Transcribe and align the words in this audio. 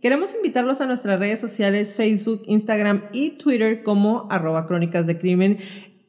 Queremos 0.00 0.32
invitarlos 0.32 0.80
a 0.80 0.86
nuestras 0.86 1.18
redes 1.18 1.40
sociales 1.40 1.96
Facebook, 1.96 2.42
Instagram 2.46 3.06
y 3.12 3.30
Twitter 3.30 3.82
como 3.82 4.28
arroba 4.30 4.66
crónicas 4.66 5.08
de 5.08 5.18
crimen. 5.18 5.58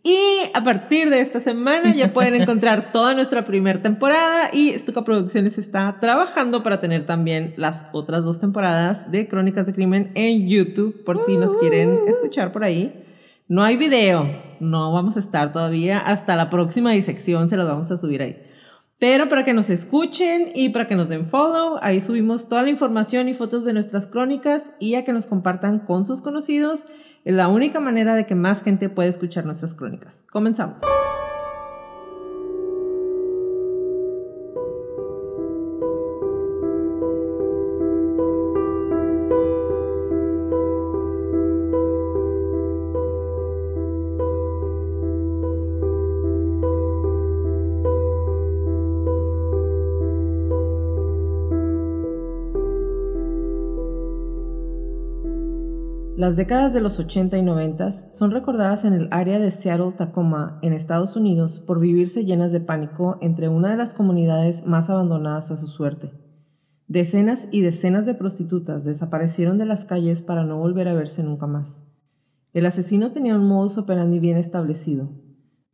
Y 0.04 0.18
a 0.54 0.64
partir 0.64 1.10
de 1.10 1.22
esta 1.22 1.40
semana 1.40 1.96
ya 1.96 2.14
pueden 2.14 2.36
encontrar 2.42 2.92
toda 2.92 3.16
nuestra 3.16 3.46
primera 3.46 3.82
temporada 3.82 4.50
y 4.54 4.74
Stuka 4.78 5.04
Producciones 5.04 5.58
está 5.58 5.98
trabajando 6.00 6.62
para 6.62 6.80
tener 6.80 7.08
también 7.08 7.56
las 7.58 7.88
otras 7.92 8.24
dos 8.24 8.40
temporadas 8.40 9.12
de 9.12 9.28
Crónicas 9.28 9.66
de 9.66 9.74
Crimen 9.74 10.12
en 10.14 10.48
YouTube 10.48 11.04
por 11.04 11.18
si 11.18 11.36
nos 11.36 11.56
quieren 11.58 12.02
escuchar 12.08 12.52
por 12.52 12.64
ahí. 12.64 12.94
No 13.48 13.64
hay 13.64 13.76
video, 13.76 14.30
no 14.60 14.94
vamos 14.94 15.18
a 15.18 15.20
estar 15.20 15.52
todavía. 15.52 15.98
Hasta 15.98 16.36
la 16.36 16.52
próxima 16.52 16.92
disección 16.92 17.50
se 17.50 17.58
las 17.58 17.68
vamos 17.68 17.90
a 17.90 17.98
subir 17.98 18.22
ahí. 18.22 18.38
Pero 19.00 19.30
para 19.30 19.46
que 19.46 19.54
nos 19.54 19.70
escuchen 19.70 20.50
y 20.54 20.70
para 20.70 20.86
que 20.86 20.96
nos 20.96 21.08
den 21.08 21.24
follow, 21.24 21.80
ahí 21.82 22.02
subimos 22.02 22.50
toda 22.50 22.64
la 22.64 22.70
información 22.70 23.30
y 23.30 23.34
fotos 23.34 23.64
de 23.64 23.72
nuestras 23.72 24.08
crónicas 24.08 24.64
y 24.78 24.96
a 24.96 25.06
que 25.06 25.14
nos 25.14 25.26
compartan 25.26 25.80
con 25.80 26.06
sus 26.06 26.22
conocidos. 26.22 26.86
Es 27.24 27.34
la 27.34 27.48
única 27.48 27.80
manera 27.80 28.16
de 28.16 28.26
que 28.26 28.36
más 28.36 28.62
gente 28.62 28.90
pueda 28.90 29.10
escuchar 29.10 29.46
nuestras 29.46 29.74
crónicas. 29.74 30.26
Comenzamos. 30.30 30.82
Las 56.20 56.36
décadas 56.36 56.74
de 56.74 56.82
los 56.82 57.00
80 57.00 57.38
y 57.38 57.44
90 57.44 57.94
son 57.94 58.32
recordadas 58.32 58.84
en 58.84 58.92
el 58.92 59.08
área 59.10 59.40
de 59.40 59.52
Seattle-Tacoma, 59.52 60.60
en 60.62 60.74
Estados 60.74 61.16
Unidos, 61.16 61.60
por 61.60 61.80
vivirse 61.80 62.26
llenas 62.26 62.52
de 62.52 62.60
pánico 62.60 63.18
entre 63.22 63.48
una 63.48 63.70
de 63.70 63.78
las 63.78 63.94
comunidades 63.94 64.66
más 64.66 64.90
abandonadas 64.90 65.50
a 65.50 65.56
su 65.56 65.68
suerte. 65.68 66.12
Decenas 66.90 67.48
y 67.54 67.62
decenas 67.62 68.06
de 68.06 68.16
prostitutas 68.16 68.84
desaparecieron 68.84 69.58
de 69.58 69.66
las 69.66 69.86
calles 69.86 70.22
para 70.22 70.44
no 70.44 70.58
volver 70.58 70.90
a 70.90 70.94
verse 70.94 71.24
nunca 71.24 71.48
más. 71.48 71.84
El 72.52 72.66
asesino 72.66 73.14
tenía 73.14 73.38
un 73.38 73.48
modus 73.48 73.78
operandi 73.78 74.20
bien 74.20 74.36
establecido. 74.36 75.08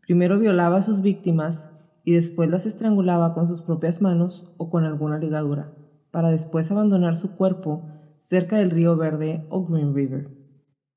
Primero 0.02 0.38
violaba 0.38 0.78
a 0.78 0.84
sus 0.84 1.02
víctimas 1.02 1.72
y 2.04 2.14
después 2.14 2.52
las 2.52 2.68
estrangulaba 2.68 3.34
con 3.34 3.48
sus 3.48 3.64
propias 3.64 4.00
manos 4.00 4.54
o 4.58 4.70
con 4.70 4.84
alguna 4.84 5.18
ligadura, 5.18 5.74
para 6.12 6.30
después 6.30 6.70
abandonar 6.70 7.18
su 7.18 7.36
cuerpo 7.36 7.95
cerca 8.26 8.58
del 8.58 8.72
río 8.72 8.98
Verde 8.98 9.46
o 9.50 9.66
Green 9.66 9.94
River. 9.94 10.30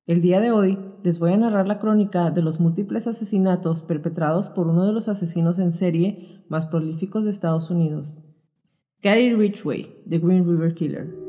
El 0.06 0.22
día 0.22 0.40
de 0.40 0.50
hoy 0.50 0.78
les 1.02 1.18
voy 1.18 1.32
a 1.32 1.36
narrar 1.36 1.68
la 1.68 1.78
crónica 1.78 2.30
de 2.30 2.42
los 2.42 2.60
múltiples 2.60 3.06
asesinatos 3.06 3.82
perpetrados 3.82 4.48
por 4.48 4.66
uno 4.66 4.86
de 4.86 4.92
los 4.92 5.08
asesinos 5.08 5.58
en 5.58 5.72
serie 5.72 6.44
más 6.48 6.66
prolíficos 6.66 7.24
de 7.24 7.30
Estados 7.30 7.70
Unidos, 7.70 8.24
Gary 9.02 9.34
Ridgway, 9.34 10.02
The 10.08 10.18
Green 10.18 10.48
River 10.48 10.74
Killer. 10.74 11.27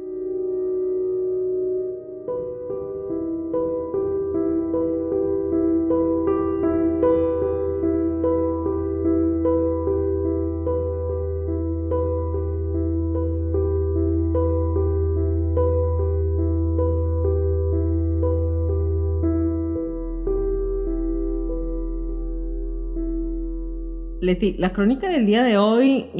Leti, 24.29 24.53
la 24.59 24.73
crónica 24.73 25.09
del 25.09 25.25
día 25.25 25.41
de 25.41 25.57
hoy, 25.57 26.11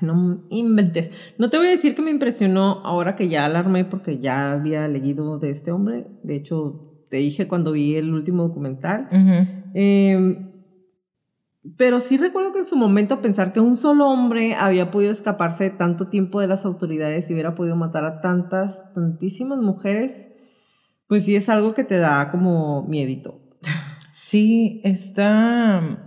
no 0.00 0.46
inventes. 0.48 1.10
No 1.36 1.50
te 1.50 1.58
voy 1.58 1.66
a 1.66 1.70
decir 1.70 1.94
que 1.94 2.00
me 2.00 2.10
impresionó 2.10 2.80
ahora 2.82 3.14
que 3.14 3.28
ya 3.28 3.44
alarmé 3.44 3.84
porque 3.84 4.20
ya 4.20 4.52
había 4.52 4.88
leído 4.88 5.38
de 5.38 5.50
este 5.50 5.70
hombre. 5.70 6.06
De 6.22 6.34
hecho, 6.34 7.04
te 7.10 7.18
dije 7.18 7.46
cuando 7.46 7.72
vi 7.72 7.94
el 7.96 8.14
último 8.14 8.48
documental. 8.48 9.08
Em, 9.74 10.50
pero 11.76 12.00
sí 12.00 12.16
recuerdo 12.16 12.54
que 12.54 12.60
en 12.60 12.66
su 12.66 12.76
momento 12.76 13.20
pensar 13.20 13.52
que 13.52 13.60
un 13.60 13.76
solo 13.76 14.08
hombre 14.08 14.54
había 14.54 14.90
podido 14.90 15.12
escaparse 15.12 15.68
tanto 15.68 16.08
tiempo 16.08 16.40
de 16.40 16.46
las 16.46 16.64
autoridades 16.64 17.28
y 17.28 17.34
hubiera 17.34 17.54
podido 17.54 17.76
matar 17.76 18.06
a 18.06 18.22
tantas, 18.22 18.94
tantísimas 18.94 19.58
mujeres, 19.58 20.28
pues 21.06 21.26
sí 21.26 21.36
es 21.36 21.50
algo 21.50 21.74
que 21.74 21.84
te 21.84 21.98
da 21.98 22.30
como 22.30 22.86
miedito. 22.88 23.42
Sí, 24.22 24.80
está 24.84 26.05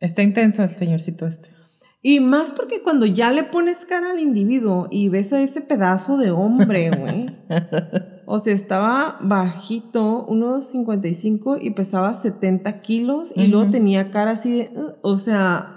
Está 0.00 0.22
intenso 0.22 0.62
el 0.62 0.70
señorcito 0.70 1.26
este. 1.26 1.56
Y 2.02 2.20
más 2.20 2.52
porque 2.52 2.82
cuando 2.82 3.04
ya 3.04 3.32
le 3.32 3.42
pones 3.42 3.84
cara 3.84 4.12
al 4.12 4.20
individuo 4.20 4.86
y 4.92 5.08
ves 5.08 5.32
a 5.32 5.42
ese 5.42 5.60
pedazo 5.60 6.18
de 6.18 6.30
hombre, 6.30 6.90
güey. 6.90 7.36
o 8.26 8.38
sea, 8.38 8.54
estaba 8.54 9.18
bajito, 9.22 10.24
unos 10.26 10.66
55 10.66 11.58
y 11.60 11.70
pesaba 11.70 12.14
70 12.14 12.80
kilos 12.82 13.32
y 13.34 13.48
luego 13.48 13.72
tenía 13.72 14.10
cara 14.12 14.32
así 14.32 14.58
de, 14.58 14.70
o 15.02 15.18
sea, 15.18 15.76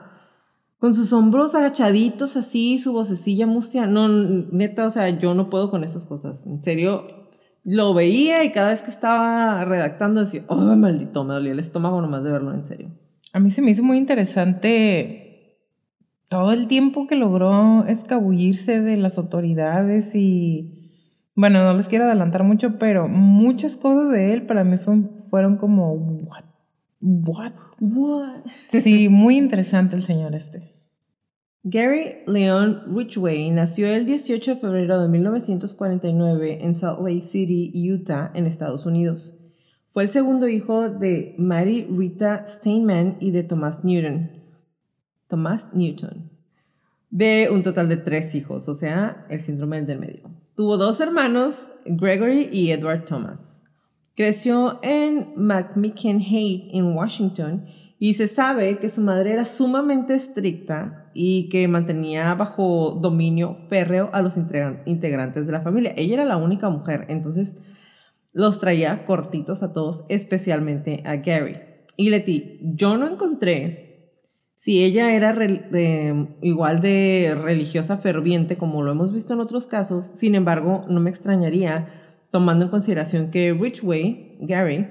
con 0.77 0.93
sus 0.93 1.13
hombros 1.13 1.55
agachaditos 1.55 2.37
así, 2.37 2.77
su 2.77 2.93
vocecilla 2.93 3.47
mustia. 3.47 3.87
No, 3.87 4.07
neta, 4.07 4.85
o 4.85 4.91
sea, 4.91 5.09
yo 5.09 5.33
no 5.33 5.49
puedo 5.49 5.71
con 5.71 5.83
esas 5.83 6.05
cosas. 6.05 6.45
En 6.45 6.61
serio, 6.61 7.07
lo 7.63 7.93
veía 7.95 8.43
y 8.43 8.51
cada 8.51 8.69
vez 8.69 8.83
que 8.83 8.91
estaba 8.91 9.65
redactando 9.65 10.23
decía, 10.23 10.45
oh, 10.47 10.75
maldito, 10.75 11.23
me 11.23 11.33
dolía 11.33 11.53
el 11.53 11.59
estómago 11.59 12.01
nomás 12.01 12.23
de 12.23 12.31
verlo, 12.31 12.53
en 12.53 12.65
serio. 12.65 12.91
A 13.33 13.39
mí 13.39 13.51
se 13.51 13.61
me 13.61 13.71
hizo 13.71 13.83
muy 13.83 13.97
interesante 13.97 15.29
todo 16.29 16.51
el 16.51 16.67
tiempo 16.67 17.07
que 17.07 17.15
logró 17.15 17.85
escabullirse 17.85 18.81
de 18.81 18.97
las 18.97 19.17
autoridades 19.17 20.13
y, 20.15 21.01
bueno, 21.35 21.63
no 21.63 21.73
les 21.73 21.89
quiero 21.89 22.05
adelantar 22.05 22.43
mucho, 22.43 22.77
pero 22.77 23.07
muchas 23.07 23.77
cosas 23.77 24.11
de 24.11 24.33
él 24.33 24.45
para 24.45 24.63
mí 24.63 24.77
fueron 25.29 25.57
como, 25.57 25.93
what, 25.93 26.43
what, 27.01 27.53
what. 27.79 28.43
Sí, 28.69 29.09
muy 29.09 29.37
interesante 29.37 29.95
el 29.95 30.03
señor 30.03 30.35
este. 30.35 30.75
Gary 31.63 32.23
Leon 32.25 32.95
Ridgway 32.95 33.49
nació 33.51 33.87
el 33.87 34.05
18 34.05 34.55
de 34.55 34.61
febrero 34.61 35.01
de 35.01 35.09
1949 35.09 36.59
en 36.61 36.73
Salt 36.73 37.01
Lake 37.01 37.21
City, 37.21 37.71
Utah, 37.91 38.31
en 38.33 38.45
Estados 38.45 38.85
Unidos. 38.85 39.38
Fue 39.91 40.03
el 40.03 40.09
segundo 40.09 40.47
hijo 40.47 40.89
de 40.89 41.33
Mary 41.39 41.87
Rita 41.89 42.45
Steinman 42.47 43.17
y 43.19 43.31
de 43.31 43.41
Thomas 43.41 43.83
Newton. 43.83 44.29
Thomas 45.27 45.67
Newton. 45.73 46.29
De 47.09 47.49
un 47.51 47.63
total 47.63 47.89
de 47.89 47.97
tres 47.97 48.35
hijos, 48.35 48.69
o 48.69 48.75
sea, 48.75 49.25
el 49.29 49.39
síndrome 49.39 49.81
del 49.81 49.99
medio. 49.99 50.29
Tuvo 50.55 50.77
dos 50.77 51.01
hermanos, 51.01 51.71
Gregory 51.85 52.49
y 52.51 52.69
Edward 52.69 53.05
Thomas. 53.05 53.63
Creció 54.15 54.79
en 54.83 55.33
McMicken 55.35 56.21
Heights, 56.21 56.69
en 56.71 56.95
Washington, 56.95 57.65
y 57.97 58.13
se 58.13 58.27
sabe 58.27 58.77
que 58.77 58.89
su 58.89 59.01
madre 59.01 59.33
era 59.33 59.45
sumamente 59.45 60.13
estricta 60.13 61.09
y 61.15 61.49
que 61.49 61.67
mantenía 61.67 62.35
bajo 62.35 62.91
dominio 63.01 63.57
férreo 63.69 64.11
a 64.13 64.21
los 64.21 64.37
integrantes 64.37 65.47
de 65.47 65.51
la 65.51 65.61
familia. 65.61 65.93
Ella 65.97 66.13
era 66.13 66.25
la 66.25 66.37
única 66.37 66.69
mujer, 66.69 67.05
entonces 67.09 67.57
los 68.31 68.59
traía 68.59 69.05
cortitos 69.05 69.63
a 69.63 69.73
todos, 69.73 70.05
especialmente 70.09 71.01
a 71.05 71.17
Gary. 71.17 71.57
Y 71.97 72.09
Leti, 72.09 72.59
yo 72.61 72.97
no 72.97 73.07
encontré 73.07 73.89
si 74.55 74.83
ella 74.83 75.13
era 75.15 75.35
igual 76.41 76.81
de 76.81 77.33
religiosa 77.41 77.97
ferviente 77.97 78.57
como 78.57 78.83
lo 78.83 78.91
hemos 78.91 79.13
visto 79.13 79.33
en 79.33 79.39
otros 79.39 79.67
casos, 79.67 80.11
sin 80.15 80.35
embargo, 80.35 80.83
no 80.89 80.99
me 80.99 81.09
extrañaría 81.09 82.17
tomando 82.29 82.65
en 82.65 82.71
consideración 82.71 83.31
que 83.31 83.53
Richway, 83.53 84.37
Gary, 84.41 84.87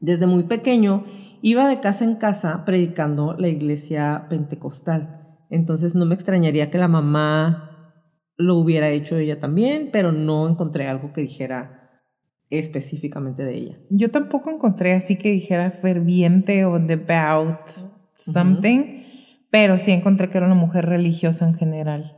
desde 0.00 0.26
muy 0.26 0.44
pequeño 0.44 1.04
iba 1.40 1.66
de 1.66 1.80
casa 1.80 2.04
en 2.04 2.16
casa 2.16 2.64
predicando 2.64 3.34
la 3.38 3.48
iglesia 3.48 4.26
pentecostal. 4.28 5.38
Entonces 5.48 5.94
no 5.94 6.06
me 6.06 6.14
extrañaría 6.14 6.70
que 6.70 6.78
la 6.78 6.88
mamá 6.88 7.94
lo 8.36 8.56
hubiera 8.56 8.90
hecho 8.90 9.16
ella 9.16 9.40
también, 9.40 9.90
pero 9.92 10.12
no 10.12 10.48
encontré 10.48 10.88
algo 10.88 11.12
que 11.12 11.22
dijera 11.22 11.81
específicamente 12.52 13.44
de 13.44 13.56
ella. 13.56 13.78
Yo 13.88 14.10
tampoco 14.10 14.50
encontré 14.50 14.92
así 14.92 15.16
que 15.16 15.30
dijera 15.30 15.70
ferviente 15.70 16.66
o 16.66 16.78
devout 16.78 17.66
something, 18.14 19.02
pero 19.50 19.78
sí 19.78 19.90
encontré 19.90 20.28
que 20.28 20.36
era 20.36 20.46
una 20.46 20.54
mujer 20.54 20.84
religiosa 20.84 21.48
en 21.48 21.54
general. 21.54 22.16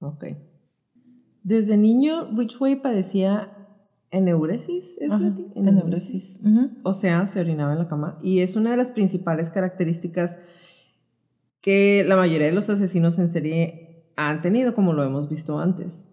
Ok. 0.00 0.24
Desde 1.42 1.76
niño, 1.76 2.30
Ridgway 2.34 2.80
padecía 2.80 3.52
eneuresis, 4.10 4.96
¿es 5.02 5.10
latín? 5.10 5.52
eneuresis. 5.54 6.40
O 6.82 6.94
sea, 6.94 7.26
se 7.26 7.40
orinaba 7.40 7.72
en 7.72 7.78
la 7.80 7.88
cama. 7.88 8.18
Y 8.22 8.40
es 8.40 8.56
una 8.56 8.70
de 8.70 8.78
las 8.78 8.90
principales 8.90 9.50
características 9.50 10.38
que 11.60 12.04
la 12.08 12.16
mayoría 12.16 12.46
de 12.46 12.54
los 12.54 12.70
asesinos 12.70 13.18
en 13.18 13.28
serie 13.28 14.12
han 14.16 14.40
tenido, 14.40 14.72
como 14.72 14.94
lo 14.94 15.04
hemos 15.04 15.28
visto 15.28 15.58
antes. 15.58 16.08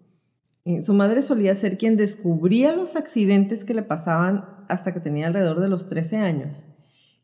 Eh, 0.64 0.82
Su 0.82 0.94
madre 0.94 1.22
solía 1.22 1.54
ser 1.54 1.78
quien 1.78 1.96
descubría 1.96 2.74
los 2.74 2.96
accidentes 2.96 3.64
que 3.64 3.74
le 3.74 3.82
pasaban 3.82 4.44
hasta 4.68 4.92
que 4.92 5.00
tenía 5.00 5.26
alrededor 5.26 5.60
de 5.60 5.68
los 5.68 5.88
13 5.88 6.18
años. 6.18 6.68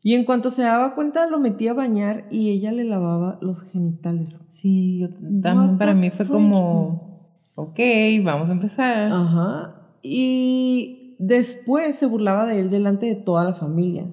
Y 0.03 0.15
en 0.15 0.25
cuanto 0.25 0.51
se 0.51 0.63
daba 0.63 0.95
cuenta, 0.95 1.27
lo 1.27 1.41
metía 1.41 1.73
a 1.73 1.75
bañar 1.75 2.27
y 2.31 2.51
ella 2.51 2.73
le 2.73 2.85
lavaba 2.85 3.39
los 3.43 3.63
genitales. 3.71 4.41
Sí, 4.51 5.01
yo 5.01 5.09
también 5.43 5.77
para 5.77 5.95
mí 5.95 6.11
fue 6.11 6.27
como, 6.27 7.35
ok, 7.55 7.79
vamos 8.23 8.49
a 8.49 8.53
empezar. 8.53 9.13
Ajá. 9.13 9.91
Y 10.03 11.17
después 11.19 11.97
se 11.97 12.07
burlaba 12.07 12.47
de 12.47 12.61
él 12.61 12.71
delante 12.71 13.07
de 13.07 13.17
toda 13.17 13.45
la 13.45 13.55
familia. 13.55 14.09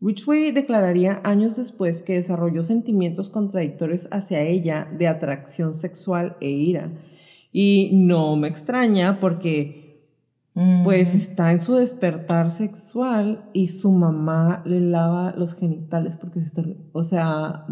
Ridgway 0.00 0.50
declararía 0.50 1.20
años 1.24 1.56
después 1.56 2.02
que 2.02 2.14
desarrolló 2.14 2.62
sentimientos 2.64 3.28
contradictorios 3.28 4.08
hacia 4.10 4.40
ella 4.42 4.88
de 4.98 5.06
atracción 5.06 5.74
sexual 5.74 6.36
e 6.40 6.48
ira. 6.48 6.90
Y 7.52 7.90
no 7.94 8.36
me 8.36 8.48
extraña 8.48 9.18
porque 9.20 9.78
Mm. 10.52 10.82
pues 10.82 11.14
está 11.14 11.52
en 11.52 11.60
su 11.62 11.74
despertar 11.76 12.50
sexual 12.50 13.48
y 13.52 13.68
su 13.68 13.92
mamá 13.92 14.62
le 14.66 14.80
lava 14.80 15.32
los 15.36 15.54
genitales 15.54 16.16
porque 16.16 16.40
se 16.40 16.46
está... 16.46 16.62
O 16.92 17.04
sea, 17.04 17.66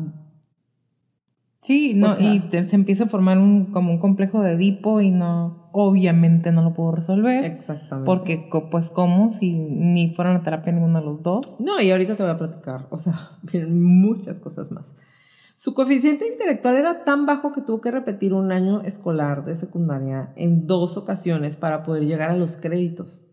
Sí, 1.61 1.93
no, 1.95 2.15
sea- 2.15 2.35
y 2.35 2.39
te- 2.41 2.63
se 2.65 2.77
empieza 2.77 3.05
a 3.05 3.09
formar 3.09 3.37
un, 3.39 3.67
como 3.67 3.91
un 3.91 3.99
complejo 3.99 4.41
de 4.43 4.53
Edipo 4.53 5.01
y 5.01 5.11
no, 5.11 5.69
obviamente 5.73 6.53
no 6.53 6.63
lo 6.63 6.73
puedo 6.73 6.93
resolver. 6.93 7.45
exactamente. 7.45 8.07
Porque, 8.07 8.49
pues, 8.71 8.91
¿cómo? 8.91 9.33
Si 9.33 9.53
ni 9.59 10.15
fueron 10.15 10.37
a 10.37 10.43
terapia 10.43 10.73
ninguno 10.73 11.01
de 11.01 11.05
los 11.05 11.23
dos. 11.23 11.61
No, 11.61 11.81
y 11.81 11.91
ahorita 11.91 12.15
te 12.17 12.23
voy 12.23 12.31
a 12.33 12.39
platicar, 12.39 12.87
o 12.91 12.97
sea, 12.97 13.19
vienen 13.43 13.83
muchas 13.83 14.39
cosas 14.41 14.71
más. 14.71 14.95
Su 15.59 15.75
coeficiente 15.75 16.25
intelectual 16.29 16.77
era 16.77 17.03
tan 17.03 17.27
bajo 17.27 17.51
que 17.51 17.63
tuvo 17.63 17.81
que 17.81 17.91
repetir 17.91 18.33
un 18.33 18.53
año 18.53 18.83
escolar 18.83 19.45
de 19.45 19.57
secundaria 19.57 20.33
en 20.37 20.69
dos 20.69 20.97
ocasiones 20.97 21.57
para 21.57 21.83
poder 21.83 22.07
llegar 22.07 22.31
a 22.31 22.37
los 22.37 22.57
créditos. 22.57 23.27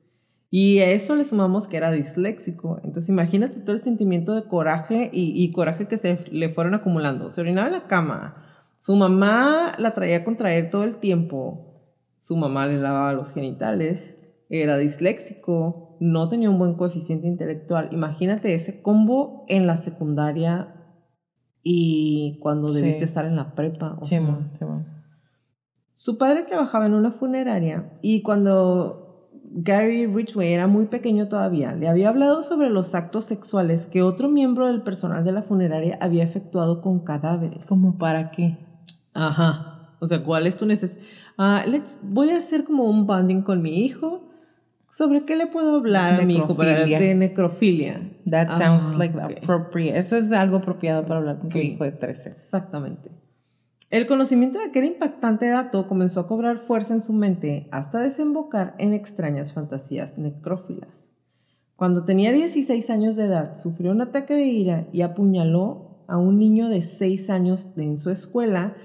Y 0.49 0.79
a 0.79 0.89
eso 0.89 1.15
le 1.15 1.23
sumamos 1.23 1.67
que 1.67 1.77
era 1.77 1.91
disléxico. 1.91 2.79
Entonces 2.83 3.09
imagínate 3.09 3.59
todo 3.59 3.75
el 3.75 3.79
sentimiento 3.79 4.33
de 4.33 4.47
coraje 4.47 5.11
y, 5.13 5.51
coraje 5.51 5.87
que 5.87 5.99
se 5.99 6.25
le 6.31 6.51
fueron 6.51 6.73
acumulando. 6.73 7.31
Se 7.31 7.41
orinaba 7.41 7.67
en 7.67 7.73
la 7.73 7.85
cama. 7.85 8.43
Su 8.79 8.95
mamá 8.95 9.73
la 9.77 9.93
traía 9.93 10.17
a 10.17 10.23
contraer 10.23 10.71
todo 10.71 10.83
el 10.83 10.95
tiempo. 10.95 11.75
Su 12.21 12.37
mamá 12.37 12.65
le 12.65 12.79
lavaba 12.79 13.13
los 13.13 13.33
genitales. 13.33 14.17
Era 14.49 14.79
disléxico. 14.79 15.95
No 15.99 16.27
tenía 16.27 16.49
un 16.49 16.57
buen 16.57 16.73
coeficiente 16.73 17.27
intelectual. 17.27 17.89
Imagínate 17.91 18.55
ese 18.55 18.81
combo 18.81 19.45
en 19.47 19.67
la 19.67 19.77
secundaria 19.77 20.74
y 21.67 22.37
cuando 22.41 22.69
Sí. 22.69 22.79
debiste 22.79 23.03
estar 23.05 23.25
en 23.25 23.35
la 23.35 23.55
prepa. 23.55 23.97
o 23.99 24.05
Sí, 24.05 24.11
sea, 24.11 24.21
ma, 24.21 24.51
sí, 24.59 24.63
ma. 24.63 24.85
su 25.93 26.17
padre 26.19 26.43
trabajaba 26.43 26.85
en 26.85 26.93
una 26.93 27.11
funeraria 27.11 27.91
y 28.03 28.21
cuando 28.21 29.29
Gary 29.57 30.05
Ridgway 30.05 30.53
era 30.53 30.67
muy 30.67 30.85
pequeño 30.85 31.27
todavía, 31.27 31.73
le 31.73 31.87
había 31.87 32.09
hablado 32.09 32.43
sobre 32.43 32.69
los 32.69 32.93
actos 32.93 33.23
sexuales 33.25 33.87
que 33.87 34.03
otro 34.03 34.29
miembro 34.29 34.67
del 34.67 34.83
personal 34.83 35.23
de 35.25 35.31
la 35.31 35.41
funeraria 35.41 35.97
había 36.01 36.23
efectuado 36.23 36.81
con 36.81 36.99
cadáveres. 36.99 37.65
¿Cómo 37.65 37.97
para 37.97 38.29
qué? 38.31 38.57
Ajá. 39.13 39.95
O 39.99 40.07
sea, 40.07 40.23
¿cuál 40.23 40.45
es 40.45 40.57
tu 40.57 40.65
necesidad? 40.67 41.01
Let's- 41.65 41.97
voy 42.03 42.29
a 42.29 42.37
hacer 42.37 42.63
como 42.65 42.83
un 42.83 43.07
bonding 43.07 43.41
con 43.41 43.61
mi 43.63 43.83
hijo. 43.85 44.21
¿Sobre 44.95 45.25
qué 45.25 45.35
le 45.35 45.47
puedo 45.47 45.75
hablar 45.75 46.21
a 46.21 46.25
mi 46.25 46.37
hijo 46.37 46.55
para 46.55 46.85
de 46.85 47.15
necrofilia? 47.15 48.13
That 48.29 48.47
Ah, 48.51 48.57
sounds 48.57 48.97
like 48.97 49.13
ok. 49.17 49.39
appropriate. 49.43 49.99
Eso 49.99 50.15
es 50.15 50.31
algo 50.31 50.55
apropiado 50.55 51.05
para 51.05 51.19
hablar 51.19 51.39
con 51.39 51.49
tu 51.49 51.57
hijo 51.57 51.83
de 51.83 51.91
13. 51.91 52.29
Exactamente. 52.29 53.11
El 53.89 54.07
conocimiento 54.07 54.57
de 54.57 54.67
aquel 54.67 54.85
impactante 54.85 55.49
dato 55.49 55.85
comenzó 55.87 56.21
a 56.21 56.27
cobrar 56.27 56.59
fuerza 56.59 56.93
en 56.93 57.01
su 57.01 57.11
mente 57.11 57.67
hasta 57.73 57.99
desembocar 57.99 58.73
en 58.77 58.93
extrañas 58.93 59.51
fantasías 59.51 60.17
necrófilas. 60.17 61.11
Cuando 61.75 62.05
tenía 62.05 62.31
16 62.31 62.89
años 62.89 63.17
de 63.17 63.25
edad, 63.25 63.57
sufrió 63.57 63.91
un 63.91 63.99
ataque 63.99 64.33
de 64.33 64.45
ira 64.45 64.87
y 64.93 65.01
apuñaló 65.01 66.05
a 66.07 66.15
un 66.15 66.39
niño 66.39 66.69
de 66.69 66.81
6 66.81 67.29
años 67.29 67.67
en 67.75 67.99
su 67.99 68.11
escuela 68.11 68.75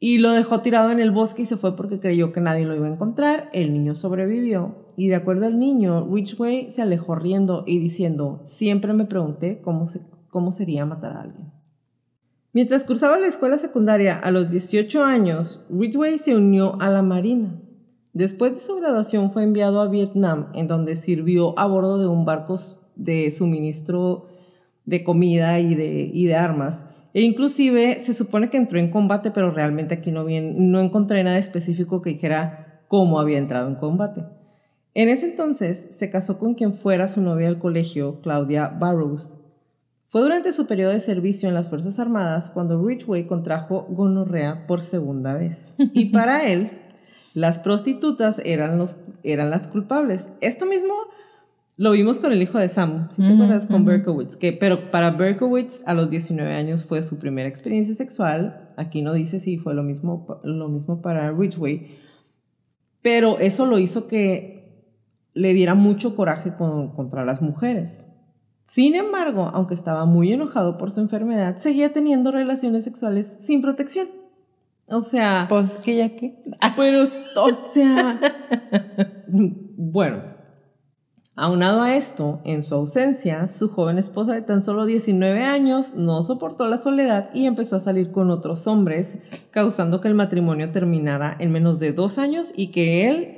y 0.00 0.18
lo 0.18 0.32
dejó 0.32 0.62
tirado 0.62 0.90
en 0.90 0.98
el 0.98 1.12
bosque 1.12 1.42
y 1.42 1.46
se 1.46 1.56
fue 1.56 1.76
porque 1.76 2.00
creyó 2.00 2.32
que 2.32 2.40
nadie 2.40 2.66
lo 2.66 2.74
iba 2.74 2.88
a 2.88 2.92
encontrar. 2.92 3.50
El 3.52 3.72
niño 3.72 3.94
sobrevivió 3.94 4.84
y 4.96 5.08
de 5.08 5.14
acuerdo 5.14 5.46
al 5.46 5.58
niño, 5.58 6.08
Ridgway 6.10 6.70
se 6.70 6.82
alejó 6.82 7.14
riendo 7.14 7.64
y 7.66 7.78
diciendo, 7.78 8.40
siempre 8.44 8.92
me 8.92 9.04
pregunté 9.04 9.60
cómo, 9.62 9.86
cómo 10.28 10.52
sería 10.52 10.86
matar 10.86 11.12
a 11.12 11.20
alguien. 11.22 11.52
Mientras 12.52 12.84
cursaba 12.84 13.18
la 13.18 13.26
escuela 13.26 13.58
secundaria 13.58 14.18
a 14.18 14.30
los 14.30 14.50
18 14.50 15.04
años, 15.04 15.62
Ridgway 15.68 16.18
se 16.18 16.34
unió 16.34 16.80
a 16.80 16.88
la 16.88 17.02
Marina. 17.02 17.60
Después 18.14 18.54
de 18.54 18.60
su 18.60 18.76
graduación 18.76 19.30
fue 19.30 19.42
enviado 19.42 19.82
a 19.82 19.88
Vietnam, 19.88 20.46
en 20.54 20.66
donde 20.66 20.96
sirvió 20.96 21.58
a 21.58 21.66
bordo 21.66 21.98
de 21.98 22.06
un 22.06 22.24
barco 22.24 22.58
de 22.94 23.30
suministro 23.30 24.28
de 24.86 25.04
comida 25.04 25.60
y 25.60 25.74
de, 25.74 26.10
y 26.10 26.24
de 26.24 26.34
armas. 26.34 26.86
E 27.12 27.20
inclusive 27.20 28.00
se 28.00 28.14
supone 28.14 28.48
que 28.48 28.56
entró 28.56 28.78
en 28.78 28.90
combate, 28.90 29.30
pero 29.32 29.50
realmente 29.50 29.94
aquí 29.94 30.10
no, 30.10 30.24
bien, 30.24 30.70
no 30.70 30.80
encontré 30.80 31.22
nada 31.24 31.36
específico 31.36 32.00
que 32.00 32.10
dijera 32.10 32.82
cómo 32.88 33.20
había 33.20 33.36
entrado 33.36 33.68
en 33.68 33.74
combate. 33.74 34.24
En 34.98 35.10
ese 35.10 35.26
entonces 35.26 35.88
se 35.90 36.08
casó 36.08 36.38
con 36.38 36.54
quien 36.54 36.72
fuera 36.72 37.06
su 37.08 37.20
novia 37.20 37.48
del 37.48 37.58
colegio, 37.58 38.22
Claudia 38.22 38.68
Barrows. 38.68 39.34
Fue 40.06 40.22
durante 40.22 40.54
su 40.54 40.66
periodo 40.66 40.92
de 40.92 41.00
servicio 41.00 41.50
en 41.50 41.54
las 41.54 41.68
Fuerzas 41.68 41.98
Armadas 41.98 42.50
cuando 42.50 42.82
Ridgway 42.82 43.26
contrajo 43.26 43.86
gonorrea 43.90 44.66
por 44.66 44.80
segunda 44.80 45.34
vez. 45.34 45.74
Y 45.92 46.06
para 46.06 46.46
él, 46.50 46.70
las 47.34 47.58
prostitutas 47.58 48.40
eran, 48.42 48.78
los, 48.78 48.96
eran 49.22 49.50
las 49.50 49.68
culpables. 49.68 50.30
Esto 50.40 50.64
mismo 50.64 50.94
lo 51.76 51.90
vimos 51.90 52.18
con 52.18 52.32
el 52.32 52.40
hijo 52.40 52.58
de 52.58 52.70
Sam, 52.70 53.10
si 53.10 53.20
te 53.20 53.24
Ujú, 53.24 53.42
acuerdas, 53.42 53.66
con. 53.66 53.84
Berkowitz. 53.84 54.38
Que, 54.38 54.54
pero 54.54 54.90
para 54.90 55.10
Berkowitz, 55.10 55.82
a 55.84 55.92
los 55.92 56.08
19 56.08 56.50
años 56.54 56.84
fue 56.84 57.02
su 57.02 57.18
primera 57.18 57.50
experiencia 57.50 57.94
sexual. 57.94 58.72
Aquí 58.78 59.02
no 59.02 59.12
dice 59.12 59.40
si 59.40 59.58
fue 59.58 59.74
lo 59.74 59.82
mismo, 59.82 60.40
lo 60.42 60.70
mismo 60.70 61.02
para 61.02 61.30
Ridgway. 61.32 61.98
Pero 63.02 63.38
eso 63.38 63.66
lo 63.66 63.78
hizo 63.78 64.08
que 64.08 64.55
le 65.36 65.52
diera 65.54 65.74
mucho 65.74 66.14
coraje 66.16 66.54
con- 66.56 66.88
contra 66.94 67.24
las 67.24 67.42
mujeres. 67.42 68.06
Sin 68.64 68.94
embargo, 68.96 69.50
aunque 69.54 69.74
estaba 69.74 70.04
muy 70.06 70.32
enojado 70.32 70.76
por 70.78 70.90
su 70.90 71.00
enfermedad, 71.00 71.56
seguía 71.58 71.92
teniendo 71.92 72.32
relaciones 72.32 72.82
sexuales 72.84 73.36
sin 73.40 73.60
protección. 73.62 74.08
O 74.88 75.00
sea, 75.02 75.46
Pues 75.48 75.78
que 75.78 75.96
ya 75.96 76.16
que. 76.16 76.42
pero, 76.76 77.02
o 77.02 77.52
sea, 77.72 78.18
bueno, 79.28 80.22
aunado 81.34 81.82
a 81.82 81.94
esto, 81.96 82.40
en 82.44 82.62
su 82.62 82.74
ausencia, 82.74 83.46
su 83.46 83.68
joven 83.68 83.98
esposa 83.98 84.32
de 84.34 84.42
tan 84.42 84.62
solo 84.62 84.86
19 84.86 85.44
años 85.44 85.94
no 85.94 86.22
soportó 86.22 86.66
la 86.66 86.78
soledad 86.78 87.30
y 87.34 87.46
empezó 87.46 87.76
a 87.76 87.80
salir 87.80 88.10
con 88.10 88.30
otros 88.30 88.66
hombres, 88.66 89.18
causando 89.50 90.00
que 90.00 90.08
el 90.08 90.14
matrimonio 90.14 90.70
terminara 90.70 91.36
en 91.38 91.52
menos 91.52 91.78
de 91.78 91.92
dos 91.92 92.18
años 92.18 92.52
y 92.56 92.70
que 92.70 93.08
él 93.08 93.35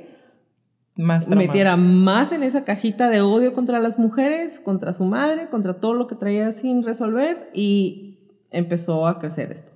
Más 0.99 1.29
metiera 1.29 1.77
más 1.77 2.33
en 2.33 2.43
esa 2.43 2.65
cajita 2.65 3.07
de 3.07 3.21
odio 3.21 3.53
contra 3.53 3.79
las 3.79 3.97
mujeres, 3.97 4.59
contra 4.59 4.93
su 4.93 5.05
madre, 5.05 5.47
contra 5.47 5.75
todo 5.79 5.93
lo 5.93 6.07
que 6.07 6.15
traía 6.15 6.51
sin 6.51 6.83
resolver 6.83 7.49
y 7.53 8.19
empezó 8.51 9.07
a 9.07 9.17
crecer 9.17 9.49
esto. 9.49 9.71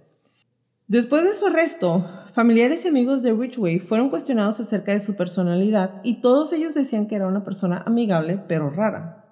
Después 0.89 1.23
de 1.23 1.33
su 1.33 1.47
arresto, 1.47 2.05
familiares 2.33 2.83
y 2.83 2.89
amigos 2.89 3.23
de 3.23 3.31
Ridgway 3.31 3.79
fueron 3.79 4.09
cuestionados 4.09 4.59
acerca 4.59 4.91
de 4.91 4.99
su 4.99 5.15
personalidad 5.15 6.01
y 6.03 6.19
todos 6.19 6.51
ellos 6.51 6.73
decían 6.73 7.07
que 7.07 7.15
era 7.15 7.27
una 7.27 7.45
persona 7.45 7.81
amigable 7.85 8.43
pero 8.45 8.69
rara. 8.69 9.23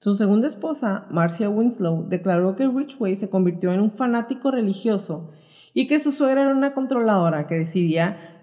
Su 0.00 0.16
segunda 0.16 0.48
esposa, 0.48 1.06
Marcia 1.10 1.48
Winslow, 1.48 2.10
declaró 2.10 2.56
que 2.56 2.68
Ridgway 2.68 3.16
se 3.16 3.30
convirtió 3.30 3.72
en 3.72 3.80
un 3.80 3.90
fanático 3.90 4.50
religioso 4.50 5.30
y 5.72 5.86
que 5.86 5.98
su 5.98 6.12
suegra 6.12 6.42
era 6.42 6.54
una 6.54 6.74
controladora 6.74 7.46
que 7.46 7.54
decidía 7.54 8.37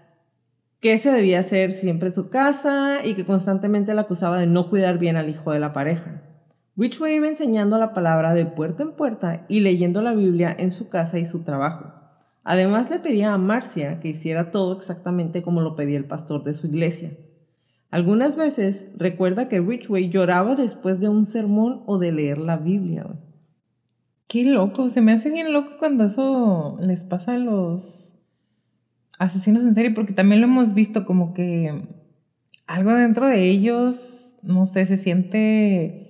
qué 0.79 0.97
se 0.97 1.11
debía 1.11 1.39
hacer 1.39 1.71
siempre 1.71 2.11
su 2.11 2.29
casa 2.29 3.05
y 3.05 3.15
que 3.15 3.25
constantemente 3.25 3.93
la 3.93 4.01
acusaba 4.01 4.39
de 4.39 4.47
no 4.47 4.69
cuidar 4.69 4.97
bien 4.99 5.17
al 5.17 5.29
hijo 5.29 5.51
de 5.51 5.59
la 5.59 5.73
pareja. 5.73 6.21
Ridgway 6.77 7.15
iba 7.15 7.29
enseñando 7.29 7.77
la 7.77 7.93
palabra 7.93 8.33
de 8.33 8.45
puerta 8.45 8.83
en 8.83 8.91
puerta 8.91 9.45
y 9.47 9.61
leyendo 9.61 10.01
la 10.01 10.13
Biblia 10.13 10.53
en 10.57 10.71
su 10.71 10.89
casa 10.89 11.19
y 11.19 11.25
su 11.25 11.43
trabajo. 11.43 11.93
Además 12.43 12.89
le 12.89 12.99
pedía 12.99 13.33
a 13.33 13.37
Marcia 13.37 13.99
que 13.99 14.09
hiciera 14.09 14.51
todo 14.51 14.77
exactamente 14.77 15.41
como 15.41 15.61
lo 15.61 15.75
pedía 15.75 15.97
el 15.97 16.05
pastor 16.05 16.43
de 16.43 16.53
su 16.53 16.67
iglesia. 16.67 17.17
Algunas 17.91 18.35
veces 18.35 18.87
recuerda 18.97 19.47
que 19.47 19.61
Ridgway 19.61 20.09
lloraba 20.09 20.55
después 20.55 20.99
de 20.99 21.07
un 21.07 21.25
sermón 21.25 21.83
o 21.85 21.97
de 21.97 22.11
leer 22.11 22.39
la 22.39 22.57
Biblia. 22.57 23.05
Qué 24.27 24.43
loco, 24.43 24.89
se 24.89 24.99
me 24.99 25.13
hace 25.13 25.29
bien 25.29 25.53
loco 25.53 25.77
cuando 25.79 26.03
eso 26.03 26.77
les 26.81 27.05
pasa 27.05 27.35
a 27.35 27.37
los 27.37 28.14
asesinos 29.19 29.63
en 29.65 29.75
serie, 29.75 29.91
porque 29.91 30.13
también 30.13 30.41
lo 30.41 30.47
hemos 30.47 30.73
visto 30.73 31.05
como 31.05 31.33
que 31.33 31.87
algo 32.67 32.91
dentro 32.91 33.27
de 33.27 33.49
ellos, 33.49 34.37
no 34.41 34.65
sé, 34.65 34.85
se 34.85 34.97
siente 34.97 36.05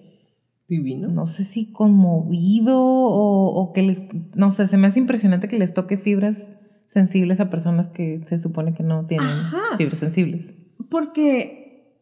Divino. 0.68 1.10
no 1.10 1.28
sé 1.28 1.44
si 1.44 1.72
conmovido 1.72 2.80
o, 2.82 3.48
o 3.54 3.74
que 3.74 3.84
les, 3.84 4.02
no 4.36 4.52
sé, 4.52 4.68
se 4.68 4.78
me 4.78 4.88
hace 4.88 5.00
impresionante 5.00 5.48
que 5.48 5.60
les 5.60 5.74
toque 5.74 5.98
fibras 5.98 6.52
sensibles 6.88 7.40
a 7.40 7.50
personas 7.50 7.90
que 7.90 8.22
se 8.26 8.38
supone 8.38 8.74
que 8.74 8.84
no 8.84 9.06
tienen 9.06 9.28
Ajá. 9.28 9.78
fibras 9.78 10.00
sensibles. 10.00 10.56
Porque, 10.90 12.02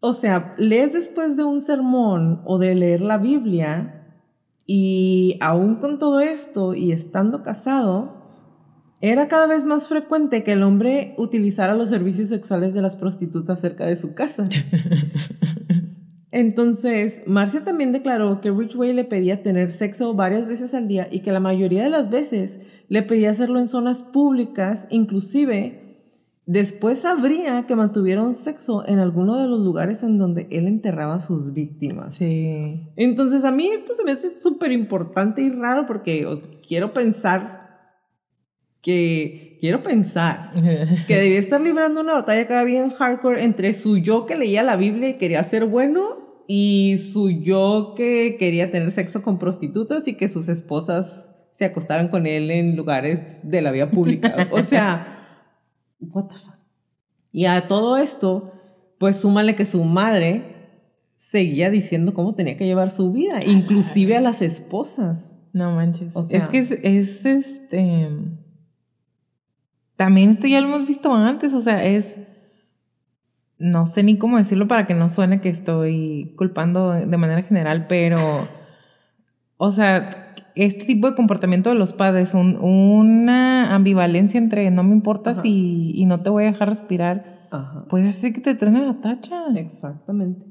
o 0.00 0.12
sea, 0.12 0.54
lees 0.58 0.92
después 0.92 1.36
de 1.36 1.44
un 1.44 1.62
sermón 1.62 2.42
o 2.44 2.58
de 2.58 2.74
leer 2.74 3.00
la 3.00 3.18
Biblia 3.18 3.96
y 4.66 5.38
aún 5.40 5.76
con 5.76 5.98
todo 5.98 6.20
esto 6.20 6.74
y 6.74 6.92
estando 6.92 7.42
casado, 7.42 8.19
era 9.00 9.28
cada 9.28 9.46
vez 9.46 9.64
más 9.64 9.88
frecuente 9.88 10.44
que 10.44 10.52
el 10.52 10.62
hombre 10.62 11.14
utilizara 11.16 11.74
los 11.74 11.88
servicios 11.88 12.28
sexuales 12.28 12.74
de 12.74 12.82
las 12.82 12.96
prostitutas 12.96 13.60
cerca 13.60 13.86
de 13.86 13.96
su 13.96 14.14
casa. 14.14 14.48
Entonces, 16.32 17.22
Marcia 17.26 17.64
también 17.64 17.92
declaró 17.92 18.40
que 18.40 18.50
Ridgway 18.50 18.92
le 18.92 19.04
pedía 19.04 19.42
tener 19.42 19.72
sexo 19.72 20.14
varias 20.14 20.46
veces 20.46 20.74
al 20.74 20.86
día 20.86 21.08
y 21.10 21.20
que 21.20 21.32
la 21.32 21.40
mayoría 21.40 21.82
de 21.82 21.90
las 21.90 22.08
veces 22.08 22.60
le 22.88 23.02
pedía 23.02 23.30
hacerlo 23.30 23.58
en 23.58 23.68
zonas 23.68 24.02
públicas, 24.02 24.86
inclusive 24.90 25.80
después 26.46 27.00
sabría 27.00 27.66
que 27.66 27.74
mantuvieron 27.74 28.34
sexo 28.34 28.86
en 28.86 28.98
alguno 28.98 29.38
de 29.38 29.48
los 29.48 29.60
lugares 29.60 30.02
en 30.02 30.18
donde 30.18 30.46
él 30.50 30.66
enterraba 30.66 31.16
a 31.16 31.20
sus 31.20 31.52
víctimas. 31.52 32.16
Sí. 32.16 32.92
Entonces, 32.96 33.44
a 33.44 33.50
mí 33.50 33.68
esto 33.68 33.94
se 33.94 34.04
me 34.04 34.12
hace 34.12 34.32
súper 34.40 34.72
importante 34.72 35.42
y 35.42 35.50
raro 35.50 35.86
porque 35.86 36.60
quiero 36.66 36.92
pensar 36.92 37.59
que, 38.82 39.58
quiero 39.60 39.82
pensar 39.82 40.52
que 41.06 41.16
debía 41.16 41.38
estar 41.38 41.60
librando 41.60 42.00
una 42.00 42.14
batalla 42.14 42.46
cada 42.48 42.64
bien 42.64 42.90
hardcore 42.90 43.44
entre 43.44 43.72
su 43.74 43.98
yo 43.98 44.26
que 44.26 44.36
leía 44.36 44.62
la 44.62 44.76
Biblia 44.76 45.10
y 45.10 45.18
quería 45.18 45.44
ser 45.44 45.66
bueno 45.66 46.44
y 46.48 46.98
su 46.98 47.30
yo 47.30 47.94
que 47.96 48.36
quería 48.38 48.70
tener 48.70 48.90
sexo 48.90 49.22
con 49.22 49.38
prostitutas 49.38 50.08
y 50.08 50.14
que 50.14 50.28
sus 50.28 50.48
esposas 50.48 51.36
se 51.52 51.64
acostaran 51.66 52.08
con 52.08 52.26
él 52.26 52.50
en 52.50 52.74
lugares 52.74 53.40
de 53.48 53.62
la 53.62 53.70
vía 53.70 53.90
pública. 53.90 54.48
O 54.50 54.62
sea, 54.62 55.46
what 56.00 56.26
the 56.26 56.36
fuck. 56.36 56.54
Y 57.32 57.44
a 57.44 57.68
todo 57.68 57.98
esto, 57.98 58.52
pues 58.98 59.16
súmale 59.16 59.54
que 59.54 59.64
su 59.64 59.84
madre 59.84 60.56
seguía 61.16 61.70
diciendo 61.70 62.14
cómo 62.14 62.34
tenía 62.34 62.56
que 62.56 62.64
llevar 62.66 62.90
su 62.90 63.12
vida, 63.12 63.44
inclusive 63.44 64.16
a 64.16 64.20
las 64.20 64.42
esposas. 64.42 65.36
No 65.52 65.72
manches. 65.72 66.10
O 66.16 66.24
sea- 66.24 66.38
es 66.38 66.48
que 66.48 66.58
es, 66.58 66.72
es, 66.72 67.26
este. 67.26 68.08
También 70.00 70.30
esto 70.30 70.46
ya 70.46 70.62
lo 70.62 70.68
hemos 70.68 70.86
visto 70.86 71.12
antes, 71.12 71.52
o 71.52 71.60
sea, 71.60 71.84
es. 71.84 72.18
No 73.58 73.86
sé 73.86 74.02
ni 74.02 74.16
cómo 74.16 74.38
decirlo 74.38 74.66
para 74.66 74.86
que 74.86 74.94
no 74.94 75.10
suene 75.10 75.42
que 75.42 75.50
estoy 75.50 76.32
culpando 76.38 76.92
de 76.92 77.16
manera 77.18 77.42
general, 77.42 77.86
pero. 77.86 78.16
O 79.58 79.70
sea, 79.72 80.32
este 80.54 80.86
tipo 80.86 81.10
de 81.10 81.14
comportamiento 81.14 81.68
de 81.68 81.74
los 81.74 81.92
padres, 81.92 82.32
un- 82.32 82.56
una 82.62 83.74
ambivalencia 83.74 84.38
entre 84.38 84.70
no 84.70 84.82
me 84.84 84.94
importa 84.94 85.32
Ajá. 85.32 85.42
si 85.42 85.92
y 85.94 86.06
no 86.06 86.22
te 86.22 86.30
voy 86.30 86.44
a 86.44 86.52
dejar 86.52 86.70
respirar, 86.70 87.46
Ajá. 87.50 87.84
puede 87.90 88.08
hacer 88.08 88.32
que 88.32 88.40
te 88.40 88.54
truene 88.54 88.80
la 88.86 89.02
tacha. 89.02 89.48
Exactamente. 89.54 90.46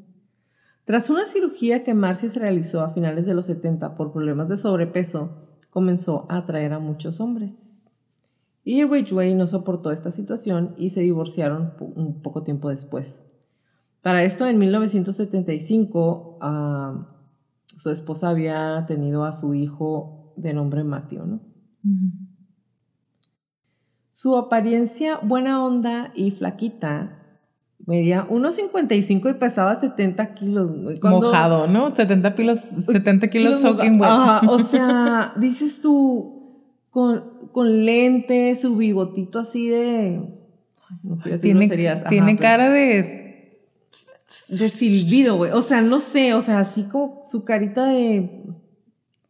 Tras 0.85 1.09
una 1.09 1.25
cirugía 1.25 1.83
que 1.83 1.95
Marcia 1.95 2.29
se 2.29 2.39
realizó 2.39 2.81
a 2.81 2.91
finales 2.91 3.25
de 3.25 3.33
los 3.33 3.47
70 3.47 3.95
por 3.95 4.13
problemas 4.13 4.47
de 4.47 4.57
sobrepeso, 4.57 5.47
comenzó 5.71 6.27
a 6.29 6.37
atraer 6.37 6.71
a 6.73 6.77
muchos 6.77 7.19
hombres. 7.19 7.78
Y 8.71 8.83
Ridgway 8.83 9.33
no 9.33 9.47
soportó 9.47 9.91
esta 9.91 10.11
situación 10.11 10.75
y 10.77 10.91
se 10.91 11.01
divorciaron 11.01 11.73
un 11.79 12.21
poco 12.21 12.43
tiempo 12.43 12.69
después. 12.69 13.23
Para 14.03 14.23
esto, 14.23 14.45
en 14.45 14.59
1975, 14.59 16.37
ah, 16.39 17.07
su 17.65 17.89
esposa 17.89 18.29
había 18.29 18.85
tenido 18.85 19.25
a 19.25 19.33
su 19.33 19.55
hijo 19.55 20.35
de 20.37 20.53
nombre 20.53 20.83
Matthew, 20.83 21.25
¿no? 21.25 21.41
Su 24.11 24.37
apariencia 24.37 25.17
buena 25.17 25.65
onda 25.65 26.11
y 26.13 26.29
flaquita 26.29 27.39
medía 27.87 28.27
1,55 28.29 29.31
y 29.31 29.33
pesaba 29.39 29.79
70 29.79 30.35
kilos. 30.35 30.69
Cuando- 31.01 31.21
Mojado, 31.21 31.65
¿no? 31.65 31.95
70 31.95 32.35
kilos, 32.35 32.59
70 32.59 33.29
kilos 33.29 33.61
soaking 33.61 33.99
wet. 33.99 34.11
o 34.47 34.59
sea, 34.63 35.33
dices 35.37 35.81
tú, 35.81 36.35
con, 36.91 37.28
con 37.51 37.85
lentes, 37.85 38.61
su 38.61 38.75
bigotito 38.77 39.39
así 39.39 39.69
de... 39.69 40.21
ay, 40.89 40.97
no 41.03 41.15
quiero 41.17 41.31
decir 41.37 41.41
tiene 41.41 41.59
groserías, 41.67 41.99
ajá, 42.01 42.09
tiene 42.09 42.27
pero- 42.35 42.39
cara 42.41 42.69
de 42.69 43.61
De 44.49 44.69
silbido, 44.69 45.37
güey. 45.37 45.51
O 45.51 45.61
sea, 45.61 45.81
no 45.81 45.99
sé, 45.99 46.33
o 46.33 46.41
sea, 46.41 46.59
así 46.59 46.83
como 46.83 47.23
su 47.29 47.43
carita 47.43 47.87
de... 47.87 48.43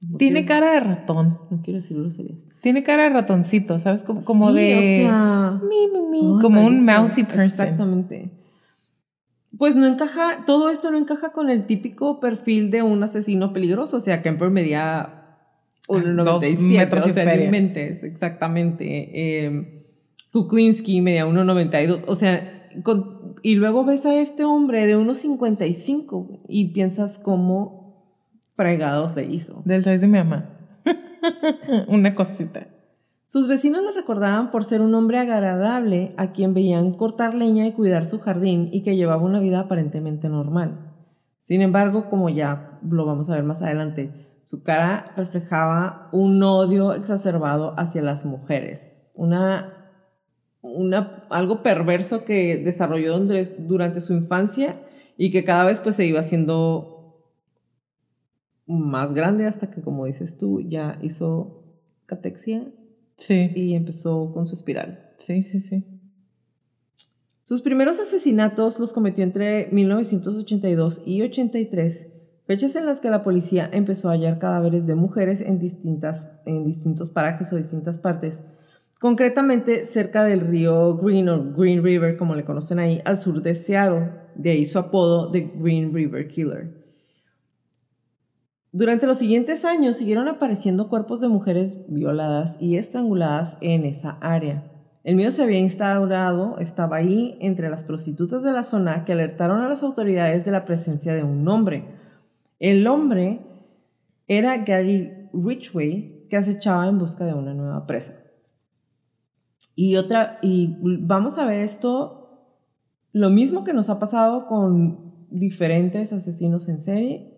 no 0.01 0.17
Tiene 0.17 0.45
quiero- 0.45 0.61
cara 0.61 0.73
de 0.73 0.79
ratón. 0.81 1.39
No 1.49 1.61
quiero 1.61 1.79
decir 1.79 1.97
groserías. 1.97 2.38
Tiene 2.61 2.83
cara 2.83 3.03
de 3.03 3.09
ratoncito, 3.11 3.79
¿sabes? 3.79 4.03
Como, 4.03 4.23
como 4.25 4.49
Sí, 4.49 4.55
de. 4.55 5.05
O 5.05 5.09
sea, 5.09 5.61
mi, 5.63 5.88
mi, 5.88 6.07
mi, 6.07 6.17
Ay, 6.35 6.41
como 6.41 6.65
un 6.65 6.83
mousy 6.83 7.23
person. 7.23 7.45
Exactamente. 7.45 8.31
Pues 9.57 9.77
no 9.77 9.88
encaja, 9.88 10.41
todo 10.45 10.69
esto 10.69 10.91
no 10.91 10.97
encaja 10.97 11.31
con 11.31 11.49
el 11.49 11.65
típico 11.65 12.19
perfil 12.19 12.69
de 12.69 12.81
un 12.83 13.01
asesino 13.01 13.53
peligroso. 13.53 13.95
O 13.95 13.99
sea, 14.01 14.21
Kemper 14.21 14.49
medía 14.49 15.18
1,97. 15.89 16.77
metros 16.77 17.05
O 17.08 17.13
sea, 17.13 17.25
no 17.25 17.43
inventes, 17.43 18.03
exactamente. 18.03 18.86
Eh, 19.46 19.86
Kuklinski 20.31 21.01
medía 21.01 21.25
1,92. 21.25 22.03
O 22.08 22.15
sea, 22.15 22.69
con- 22.84 23.36
y 23.41 23.55
luego 23.55 23.84
ves 23.86 24.05
a 24.05 24.15
este 24.19 24.43
hombre 24.43 24.86
de 24.86 24.96
1,55 24.98 26.43
y 26.48 26.74
piensas 26.74 27.19
cómo 27.19 28.05
fregados 28.55 29.15
le 29.15 29.25
hizo. 29.25 29.62
Del 29.65 29.84
size 29.84 30.00
de 30.00 30.08
mi 30.08 30.17
mamá. 30.19 30.58
Una 31.88 32.15
cosita. 32.15 32.67
Sus 33.27 33.48
vecinos 33.48 33.81
le 33.84 33.91
recordaban 34.00 34.50
por 34.51 34.65
ser 34.65 34.81
un 34.81 34.93
hombre 34.96 35.19
agradable 35.19 36.13
a 36.17 36.31
quien 36.31 36.53
veían 36.53 36.93
cortar 36.93 37.36
leña 37.36 37.67
y 37.67 37.74
cuidar 37.74 38.05
su 38.05 38.19
jardín 38.19 38.69
y 38.72 38.81
que 38.81 38.96
llevaba 38.96 39.22
una 39.24 39.39
vida 39.39 39.60
aparentemente 39.62 40.29
normal. 40.29 40.93
Sin 41.43 41.62
embargo, 41.62 42.10
como 42.10 42.29
ya 42.29 42.79
lo 42.88 43.05
vamos 43.05 43.29
a 43.29 43.36
ver 43.36 43.43
más 43.43 43.62
adelante, 43.62 44.28
su 44.50 44.63
cara 44.63 45.13
reflejaba 45.15 46.10
un 46.12 46.41
odio 46.41 46.94
exacerbado 46.94 47.75
hacia 47.77 48.01
las 48.01 48.25
mujeres, 48.25 49.12
una, 49.13 49.91
una, 50.62 51.27
algo 51.29 51.62
perverso 51.62 52.25
que 52.25 52.58
desarrolló 52.58 53.20
durante- 53.20 53.56
durante 53.60 54.01
su 54.01 54.13
infancia 54.13 54.82
y 55.18 55.29
que 55.32 55.44
cada 55.44 55.65
vez 55.65 55.79
pues 55.79 55.96
se 55.98 56.06
iba 56.08 56.20
haciendo 56.22 57.22
más 58.65 59.13
grande 59.13 59.46
hasta 59.46 59.70
que, 59.70 59.82
como 59.84 60.08
dices 60.08 60.39
tú, 60.39 60.62
ya 60.62 60.98
hizo 61.03 61.63
catexia 62.08 62.72
Sí. 63.18 63.51
y 63.53 63.75
empezó 63.75 64.32
con 64.32 64.48
su 64.48 64.56
espiral. 64.56 65.12
Sí, 65.18 65.44
sí, 65.44 65.60
sí. 65.60 65.86
Sus 67.44 67.62
primeros 67.62 68.00
asesinatos 68.00 68.79
los 68.79 68.94
cometió 68.94 69.24
entre 69.24 69.68
1982 69.72 71.01
y 71.06 71.22
83, 71.22 72.08
fechas 72.50 72.75
en 72.75 72.88
las 72.88 73.00
que 73.00 73.12
la 73.12 73.22
policía 73.22 73.70
empezó 73.72 74.10
a 74.10 74.13
hallar 74.13 74.39
cadáveres 74.39 74.88
de 74.88 74.96
mujeres 74.96 75.39
en, 75.39 75.60
distintas, 75.60 76.32
en 76.48 76.63
distintos 76.63 77.12
parajes 77.12 77.53
o 77.53 77.58
distintas 77.58 78.00
partes, 78.00 78.41
concretamente 79.00 79.86
cerca 79.86 80.24
del 80.24 80.41
río 80.41 80.98
Green 80.98 81.29
o 81.29 81.53
Green 81.53 81.84
River, 81.84 82.18
como 82.18 82.34
le 82.34 82.44
conocen 82.44 82.79
ahí, 82.79 83.03
al 83.06 83.20
sur 83.20 83.44
de 83.44 83.53
Seattle, 83.53 84.13
de 84.34 84.50
ahí 84.50 84.65
su 84.65 84.79
apodo 84.79 85.27
de 85.27 85.41
Green 85.41 85.94
River 85.94 86.27
Killer. 86.27 86.74
Durante 88.72 89.06
los 89.06 89.20
siguientes 89.20 89.63
años 89.63 89.98
siguieron 89.98 90.27
apareciendo 90.27 90.89
cuerpos 90.89 91.22
de 91.22 91.27
mujeres 91.27 91.77
violadas 91.88 92.58
y 92.60 92.77
estranguladas 92.77 93.60
en 93.62 93.86
esa 93.86 94.18
área. 94.22 94.72
El 95.03 95.18
miedo 95.18 95.32
se 95.32 95.44
había 95.44 95.60
instaurado, 95.60 96.58
estaba 96.58 96.98
ahí 96.98 97.38
entre 97.41 97.70
las 97.70 97.84
prostitutas 97.84 98.41
de 98.41 98.53
la 98.53 98.63
zona 98.63 99.06
que 99.06 99.13
alertaron 99.13 99.62
a 99.62 99.70
las 99.70 99.84
autoridades 99.84 100.46
de 100.46 100.51
la 100.51 100.65
presencia 100.65 101.13
de 101.13 101.24
un 101.24 101.48
hombre. 101.48 102.09
El 102.60 102.86
hombre 102.88 103.42
era 104.28 104.58
Gary 104.58 105.30
Ridgway, 105.34 106.28
que 106.30 106.38
acechaba 106.38 106.88
en 106.88 107.00
busca 107.00 107.25
de 107.25 107.34
una 107.34 107.54
nueva 107.54 107.88
presa. 107.88 108.13
Y 109.75 109.96
otra, 109.96 110.39
y 110.42 110.75
vamos 110.82 111.38
a 111.38 111.46
ver 111.46 111.62
esto, 111.62 112.20
lo 113.12 113.30
mismo 113.30 113.63
que 113.63 113.74
nos 113.74 113.89
ha 113.89 113.98
pasado 113.98 114.46
con 114.48 115.28
diferentes 115.30 116.12
asesinos 116.13 116.68
en 116.68 116.82
serie. 116.82 117.34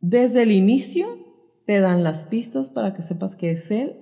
Desde 0.00 0.42
el 0.42 0.50
inicio 0.50 1.06
te 1.66 1.80
dan 1.80 2.02
las 2.02 2.26
pistas 2.26 2.70
para 2.70 2.94
que 2.94 3.02
sepas 3.02 3.36
que 3.36 3.50
es 3.50 3.70
él 3.70 3.96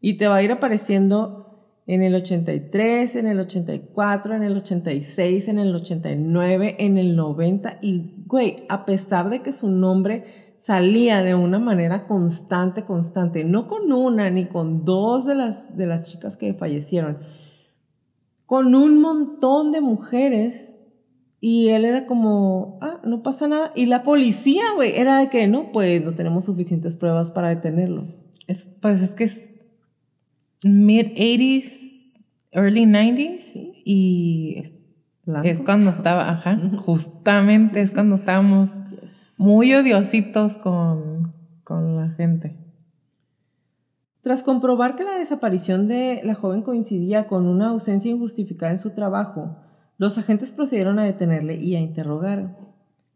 y 0.00 0.16
te 0.16 0.26
va 0.26 0.36
a 0.36 0.42
ir 0.42 0.50
apareciendo 0.50 1.51
en 1.86 2.02
el 2.02 2.14
83, 2.14 3.16
en 3.16 3.26
el 3.26 3.40
84, 3.40 4.34
en 4.34 4.42
el 4.44 4.56
86, 4.56 5.48
en 5.48 5.58
el 5.58 5.74
89, 5.74 6.76
en 6.78 6.98
el 6.98 7.16
90 7.16 7.78
y, 7.82 8.24
güey, 8.26 8.64
a 8.68 8.84
pesar 8.84 9.30
de 9.30 9.42
que 9.42 9.52
su 9.52 9.68
nombre 9.68 10.54
salía 10.58 11.22
de 11.22 11.34
una 11.34 11.58
manera 11.58 12.06
constante, 12.06 12.84
constante, 12.84 13.42
no 13.42 13.66
con 13.66 13.92
una 13.92 14.30
ni 14.30 14.46
con 14.46 14.84
dos 14.84 15.26
de 15.26 15.34
las, 15.34 15.76
de 15.76 15.86
las 15.86 16.08
chicas 16.08 16.36
que 16.36 16.54
fallecieron, 16.54 17.18
con 18.46 18.74
un 18.74 19.00
montón 19.00 19.72
de 19.72 19.80
mujeres 19.80 20.76
y 21.40 21.70
él 21.70 21.84
era 21.84 22.06
como, 22.06 22.78
ah, 22.80 23.00
no 23.02 23.24
pasa 23.24 23.48
nada. 23.48 23.72
Y 23.74 23.86
la 23.86 24.04
policía, 24.04 24.62
güey, 24.76 24.96
era 24.96 25.18
de 25.18 25.28
que 25.28 25.48
no, 25.48 25.72
pues 25.72 26.04
no 26.04 26.14
tenemos 26.14 26.44
suficientes 26.44 26.94
pruebas 26.94 27.32
para 27.32 27.48
detenerlo. 27.48 28.06
Es, 28.46 28.70
pues 28.80 29.00
es 29.00 29.14
que 29.14 29.24
es 29.24 29.51
mid-80s, 30.64 32.06
early 32.52 32.84
90s 32.84 33.54
y 33.84 34.54
es, 34.58 34.72
es, 35.44 35.60
cuando 35.60 35.90
estaba, 35.90 36.30
ajá, 36.30 36.60
justamente 36.84 37.80
es 37.80 37.90
cuando 37.90 38.16
estábamos 38.16 38.70
muy 39.38 39.74
odiositos 39.74 40.58
con, 40.58 41.32
con 41.64 41.96
la 41.96 42.10
gente. 42.10 42.56
Tras 44.22 44.44
comprobar 44.44 44.94
que 44.94 45.02
la 45.02 45.18
desaparición 45.18 45.88
de 45.88 46.20
la 46.22 46.36
joven 46.36 46.62
coincidía 46.62 47.26
con 47.26 47.46
una 47.46 47.70
ausencia 47.70 48.10
injustificada 48.10 48.70
en 48.70 48.78
su 48.78 48.90
trabajo, 48.90 49.56
los 49.98 50.16
agentes 50.16 50.52
procedieron 50.52 51.00
a 51.00 51.04
detenerle 51.04 51.56
y 51.56 51.74
a 51.74 51.80
interrogar. 51.80 52.56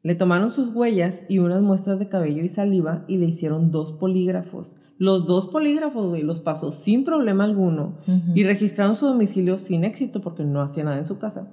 Le 0.03 0.15
tomaron 0.17 0.50
sus 0.50 0.75
huellas 0.75 1.25
y 1.29 1.38
unas 1.38 1.62
muestras 1.62 2.00
de 2.00 2.09
cabello 2.09 2.43
y 2.43 2.49
saliva 2.49 3.05
y 3.07 3.19
le 3.19 3.26
hicieron 3.26 3.71
dos 3.71 3.93
polígrafos. 3.93 4.75
Los 4.99 5.26
dos 5.26 5.49
polígrafos, 5.49 6.09
güey, 6.09 6.23
los 6.23 6.41
pasó 6.41 6.73
sin 6.73 7.05
problema 7.05 7.45
alguno 7.45 7.99
y 8.35 8.45
registraron 8.45 8.97
su 8.97 9.07
domicilio 9.07 9.59
sin 9.59 9.85
éxito 9.85 10.23
porque 10.23 10.45
no 10.45 10.62
hacía 10.62 10.85
nada 10.85 10.99
en 10.99 11.07
su 11.07 11.19
casa. 11.19 11.53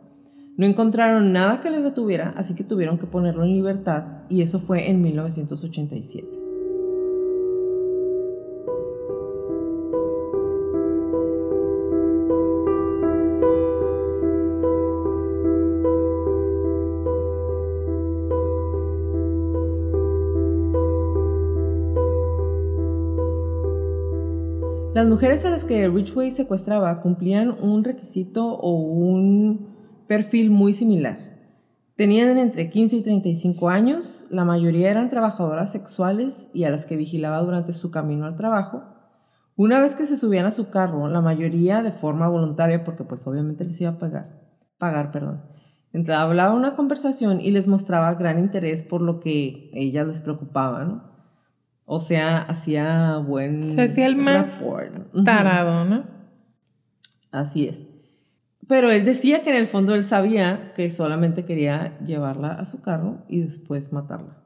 No 0.55 0.65
encontraron 0.65 1.31
nada 1.31 1.61
que 1.61 1.71
le 1.71 1.79
detuviera, 1.79 2.33
así 2.37 2.53
que 2.55 2.63
tuvieron 2.63 2.99
que 2.99 3.07
ponerlo 3.07 3.43
en 3.43 3.53
libertad 3.53 4.23
y 4.29 4.41
eso 4.43 4.59
fue 4.59 4.89
en 4.89 5.01
1987. 5.01 6.42
Las 24.93 25.07
mujeres 25.07 25.43
a 25.43 25.49
las 25.49 25.65
que 25.65 25.89
Richway 25.89 26.29
secuestraba 26.29 27.01
cumplían 27.01 27.49
un 27.49 27.83
requisito 27.83 28.53
o 28.53 28.75
un 28.75 30.05
perfil 30.07 30.51
muy 30.51 30.75
similar. 30.75 31.17
Tenían 31.95 32.37
entre 32.37 32.69
15 32.69 32.97
y 32.97 33.01
35 33.01 33.69
años, 33.69 34.27
la 34.29 34.45
mayoría 34.45 34.91
eran 34.91 35.09
trabajadoras 35.09 35.71
sexuales 35.71 36.51
y 36.53 36.65
a 36.65 36.69
las 36.69 36.85
que 36.85 36.95
vigilaba 36.95 37.39
durante 37.39 37.73
su 37.73 37.89
camino 37.89 38.27
al 38.27 38.35
trabajo. 38.35 38.83
Una 39.55 39.79
vez 39.79 39.95
que 39.95 40.05
se 40.05 40.15
subían 40.15 40.45
a 40.45 40.51
su 40.51 40.69
carro, 40.69 41.07
la 41.07 41.21
mayoría 41.21 41.81
de 41.81 41.91
forma 41.91 42.27
voluntaria, 42.27 42.83
porque 42.83 43.03
pues 43.03 43.25
obviamente 43.25 43.65
les 43.65 43.81
iba 43.81 43.91
a 43.91 43.99
pagar, 44.77 45.11
perdón. 45.11 45.41
Hablaba 46.15 46.53
una 46.53 46.75
conversación 46.75 47.41
y 47.41 47.49
les 47.49 47.67
mostraba 47.67 48.13
gran 48.13 48.37
interés 48.37 48.83
por 48.83 49.01
lo 49.01 49.19
que 49.19 49.71
ellas 49.73 50.05
les 50.05 50.21
preocupaba. 50.21 51.12
O 51.85 51.99
sea, 51.99 52.37
hacía 52.37 53.17
buen. 53.17 53.65
Se 53.65 53.81
hacía 53.81 54.05
el 54.05 54.15
más 54.15 54.61
tarado, 55.25 55.85
¿no? 55.85 56.05
Así 57.31 57.67
es. 57.67 57.85
Pero 58.67 58.91
él 58.91 59.03
decía 59.03 59.43
que 59.43 59.49
en 59.49 59.57
el 59.57 59.67
fondo 59.67 59.93
él 59.93 60.03
sabía 60.03 60.73
que 60.73 60.89
solamente 60.89 61.45
quería 61.45 61.99
llevarla 61.99 62.53
a 62.53 62.65
su 62.65 62.81
carro 62.81 63.23
y 63.27 63.41
después 63.41 63.91
matarla. 63.91 64.43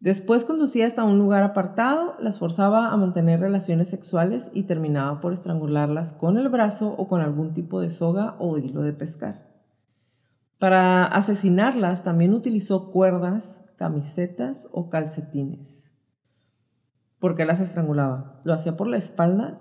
Después 0.00 0.44
conducía 0.44 0.86
hasta 0.86 1.04
un 1.04 1.18
lugar 1.18 1.44
apartado, 1.44 2.16
las 2.18 2.38
forzaba 2.38 2.88
a 2.88 2.96
mantener 2.96 3.38
relaciones 3.38 3.88
sexuales 3.88 4.50
y 4.52 4.64
terminaba 4.64 5.20
por 5.20 5.32
estrangularlas 5.32 6.12
con 6.12 6.38
el 6.38 6.48
brazo 6.48 6.92
o 6.98 7.06
con 7.06 7.20
algún 7.20 7.54
tipo 7.54 7.80
de 7.80 7.90
soga 7.90 8.34
o 8.40 8.58
hilo 8.58 8.82
de 8.82 8.94
pescar. 8.94 9.52
Para 10.58 11.04
asesinarlas 11.04 12.02
también 12.02 12.34
utilizó 12.34 12.90
cuerdas, 12.90 13.62
camisetas 13.76 14.68
o 14.72 14.90
calcetines. 14.90 15.81
¿Por 17.22 17.36
qué 17.36 17.44
las 17.44 17.60
estrangulaba? 17.60 18.40
Lo 18.42 18.52
hacía 18.52 18.76
por 18.76 18.88
la 18.88 18.96
espalda 18.96 19.60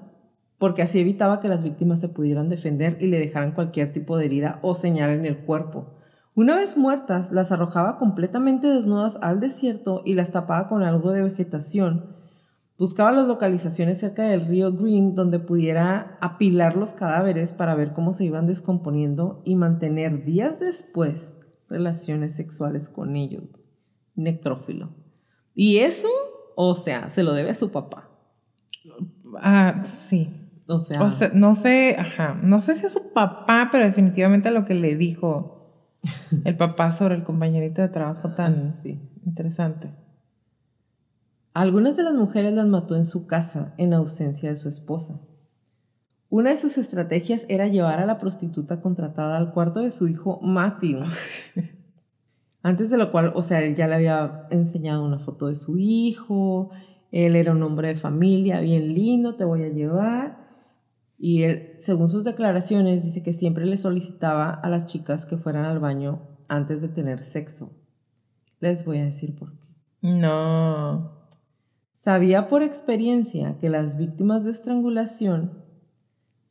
porque 0.57 0.81
así 0.81 0.99
evitaba 0.99 1.39
que 1.39 1.47
las 1.47 1.63
víctimas 1.63 1.99
se 1.99 2.09
pudieran 2.09 2.49
defender 2.49 2.97
y 2.99 3.05
le 3.05 3.19
dejaran 3.19 3.51
cualquier 3.51 3.91
tipo 3.93 4.17
de 4.17 4.25
herida 4.25 4.57
o 4.63 4.73
señal 4.73 5.11
en 5.11 5.27
el 5.27 5.45
cuerpo. 5.45 5.93
Una 6.33 6.55
vez 6.55 6.75
muertas, 6.75 7.31
las 7.31 7.51
arrojaba 7.51 7.99
completamente 7.99 8.65
desnudas 8.65 9.19
al 9.21 9.39
desierto 9.39 10.01
y 10.03 10.15
las 10.15 10.31
tapaba 10.31 10.67
con 10.67 10.81
algo 10.81 11.11
de 11.11 11.21
vegetación. 11.21 12.15
Buscaba 12.79 13.11
las 13.11 13.27
localizaciones 13.27 13.99
cerca 13.99 14.23
del 14.23 14.47
río 14.47 14.73
Green 14.73 15.13
donde 15.13 15.37
pudiera 15.37 16.17
apilar 16.19 16.75
los 16.75 16.95
cadáveres 16.95 17.53
para 17.53 17.75
ver 17.75 17.93
cómo 17.93 18.11
se 18.11 18.25
iban 18.25 18.47
descomponiendo 18.47 19.43
y 19.45 19.55
mantener 19.55 20.25
días 20.25 20.59
después 20.59 21.37
relaciones 21.69 22.35
sexuales 22.35 22.89
con 22.89 23.15
ellos. 23.15 23.43
Necrófilo. 24.15 24.95
Y 25.53 25.77
eso 25.77 26.07
o 26.55 26.75
sea, 26.75 27.09
se 27.09 27.23
lo 27.23 27.33
debe 27.33 27.51
a 27.51 27.55
su 27.55 27.71
papá. 27.71 28.09
Ah, 29.39 29.83
sí. 29.85 30.29
O 30.67 30.79
sea, 30.79 30.99
no 31.33 31.53
sé, 31.55 31.97
ajá, 31.99 32.39
no 32.41 32.61
sé 32.61 32.75
si 32.75 32.85
es 32.85 32.93
su 32.93 33.11
papá, 33.11 33.69
pero 33.71 33.83
definitivamente 33.83 34.51
lo 34.51 34.65
que 34.65 34.73
le 34.73 34.95
dijo 34.95 35.97
el 36.45 36.55
papá 36.55 36.91
sobre 36.91 37.15
el 37.15 37.23
compañerito 37.23 37.81
de 37.81 37.89
trabajo 37.89 38.33
tan 38.33 38.81
sí. 38.81 38.99
interesante. 39.25 39.91
Algunas 41.53 41.97
de 41.97 42.03
las 42.03 42.13
mujeres 42.13 42.53
las 42.53 42.67
mató 42.67 42.95
en 42.95 43.05
su 43.05 43.27
casa 43.27 43.73
en 43.77 43.93
ausencia 43.93 44.49
de 44.49 44.55
su 44.55 44.69
esposa. 44.69 45.19
Una 46.29 46.51
de 46.51 46.57
sus 46.57 46.77
estrategias 46.77 47.45
era 47.49 47.67
llevar 47.67 47.99
a 47.99 48.05
la 48.05 48.17
prostituta 48.17 48.79
contratada 48.79 49.35
al 49.35 49.51
cuarto 49.51 49.81
de 49.81 49.91
su 49.91 50.07
hijo 50.07 50.39
Matthew 50.41 51.01
Antes 52.63 52.89
de 52.89 52.97
lo 52.97 53.11
cual, 53.11 53.31
o 53.35 53.41
sea, 53.41 53.61
él 53.61 53.75
ya 53.75 53.87
le 53.87 53.95
había 53.95 54.47
enseñado 54.51 55.03
una 55.03 55.19
foto 55.19 55.47
de 55.47 55.55
su 55.55 55.77
hijo, 55.77 56.69
él 57.11 57.35
era 57.35 57.51
un 57.51 57.63
hombre 57.63 57.89
de 57.89 57.95
familia, 57.95 58.61
bien 58.61 58.93
lindo, 58.93 59.35
te 59.35 59.45
voy 59.45 59.63
a 59.63 59.69
llevar. 59.69 60.47
Y 61.17 61.43
él, 61.43 61.75
según 61.79 62.09
sus 62.09 62.23
declaraciones, 62.23 63.03
dice 63.03 63.23
que 63.23 63.33
siempre 63.33 63.65
le 63.65 63.77
solicitaba 63.77 64.49
a 64.51 64.69
las 64.69 64.87
chicas 64.87 65.25
que 65.25 65.37
fueran 65.37 65.65
al 65.65 65.79
baño 65.79 66.27
antes 66.47 66.81
de 66.81 66.89
tener 66.89 67.23
sexo. 67.23 67.71
Les 68.59 68.85
voy 68.85 68.99
a 68.99 69.05
decir 69.05 69.35
por 69.35 69.51
qué. 69.57 69.67
No. 70.01 71.27
Sabía 71.93 72.47
por 72.47 72.63
experiencia 72.63 73.57
que 73.59 73.69
las 73.69 73.97
víctimas 73.97 74.43
de 74.43 74.51
estrangulación 74.51 75.63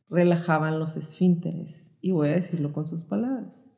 relajaban 0.09 0.79
los 0.79 0.97
esfínteres. 0.97 1.91
Y 2.01 2.11
voy 2.11 2.29
a 2.29 2.35
decirlo 2.35 2.73
con 2.73 2.87
sus 2.87 3.03
palabras. 3.03 3.70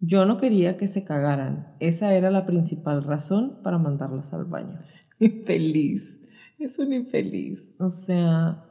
Yo 0.00 0.24
no 0.24 0.38
quería 0.38 0.78
que 0.78 0.88
se 0.88 1.04
cagaran. 1.04 1.74
Esa 1.78 2.14
era 2.14 2.30
la 2.30 2.46
principal 2.46 3.04
razón 3.04 3.58
para 3.62 3.78
mandarlas 3.78 4.32
al 4.32 4.46
baño. 4.46 4.80
Infeliz. 5.20 6.18
Es 6.58 6.78
un 6.78 6.92
infeliz. 6.92 7.70
O 7.78 7.88
sea, 7.88 8.64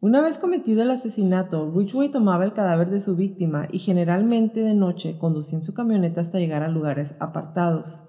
una 0.00 0.20
vez 0.20 0.38
cometido 0.38 0.82
el 0.82 0.90
asesinato, 0.90 1.72
Ridgway 1.74 2.10
tomaba 2.10 2.44
el 2.44 2.52
cadáver 2.52 2.90
de 2.90 3.00
su 3.00 3.16
víctima 3.16 3.66
y 3.72 3.80
generalmente 3.80 4.60
de 4.60 4.74
noche 4.74 5.18
conducía 5.18 5.58
en 5.58 5.64
su 5.64 5.74
camioneta 5.74 6.20
hasta 6.20 6.38
llegar 6.38 6.62
a 6.62 6.68
lugares 6.68 7.14
apartados. 7.18 8.02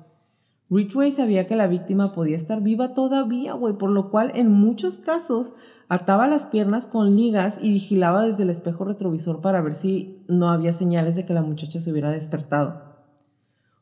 Ridgway 0.70 1.12
sabía 1.12 1.48
que 1.48 1.56
la 1.56 1.68
víctima 1.68 2.14
podía 2.14 2.36
estar 2.36 2.62
viva 2.62 2.94
todavía, 2.94 3.54
güey, 3.54 3.78
por 3.78 3.90
lo 3.90 4.12
cual 4.12 4.32
en 4.36 4.52
muchos 4.52 5.00
casos 5.00 5.54
Ataba 5.89 6.28
las 6.28 6.45
piernas 6.45 6.86
con 6.86 7.15
ligas 7.15 7.60
y 7.62 7.71
vigilaba 7.71 8.26
desde 8.26 8.43
el 8.43 8.50
espejo 8.50 8.84
retrovisor 8.84 9.39
para 9.39 9.62
ver 9.62 9.76
si 9.76 10.26
no 10.28 10.50
había 10.50 10.73
señales 10.73 11.15
de 11.15 11.26
que 11.26 11.34
la 11.34 11.41
muchacha 11.41 11.80
se 11.80 11.91
hubiera 11.91 12.12
despertado. 12.12 12.88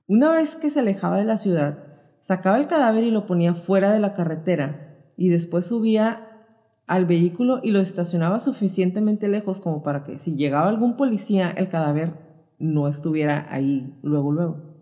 Una 0.07 0.31
vez 0.31 0.55
que 0.55 0.69
se 0.69 0.81
alejaba 0.81 1.17
de 1.17 1.25
la 1.25 1.37
ciudad, 1.37 1.79
sacaba 2.21 2.59
el 2.59 2.67
cadáver 2.67 3.03
y 3.03 3.11
lo 3.11 3.25
ponía 3.25 3.55
fuera 3.55 3.91
de 3.91 3.99
la 3.99 4.13
carretera 4.13 5.13
y 5.17 5.29
después 5.29 5.65
subía 5.65 6.45
al 6.85 7.05
vehículo 7.05 7.59
y 7.63 7.71
lo 7.71 7.79
estacionaba 7.79 8.39
suficientemente 8.39 9.27
lejos 9.27 9.59
como 9.59 9.81
para 9.81 10.03
que 10.03 10.19
si 10.19 10.35
llegaba 10.35 10.69
algún 10.69 10.97
policía 10.97 11.49
el 11.49 11.69
cadáver 11.69 12.13
no 12.59 12.87
estuviera 12.87 13.47
ahí 13.49 13.97
luego 14.03 14.31
luego. 14.31 14.75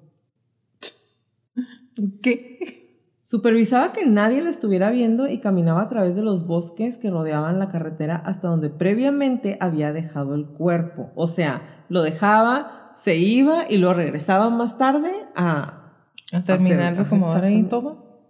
¿Qué? 2.21 2.59
Supervisaba 3.33 3.93
que 3.93 4.05
nadie 4.05 4.43
lo 4.43 4.51
estuviera 4.51 4.91
viendo 4.91 5.27
y 5.27 5.39
caminaba 5.39 5.81
a 5.81 5.89
través 5.89 6.15
de 6.15 6.21
los 6.21 6.45
bosques 6.45 6.99
que 6.99 7.09
rodeaban 7.09 7.57
la 7.57 7.69
carretera 7.71 8.17
hasta 8.17 8.47
donde 8.47 8.69
previamente 8.69 9.57
había 9.59 9.91
dejado 9.91 10.35
el 10.35 10.45
cuerpo. 10.45 11.09
O 11.15 11.25
sea, 11.25 11.83
lo 11.89 12.03
dejaba, 12.03 12.91
se 12.95 13.15
iba 13.15 13.67
y 13.67 13.77
lo 13.77 13.95
regresaba 13.95 14.51
más 14.51 14.77
tarde 14.77 15.09
a, 15.35 15.95
a 16.31 16.43
terminar 16.43 16.95
de 16.95 17.01
acomodar 17.01 17.45
ahí 17.45 17.63
todo. 17.63 18.21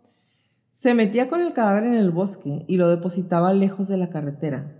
Se 0.71 0.93
metía 0.93 1.27
con 1.27 1.41
el 1.41 1.51
cadáver 1.51 1.83
en 1.83 1.95
el 1.95 2.11
bosque 2.11 2.63
y 2.69 2.77
lo 2.77 2.87
depositaba 2.87 3.51
lejos 3.51 3.89
de 3.89 3.97
la 3.97 4.09
carretera. 4.09 4.73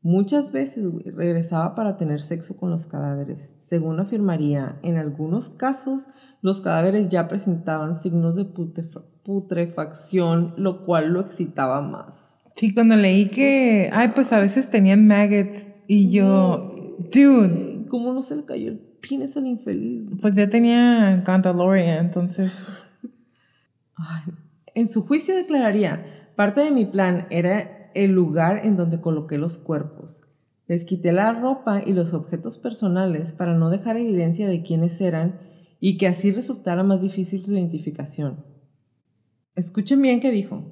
Muchas 0.00 0.50
veces 0.50 0.90
regresaba 1.04 1.76
para 1.76 1.96
tener 1.96 2.20
sexo 2.20 2.56
con 2.56 2.70
los 2.70 2.88
cadáveres. 2.88 3.54
Según 3.58 4.00
afirmaría, 4.00 4.80
en 4.82 4.96
algunos 4.96 5.50
casos 5.50 6.08
los 6.40 6.60
cadáveres 6.60 7.08
ya 7.10 7.28
presentaban 7.28 7.94
signos 7.94 8.34
de 8.34 8.46
putrefacción, 9.22 10.54
lo 10.56 10.84
cual 10.84 11.12
lo 11.12 11.20
excitaba 11.20 11.80
más. 11.80 12.52
Sí, 12.56 12.74
cuando 12.74 12.96
leí 12.96 13.26
que, 13.26 13.90
ay, 13.92 14.12
pues 14.14 14.32
a 14.32 14.38
veces 14.38 14.70
tenían 14.70 15.06
maggots 15.06 15.70
y 15.86 16.10
yo, 16.10 16.74
dude. 17.12 17.86
¿Cómo 17.88 18.12
no 18.12 18.22
se 18.22 18.36
le 18.36 18.44
cayó 18.44 18.68
el 18.70 18.78
pines 18.78 19.36
al 19.36 19.46
infeliz? 19.46 20.08
Pues 20.20 20.34
ya 20.34 20.48
tenía 20.48 21.22
Cantaloria, 21.24 21.98
entonces. 21.98 22.82
En 24.74 24.88
su 24.88 25.02
juicio 25.06 25.36
declararía, 25.36 26.30
parte 26.36 26.62
de 26.62 26.70
mi 26.70 26.86
plan 26.86 27.26
era 27.30 27.90
el 27.94 28.12
lugar 28.12 28.64
en 28.64 28.76
donde 28.76 29.00
coloqué 29.00 29.38
los 29.38 29.58
cuerpos. 29.58 30.22
Les 30.66 30.84
quité 30.84 31.12
la 31.12 31.32
ropa 31.32 31.82
y 31.84 31.92
los 31.92 32.14
objetos 32.14 32.58
personales 32.58 33.32
para 33.32 33.54
no 33.54 33.68
dejar 33.68 33.96
evidencia 33.96 34.48
de 34.48 34.62
quiénes 34.62 35.00
eran 35.00 35.40
y 35.80 35.98
que 35.98 36.06
así 36.06 36.30
resultara 36.30 36.82
más 36.82 37.02
difícil 37.02 37.44
su 37.44 37.52
identificación. 37.52 38.51
Escuchen 39.54 40.00
bien 40.02 40.20
qué 40.20 40.30
dijo. 40.30 40.64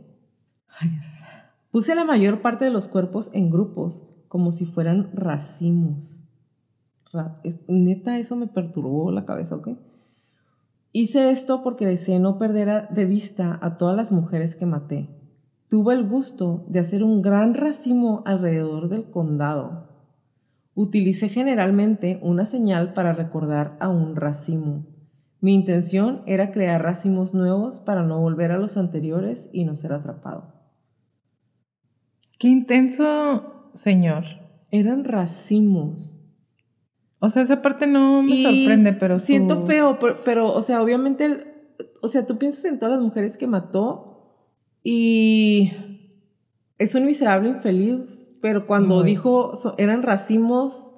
Puse 1.71 1.95
la 1.95 2.05
mayor 2.05 2.43
parte 2.43 2.65
de 2.65 2.71
los 2.71 2.89
cuerpos 2.89 3.31
en 3.33 3.51
grupos, 3.51 4.05
como 4.29 4.53
si 4.53 4.67
fueran 4.67 5.11
racimos. 5.13 6.25
neta, 7.69 8.19
eso 8.19 8.37
me 8.37 8.47
perturbó 8.47 9.13
la 9.13 9.25
cabeza, 9.25 9.57
¿ok? 9.57 9.71
Hice 10.93 11.31
esto 11.31 11.63
porque 11.63 11.87
deseé 11.87 12.19
no 12.19 12.39
perder 12.39 12.89
de 12.91 13.05
vista 13.05 13.59
a 13.63 13.77
todas 13.77 13.97
las 13.97 14.11
mujeres 14.11 14.57
que 14.57 14.67
maté 14.67 15.21
tuvo 15.71 15.93
el 15.93 16.07
gusto 16.07 16.65
de 16.67 16.81
hacer 16.81 17.05
un 17.05 17.23
gran 17.23 17.55
racimo 17.55 18.25
alrededor 18.27 18.89
del 18.89 19.09
condado. 19.09 19.89
Utilicé 20.75 21.29
generalmente 21.29 22.19
una 22.23 22.45
señal 22.45 22.93
para 22.93 23.13
recordar 23.13 23.77
a 23.79 23.89
un 23.89 24.17
racimo. 24.17 24.85
Mi 25.41 25.55
intención 25.55 26.23
era 26.27 26.53
crear 26.53 26.83
racimos 26.83 27.33
nuevos 27.33 27.81
para 27.81 28.03
no 28.03 28.21
volver 28.21 28.51
a 28.51 28.59
los 28.59 28.77
anteriores 28.77 29.49
y 29.53 29.65
no 29.65 29.75
ser 29.75 29.93
atrapado. 29.93 30.53
Qué 32.39 32.49
intenso, 32.49 33.71
señor. 33.75 34.25
Eran 34.71 35.05
racimos. 35.05 36.15
O 37.19 37.29
sea, 37.29 37.43
esa 37.43 37.61
parte 37.61 37.87
no 37.87 38.23
me 38.23 38.43
sorprende, 38.43 38.93
pero 38.95 39.19
siento 39.19 39.67
feo, 39.67 39.99
pero, 40.25 40.53
o 40.53 40.63
sea, 40.63 40.83
obviamente, 40.83 41.45
o 42.01 42.09
sea, 42.09 42.27
tú 42.27 42.39
piensas 42.39 42.65
en 42.65 42.79
todas 42.79 42.95
las 42.95 43.03
mujeres 43.05 43.37
que 43.37 43.47
mató 43.47 44.39
y 44.83 45.71
es 46.79 46.95
un 46.95 47.05
miserable 47.05 47.51
infeliz, 47.51 48.29
pero 48.41 48.67
cuando 48.67 49.03
dijo 49.03 49.53
eran 49.77 50.03
racimos, 50.03 50.97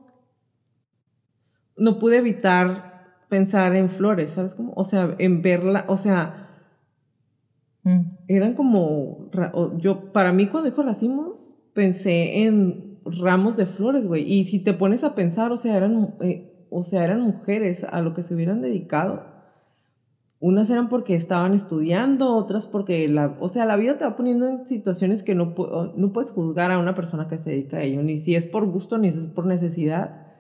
no 1.77 1.99
pude 1.99 2.19
evitar 2.19 2.92
pensar 3.33 3.75
en 3.77 3.89
flores, 3.89 4.33
¿sabes 4.33 4.55
cómo? 4.55 4.75
O 4.77 4.85
sea, 4.85 5.17
en 5.19 5.41
verla, 5.41 5.87
o 5.89 5.97
sea, 5.97 6.51
mm. 7.83 8.01
eran 8.29 8.53
como, 8.53 9.31
yo, 9.79 10.13
para 10.13 10.35
mí 10.35 10.49
cuando 10.49 10.69
dijo 10.69 10.83
racimos, 10.83 11.55
pensé 11.73 12.43
en 12.43 12.99
ramos 13.07 13.57
de 13.57 13.65
flores, 13.65 14.07
güey. 14.07 14.31
Y 14.31 14.45
si 14.45 14.59
te 14.59 14.75
pones 14.75 15.03
a 15.03 15.15
pensar, 15.15 15.51
o 15.51 15.57
sea, 15.57 15.79
eran, 15.79 16.15
eh, 16.21 16.67
o 16.69 16.83
sea, 16.85 17.05
eran 17.05 17.23
mujeres 17.23 17.85
a 17.85 18.03
lo 18.03 18.13
que 18.13 18.23
se 18.23 18.35
hubieran 18.35 18.61
dedicado. 18.61 19.25
Unas 20.39 20.69
eran 20.69 20.91
porque 20.91 21.15
estaban 21.15 21.55
estudiando, 21.55 22.37
otras 22.37 22.67
porque 22.67 23.09
la, 23.09 23.39
o 23.41 23.49
sea, 23.49 23.65
la 23.65 23.77
vida 23.77 23.97
te 23.97 24.05
va 24.05 24.15
poniendo 24.15 24.47
en 24.47 24.69
situaciones 24.69 25.23
que 25.23 25.35
no, 25.35 25.55
no 25.97 26.13
puedes 26.13 26.33
juzgar 26.33 26.71
a 26.71 26.79
una 26.79 26.95
persona 26.95 27.29
que 27.29 27.39
se 27.39 27.49
dedica 27.49 27.79
a 27.79 27.83
ello, 27.83 28.03
ni 28.03 28.19
si 28.19 28.37
es 28.37 28.47
por 28.47 28.67
gusto 28.67 28.99
ni 28.99 29.11
si 29.11 29.21
es 29.21 29.27
por 29.27 29.47
necesidad. 29.47 30.32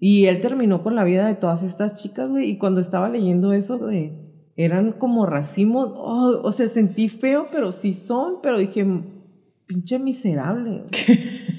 Y 0.00 0.24
él 0.26 0.40
terminó 0.40 0.82
con 0.82 0.96
la 0.96 1.04
vida 1.04 1.26
de 1.26 1.34
todas 1.34 1.62
estas 1.62 2.02
chicas, 2.02 2.30
güey, 2.30 2.50
y 2.50 2.58
cuando 2.58 2.80
estaba 2.80 3.08
leyendo 3.10 3.52
eso 3.52 3.78
de 3.78 4.30
eran 4.56 4.92
como 4.92 5.26
racimos, 5.26 5.90
oh, 5.94 6.40
o 6.42 6.52
sea, 6.52 6.68
sentí 6.68 7.08
feo, 7.08 7.46
pero 7.50 7.72
sí 7.72 7.94
son, 7.94 8.36
pero 8.42 8.58
dije, 8.58 8.86
pinche 9.66 9.98
miserable. 9.98 10.84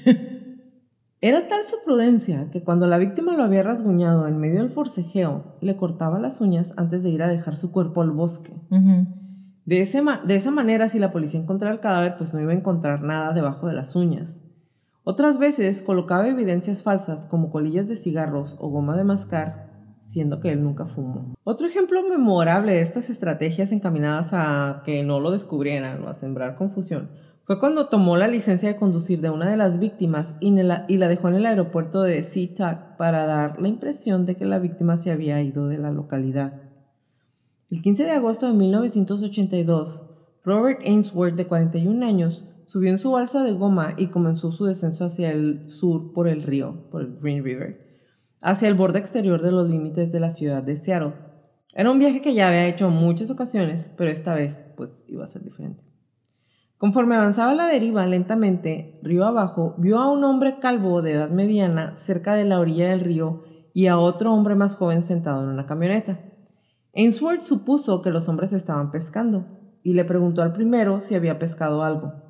Era 1.20 1.46
tal 1.46 1.60
su 1.64 1.76
prudencia 1.84 2.50
que 2.50 2.62
cuando 2.62 2.86
la 2.86 2.98
víctima 2.98 3.36
lo 3.36 3.44
había 3.44 3.62
rasguñado 3.62 4.26
en 4.26 4.38
medio 4.38 4.58
del 4.58 4.70
forcejeo, 4.70 5.56
le 5.60 5.76
cortaba 5.76 6.18
las 6.18 6.40
uñas 6.40 6.74
antes 6.76 7.04
de 7.04 7.10
ir 7.10 7.22
a 7.22 7.28
dejar 7.28 7.56
su 7.56 7.70
cuerpo 7.70 8.02
al 8.02 8.10
bosque. 8.10 8.52
de, 9.64 9.82
ese 9.82 10.02
de 10.26 10.36
esa 10.36 10.50
manera, 10.50 10.88
si 10.88 10.98
la 10.98 11.12
policía 11.12 11.40
encontraba 11.40 11.74
el 11.74 11.80
cadáver, 11.80 12.16
pues 12.18 12.34
no 12.34 12.40
iba 12.40 12.52
a 12.52 12.56
encontrar 12.56 13.02
nada 13.02 13.32
debajo 13.32 13.68
de 13.68 13.74
las 13.74 13.94
uñas. 13.94 14.44
Otras 15.04 15.38
veces 15.38 15.82
colocaba 15.82 16.28
evidencias 16.28 16.82
falsas 16.82 17.26
como 17.26 17.50
colillas 17.50 17.88
de 17.88 17.96
cigarros 17.96 18.56
o 18.60 18.68
goma 18.68 18.96
de 18.96 19.04
mascar, 19.04 19.70
siendo 20.04 20.40
que 20.40 20.52
él 20.52 20.62
nunca 20.62 20.86
fumó. 20.86 21.34
Otro 21.44 21.66
ejemplo 21.66 22.02
memorable 22.08 22.72
de 22.72 22.82
estas 22.82 23.10
estrategias 23.10 23.72
encaminadas 23.72 24.30
a 24.32 24.82
que 24.84 25.02
no 25.02 25.20
lo 25.20 25.30
descubrieran 25.32 26.04
o 26.04 26.08
a 26.08 26.14
sembrar 26.14 26.56
confusión 26.56 27.10
fue 27.44 27.58
cuando 27.58 27.88
tomó 27.88 28.16
la 28.16 28.28
licencia 28.28 28.68
de 28.68 28.76
conducir 28.76 29.20
de 29.20 29.30
una 29.30 29.50
de 29.50 29.56
las 29.56 29.80
víctimas 29.80 30.36
y, 30.40 30.52
la, 30.52 30.86
dejó 30.86 31.28
en 31.28 31.34
el 31.34 31.46
aeropuerto 31.46 32.02
de 32.02 32.22
SeaTac 32.22 32.96
para 32.96 33.26
dar 33.26 33.60
la 33.60 33.68
impresión 33.68 34.26
de 34.26 34.36
que 34.36 34.44
la 34.44 34.60
víctima 34.60 34.96
se 34.96 35.10
había 35.10 35.42
ido 35.42 35.66
de 35.66 35.78
la 35.78 35.90
localidad. 35.90 36.62
El 37.68 37.82
15 37.82 38.04
de 38.04 38.12
agosto 38.12 38.46
de 38.46 38.52
1982, 38.52 40.04
Robert 40.44 40.80
Ainsworth, 40.84 41.34
de 41.34 41.46
41 41.46 42.06
años, 42.06 42.44
subió 42.66 42.90
en 42.90 42.98
su 42.98 43.10
balsa 43.10 43.44
de 43.44 43.52
goma 43.52 43.94
y 43.96 44.08
comenzó 44.08 44.52
su 44.52 44.64
descenso 44.64 45.04
hacia 45.04 45.30
el 45.30 45.68
sur 45.68 46.12
por 46.12 46.28
el 46.28 46.42
río, 46.42 46.88
por 46.90 47.02
el 47.02 47.16
Green 47.20 47.44
River, 47.44 47.80
hacia 48.40 48.68
el 48.68 48.74
borde 48.74 48.98
exterior 48.98 49.42
de 49.42 49.52
los 49.52 49.68
límites 49.68 50.12
de 50.12 50.20
la 50.20 50.30
ciudad 50.30 50.62
de 50.62 50.76
Seattle. 50.76 51.14
Era 51.74 51.90
un 51.90 51.98
viaje 51.98 52.20
que 52.20 52.34
ya 52.34 52.48
había 52.48 52.66
hecho 52.66 52.90
muchas 52.90 53.30
ocasiones, 53.30 53.90
pero 53.96 54.10
esta 54.10 54.34
vez 54.34 54.64
pues 54.76 55.04
iba 55.08 55.24
a 55.24 55.28
ser 55.28 55.42
diferente. 55.42 55.82
Conforme 56.76 57.14
avanzaba 57.14 57.54
la 57.54 57.68
deriva 57.68 58.04
lentamente, 58.06 58.98
río 59.02 59.24
abajo, 59.24 59.76
vio 59.78 60.00
a 60.00 60.10
un 60.10 60.24
hombre 60.24 60.58
calvo 60.58 61.00
de 61.00 61.12
edad 61.12 61.30
mediana 61.30 61.96
cerca 61.96 62.34
de 62.34 62.44
la 62.44 62.58
orilla 62.58 62.88
del 62.88 63.00
río 63.00 63.44
y 63.72 63.86
a 63.86 63.98
otro 63.98 64.32
hombre 64.32 64.54
más 64.54 64.76
joven 64.76 65.04
sentado 65.04 65.44
en 65.44 65.48
una 65.48 65.64
camioneta. 65.64 66.20
Ainsworth 66.94 67.42
supuso 67.42 68.02
que 68.02 68.10
los 68.10 68.28
hombres 68.28 68.52
estaban 68.52 68.90
pescando 68.90 69.46
y 69.82 69.94
le 69.94 70.04
preguntó 70.04 70.42
al 70.42 70.52
primero 70.52 71.00
si 71.00 71.14
había 71.14 71.38
pescado 71.38 71.82
algo. 71.82 72.21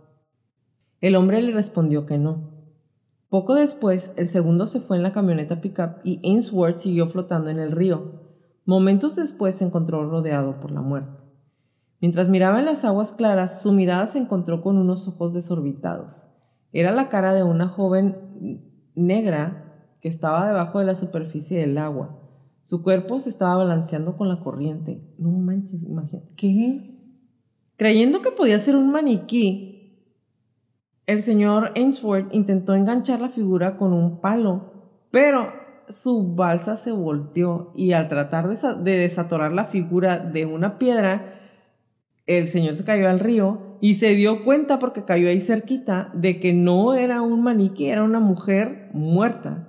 El 1.03 1.17
hombre 1.17 1.43
le 1.43 1.51
respondió 1.51 2.07
que 2.07 2.17
no. 2.17 2.53
Poco 3.29 3.55
después, 3.55 4.15
el 4.17 4.29
segundo 4.29 4.69
se 4.69 4.79
fue 4.79 4.97
en 4.97 5.03
la 5.03 5.11
camioneta 5.11 5.61
pickup 5.61 5.97
y 6.05 6.21
Ainsworth 6.23 6.79
siguió 6.79 7.09
flotando 7.09 7.51
en 7.51 7.59
el 7.59 7.73
río. 7.73 8.21
Momentos 8.67 9.17
después 9.17 9.57
se 9.57 9.65
encontró 9.65 10.09
rodeado 10.09 10.61
por 10.61 10.71
la 10.71 10.81
muerte. 10.81 11.21
Mientras 12.01 12.29
miraba 12.29 12.61
en 12.61 12.67
las 12.67 12.85
aguas 12.85 13.12
claras, 13.12 13.62
su 13.62 13.73
mirada 13.73 14.07
se 14.07 14.19
encontró 14.19 14.62
con 14.62 14.79
unos 14.79 15.09
ojos 15.09 15.35
desorbitados. 15.35 16.25
Era 16.73 16.93
la 16.93 17.09
cara 17.09 17.35
de 17.35 17.43
una 17.43 17.67
joven 17.67 18.62
negra 18.95 19.88
que 20.01 20.09
estaba 20.09 20.47
debajo 20.47 20.79
de 20.79 20.85
la 20.85 20.95
superficie 20.95 21.59
del 21.59 21.79
agua. 21.79 22.21
Su 22.62 22.85
cuerpo 22.85 23.19
se 23.19 23.31
estaba 23.31 23.57
balanceando 23.57 24.17
con 24.17 24.29
la 24.29 24.38
corriente. 24.38 25.03
No 25.19 25.31
manches, 25.31 25.83
imagínate. 25.83 26.29
¿Qué? 26.37 26.97
Creyendo 27.77 28.23
que 28.23 28.31
podía 28.31 28.61
ser 28.61 28.77
un 28.77 28.93
maniquí, 28.93 29.72
el 31.07 31.23
señor 31.23 31.73
Ainsworth 31.75 32.33
intentó 32.33 32.75
enganchar 32.75 33.21
la 33.21 33.29
figura 33.29 33.77
con 33.77 33.93
un 33.93 34.21
palo, 34.21 34.73
pero 35.11 35.53
su 35.88 36.35
balsa 36.35 36.77
se 36.77 36.93
volteó 36.93 37.73
y 37.75 37.93
al 37.93 38.09
tratar 38.09 38.49
de 38.49 38.93
desatorar 38.93 39.53
la 39.53 39.67
figura 39.67 40.19
de 40.19 40.47
una 40.47 40.79
piedra, 40.79 41.41
el 42.27 42.47
señor 42.47 42.75
se 42.75 42.85
cayó 42.85 43.09
al 43.09 43.21
río 43.21 43.79
y 43.81 43.97
se 43.97 44.15
dio 44.15 44.45
cuenta 44.45 44.79
porque 44.79 45.05
cayó 45.05 45.29
ahí 45.29 45.41
cerquita 45.41 46.11
de 46.15 46.38
que 46.38 46.53
no 46.53 46.95
era 46.95 47.21
un 47.21 47.43
maniquí, 47.43 47.88
era 47.88 48.05
una 48.05 48.21
mujer 48.21 48.91
muerta. 48.95 49.69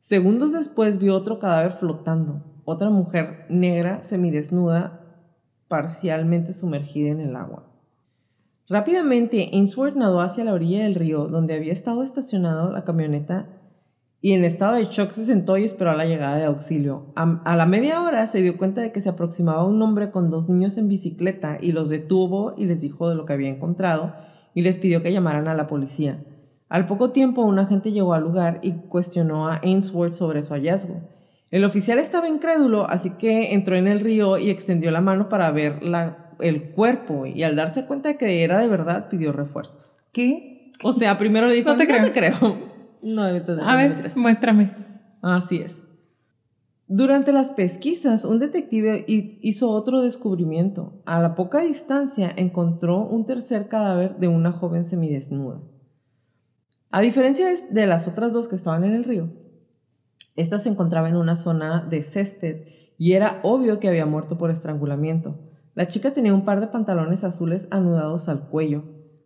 Segundos 0.00 0.52
después 0.52 0.98
vio 0.98 1.14
otro 1.14 1.38
cadáver 1.38 1.72
flotando, 1.72 2.44
otra 2.66 2.90
mujer 2.90 3.46
negra 3.48 4.02
semidesnuda, 4.02 5.00
parcialmente 5.66 6.52
sumergida 6.52 7.10
en 7.10 7.20
el 7.20 7.36
agua. 7.36 7.73
Rápidamente, 8.68 9.50
Ainsworth 9.52 9.94
nadó 9.94 10.20
hacia 10.20 10.44
la 10.44 10.54
orilla 10.54 10.84
del 10.84 10.94
río 10.94 11.26
donde 11.26 11.54
había 11.54 11.72
estado 11.72 12.02
estacionado 12.02 12.72
la 12.72 12.84
camioneta 12.84 13.48
y 14.22 14.32
en 14.32 14.42
estado 14.42 14.76
de 14.76 14.86
shock 14.86 15.10
se 15.10 15.26
sentó 15.26 15.58
y 15.58 15.64
esperó 15.64 15.90
a 15.90 15.96
la 15.96 16.06
llegada 16.06 16.38
de 16.38 16.46
auxilio. 16.46 17.12
A, 17.14 17.56
la 17.56 17.66
media 17.66 18.00
hora 18.00 18.26
se 18.26 18.40
dio 18.40 18.56
cuenta 18.56 18.80
de 18.80 18.90
que 18.90 19.02
se 19.02 19.10
aproximaba 19.10 19.66
un 19.66 19.82
hombre 19.82 20.10
con 20.10 20.30
dos 20.30 20.48
niños 20.48 20.78
en 20.78 20.88
bicicleta 20.88 21.58
y 21.60 21.72
los 21.72 21.90
detuvo 21.90 22.54
y 22.56 22.64
les 22.64 22.80
dijo 22.80 23.10
de 23.10 23.16
lo 23.16 23.26
que 23.26 23.34
había 23.34 23.50
encontrado 23.50 24.14
y 24.54 24.62
les 24.62 24.78
pidió 24.78 25.02
que 25.02 25.12
llamaran 25.12 25.46
a 25.46 25.52
la 25.52 25.66
policía. 25.66 26.24
Al 26.70 26.86
poco 26.86 27.10
tiempo 27.10 27.42
un 27.42 27.58
agente 27.58 27.92
llegó 27.92 28.14
al 28.14 28.22
lugar 28.22 28.60
y 28.62 28.72
cuestionó 28.72 29.46
a 29.46 29.60
Ainsworth 29.62 30.14
sobre 30.14 30.40
su 30.40 30.54
hallazgo. 30.54 31.02
El 31.50 31.64
oficial 31.64 31.98
estaba 31.98 32.26
incrédulo, 32.26 32.88
así 32.88 33.10
que 33.10 33.52
entró 33.52 33.76
en 33.76 33.88
el 33.88 34.00
río 34.00 34.38
y 34.38 34.48
extendió 34.48 34.90
la 34.90 35.02
mano 35.02 35.28
para 35.28 35.52
ver 35.52 35.82
el 36.40 36.70
cuerpo 36.72 37.26
y 37.26 37.42
al 37.42 37.56
darse 37.56 37.86
cuenta 37.86 38.10
de 38.10 38.16
que 38.16 38.42
era 38.44 38.58
de 38.58 38.68
verdad 38.68 39.08
pidió 39.08 39.32
refuerzos. 39.32 39.98
¿Qué? 40.12 40.70
O 40.82 40.92
sea, 40.92 41.18
primero 41.18 41.46
le 41.48 41.54
dijo, 41.54 41.70
no 41.72 41.76
te 41.76 41.86
creo. 42.12 42.58
No, 43.02 43.26
este 43.28 43.52
es 43.52 43.56
de 43.58 43.62
A 43.64 43.76
ver, 43.76 43.88
2003. 43.88 44.16
muéstrame. 44.16 44.74
Así 45.22 45.58
es. 45.58 45.82
Durante 46.86 47.32
las 47.32 47.52
pesquisas, 47.52 48.24
un 48.24 48.38
detective 48.38 49.04
hi- 49.08 49.38
hizo 49.42 49.70
otro 49.70 50.02
descubrimiento. 50.02 51.02
A 51.06 51.20
la 51.20 51.34
poca 51.34 51.60
distancia 51.62 52.30
encontró 52.36 52.98
un 53.06 53.24
tercer 53.24 53.68
cadáver 53.68 54.16
de 54.18 54.28
una 54.28 54.52
joven 54.52 54.84
semidesnuda. 54.84 55.62
A 56.90 57.00
diferencia 57.00 57.46
de- 57.46 57.66
de 57.70 57.86
las 57.86 58.06
otras 58.06 58.32
dos 58.32 58.48
que 58.48 58.56
estaban 58.56 58.84
en 58.84 58.94
el 58.94 59.04
río, 59.04 59.32
esta 60.36 60.58
se 60.58 60.68
encontraba 60.68 61.08
en 61.08 61.16
una 61.16 61.36
zona 61.36 61.80
de 61.88 62.02
césped 62.02 62.66
y 62.98 63.12
era 63.14 63.40
obvio 63.44 63.80
que 63.80 63.88
había 63.88 64.06
muerto 64.06 64.36
por 64.36 64.50
estrangulamiento. 64.50 65.38
La 65.74 65.88
chica 65.88 66.14
tenía 66.14 66.34
un 66.34 66.44
par 66.44 66.60
de 66.60 66.68
pantalones 66.68 67.24
azules 67.24 67.68
anudados 67.70 68.28
al 68.28 68.48
cuello. 68.48 68.84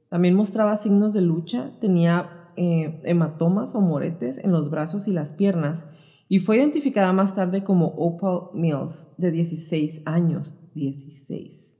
También 0.08 0.34
mostraba 0.34 0.76
signos 0.76 1.12
de 1.12 1.20
lucha, 1.20 1.72
tenía 1.80 2.50
eh, 2.56 3.00
hematomas 3.04 3.74
o 3.74 3.80
moretes 3.80 4.38
en 4.38 4.52
los 4.52 4.70
brazos 4.70 5.08
y 5.08 5.12
las 5.12 5.34
piernas 5.34 5.86
y 6.28 6.40
fue 6.40 6.58
identificada 6.58 7.12
más 7.12 7.34
tarde 7.34 7.64
como 7.64 7.86
Opal 7.86 8.50
Mills, 8.54 9.08
de 9.16 9.30
16 9.30 10.02
años. 10.04 10.56
16. 10.74 11.78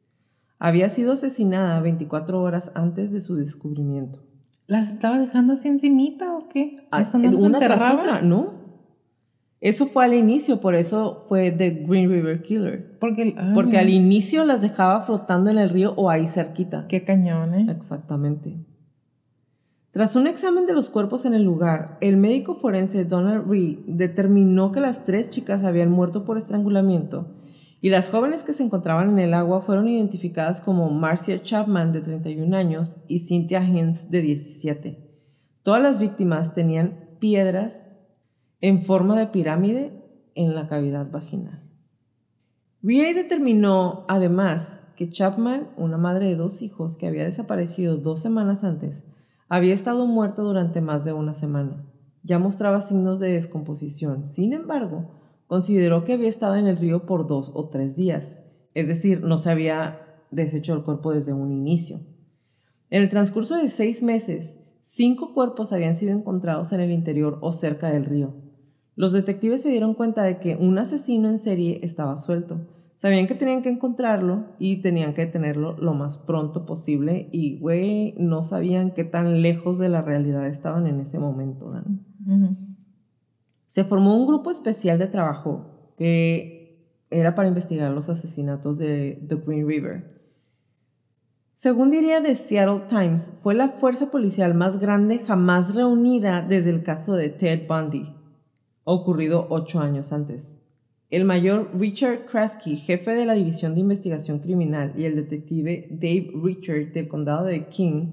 Había 0.58 0.88
sido 0.88 1.12
asesinada 1.12 1.80
24 1.80 2.42
horas 2.42 2.72
antes 2.74 3.12
de 3.12 3.20
su 3.20 3.36
descubrimiento. 3.36 4.20
¿Las 4.66 4.92
estaba 4.92 5.18
dejando 5.18 5.52
así 5.52 5.68
encimita 5.68 6.36
o 6.36 6.48
qué? 6.48 6.88
Ah, 6.90 7.00
¿Eso 7.00 7.18
no 7.18 7.30
las 7.30 7.42
una 7.42 7.58
tras 7.58 7.94
otra, 7.94 8.22
¿no? 8.22 8.57
Eso 9.60 9.86
fue 9.86 10.04
al 10.04 10.14
inicio, 10.14 10.60
por 10.60 10.74
eso 10.74 11.24
fue 11.28 11.50
The 11.50 11.84
Green 11.86 12.10
River 12.10 12.42
Killer. 12.42 12.96
Porque, 13.00 13.34
ay, 13.36 13.54
Porque 13.54 13.78
al 13.78 13.90
inicio 13.90 14.44
las 14.44 14.62
dejaba 14.62 15.02
flotando 15.02 15.50
en 15.50 15.58
el 15.58 15.70
río 15.70 15.94
o 15.96 16.10
ahí 16.10 16.28
cerquita. 16.28 16.86
Qué 16.88 17.04
cañón, 17.04 17.54
¿eh? 17.54 17.66
Exactamente. 17.70 18.56
Tras 19.90 20.14
un 20.14 20.26
examen 20.26 20.66
de 20.66 20.74
los 20.74 20.90
cuerpos 20.90 21.24
en 21.24 21.34
el 21.34 21.42
lugar, 21.42 21.98
el 22.00 22.18
médico 22.18 22.54
forense 22.54 23.04
Donald 23.04 23.50
Reed 23.50 23.78
determinó 23.86 24.70
que 24.70 24.80
las 24.80 25.04
tres 25.04 25.30
chicas 25.30 25.64
habían 25.64 25.90
muerto 25.90 26.24
por 26.24 26.38
estrangulamiento 26.38 27.34
y 27.80 27.90
las 27.90 28.08
jóvenes 28.08 28.44
que 28.44 28.52
se 28.52 28.64
encontraban 28.64 29.10
en 29.10 29.18
el 29.18 29.34
agua 29.34 29.62
fueron 29.62 29.88
identificadas 29.88 30.60
como 30.60 30.90
Marcia 30.90 31.42
Chapman, 31.42 31.92
de 31.92 32.00
31 32.00 32.56
años, 32.56 32.98
y 33.06 33.20
Cynthia 33.20 33.62
Hines, 33.62 34.10
de 34.10 34.20
17. 34.20 34.98
Todas 35.62 35.82
las 35.82 36.00
víctimas 36.00 36.54
tenían 36.54 37.08
piedras 37.20 37.88
en 38.60 38.82
forma 38.82 39.18
de 39.18 39.28
pirámide 39.28 39.92
en 40.34 40.54
la 40.54 40.68
cavidad 40.68 41.10
vaginal. 41.10 41.62
Reed 42.82 43.16
determinó, 43.16 44.04
además, 44.08 44.80
que 44.96 45.10
Chapman, 45.10 45.70
una 45.76 45.96
madre 45.96 46.28
de 46.28 46.36
dos 46.36 46.62
hijos 46.62 46.96
que 46.96 47.06
había 47.06 47.24
desaparecido 47.24 47.96
dos 47.96 48.20
semanas 48.20 48.64
antes, 48.64 49.04
había 49.48 49.74
estado 49.74 50.06
muerta 50.06 50.42
durante 50.42 50.80
más 50.80 51.04
de 51.04 51.12
una 51.12 51.34
semana. 51.34 51.86
Ya 52.22 52.38
mostraba 52.38 52.82
signos 52.82 53.18
de 53.18 53.32
descomposición. 53.32 54.28
Sin 54.28 54.52
embargo, 54.52 55.10
consideró 55.46 56.04
que 56.04 56.14
había 56.14 56.28
estado 56.28 56.56
en 56.56 56.66
el 56.66 56.76
río 56.76 57.06
por 57.06 57.26
dos 57.26 57.50
o 57.54 57.68
tres 57.68 57.96
días, 57.96 58.44
es 58.74 58.86
decir, 58.86 59.22
no 59.22 59.38
se 59.38 59.50
había 59.50 60.00
deshecho 60.30 60.74
el 60.74 60.82
cuerpo 60.82 61.12
desde 61.12 61.32
un 61.32 61.52
inicio. 61.52 62.00
En 62.90 63.02
el 63.02 63.08
transcurso 63.08 63.56
de 63.56 63.68
seis 63.68 64.02
meses, 64.02 64.60
cinco 64.82 65.34
cuerpos 65.34 65.72
habían 65.72 65.96
sido 65.96 66.12
encontrados 66.12 66.72
en 66.72 66.80
el 66.80 66.90
interior 66.90 67.38
o 67.40 67.52
cerca 67.52 67.90
del 67.90 68.04
río. 68.04 68.47
Los 68.98 69.12
detectives 69.12 69.62
se 69.62 69.68
dieron 69.68 69.94
cuenta 69.94 70.24
de 70.24 70.40
que 70.40 70.56
un 70.56 70.76
asesino 70.76 71.30
en 71.30 71.38
serie 71.38 71.78
estaba 71.84 72.16
suelto. 72.16 72.66
Sabían 72.96 73.28
que 73.28 73.36
tenían 73.36 73.62
que 73.62 73.68
encontrarlo 73.68 74.46
y 74.58 74.82
tenían 74.82 75.14
que 75.14 75.24
detenerlo 75.24 75.76
lo 75.78 75.94
más 75.94 76.18
pronto 76.18 76.66
posible 76.66 77.28
y, 77.30 77.60
güey, 77.60 78.16
no 78.18 78.42
sabían 78.42 78.90
qué 78.90 79.04
tan 79.04 79.40
lejos 79.40 79.78
de 79.78 79.88
la 79.88 80.02
realidad 80.02 80.48
estaban 80.48 80.88
en 80.88 80.98
ese 80.98 81.20
momento. 81.20 81.72
¿no? 82.26 82.56
Se 83.68 83.84
formó 83.84 84.16
un 84.16 84.26
grupo 84.26 84.50
especial 84.50 84.98
de 84.98 85.06
trabajo 85.06 85.92
que 85.96 87.06
era 87.08 87.36
para 87.36 87.46
investigar 87.46 87.92
los 87.92 88.08
asesinatos 88.08 88.78
de 88.78 89.24
The 89.28 89.36
Green 89.36 89.68
River. 89.68 90.20
Según 91.54 91.92
diría 91.92 92.20
The 92.20 92.34
Seattle 92.34 92.86
Times, 92.88 93.32
fue 93.38 93.54
la 93.54 93.68
fuerza 93.68 94.10
policial 94.10 94.54
más 94.54 94.80
grande 94.80 95.20
jamás 95.20 95.76
reunida 95.76 96.42
desde 96.42 96.70
el 96.70 96.82
caso 96.82 97.14
de 97.14 97.28
Ted 97.28 97.68
Bundy, 97.68 98.17
ocurrido 98.92 99.46
ocho 99.50 99.80
años 99.80 100.12
antes. 100.12 100.56
El 101.10 101.24
mayor 101.24 101.70
Richard 101.78 102.26
Krasky, 102.26 102.76
jefe 102.76 103.14
de 103.14 103.24
la 103.24 103.32
División 103.32 103.74
de 103.74 103.80
Investigación 103.80 104.40
Criminal, 104.40 104.92
y 104.96 105.04
el 105.04 105.16
detective 105.16 105.88
Dave 105.90 106.32
Richard 106.42 106.92
del 106.92 107.08
condado 107.08 107.44
de 107.44 107.66
King 107.68 108.12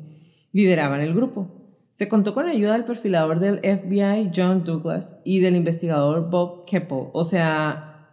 lideraban 0.54 1.02
el 1.02 1.14
grupo. 1.14 1.48
Se 1.94 2.08
contó 2.08 2.34
con 2.34 2.46
la 2.46 2.52
ayuda 2.52 2.74
del 2.74 2.84
perfilador 2.84 3.40
del 3.40 3.60
FBI 3.60 4.32
John 4.36 4.64
Douglas 4.64 5.18
y 5.24 5.40
del 5.40 5.56
investigador 5.56 6.30
Bob 6.30 6.66
Keppel. 6.66 7.08
O 7.14 7.24
sea, 7.24 8.10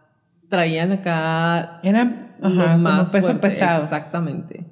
traían 0.49 0.91
acá 0.91 1.79
Era 1.83 2.35
lo 2.39 2.47
ajá, 2.47 2.73
como 2.73 2.77
más 2.77 3.09
peso 3.09 3.39
pesado. 3.39 3.83
Exactamente. 3.83 4.65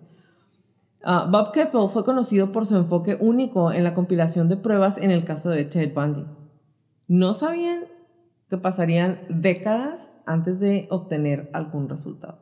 Ah, 1.04 1.28
Bob 1.30 1.52
Keppel 1.52 1.90
fue 1.92 2.06
conocido 2.06 2.52
por 2.52 2.66
su 2.66 2.78
enfoque 2.78 3.18
único 3.20 3.72
en 3.72 3.84
la 3.84 3.94
compilación 3.94 4.48
de 4.48 4.58
pruebas 4.58 4.98
en 4.98 5.12
el 5.12 5.24
caso 5.26 5.50
de 5.50 5.66
Ted 5.66 5.94
Bundy. 5.94 6.26
No 7.12 7.34
sabían 7.34 7.88
que 8.50 8.56
pasarían 8.56 9.20
décadas 9.28 10.18
antes 10.26 10.62
de 10.62 10.88
obtener 10.90 11.50
algún 11.52 11.90
resultado. 11.90 12.40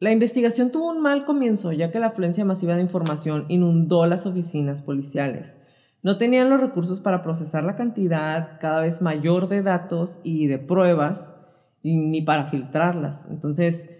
La 0.00 0.10
investigación 0.10 0.72
tuvo 0.72 0.90
un 0.90 1.00
mal 1.00 1.24
comienzo 1.24 1.70
ya 1.70 1.92
que 1.92 2.00
la 2.00 2.08
afluencia 2.08 2.44
masiva 2.44 2.74
de 2.74 2.82
información 2.82 3.44
inundó 3.46 4.04
las 4.06 4.26
oficinas 4.26 4.82
policiales. 4.82 5.58
No 6.02 6.18
tenían 6.18 6.50
los 6.50 6.60
recursos 6.60 6.98
para 6.98 7.22
procesar 7.22 7.62
la 7.62 7.76
cantidad 7.76 8.58
cada 8.60 8.80
vez 8.80 9.00
mayor 9.00 9.46
de 9.48 9.62
datos 9.62 10.18
y 10.24 10.48
de 10.48 10.58
pruebas 10.58 11.36
y 11.80 11.98
ni 11.98 12.22
para 12.22 12.46
filtrarlas. 12.46 13.28
Entonces, 13.30 13.90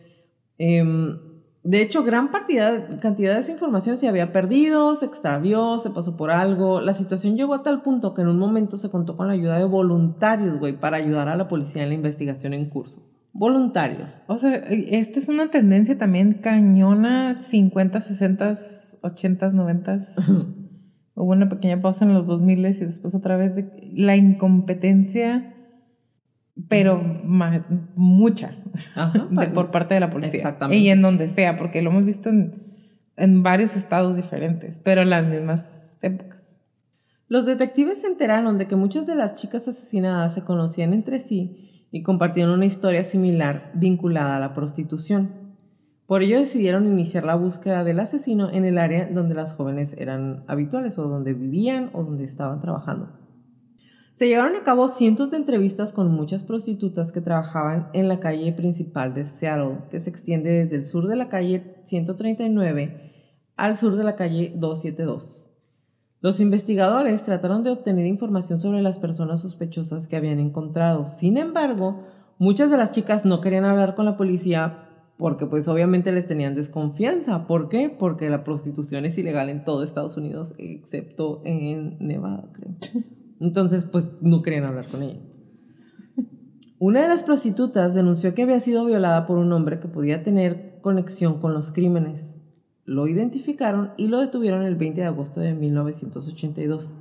em, 0.58 1.20
de 1.70 1.82
hecho, 1.82 2.02
gran 2.02 2.30
partida- 2.30 2.98
cantidad 2.98 3.34
de 3.34 3.40
esa 3.40 3.52
información 3.52 3.98
se 3.98 4.08
había 4.08 4.32
perdido, 4.32 4.94
se 4.94 5.04
extravió, 5.04 5.78
se 5.78 5.90
pasó 5.90 6.16
por 6.16 6.30
algo. 6.30 6.80
La 6.80 6.94
situación 6.94 7.36
llegó 7.36 7.52
a 7.52 7.62
tal 7.62 7.82
punto 7.82 8.14
que 8.14 8.22
en 8.22 8.28
un 8.28 8.38
momento 8.38 8.78
se 8.78 8.88
contó 8.88 9.18
con 9.18 9.26
la 9.28 9.34
ayuda 9.34 9.58
de 9.58 9.66
voluntarios, 9.66 10.58
güey, 10.58 10.80
para 10.80 10.96
ayudar 10.96 11.28
a 11.28 11.36
la 11.36 11.46
policía 11.46 11.82
en 11.82 11.90
la 11.90 11.94
investigación 11.94 12.54
en 12.54 12.70
curso. 12.70 13.02
Voluntarios. 13.34 14.24
O 14.28 14.38
sea, 14.38 14.54
esta 14.54 15.18
es 15.18 15.28
una 15.28 15.50
tendencia 15.50 15.98
también 15.98 16.40
cañona, 16.42 17.38
50, 17.38 18.00
60, 18.00 18.54
80, 19.02 19.50
90. 19.50 20.00
Hubo 21.16 21.32
una 21.32 21.50
pequeña 21.50 21.82
pausa 21.82 22.06
en 22.06 22.14
los 22.14 22.26
2000 22.26 22.60
y 22.60 22.72
después 22.86 23.14
otra 23.14 23.36
vez 23.36 23.54
de 23.54 23.70
la 23.92 24.16
incompetencia, 24.16 25.54
pero 26.68 27.00
mucha, 27.94 28.56
Ajá, 28.96 29.26
de- 29.30 29.46
por 29.48 29.70
parte 29.70 29.94
de 29.94 30.00
la 30.00 30.10
policía. 30.10 30.38
Exactamente. 30.38 30.82
Y 30.82 30.88
en 30.88 31.02
donde 31.02 31.28
sea, 31.28 31.56
porque 31.56 31.82
lo 31.82 31.90
hemos 31.90 32.04
visto 32.04 32.28
en, 32.30 32.62
en 33.16 33.42
varios 33.42 33.76
estados 33.76 34.16
diferentes, 34.16 34.78
pero 34.78 35.02
en 35.02 35.10
las 35.10 35.26
mismas 35.26 35.96
épocas. 36.02 36.58
Los 37.28 37.44
detectives 37.44 38.00
se 38.00 38.06
enteraron 38.06 38.56
de 38.58 38.66
que 38.66 38.76
muchas 38.76 39.06
de 39.06 39.14
las 39.14 39.34
chicas 39.34 39.68
asesinadas 39.68 40.32
se 40.34 40.42
conocían 40.42 40.92
entre 40.94 41.20
sí 41.20 41.86
y 41.90 42.02
compartían 42.02 42.50
una 42.50 42.64
historia 42.66 43.04
similar 43.04 43.70
vinculada 43.74 44.36
a 44.36 44.40
la 44.40 44.54
prostitución. 44.54 45.48
Por 46.06 46.22
ello 46.22 46.38
decidieron 46.38 46.86
iniciar 46.86 47.24
la 47.24 47.34
búsqueda 47.34 47.84
del 47.84 48.00
asesino 48.00 48.50
en 48.50 48.64
el 48.64 48.78
área 48.78 49.06
donde 49.12 49.34
las 49.34 49.52
jóvenes 49.52 49.94
eran 49.98 50.42
habituales 50.48 50.96
o 50.98 51.06
donde 51.06 51.34
vivían 51.34 51.90
o 51.92 52.02
donde 52.02 52.24
estaban 52.24 52.60
trabajando. 52.60 53.12
Se 54.18 54.26
llevaron 54.26 54.56
a 54.56 54.64
cabo 54.64 54.88
cientos 54.88 55.30
de 55.30 55.36
entrevistas 55.36 55.92
con 55.92 56.10
muchas 56.10 56.42
prostitutas 56.42 57.12
que 57.12 57.20
trabajaban 57.20 57.88
en 57.92 58.08
la 58.08 58.18
calle 58.18 58.52
principal 58.52 59.14
de 59.14 59.24
Seattle, 59.24 59.82
que 59.92 60.00
se 60.00 60.10
extiende 60.10 60.50
desde 60.50 60.74
el 60.74 60.86
sur 60.86 61.06
de 61.06 61.14
la 61.14 61.28
calle 61.28 61.76
139 61.84 63.12
al 63.54 63.76
sur 63.76 63.94
de 63.94 64.02
la 64.02 64.16
calle 64.16 64.52
272. 64.56 65.46
Los 66.20 66.40
investigadores 66.40 67.22
trataron 67.22 67.62
de 67.62 67.70
obtener 67.70 68.06
información 68.06 68.58
sobre 68.58 68.82
las 68.82 68.98
personas 68.98 69.40
sospechosas 69.40 70.08
que 70.08 70.16
habían 70.16 70.40
encontrado. 70.40 71.06
Sin 71.06 71.36
embargo, 71.36 72.02
muchas 72.38 72.72
de 72.72 72.76
las 72.76 72.90
chicas 72.90 73.24
no 73.24 73.40
querían 73.40 73.66
hablar 73.66 73.94
con 73.94 74.04
la 74.04 74.16
policía 74.16 74.84
porque 75.16 75.46
pues 75.46 75.68
obviamente 75.68 76.10
les 76.10 76.26
tenían 76.26 76.56
desconfianza. 76.56 77.46
¿Por 77.46 77.68
qué? 77.68 77.88
Porque 77.88 78.30
la 78.30 78.42
prostitución 78.42 79.04
es 79.04 79.16
ilegal 79.16 79.48
en 79.48 79.62
todo 79.62 79.84
Estados 79.84 80.16
Unidos 80.16 80.56
excepto 80.58 81.40
en 81.44 81.98
Nevada, 82.00 82.50
creo. 82.52 82.74
Entonces 83.40 83.84
pues 83.84 84.12
no 84.20 84.42
querían 84.42 84.64
hablar 84.64 84.86
con 84.86 85.02
ella. 85.02 85.20
Una 86.80 87.02
de 87.02 87.08
las 87.08 87.24
prostitutas 87.24 87.94
denunció 87.94 88.34
que 88.34 88.42
había 88.42 88.60
sido 88.60 88.84
violada 88.84 89.26
por 89.26 89.38
un 89.38 89.52
hombre 89.52 89.80
que 89.80 89.88
podía 89.88 90.22
tener 90.22 90.78
conexión 90.80 91.40
con 91.40 91.52
los 91.52 91.72
crímenes. 91.72 92.36
Lo 92.84 93.08
identificaron 93.08 93.92
y 93.96 94.06
lo 94.06 94.18
detuvieron 94.20 94.62
el 94.62 94.76
20 94.76 95.00
de 95.00 95.06
agosto 95.06 95.40
de 95.40 95.54
1982. 95.54 96.94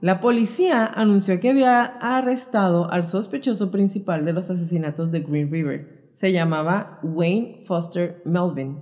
La 0.00 0.20
policía 0.20 0.86
anunció 0.86 1.38
que 1.38 1.50
había 1.50 1.82
arrestado 1.84 2.90
al 2.90 3.06
sospechoso 3.06 3.70
principal 3.70 4.24
de 4.24 4.32
los 4.32 4.48
asesinatos 4.48 5.10
de 5.10 5.20
Green 5.20 5.50
River. 5.50 6.10
Se 6.14 6.32
llamaba 6.32 6.98
Wayne 7.02 7.64
Foster 7.66 8.22
Melvin. 8.24 8.78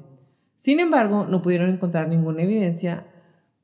Sin 0.57 0.79
embargo, 0.79 1.27
no 1.29 1.43
pudieron 1.43 1.71
encontrar 1.71 2.09
ninguna 2.09 2.43
evidencia 2.43 3.09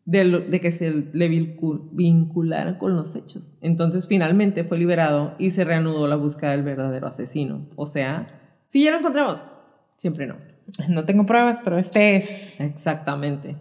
de, 0.05 0.61
que 0.61 0.71
se 0.71 0.91
le 1.13 1.29
vinculara 1.29 2.79
con 2.79 2.95
los 2.97 3.15
hechos. 3.17 3.55
Entonces 3.61 4.07
finalmente 4.07 4.65
fue 4.65 4.79
liberado 4.79 5.35
y 5.39 5.51
se 5.51 5.65
reanudó 5.65 6.07
la 6.07 6.17
búsqueda 6.17 6.51
del 6.51 6.63
verdadero 6.63 7.07
asesino. 7.07 7.69
O 7.77 7.87
sea, 7.87 8.27
si 8.69 8.85
ya 8.85 8.91
lo 8.91 8.99
encontramos, 8.99 9.47
siempre 9.97 10.27
no. 10.27 10.37
No 10.89 11.05
tengo 11.05 11.27
pruebas, 11.27 11.61
pero 11.63 11.79
este 11.79 12.17
es. 12.17 12.61
Exactamente. 12.61 13.57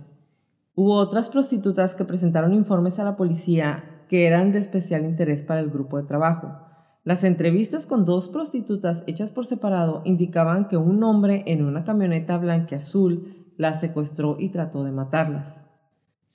Hubo 0.75 0.95
otras 0.95 1.29
prostitutas 1.29 1.95
que 1.95 2.05
presentaron 2.05 2.53
informes 2.53 2.97
a 2.97 3.03
la 3.03 3.15
policía 3.15 4.05
que 4.09 4.25
eran 4.25 4.51
de 4.51 4.59
especial 4.59 5.05
interés 5.05 5.43
para 5.43 5.59
el 5.59 5.69
grupo 5.69 5.97
de 5.97 6.07
trabajo. 6.07 6.57
Las 7.03 7.23
entrevistas 7.23 7.85
con 7.85 8.05
dos 8.05 8.29
prostitutas 8.29 9.03
hechas 9.07 9.31
por 9.31 9.45
separado 9.45 10.01
indicaban 10.05 10.69
que 10.69 10.77
un 10.77 11.03
hombre 11.03 11.43
en 11.47 11.65
una 11.65 11.83
camioneta 11.83 12.37
blanca 12.37 12.77
azul 12.77 13.53
las 13.57 13.81
secuestró 13.81 14.37
y 14.39 14.49
trató 14.49 14.83
de 14.83 14.91
matarlas. 14.91 15.62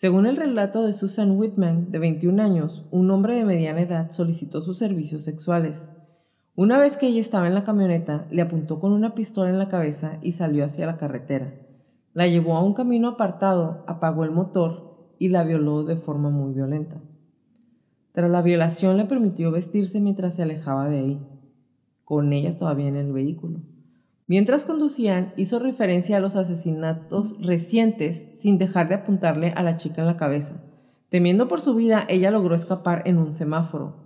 Según 0.00 0.26
el 0.26 0.36
relato 0.36 0.86
de 0.86 0.92
Susan 0.92 1.36
Whitman, 1.36 1.90
de 1.90 1.98
21 1.98 2.40
años, 2.40 2.86
un 2.92 3.10
hombre 3.10 3.34
de 3.34 3.44
mediana 3.44 3.80
edad 3.80 4.12
solicitó 4.12 4.60
sus 4.60 4.78
servicios 4.78 5.24
sexuales. 5.24 5.90
Una 6.54 6.78
vez 6.78 6.96
que 6.96 7.08
ella 7.08 7.20
estaba 7.20 7.48
en 7.48 7.54
la 7.56 7.64
camioneta, 7.64 8.28
le 8.30 8.42
apuntó 8.42 8.78
con 8.78 8.92
una 8.92 9.16
pistola 9.16 9.50
en 9.50 9.58
la 9.58 9.68
cabeza 9.68 10.20
y 10.22 10.34
salió 10.34 10.64
hacia 10.64 10.86
la 10.86 10.98
carretera. 10.98 11.52
La 12.14 12.28
llevó 12.28 12.56
a 12.56 12.62
un 12.62 12.74
camino 12.74 13.08
apartado, 13.08 13.82
apagó 13.88 14.22
el 14.22 14.30
motor 14.30 15.14
y 15.18 15.30
la 15.30 15.42
violó 15.42 15.82
de 15.82 15.96
forma 15.96 16.30
muy 16.30 16.54
violenta. 16.54 17.02
Tras 18.12 18.30
la 18.30 18.40
violación 18.40 18.98
le 18.98 19.04
permitió 19.04 19.50
vestirse 19.50 20.00
mientras 20.00 20.36
se 20.36 20.42
alejaba 20.42 20.88
de 20.88 20.98
ahí, 21.00 21.26
con 22.04 22.32
ella 22.32 22.56
todavía 22.56 22.86
en 22.86 22.94
el 22.94 23.12
vehículo. 23.12 23.62
Mientras 24.28 24.66
conducían, 24.66 25.32
hizo 25.36 25.58
referencia 25.58 26.18
a 26.18 26.20
los 26.20 26.36
asesinatos 26.36 27.36
recientes 27.40 28.28
sin 28.36 28.58
dejar 28.58 28.88
de 28.88 28.96
apuntarle 28.96 29.52
a 29.56 29.62
la 29.62 29.78
chica 29.78 30.02
en 30.02 30.06
la 30.06 30.18
cabeza. 30.18 30.62
Temiendo 31.08 31.48
por 31.48 31.62
su 31.62 31.74
vida, 31.74 32.04
ella 32.08 32.30
logró 32.30 32.54
escapar 32.54 33.02
en 33.06 33.16
un 33.16 33.32
semáforo. 33.32 33.96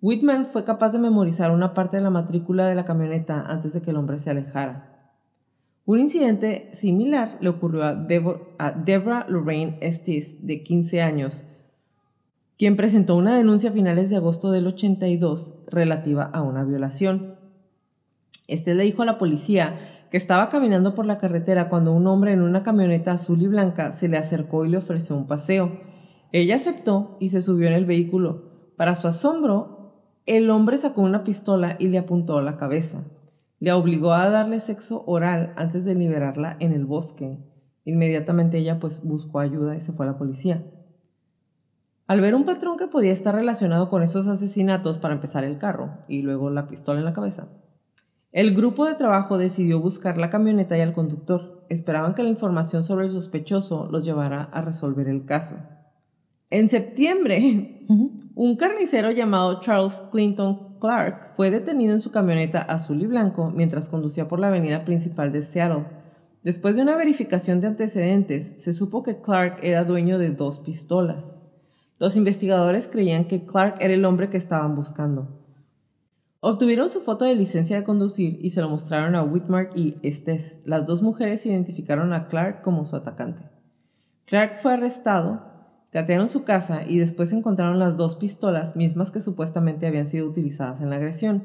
Whitman 0.00 0.48
fue 0.52 0.64
capaz 0.64 0.92
de 0.92 0.98
memorizar 0.98 1.50
una 1.50 1.74
parte 1.74 1.98
de 1.98 2.02
la 2.02 2.08
matrícula 2.10 2.66
de 2.66 2.74
la 2.74 2.86
camioneta 2.86 3.42
antes 3.42 3.74
de 3.74 3.82
que 3.82 3.90
el 3.90 3.98
hombre 3.98 4.18
se 4.18 4.30
alejara. 4.30 5.12
Un 5.84 6.00
incidente 6.00 6.70
similar 6.72 7.36
le 7.40 7.50
ocurrió 7.50 7.84
a, 7.84 7.94
Deborah 7.94 9.26
Lorraine 9.28 9.76
Estes, 9.80 10.46
de 10.46 10.62
15 10.62 11.02
años, 11.02 11.44
quien 12.56 12.76
presentó 12.76 13.16
una 13.16 13.36
denuncia 13.36 13.70
a 13.70 13.72
finales 13.72 14.08
de 14.08 14.16
agosto 14.16 14.50
del 14.50 14.66
82 14.66 15.54
relativa 15.66 16.24
a 16.24 16.42
una 16.42 16.64
violación. 16.64 17.37
Este 18.48 18.74
le 18.74 18.84
dijo 18.84 19.02
a 19.02 19.06
la 19.06 19.18
policía 19.18 19.78
que 20.10 20.16
estaba 20.16 20.48
caminando 20.48 20.94
por 20.94 21.04
la 21.04 21.18
carretera 21.18 21.68
cuando 21.68 21.92
un 21.92 22.06
hombre 22.06 22.32
en 22.32 22.40
una 22.40 22.62
camioneta 22.62 23.12
azul 23.12 23.42
y 23.42 23.46
blanca 23.46 23.92
se 23.92 24.08
le 24.08 24.16
acercó 24.16 24.64
y 24.64 24.70
le 24.70 24.78
ofreció 24.78 25.14
un 25.16 25.26
paseo. 25.26 25.78
Ella 26.32 26.56
aceptó 26.56 27.18
y 27.20 27.28
se 27.28 27.42
subió 27.42 27.68
en 27.68 27.74
el 27.74 27.84
vehículo. 27.84 28.72
Para 28.76 28.94
su 28.94 29.06
asombro, 29.06 30.22
el 30.24 30.48
hombre 30.48 30.78
sacó 30.78 31.02
una 31.02 31.24
pistola 31.24 31.76
y 31.78 31.88
le 31.88 31.98
apuntó 31.98 32.38
a 32.38 32.42
la 32.42 32.56
cabeza. 32.56 33.04
Le 33.60 33.72
obligó 33.72 34.14
a 34.14 34.30
darle 34.30 34.60
sexo 34.60 35.04
oral 35.06 35.52
antes 35.56 35.84
de 35.84 35.94
liberarla 35.94 36.56
en 36.58 36.72
el 36.72 36.86
bosque. 36.86 37.38
Inmediatamente 37.84 38.58
ella 38.58 38.80
pues 38.80 39.02
buscó 39.02 39.40
ayuda 39.40 39.76
y 39.76 39.82
se 39.82 39.92
fue 39.92 40.06
a 40.06 40.12
la 40.12 40.18
policía. 40.18 40.64
Al 42.06 42.22
ver 42.22 42.34
un 42.34 42.46
patrón 42.46 42.78
que 42.78 42.86
podía 42.86 43.12
estar 43.12 43.34
relacionado 43.34 43.90
con 43.90 44.02
esos 44.02 44.26
asesinatos 44.26 44.96
para 44.96 45.12
empezar 45.12 45.44
el 45.44 45.58
carro 45.58 45.98
y 46.08 46.22
luego 46.22 46.48
la 46.48 46.66
pistola 46.66 47.00
en 47.00 47.04
la 47.04 47.12
cabeza, 47.12 47.48
el 48.30 48.54
grupo 48.54 48.84
de 48.84 48.94
trabajo 48.94 49.38
decidió 49.38 49.80
buscar 49.80 50.18
la 50.18 50.28
camioneta 50.28 50.76
y 50.76 50.82
al 50.82 50.92
conductor. 50.92 51.64
Esperaban 51.70 52.14
que 52.14 52.22
la 52.22 52.28
información 52.28 52.84
sobre 52.84 53.06
el 53.06 53.12
sospechoso 53.12 53.88
los 53.90 54.04
llevara 54.04 54.42
a 54.42 54.60
resolver 54.60 55.08
el 55.08 55.24
caso. 55.24 55.56
En 56.50 56.68
septiembre, 56.68 57.86
un 58.34 58.56
carnicero 58.56 59.10
llamado 59.10 59.60
Charles 59.60 60.02
Clinton 60.12 60.78
Clark 60.78 61.34
fue 61.36 61.50
detenido 61.50 61.94
en 61.94 62.00
su 62.00 62.10
camioneta 62.10 62.60
azul 62.60 63.02
y 63.02 63.06
blanco 63.06 63.50
mientras 63.50 63.88
conducía 63.88 64.28
por 64.28 64.40
la 64.40 64.48
avenida 64.48 64.84
principal 64.84 65.32
de 65.32 65.42
Seattle. 65.42 65.86
Después 66.42 66.76
de 66.76 66.82
una 66.82 66.96
verificación 66.96 67.60
de 67.60 67.66
antecedentes, 67.66 68.54
se 68.58 68.72
supo 68.72 69.02
que 69.02 69.20
Clark 69.20 69.58
era 69.62 69.84
dueño 69.84 70.18
de 70.18 70.30
dos 70.30 70.60
pistolas. 70.60 71.40
Los 71.98 72.16
investigadores 72.16 72.88
creían 72.88 73.26
que 73.26 73.44
Clark 73.44 73.76
era 73.80 73.92
el 73.92 74.04
hombre 74.04 74.30
que 74.30 74.36
estaban 74.36 74.74
buscando. 74.74 75.37
Obtuvieron 76.40 76.88
su 76.88 77.00
foto 77.00 77.24
de 77.24 77.34
licencia 77.34 77.74
de 77.74 77.82
conducir 77.82 78.38
y 78.40 78.52
se 78.52 78.60
lo 78.60 78.68
mostraron 78.68 79.16
a 79.16 79.24
Whitmark 79.24 79.76
y 79.76 79.96
Estes. 80.04 80.60
Las 80.64 80.86
dos 80.86 81.02
mujeres 81.02 81.44
identificaron 81.44 82.12
a 82.12 82.28
Clark 82.28 82.62
como 82.62 82.84
su 82.84 82.94
atacante. 82.94 83.42
Clark 84.24 84.60
fue 84.62 84.74
arrestado, 84.74 85.42
catearon 85.90 86.28
su 86.28 86.44
casa 86.44 86.82
y 86.86 86.98
después 86.98 87.32
encontraron 87.32 87.80
las 87.80 87.96
dos 87.96 88.14
pistolas 88.14 88.76
mismas 88.76 89.10
que 89.10 89.20
supuestamente 89.20 89.88
habían 89.88 90.06
sido 90.06 90.28
utilizadas 90.28 90.80
en 90.80 90.90
la 90.90 90.96
agresión. 90.96 91.42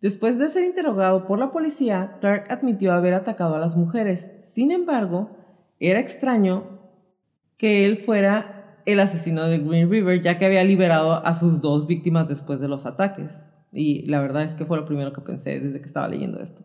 Después 0.00 0.38
de 0.38 0.48
ser 0.48 0.64
interrogado 0.64 1.26
por 1.26 1.38
la 1.38 1.52
policía, 1.52 2.16
Clark 2.20 2.50
admitió 2.50 2.94
haber 2.94 3.12
atacado 3.12 3.56
a 3.56 3.60
las 3.60 3.76
mujeres. 3.76 4.30
Sin 4.40 4.70
embargo, 4.70 5.36
era 5.78 6.00
extraño 6.00 6.80
que 7.58 7.84
él 7.84 7.98
fuera 7.98 8.80
el 8.86 8.98
asesino 8.98 9.44
de 9.44 9.58
Green 9.58 9.90
River, 9.90 10.22
ya 10.22 10.38
que 10.38 10.46
había 10.46 10.64
liberado 10.64 11.24
a 11.24 11.34
sus 11.34 11.60
dos 11.60 11.86
víctimas 11.86 12.28
después 12.28 12.60
de 12.60 12.68
los 12.68 12.86
ataques. 12.86 13.51
Y 13.72 14.06
la 14.06 14.20
verdad 14.20 14.42
es 14.42 14.54
que 14.54 14.66
fue 14.66 14.76
lo 14.76 14.84
primero 14.84 15.12
que 15.12 15.20
pensé 15.20 15.58
desde 15.58 15.80
que 15.80 15.86
estaba 15.86 16.08
leyendo 16.08 16.38
esto. 16.40 16.62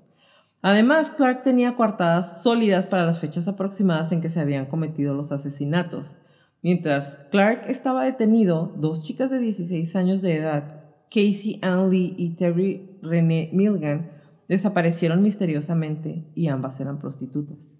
Además, 0.61 1.11
Clark 1.11 1.43
tenía 1.43 1.75
coartadas 1.75 2.43
sólidas 2.43 2.87
para 2.87 3.05
las 3.05 3.19
fechas 3.19 3.47
aproximadas 3.47 4.11
en 4.11 4.21
que 4.21 4.29
se 4.29 4.39
habían 4.39 4.65
cometido 4.65 5.13
los 5.13 5.31
asesinatos. 5.31 6.17
Mientras 6.61 7.17
Clark 7.31 7.63
estaba 7.67 8.03
detenido, 8.03 8.73
dos 8.75 9.03
chicas 9.03 9.29
de 9.29 9.39
16 9.39 9.95
años 9.95 10.21
de 10.21 10.35
edad, 10.35 10.83
Casey 11.09 11.59
Ann 11.61 11.89
Lee 11.89 12.15
y 12.17 12.31
Terry 12.35 12.97
Renee 13.01 13.49
Milgan, 13.53 14.11
desaparecieron 14.47 15.21
misteriosamente 15.21 16.25
y 16.35 16.47
ambas 16.47 16.79
eran 16.79 16.99
prostitutas. 16.99 17.75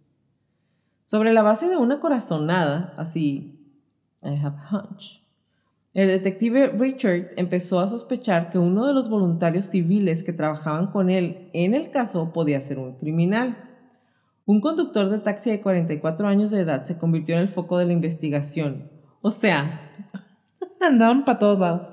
Sobre 1.05 1.33
la 1.33 1.41
base 1.41 1.67
de 1.67 1.77
una 1.77 1.99
corazonada, 1.99 2.93
así, 2.97 3.57
I 4.21 4.35
have 4.35 4.57
a 4.57 4.69
hunch, 4.71 5.23
el 5.97 6.10
detective 6.10 6.67
Richard 6.67 7.31
empezó 7.38 7.79
a 7.79 7.89
sospechar 7.89 8.51
que 8.51 8.60
uno 8.60 8.86
de 8.86 8.93
los 8.93 9.10
voluntarios 9.10 9.65
civiles 9.65 10.23
que 10.23 10.31
trabajaban 10.31 10.91
con 10.91 11.10
él 11.10 11.49
en 11.53 11.73
el 11.73 11.89
caso 11.89 12.33
podía 12.33 12.62
ser 12.62 12.77
un 12.77 12.99
criminal. 12.99 13.57
Un 14.45 14.62
conductor 14.62 15.10
de 15.10 15.17
taxi 15.17 15.49
de 15.49 15.60
44 15.60 16.27
años 16.27 16.51
de 16.51 16.60
edad 16.60 16.83
se 16.83 16.99
convirtió 16.99 17.33
en 17.33 17.41
el 17.41 17.49
foco 17.49 17.79
de 17.79 17.86
la 17.86 17.93
investigación. 17.93 18.91
O 19.23 19.31
sea, 19.31 19.91
andaban 20.81 21.25
para 21.25 21.39
todos 21.39 21.57
lados. 21.57 21.88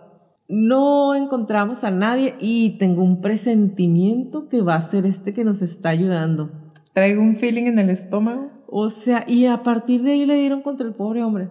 No 0.48 1.14
encontramos 1.14 1.82
a 1.82 1.90
nadie 1.90 2.34
y 2.40 2.76
tengo 2.76 3.02
un 3.02 3.22
presentimiento 3.22 4.50
que 4.50 4.60
va 4.60 4.74
a 4.74 4.82
ser 4.82 5.06
este 5.06 5.32
que 5.32 5.44
nos 5.44 5.62
está 5.62 5.88
ayudando. 5.88 6.50
Traigo 6.92 7.22
un 7.22 7.36
feeling 7.36 7.68
en 7.68 7.78
el 7.78 7.88
estómago. 7.88 8.50
O 8.66 8.90
sea, 8.90 9.24
y 9.26 9.46
a 9.46 9.62
partir 9.62 10.02
de 10.02 10.12
ahí 10.12 10.26
le 10.26 10.34
dieron 10.34 10.60
contra 10.60 10.86
el 10.86 10.92
pobre 10.92 11.22
hombre. 11.22 11.48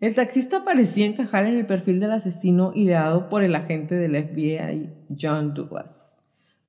El 0.00 0.14
taxista 0.14 0.64
parecía 0.64 1.06
encajar 1.06 1.46
en 1.46 1.56
el 1.56 1.66
perfil 1.66 1.98
del 1.98 2.12
asesino 2.12 2.70
ideado 2.72 3.28
por 3.28 3.42
el 3.42 3.56
agente 3.56 3.96
del 3.96 4.12
FBI, 4.12 4.92
John 5.20 5.54
Douglas. 5.54 6.20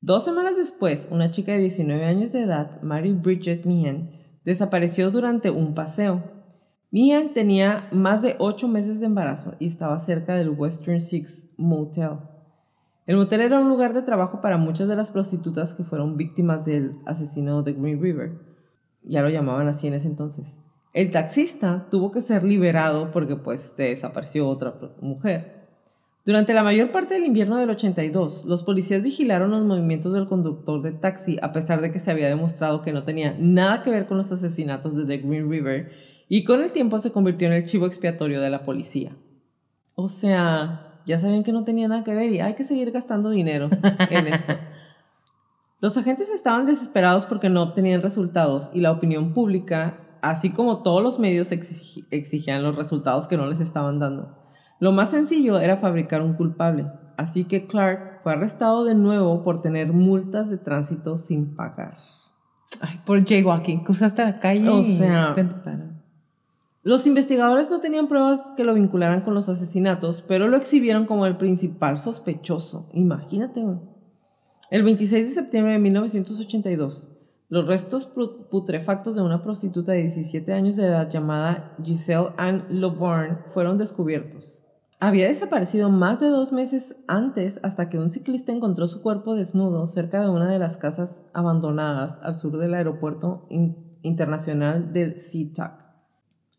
Dos 0.02 0.26
semanas 0.26 0.58
después, 0.58 1.08
una 1.12 1.30
chica 1.30 1.52
de 1.52 1.60
19 1.60 2.06
años 2.06 2.32
de 2.32 2.42
edad, 2.42 2.82
Mary 2.82 3.13
Bridget 3.13 3.65
Meehan, 3.65 4.10
desapareció 4.46 5.12
durante 5.12 5.52
un 5.52 5.76
paseo. 5.76 6.24
Meehan 6.89 7.34
tenía 7.36 7.88
más 7.92 8.24
de 8.24 8.36
ocho 8.39 8.68
meses 8.68 9.00
de 9.00 9.06
embarazo 9.06 9.54
y 9.60 9.68
estaba 9.68 10.00
cerca 10.00 10.36
del 10.36 10.50
Western 10.50 11.00
Six 11.00 11.50
Motel. 11.56 12.18
El 13.06 13.18
motel 13.18 13.42
era 13.42 13.60
un 13.60 13.70
lugar 13.70 13.94
de 13.94 14.02
trabajo 14.02 14.42
para 14.42 14.58
muchas 14.58 14.88
de 14.88 14.96
las 14.96 15.12
prostitutas 15.12 15.76
que 15.76 15.84
fueron 15.84 16.18
víctimas 16.18 16.65
del 16.65 16.96
asesino 17.06 17.62
de 17.62 17.74
Green 17.74 18.02
River. 18.02 18.39
Ya 19.04 19.22
lo 19.22 19.30
llamaban 19.30 19.68
así 19.68 19.86
en 19.86 19.94
ese 19.94 20.08
entonces. 20.08 20.60
El 20.93 21.12
taxista 21.12 21.88
tuvo 21.91 22.12
que 22.12 22.21
ser 22.21 22.43
liberado 22.43 23.12
porque 23.12 23.36
pues 23.36 23.75
desapareció 23.78 24.47
otra 24.47 24.73
mujer. 25.02 25.60
Durante 26.25 26.54
la 26.54 26.63
mayor 26.63 26.92
parte 26.92 27.13
del 27.13 27.25
invierno 27.25 27.58
del 27.58 27.69
82, 27.69 28.46
los 28.46 28.63
policías 28.63 29.02
vigilaron 29.04 29.52
los 29.52 29.65
movimientos 29.65 30.13
del 30.13 30.27
conductor 30.27 30.81
de 30.81 30.92
taxi 30.92 31.37
a 31.42 31.52
pesar 31.54 31.81
de 31.81 31.92
que 31.92 32.00
se 32.00 32.12
había 32.12 32.27
demostrado 32.27 32.81
que 32.81 32.92
no 32.92 33.04
tenía 33.04 33.35
nada 33.40 33.83
que 33.83 33.90
ver 33.90 34.06
con 34.06 34.17
los 34.17 34.31
asesinatos 34.31 34.96
de 34.96 35.06
The 35.06 35.17
Green 35.25 35.50
River 35.50 35.92
y 36.27 36.44
con 36.44 36.62
el 36.62 36.71
tiempo 36.71 37.00
se 37.00 37.12
convirtió 37.12 37.48
en 37.48 37.54
el 37.54 37.65
chivo 37.65 37.85
expiatorio 37.87 38.42
de 38.42 38.50
la 38.50 38.63
policía. 38.63 39.15
O 39.96 40.08
sea, 40.08 41.02
ya 41.06 41.17
sabían 41.17 41.44
que 41.44 41.52
no 41.52 41.63
tenía 41.63 41.87
nada 41.87 42.04
que 42.04 42.15
ver 42.15 42.31
y 42.31 42.40
hay 42.40 42.54
que 42.54 42.63
seguir 42.63 42.92
gastando 42.92 43.29
dinero 43.29 43.69
en 44.10 44.27
esto. 44.27 44.54
Los 45.81 45.98
agentes 45.98 46.29
estaban 46.29 46.65
desesperados 46.65 47.25
porque 47.25 47.50
no 47.50 47.63
obtenían 47.63 48.02
resultados 48.02 48.69
y 48.73 48.81
la 48.81 48.92
opinión 48.92 49.33
pública 49.33 50.08
así 50.22 50.52
como 50.52 50.84
todos 50.84 51.04
los 51.04 51.20
medios 51.20 51.52
exigían 51.52 52.63
los 52.63 52.76
resultados 52.76 53.28
que 53.28 53.38
no 53.38 53.46
les 53.48 53.60
estaban 53.60 54.00
dando. 54.00 54.38
Lo 54.80 54.92
más 54.92 55.12
sencillo 55.12 55.60
era 55.60 55.78
fabricar 55.78 56.22
un 56.22 56.36
culpable, 56.36 56.88
así 57.17 57.44
que 57.46 57.67
Clark 57.67 58.22
fue 58.24 58.32
arrestado 58.32 58.86
de 58.86 58.96
nuevo 58.96 59.44
por 59.44 59.62
tener 59.62 59.92
multas 59.92 60.50
de 60.50 60.58
tránsito 60.58 61.17
sin 61.17 61.56
pagar. 61.56 61.98
Ay, 62.82 63.02
por 63.06 63.24
jaywalking, 63.24 63.84
que 63.84 63.92
usaste 63.92 64.24
la 64.24 64.40
calle. 64.40 64.70
O 64.70 64.84
sea, 64.84 65.36
Los 66.84 67.08
investigadores 67.08 67.70
no 67.70 67.82
tenían 67.82 68.08
pruebas 68.08 68.40
que 68.56 68.63
lo 68.63 68.74
vincularan 68.74 69.22
con 69.22 69.34
los 69.34 69.50
asesinatos, 69.50 70.24
pero 70.28 70.48
lo 70.48 70.56
exhibieron 70.56 71.06
como 71.06 71.26
el 71.26 71.38
principal 71.38 72.00
sospechoso. 72.00 72.90
Imagínate, 72.94 73.65
El 74.70 74.84
26 74.84 75.28
de 75.28 75.34
septiembre 75.34 75.74
de 75.74 75.80
1982, 75.80 77.08
los 77.50 77.65
restos 77.65 78.06
putrefactos 78.06 79.15
de 79.15 79.23
una 79.23 79.43
prostituta 79.43 79.93
de 79.93 80.04
17 80.04 80.54
años 80.54 80.75
de 80.75 80.85
edad 80.85 81.10
llamada 81.10 81.75
Giselle 81.83 82.29
Ann 82.37 82.65
Loborn 82.69 83.39
fueron 83.54 83.79
descubiertos. 83.79 84.63
Había 85.00 85.27
desaparecido 85.27 85.89
más 85.89 86.19
de 86.19 86.27
dos 86.27 86.52
meses 86.52 86.95
antes 87.08 87.60
hasta 87.63 87.89
que 87.89 87.97
un 87.97 88.12
ciclista 88.12 88.52
encontró 88.52 88.87
su 88.87 89.02
cuerpo 89.02 89.33
desnudo 89.33 89.87
cerca 89.87 90.21
de 90.21 90.29
una 90.29 90.52
de 90.52 90.60
las 90.60 90.77
casas 90.77 91.23
abandonadas 91.33 92.19
al 92.21 92.37
sur 92.37 92.58
del 92.60 92.75
aeropuerto 92.75 93.47
internacional 94.04 94.93
del 94.93 95.19
SeaTac. 95.19 95.85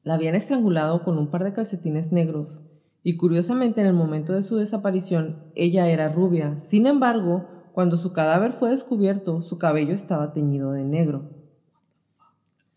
La 0.02 0.14
habían 0.14 0.34
estrangulado 0.34 1.04
con 1.04 1.18
un 1.18 1.30
par 1.30 1.44
de 1.44 1.52
calcetines 1.52 2.10
negros, 2.10 2.62
y 3.02 3.16
curiosamente 3.16 3.80
en 3.80 3.86
el 3.86 3.92
momento 3.92 4.32
de 4.32 4.42
su 4.42 4.56
desaparición 4.56 5.44
ella 5.54 5.88
era 5.88 6.08
rubia. 6.08 6.58
Sin 6.58 6.86
embargo, 6.86 7.46
cuando 7.72 7.96
su 7.96 8.12
cadáver 8.12 8.52
fue 8.52 8.70
descubierto, 8.70 9.42
su 9.42 9.58
cabello 9.58 9.94
estaba 9.94 10.32
teñido 10.32 10.72
de 10.72 10.84
negro. 10.84 11.30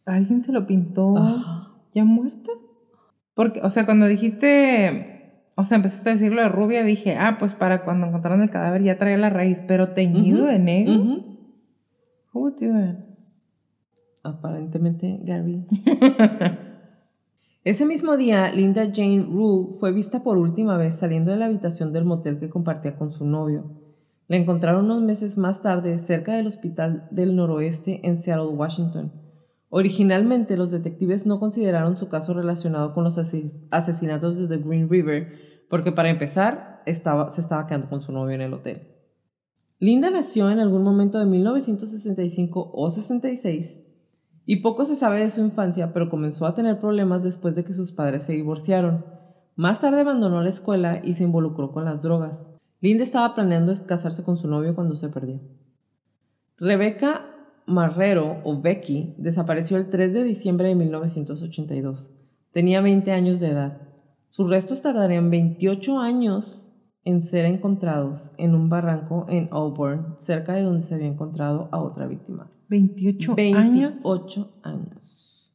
¿Alguien 0.05 0.43
se 0.43 0.51
lo 0.51 0.67
pintó 0.67 1.15
ya 1.93 2.03
muerta? 2.03 2.51
Porque, 3.33 3.61
o 3.61 3.69
sea, 3.69 3.85
cuando 3.85 4.07
dijiste, 4.07 5.41
o 5.55 5.63
sea, 5.63 5.77
empezaste 5.77 6.09
a 6.09 6.13
decirlo 6.13 6.41
de 6.41 6.49
rubia, 6.49 6.83
dije, 6.83 7.15
ah, 7.15 7.37
pues 7.39 7.53
para 7.53 7.83
cuando 7.83 8.07
encontraron 8.07 8.41
el 8.41 8.49
cadáver 8.49 8.83
ya 8.83 8.97
traía 8.97 9.17
la 9.17 9.29
raíz, 9.29 9.61
pero 9.67 9.87
teñido 9.87 10.45
de 10.45 10.59
negro. 10.59 10.93
Who 12.33 12.39
would 12.39 12.55
do 12.59 12.71
that? 12.73 12.95
Aparentemente, 14.23 15.19
Gary. 15.23 15.65
Ese 17.63 17.85
mismo 17.85 18.17
día, 18.17 18.51
Linda 18.51 18.83
Jane 18.93 19.23
Rule 19.23 19.77
fue 19.77 19.93
vista 19.93 20.21
por 20.21 20.37
última 20.37 20.77
vez 20.77 20.97
saliendo 20.97 21.31
de 21.31 21.37
la 21.37 21.45
habitación 21.45 21.93
del 21.93 22.03
motel 22.03 22.39
que 22.39 22.49
compartía 22.49 22.97
con 22.97 23.11
su 23.11 23.25
novio. 23.25 23.82
La 24.27 24.37
encontraron 24.37 24.85
unos 24.85 25.01
meses 25.01 25.37
más 25.37 25.61
tarde 25.61 25.99
cerca 25.99 26.35
del 26.35 26.47
Hospital 26.47 27.07
del 27.11 27.35
Noroeste 27.35 27.99
en 28.03 28.17
Seattle, 28.17 28.55
Washington. 28.55 29.11
Originalmente, 29.69 30.55
los 30.55 30.71
detectives 30.71 31.25
no 31.25 31.39
consideraron 31.39 31.97
su 31.97 32.07
caso 32.07 32.33
relacionado 32.33 32.93
con 32.93 33.03
los 33.03 33.17
asesinatos 33.17 34.37
de 34.37 34.47
The 34.47 34.63
Green 34.63 34.89
River, 34.89 35.65
porque 35.69 35.91
para 35.91 36.09
empezar, 36.09 36.83
estaba, 36.85 37.29
se 37.29 37.41
estaba 37.41 37.65
quedando 37.65 37.89
con 37.89 38.01
su 38.01 38.11
novio 38.11 38.35
en 38.35 38.41
el 38.41 38.53
hotel. 38.53 38.87
Linda 39.79 40.09
nació 40.09 40.49
en 40.49 40.59
algún 40.59 40.83
momento 40.83 41.19
de 41.19 41.25
1965 41.25 42.71
o 42.73 42.89
66 42.89 43.81
y 44.45 44.57
poco 44.57 44.85
se 44.85 44.95
sabe 44.95 45.21
de 45.21 45.29
su 45.29 45.41
infancia, 45.41 45.91
pero 45.93 46.09
comenzó 46.09 46.45
a 46.45 46.55
tener 46.55 46.79
problemas 46.79 47.23
después 47.23 47.55
de 47.55 47.63
que 47.63 47.73
sus 47.73 47.91
padres 47.91 48.23
se 48.23 48.33
divorciaron. 48.33 49.05
Más 49.55 49.79
tarde 49.79 50.01
abandonó 50.01 50.41
la 50.41 50.49
escuela 50.49 51.01
y 51.03 51.13
se 51.13 51.23
involucró 51.23 51.71
con 51.71 51.85
las 51.85 52.01
drogas. 52.01 52.47
Linda 52.83 53.05
estaba 53.05 53.33
planeando 53.33 53.73
casarse 53.85 54.23
con 54.23 54.35
su 54.35 54.49
novio 54.49 54.75
cuando 54.75 54.93
se 54.95 55.07
perdió. 55.07 55.39
Rebecca 56.57 57.25
Marrero, 57.65 58.41
o 58.43 58.59
Becky, 58.59 59.15
desapareció 59.17 59.77
el 59.77 59.89
3 59.89 60.11
de 60.11 60.25
diciembre 60.25 60.67
de 60.67 60.75
1982. 60.75 62.11
Tenía 62.51 62.81
20 62.81 63.09
años 63.13 63.39
de 63.39 63.51
edad. 63.51 63.87
Sus 64.31 64.49
restos 64.49 64.81
tardarían 64.81 65.29
28 65.29 65.97
años 65.99 66.73
en 67.05 67.21
ser 67.21 67.45
encontrados 67.45 68.33
en 68.37 68.53
un 68.53 68.67
barranco 68.67 69.27
en 69.29 69.47
Auburn, 69.51 70.15
cerca 70.19 70.51
de 70.51 70.63
donde 70.63 70.81
se 70.81 70.95
había 70.95 71.07
encontrado 71.07 71.69
a 71.71 71.81
otra 71.81 72.05
víctima. 72.05 72.51
28, 72.67 73.33
28 73.33 74.59
años. 74.61 75.53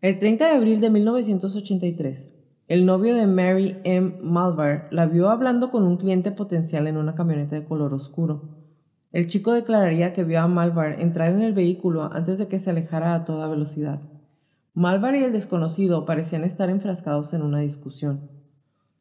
El 0.00 0.20
30 0.20 0.46
de 0.46 0.56
abril 0.56 0.80
de 0.80 0.90
1983, 0.90 2.37
el 2.68 2.84
novio 2.84 3.14
de 3.14 3.26
Mary 3.26 3.80
M. 3.84 4.18
Malvar 4.22 4.88
la 4.90 5.06
vio 5.06 5.30
hablando 5.30 5.70
con 5.70 5.84
un 5.84 5.96
cliente 5.96 6.32
potencial 6.32 6.86
en 6.86 6.98
una 6.98 7.14
camioneta 7.14 7.56
de 7.56 7.64
color 7.64 7.94
oscuro. 7.94 8.42
El 9.10 9.26
chico 9.26 9.52
declararía 9.52 10.12
que 10.12 10.22
vio 10.22 10.42
a 10.42 10.48
Malvar 10.48 11.00
entrar 11.00 11.32
en 11.32 11.40
el 11.40 11.54
vehículo 11.54 12.12
antes 12.12 12.38
de 12.38 12.46
que 12.46 12.58
se 12.58 12.68
alejara 12.68 13.14
a 13.14 13.24
toda 13.24 13.48
velocidad. 13.48 14.02
Malvar 14.74 15.16
y 15.16 15.24
el 15.24 15.32
desconocido 15.32 16.04
parecían 16.04 16.44
estar 16.44 16.68
enfrascados 16.68 17.32
en 17.32 17.40
una 17.40 17.60
discusión. 17.60 18.28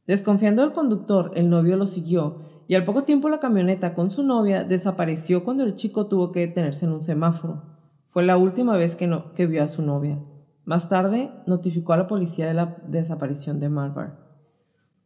Desconfiando 0.08 0.62
del 0.62 0.72
conductor, 0.72 1.32
el 1.36 1.50
novio 1.50 1.76
lo 1.76 1.88
siguió 1.88 2.38
y 2.70 2.76
al 2.76 2.86
poco 2.86 3.04
tiempo 3.04 3.28
la 3.28 3.42
camioneta 3.42 3.94
con 3.94 4.12
su 4.12 4.24
novia 4.24 4.64
desapareció 4.64 5.44
cuando 5.44 5.66
el 5.66 5.76
chico 5.76 6.08
tuvo 6.08 6.32
que 6.32 6.40
detenerse 6.40 6.86
en 6.86 6.94
un 6.94 7.04
semáforo. 7.04 7.64
Fue 8.08 8.24
la 8.24 8.38
última 8.38 8.78
vez 8.78 8.96
que, 8.96 9.08
no, 9.08 9.34
que 9.34 9.46
vio 9.46 9.62
a 9.62 9.68
su 9.68 9.82
novia. 9.82 10.20
Más 10.68 10.90
tarde, 10.90 11.32
notificó 11.46 11.94
a 11.94 11.98
la 11.98 12.10
policía 12.10 12.46
de 12.46 12.54
la 12.54 12.76
desaparición 12.90 13.62
de 13.62 13.70
Malvar. 13.70 14.20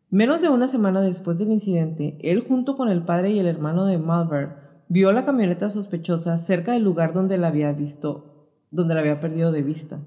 Menos 0.09 0.41
de 0.41 0.49
una 0.49 0.67
semana 0.67 1.01
después 1.01 1.37
del 1.37 1.51
incidente, 1.51 2.17
él 2.21 2.43
junto 2.47 2.75
con 2.75 2.89
el 2.89 3.05
padre 3.05 3.29
y 3.29 3.37
el 3.37 3.45
hermano 3.45 3.85
de 3.85 3.99
Malvar 3.99 4.85
vio 4.89 5.11
la 5.11 5.23
camioneta 5.23 5.69
sospechosa 5.69 6.39
cerca 6.39 6.71
del 6.71 6.83
lugar 6.83 7.13
donde 7.13 7.37
la 7.37 7.49
había 7.49 7.73
visto, 7.73 8.49
donde 8.71 8.95
la 8.95 9.01
había 9.01 9.19
perdido 9.19 9.51
de 9.51 9.61
vista. 9.61 9.99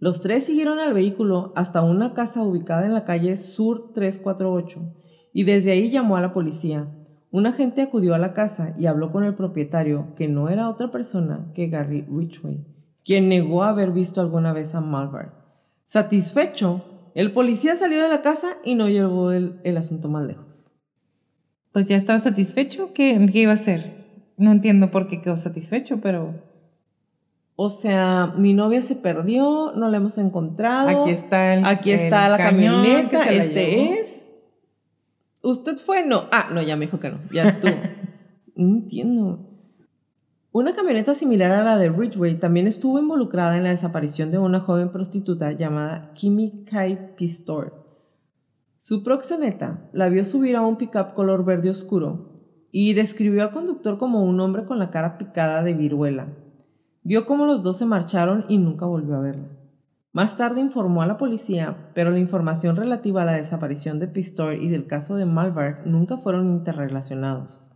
Los 0.00 0.20
tres 0.20 0.42
siguieron 0.42 0.80
al 0.80 0.92
vehículo 0.92 1.52
hasta 1.54 1.80
una 1.82 2.12
casa 2.12 2.42
ubicada 2.42 2.84
en 2.84 2.94
la 2.94 3.04
calle 3.04 3.36
Sur 3.36 3.92
348 3.94 4.92
y 5.32 5.44
desde 5.44 5.70
ahí 5.70 5.92
llamó 5.92 6.16
a 6.16 6.20
la 6.20 6.34
policía. 6.34 6.88
Un 7.30 7.46
agente 7.46 7.80
acudió 7.80 8.16
a 8.16 8.18
la 8.18 8.34
casa 8.34 8.74
y 8.76 8.86
habló 8.86 9.12
con 9.12 9.22
el 9.22 9.36
propietario, 9.36 10.16
que 10.16 10.26
no 10.26 10.48
era 10.48 10.68
otra 10.68 10.90
persona 10.90 11.52
que 11.54 11.68
Gary 11.68 12.02
Ridgway, 12.02 12.73
quien 13.04 13.28
negó 13.28 13.64
haber 13.64 13.92
visto 13.92 14.20
alguna 14.20 14.52
vez 14.52 14.74
a 14.74 14.80
Malvar. 14.80 15.44
Satisfecho, 15.84 16.84
el 17.14 17.32
policía 17.32 17.76
salió 17.76 18.02
de 18.02 18.08
la 18.08 18.22
casa 18.22 18.56
y 18.64 18.74
no 18.74 18.88
llevó 18.88 19.32
el, 19.32 19.76
asunto 19.76 20.08
más 20.08 20.26
lejos. 20.26 20.74
Pues 21.72 21.86
ya 21.86 21.96
estaba 21.96 22.18
satisfecho. 22.20 22.92
¿Qué, 22.94 23.28
¿Qué 23.32 23.40
iba 23.40 23.52
a 23.52 23.56
hacer? 23.56 24.32
No 24.36 24.52
entiendo 24.52 24.90
por 24.90 25.08
qué 25.08 25.20
quedó 25.20 25.36
satisfecho, 25.36 26.00
pero 26.00 26.34
o 27.56 27.70
sea, 27.70 28.32
mi 28.36 28.52
novia 28.52 28.82
se 28.82 28.96
perdió, 28.96 29.72
no 29.76 29.88
la 29.88 29.98
hemos 29.98 30.18
encontrado. 30.18 31.02
Aquí 31.02 31.10
está 31.10 31.54
el, 31.54 31.64
Aquí 31.64 31.92
está 31.92 32.28
la 32.28 32.36
camioneta, 32.36 33.30
este 33.30 33.92
es. 33.92 34.32
¿Usted 35.40 35.76
fue? 35.76 36.04
No. 36.04 36.26
Ah, 36.32 36.48
no, 36.52 36.62
ya 36.62 36.76
me 36.76 36.86
dijo 36.86 36.98
que 36.98 37.10
no. 37.10 37.20
Ya 37.32 37.44
estuvo. 37.44 37.76
no 38.56 38.76
entiendo. 38.76 39.53
Una 40.56 40.72
camioneta 40.72 41.16
similar 41.16 41.50
a 41.50 41.64
la 41.64 41.78
de 41.78 41.88
Ridgway 41.88 42.38
también 42.38 42.68
estuvo 42.68 43.00
involucrada 43.00 43.56
en 43.56 43.64
la 43.64 43.70
desaparición 43.70 44.30
de 44.30 44.38
una 44.38 44.60
joven 44.60 44.92
prostituta 44.92 45.50
llamada 45.50 46.12
Kimi 46.14 46.64
Kai 46.64 47.16
Pistor. 47.16 47.84
Su 48.78 49.02
proxeneta 49.02 49.90
la 49.92 50.08
vio 50.08 50.24
subir 50.24 50.54
a 50.54 50.62
un 50.62 50.76
pickup 50.76 51.14
color 51.14 51.44
verde 51.44 51.70
oscuro 51.70 52.38
y 52.70 52.94
describió 52.94 53.42
al 53.42 53.50
conductor 53.50 53.98
como 53.98 54.22
un 54.22 54.38
hombre 54.38 54.64
con 54.64 54.78
la 54.78 54.92
cara 54.92 55.18
picada 55.18 55.64
de 55.64 55.74
viruela 55.74 56.28
Vio 57.02 57.26
cómo 57.26 57.46
los 57.46 57.64
dos 57.64 57.78
se 57.78 57.86
marcharon 57.86 58.44
y 58.48 58.58
nunca 58.58 58.86
volvió 58.86 59.16
a 59.16 59.22
verla. 59.22 59.48
Más 60.12 60.36
tarde 60.36 60.60
informó 60.60 61.02
a 61.02 61.06
la 61.08 61.18
policía, 61.18 61.90
pero 61.94 62.12
la 62.12 62.20
información 62.20 62.76
relativa 62.76 63.22
a 63.22 63.24
la 63.24 63.32
desaparición 63.32 63.98
de 63.98 64.06
Pistor 64.06 64.54
y 64.54 64.68
del 64.68 64.86
caso 64.86 65.16
de 65.16 65.26
Malvar 65.26 65.82
nunca 65.84 66.16
fueron 66.16 66.48
interrelacionados. 66.48 67.73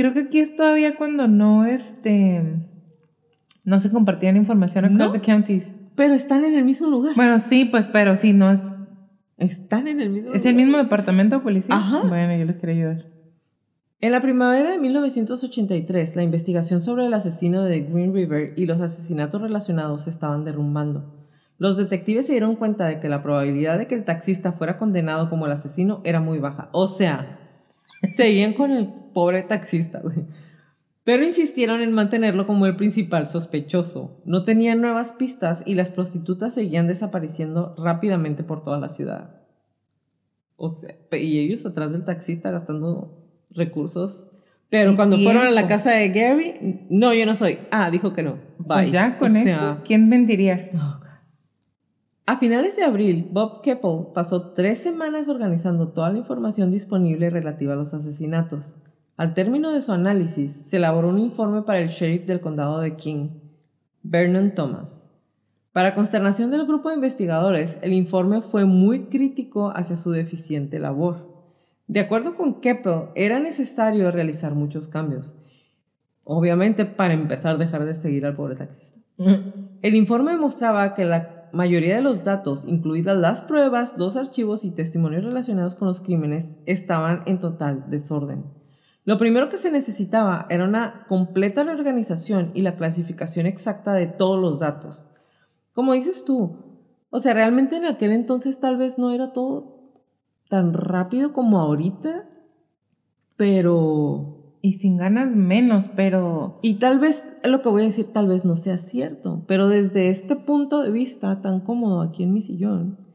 Creo 0.00 0.14
que 0.14 0.20
aquí 0.20 0.38
es 0.38 0.56
todavía 0.56 0.96
cuando 0.96 1.28
no, 1.28 1.66
este, 1.66 2.42
no 3.66 3.80
se 3.80 3.90
compartían 3.90 4.34
información 4.38 4.86
across 4.86 5.12
the 5.12 5.20
counties. 5.20 5.70
Pero 5.94 6.14
están 6.14 6.46
en 6.46 6.54
el 6.54 6.64
mismo 6.64 6.88
lugar. 6.88 7.14
Bueno, 7.16 7.38
sí, 7.38 7.66
pues, 7.66 7.86
pero 7.86 8.16
sí, 8.16 8.32
no 8.32 8.50
es... 8.50 8.60
Están 9.36 9.88
en 9.88 10.00
el 10.00 10.08
mismo 10.08 10.32
¿Es 10.32 10.46
el 10.46 10.54
mismo 10.54 10.78
departamento 10.78 11.36
de 11.36 11.42
policía? 11.42 11.74
Ajá. 11.74 12.00
Bueno, 12.08 12.34
yo 12.34 12.46
les 12.46 12.56
quería 12.56 12.76
ayudar. 12.76 13.06
En 14.00 14.12
la 14.12 14.22
primavera 14.22 14.70
de 14.70 14.78
1983, 14.78 16.16
la 16.16 16.22
investigación 16.22 16.80
sobre 16.80 17.04
el 17.04 17.12
asesino 17.12 17.62
de 17.62 17.82
Green 17.82 18.14
River 18.14 18.54
y 18.56 18.64
los 18.64 18.80
asesinatos 18.80 19.42
relacionados 19.42 20.04
se 20.04 20.08
estaban 20.08 20.46
derrumbando. 20.46 21.28
Los 21.58 21.76
detectives 21.76 22.24
se 22.24 22.32
dieron 22.32 22.56
cuenta 22.56 22.86
de 22.86 23.00
que 23.00 23.10
la 23.10 23.22
probabilidad 23.22 23.76
de 23.76 23.86
que 23.86 23.96
el 23.96 24.06
taxista 24.06 24.52
fuera 24.52 24.78
condenado 24.78 25.28
como 25.28 25.44
el 25.44 25.52
asesino 25.52 26.00
era 26.04 26.20
muy 26.20 26.38
baja. 26.38 26.70
O 26.72 26.88
sea, 26.88 27.38
seguían 28.16 28.54
con 28.54 28.70
el 28.70 28.99
pobre 29.12 29.42
taxista, 29.42 30.02
Pero 31.04 31.24
insistieron 31.24 31.80
en 31.80 31.92
mantenerlo 31.92 32.46
como 32.46 32.66
el 32.66 32.76
principal 32.76 33.26
sospechoso. 33.26 34.20
No 34.24 34.44
tenían 34.44 34.80
nuevas 34.80 35.12
pistas 35.12 35.62
y 35.66 35.74
las 35.74 35.90
prostitutas 35.90 36.54
seguían 36.54 36.86
desapareciendo 36.86 37.74
rápidamente 37.78 38.44
por 38.44 38.62
toda 38.62 38.78
la 38.78 38.90
ciudad. 38.90 39.40
O 40.56 40.68
sea, 40.68 40.94
y 41.12 41.38
ellos 41.38 41.64
atrás 41.64 41.92
del 41.92 42.04
taxista 42.04 42.50
gastando 42.50 43.18
recursos. 43.50 44.28
Pero 44.68 44.94
cuando 44.94 45.18
fueron 45.18 45.46
a 45.46 45.50
la 45.50 45.66
casa 45.66 45.92
de 45.92 46.10
Gary, 46.10 46.86
no, 46.90 47.12
yo 47.14 47.26
no 47.26 47.34
soy. 47.34 47.58
Ah, 47.70 47.90
dijo 47.90 48.12
que 48.12 48.22
no. 48.22 48.38
Bye. 48.58 48.82
Pues 48.82 48.92
ya 48.92 49.16
con 49.16 49.36
eso, 49.36 49.78
¿quién 49.84 50.08
mentiría? 50.08 50.68
Oh, 50.74 51.00
a 52.30 52.36
finales 52.36 52.76
de 52.76 52.84
abril, 52.84 53.28
Bob 53.32 53.60
Keppel 53.60 54.12
pasó 54.14 54.52
tres 54.52 54.78
semanas 54.78 55.28
organizando 55.28 55.88
toda 55.88 56.10
la 56.10 56.18
información 56.18 56.70
disponible 56.70 57.28
relativa 57.28 57.72
a 57.72 57.76
los 57.76 57.92
asesinatos. 57.92 58.76
Al 59.20 59.34
término 59.34 59.70
de 59.70 59.82
su 59.82 59.92
análisis, 59.92 60.50
se 60.50 60.78
elaboró 60.78 61.10
un 61.10 61.18
informe 61.18 61.60
para 61.60 61.80
el 61.80 61.90
sheriff 61.90 62.24
del 62.24 62.40
condado 62.40 62.80
de 62.80 62.96
King, 62.96 63.28
Vernon 64.02 64.54
Thomas. 64.54 65.10
Para 65.72 65.92
consternación 65.92 66.50
del 66.50 66.66
grupo 66.66 66.88
de 66.88 66.94
investigadores, 66.94 67.76
el 67.82 67.92
informe 67.92 68.40
fue 68.40 68.64
muy 68.64 69.08
crítico 69.08 69.72
hacia 69.76 69.96
su 69.96 70.10
deficiente 70.10 70.78
labor. 70.78 71.52
De 71.86 72.00
acuerdo 72.00 72.34
con 72.34 72.62
Keppel, 72.62 73.10
era 73.14 73.38
necesario 73.40 74.10
realizar 74.10 74.54
muchos 74.54 74.88
cambios. 74.88 75.34
Obviamente, 76.24 76.86
para 76.86 77.12
empezar, 77.12 77.58
dejar 77.58 77.84
de 77.84 77.96
seguir 77.96 78.24
al 78.24 78.36
pobre 78.36 78.56
taxista. 78.56 79.00
El 79.82 79.96
informe 79.96 80.34
mostraba 80.38 80.94
que 80.94 81.04
la 81.04 81.50
mayoría 81.52 81.96
de 81.96 82.02
los 82.02 82.24
datos, 82.24 82.64
incluidas 82.66 83.18
las 83.18 83.42
pruebas, 83.42 83.98
los 83.98 84.16
archivos 84.16 84.64
y 84.64 84.70
testimonios 84.70 85.24
relacionados 85.24 85.74
con 85.74 85.88
los 85.88 86.00
crímenes, 86.00 86.56
estaban 86.64 87.20
en 87.26 87.38
total 87.38 87.84
desorden. 87.90 88.59
Lo 89.10 89.18
primero 89.18 89.48
que 89.48 89.58
se 89.58 89.72
necesitaba 89.72 90.46
era 90.50 90.62
una 90.62 91.04
completa 91.08 91.64
reorganización 91.64 92.52
y 92.54 92.62
la 92.62 92.76
clasificación 92.76 93.44
exacta 93.44 93.92
de 93.92 94.06
todos 94.06 94.40
los 94.40 94.60
datos. 94.60 95.08
Como 95.72 95.94
dices 95.94 96.24
tú, 96.24 96.86
o 97.10 97.18
sea, 97.18 97.34
realmente 97.34 97.74
en 97.74 97.86
aquel 97.86 98.12
entonces 98.12 98.60
tal 98.60 98.76
vez 98.76 98.98
no 98.98 99.10
era 99.10 99.32
todo 99.32 99.90
tan 100.48 100.72
rápido 100.74 101.32
como 101.32 101.58
ahorita, 101.58 102.28
pero 103.36 104.54
y 104.62 104.74
sin 104.74 104.96
ganas 104.96 105.34
menos, 105.34 105.90
pero... 105.96 106.60
Y 106.62 106.74
tal 106.74 107.00
vez, 107.00 107.24
lo 107.42 107.62
que 107.62 107.68
voy 107.68 107.82
a 107.82 107.86
decir 107.86 108.12
tal 108.12 108.28
vez 108.28 108.44
no 108.44 108.54
sea 108.54 108.78
cierto, 108.78 109.42
pero 109.48 109.66
desde 109.66 110.10
este 110.10 110.36
punto 110.36 110.82
de 110.82 110.92
vista 110.92 111.42
tan 111.42 111.62
cómodo 111.62 112.00
aquí 112.02 112.22
en 112.22 112.32
mi 112.32 112.42
sillón, 112.42 113.09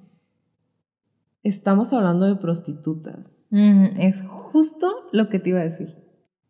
estamos 1.45 1.93
hablando 1.93 2.25
de 2.25 2.35
prostitutas. 2.35 3.47
es 3.51 4.23
justo 4.27 4.91
lo 5.11 5.29
que 5.29 5.39
te 5.39 5.49
iba 5.49 5.61
a 5.61 5.63
decir. 5.63 5.95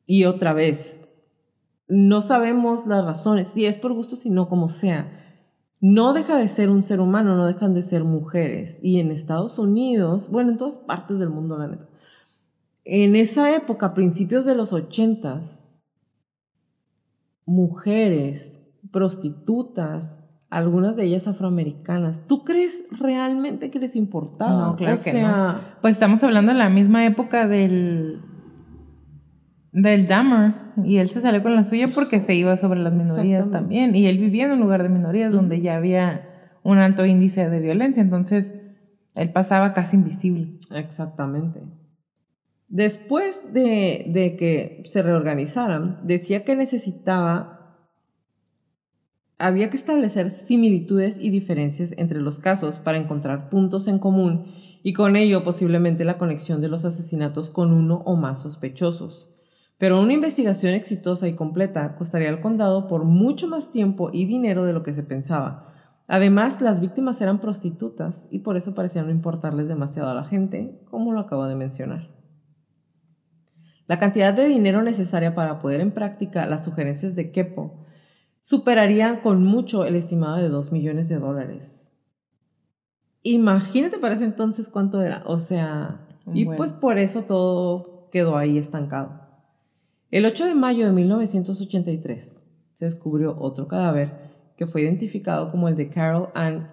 Y 0.06 0.26
otra 0.26 0.54
vez, 0.54 1.08
no 1.88 2.22
sabemos 2.22 2.88
las 2.88 3.06
razones, 3.06 3.48
si 3.48 3.66
es 3.66 3.78
por 3.78 3.94
gusto, 3.94 4.16
si 4.16 4.30
no, 4.30 4.48
como 4.48 4.68
sea. 4.68 5.22
No 5.80 6.14
deja 6.14 6.38
de 6.38 6.48
ser 6.48 6.70
un 6.70 6.82
ser 6.82 7.00
humano, 7.00 7.36
no 7.36 7.46
dejan 7.46 7.74
de 7.74 7.84
ser 7.84 8.04
mujeres. 8.04 8.80
Y 8.82 9.00
en 9.00 9.12
Estados 9.12 9.60
Unidos, 9.60 10.30
bueno, 10.30 10.52
en 10.52 10.58
todas 10.58 10.78
partes 10.78 11.20
del 11.20 11.30
mundo, 11.30 11.58
la 11.58 11.68
neta 11.68 11.88
en 12.86 13.16
esa 13.16 13.56
época, 13.56 13.96
principios 13.96 14.46
de 14.46 14.56
los 14.56 14.72
ochentas, 14.72 15.66
mujeres, 17.46 18.62
prostitutas, 18.92 20.20
algunas 20.58 20.96
de 20.96 21.06
ellas 21.06 21.28
afroamericanas, 21.28 22.28
¿tú 22.28 22.44
crees 22.44 22.86
realmente 22.92 23.72
que 23.72 23.80
les 23.80 23.96
importaba? 23.96 24.68
No, 24.68 24.76
claro 24.76 24.98
que 25.04 25.14
no. 25.22 25.56
Pues 25.82 25.96
estamos 25.96 26.24
hablando 26.24 26.52
de 26.52 26.58
la 26.58 26.70
misma 26.70 27.06
época 27.06 27.48
del 27.48 28.22
del 29.72 30.08
Dahmer 30.08 30.54
y 30.86 30.98
él 30.98 31.10
se 31.10 31.20
salió 31.20 31.44
con 31.44 31.54
la 31.54 31.66
suya 31.66 31.88
porque 31.94 32.22
se 32.22 32.34
iba 32.34 32.56
sobre 32.56 32.80
las 32.80 32.94
minorías 32.94 33.52
también 33.52 33.94
y 33.94 34.08
él 34.08 34.18
vivía 34.18 34.46
en 34.46 34.54
un 34.54 34.62
lugar 34.62 34.82
de 34.84 34.88
minorías 34.88 35.34
donde 35.34 35.60
ya 35.60 35.76
había 35.76 36.30
un 36.64 36.78
alto 36.78 37.06
índice 37.06 37.50
de 37.50 37.60
violencia, 37.60 38.02
entonces 38.02 38.56
él 39.16 39.32
pasaba 39.32 39.74
casi 39.74 39.98
invisible. 39.98 40.52
Exactamente. 40.72 41.62
Después 42.68 43.42
de, 43.54 44.36
que 44.40 44.84
se 44.86 45.02
reorganizaran, 45.04 46.00
decía 46.04 46.44
que 46.44 46.56
necesitaba, 46.56 47.55
había 49.38 49.70
que 49.70 49.78
establecer 49.78 50.30
similitudes 50.30 51.20
y 51.20 51.30
diferencias 51.30 51.94
entre 51.98 52.22
los 52.22 52.40
casos 52.40 52.80
para 52.80 52.98
encontrar 52.98 53.50
puntos 53.50 53.88
en 53.88 54.00
común 54.00 54.46
y 54.84 54.94
con 54.94 55.16
ello 55.16 55.44
posiblemente 55.44 56.06
la 56.06 56.18
conexión 56.18 56.62
de 56.62 56.70
los 56.70 56.86
asesinatos 56.86 57.50
con 57.50 57.74
uno 57.74 58.04
o 58.06 58.16
más 58.16 58.42
sospechosos. 58.42 59.30
Pero 59.78 60.00
una 60.00 60.14
investigación 60.14 60.74
exitosa 60.74 61.28
y 61.28 61.34
completa 61.34 61.96
costaría 61.96 62.30
al 62.30 62.40
condado 62.40 62.88
por 62.88 63.04
mucho 63.04 63.48
más 63.48 63.72
tiempo 63.72 64.10
y 64.14 64.26
dinero 64.26 64.64
de 64.64 64.72
lo 64.72 64.84
que 64.84 64.94
se 64.94 65.04
pensaba. 65.04 65.74
Además, 66.08 66.62
las 66.62 66.80
víctimas 66.80 67.20
eran 67.20 67.42
prostitutas 67.42 68.28
y 68.32 68.40
por 68.40 68.58
eso 68.58 68.74
parecía 68.74 69.04
no 69.04 69.10
importarles 69.10 69.68
demasiado 69.68 70.10
a 70.10 70.14
la 70.14 70.24
gente, 70.24 70.80
como 70.90 71.12
lo 71.12 71.20
acabo 71.20 71.46
de 71.48 71.56
mencionar. 71.56 72.16
La 73.88 74.00
cantidad 74.00 74.34
de 74.34 74.48
dinero 74.48 74.82
necesaria 74.82 75.36
para 75.36 75.60
poner 75.60 75.82
en 75.82 75.92
práctica 75.92 76.46
las 76.46 76.64
sugerencias 76.64 77.16
de 77.16 77.32
Kepo 77.32 77.85
superaría 78.46 79.24
con 79.24 79.44
mucho 79.44 79.86
el 79.86 79.96
estimado 79.96 80.38
de 80.38 80.50
2 80.50 80.72
millones 80.72 81.10
de 81.10 81.18
dólares. 81.18 81.92
Imagínate 83.24 83.98
para 83.98 84.14
ese 84.14 84.26
entonces 84.26 84.70
cuánto 84.70 85.02
era. 85.02 85.24
O 85.26 85.38
sea, 85.38 86.08
y 86.32 86.46
pues 86.46 86.72
por 86.72 87.00
eso 87.00 87.24
todo 87.24 88.08
quedó 88.12 88.38
ahí 88.38 88.60
estancado. 88.60 89.20
El 90.12 90.28
8 90.28 90.46
de 90.46 90.54
mayo 90.54 90.86
de 90.86 90.92
1983 90.92 92.40
se 92.74 92.86
descubrió 92.86 93.36
otro 93.40 93.68
cadáver 93.68 94.12
que 94.56 94.68
fue 94.68 94.84
identificado 94.84 95.50
como 95.50 95.68
el 95.68 95.76
de 95.76 95.90
Carol 95.90 96.30
Ann 96.36 96.70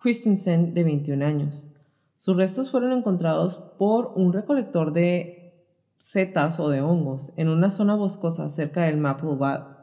Christensen 0.00 0.74
de 0.74 0.84
21 0.84 1.26
años. 1.26 1.68
Sus 2.18 2.36
restos 2.36 2.70
fueron 2.70 2.92
encontrados 2.92 3.56
por 3.80 4.12
un 4.14 4.32
recolector 4.32 4.92
de 4.92 5.66
setas 5.98 6.60
o 6.60 6.68
de 6.68 6.82
hongos 6.82 7.32
en 7.36 7.48
una 7.48 7.70
zona 7.70 7.96
boscosa 7.96 8.48
cerca 8.48 8.82
del 8.82 8.98
Maple, 8.98 9.34
Valley. 9.34 9.77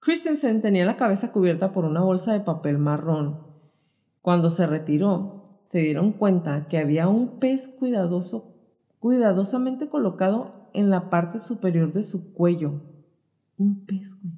Christensen 0.00 0.62
tenía 0.62 0.86
la 0.86 0.96
cabeza 0.96 1.32
cubierta 1.32 1.72
por 1.72 1.84
una 1.84 2.00
bolsa 2.00 2.32
de 2.32 2.40
papel 2.40 2.78
marrón. 2.78 3.46
Cuando 4.22 4.50
se 4.50 4.66
retiró, 4.66 5.60
se 5.68 5.80
dieron 5.80 6.12
cuenta 6.12 6.66
que 6.68 6.78
había 6.78 7.08
un 7.08 7.38
pez 7.38 7.68
cuidadoso, 7.68 8.54
cuidadosamente 9.00 9.88
colocado 9.88 10.70
en 10.72 10.90
la 10.90 11.10
parte 11.10 11.40
superior 11.40 11.92
de 11.92 12.04
su 12.04 12.32
cuello. 12.32 12.80
Un 13.58 13.84
pez, 13.84 14.16
güey. 14.20 14.34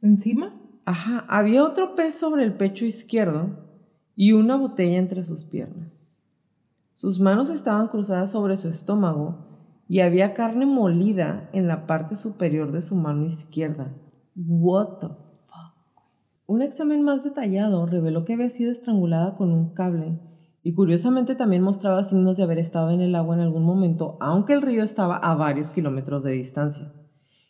¿Encima? 0.00 0.58
Ajá, 0.84 1.26
había 1.28 1.64
otro 1.64 1.94
pez 1.94 2.14
sobre 2.14 2.44
el 2.44 2.54
pecho 2.56 2.84
izquierdo 2.84 3.68
y 4.16 4.32
una 4.32 4.56
botella 4.56 4.98
entre 4.98 5.24
sus 5.24 5.44
piernas. 5.44 6.22
Sus 6.94 7.20
manos 7.20 7.50
estaban 7.50 7.88
cruzadas 7.88 8.30
sobre 8.30 8.56
su 8.56 8.68
estómago 8.68 9.51
y 9.92 10.00
había 10.00 10.32
carne 10.32 10.64
molida 10.64 11.50
en 11.52 11.68
la 11.68 11.86
parte 11.86 12.16
superior 12.16 12.72
de 12.72 12.80
su 12.80 12.94
mano 12.94 13.26
izquierda. 13.26 13.94
What 14.34 15.00
the 15.00 15.08
fuck? 15.08 15.74
Un 16.46 16.62
examen 16.62 17.02
más 17.02 17.24
detallado 17.24 17.84
reveló 17.84 18.24
que 18.24 18.32
había 18.32 18.48
sido 18.48 18.72
estrangulada 18.72 19.34
con 19.34 19.52
un 19.52 19.74
cable 19.74 20.18
y 20.62 20.72
curiosamente 20.72 21.34
también 21.34 21.60
mostraba 21.60 22.04
signos 22.04 22.38
de 22.38 22.42
haber 22.42 22.58
estado 22.58 22.90
en 22.90 23.02
el 23.02 23.14
agua 23.14 23.34
en 23.34 23.42
algún 23.42 23.64
momento, 23.66 24.16
aunque 24.22 24.54
el 24.54 24.62
río 24.62 24.82
estaba 24.82 25.16
a 25.16 25.34
varios 25.34 25.70
kilómetros 25.70 26.24
de 26.24 26.32
distancia. 26.32 26.90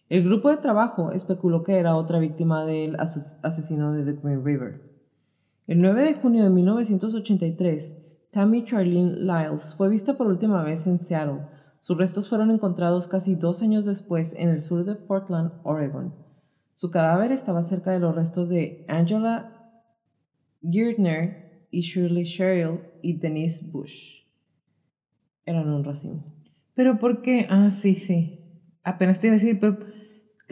El 0.09 0.25
grupo 0.25 0.51
de 0.51 0.57
trabajo 0.57 1.13
especuló 1.13 1.63
que 1.63 1.79
era 1.79 1.95
otra 1.95 2.19
víctima 2.19 2.65
del 2.65 2.97
asesino 2.97 3.93
de 3.93 4.05
The 4.05 4.21
Green 4.21 4.45
River. 4.45 4.83
El 5.69 5.81
9 5.81 6.03
de 6.03 6.15
junio 6.15 6.43
de 6.43 6.51
1983, 6.51 7.95
Tammy 8.33 8.65
Charlene 8.65 9.19
Lyles 9.21 9.77
fue 9.77 9.89
vista 9.89 10.15
por 10.15 10.27
última 10.27 10.65
vez 10.65 10.89
en 10.89 10.99
Seattle. 10.99 11.62
Sus 11.83 11.99
restos 11.99 12.29
fueron 12.29 12.53
encontrados 12.53 13.09
casi 13.09 13.35
dos 13.35 13.61
años 13.61 13.85
después 13.85 14.37
en 14.39 14.51
el 14.51 14.63
sur 14.63 14.85
de 14.85 14.95
Portland, 14.95 15.51
Oregon. 15.65 16.15
Su 16.75 16.93
cadáver 16.93 17.33
estaba 17.33 17.65
cerca 17.65 17.91
de 17.91 17.99
los 17.99 18.15
restos 18.15 18.49
de 18.49 18.85
Angela 18.87 19.83
Girdner 20.63 21.67
y 21.73 21.81
Shirley 21.81 22.23
Sherrill 22.23 22.79
y 23.03 23.19
Denise 23.19 23.67
Bush. 23.67 24.23
Eran 25.45 25.69
un 25.69 25.83
racimo. 25.83 26.25
¿Pero 26.75 27.01
por 27.01 27.21
qué? 27.21 27.49
Ah, 27.51 27.73
sí, 27.73 27.97
sí. 27.97 28.39
Apenas 28.85 29.19
te 29.19 29.27
iba 29.27 29.35
a 29.35 29.41
decir, 29.41 29.59
pero 29.59 29.79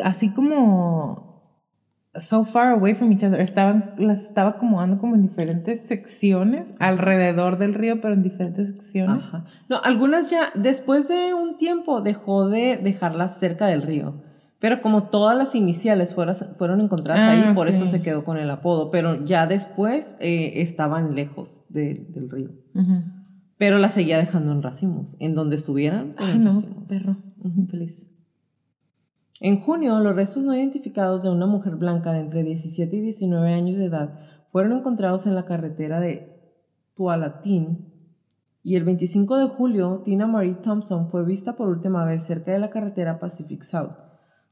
así 0.03 0.35
como 0.35 1.30
so 2.15 2.45
far 2.45 2.73
away 2.73 2.95
from 2.95 3.13
each 3.13 3.23
other. 3.23 3.41
Estaban, 3.41 3.95
las 3.99 4.21
estaba 4.21 4.51
acomodando 4.51 4.99
como 4.99 5.15
en 5.15 5.23
diferentes 5.23 5.87
secciones 5.87 6.75
alrededor 6.79 7.59
del 7.59 7.75
río, 7.75 8.01
pero 8.01 8.15
en 8.15 8.23
diferentes 8.23 8.69
secciones. 8.69 9.29
No, 9.69 9.81
algunas 9.83 10.31
ya, 10.31 10.51
después 10.55 11.09
de 11.09 11.35
un 11.35 11.57
tiempo, 11.57 12.01
dejó 12.01 12.49
de 12.49 12.79
dejarlas 12.83 13.39
cerca 13.39 13.67
del 13.67 13.83
río. 13.83 14.23
Pero 14.59 14.83
como 14.83 15.05
todas 15.05 15.39
las 15.39 15.55
iniciales 15.55 16.15
fueron, 16.15 16.35
fueron 16.57 16.81
encontradas 16.83 17.23
ahí, 17.23 17.43
ah, 17.47 17.55
por 17.55 17.69
eso 17.69 17.87
se 17.87 18.03
quedó 18.03 18.25
con 18.25 18.37
el 18.37 18.51
apodo. 18.51 18.91
Pero 18.91 19.25
ya 19.25 19.47
después 19.47 20.19
eh, 20.21 20.61
estaban 20.61 21.15
lejos 21.15 21.63
del 21.69 22.29
río. 22.29 22.51
Pero 23.57 23.79
las 23.79 23.95
seguía 23.95 24.19
dejando 24.19 24.53
en 24.53 24.63
racimos. 24.63 25.17
En 25.19 25.35
donde 25.35 25.57
estuvieran. 25.57 26.15
Ay, 26.19 26.39
no, 26.39 26.53
perro. 26.87 27.17
Feliz. 27.71 28.10
En 29.43 29.59
junio, 29.59 29.99
los 30.01 30.15
restos 30.15 30.45
no 30.45 30.55
identificados 30.55 31.23
de 31.23 31.31
una 31.31 31.47
mujer 31.47 31.77
blanca 31.77 32.13
de 32.13 32.21
entre 32.21 32.43
17 32.43 32.95
y 32.95 33.01
19 33.01 33.55
años 33.55 33.79
de 33.79 33.87
edad 33.87 34.21
fueron 34.53 34.79
encontrados 34.79 35.27
en 35.27 35.35
la 35.35 35.47
carretera 35.47 35.99
de 35.99 36.41
Tualatin 36.95 37.91
y 38.63 38.77
el 38.77 38.85
25 38.85 39.39
de 39.39 39.49
julio, 39.49 40.03
Tina 40.05 40.27
Marie 40.27 40.57
Thompson 40.57 41.09
fue 41.09 41.25
vista 41.25 41.57
por 41.57 41.71
última 41.71 42.05
vez 42.05 42.25
cerca 42.25 42.53
de 42.53 42.59
la 42.59 42.69
carretera 42.69 43.19
Pacific 43.19 43.63
South. 43.63 43.97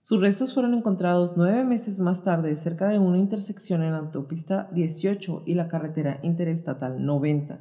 Sus 0.00 0.22
restos 0.22 0.54
fueron 0.54 0.72
encontrados 0.72 1.34
nueve 1.36 1.64
meses 1.64 2.00
más 2.00 2.22
tarde 2.22 2.56
cerca 2.56 2.88
de 2.88 2.98
una 2.98 3.18
intersección 3.18 3.82
en 3.82 3.92
la 3.92 3.98
autopista 3.98 4.70
18 4.72 5.42
y 5.44 5.52
la 5.52 5.68
carretera 5.68 6.20
interestatal 6.22 7.04
90. 7.04 7.60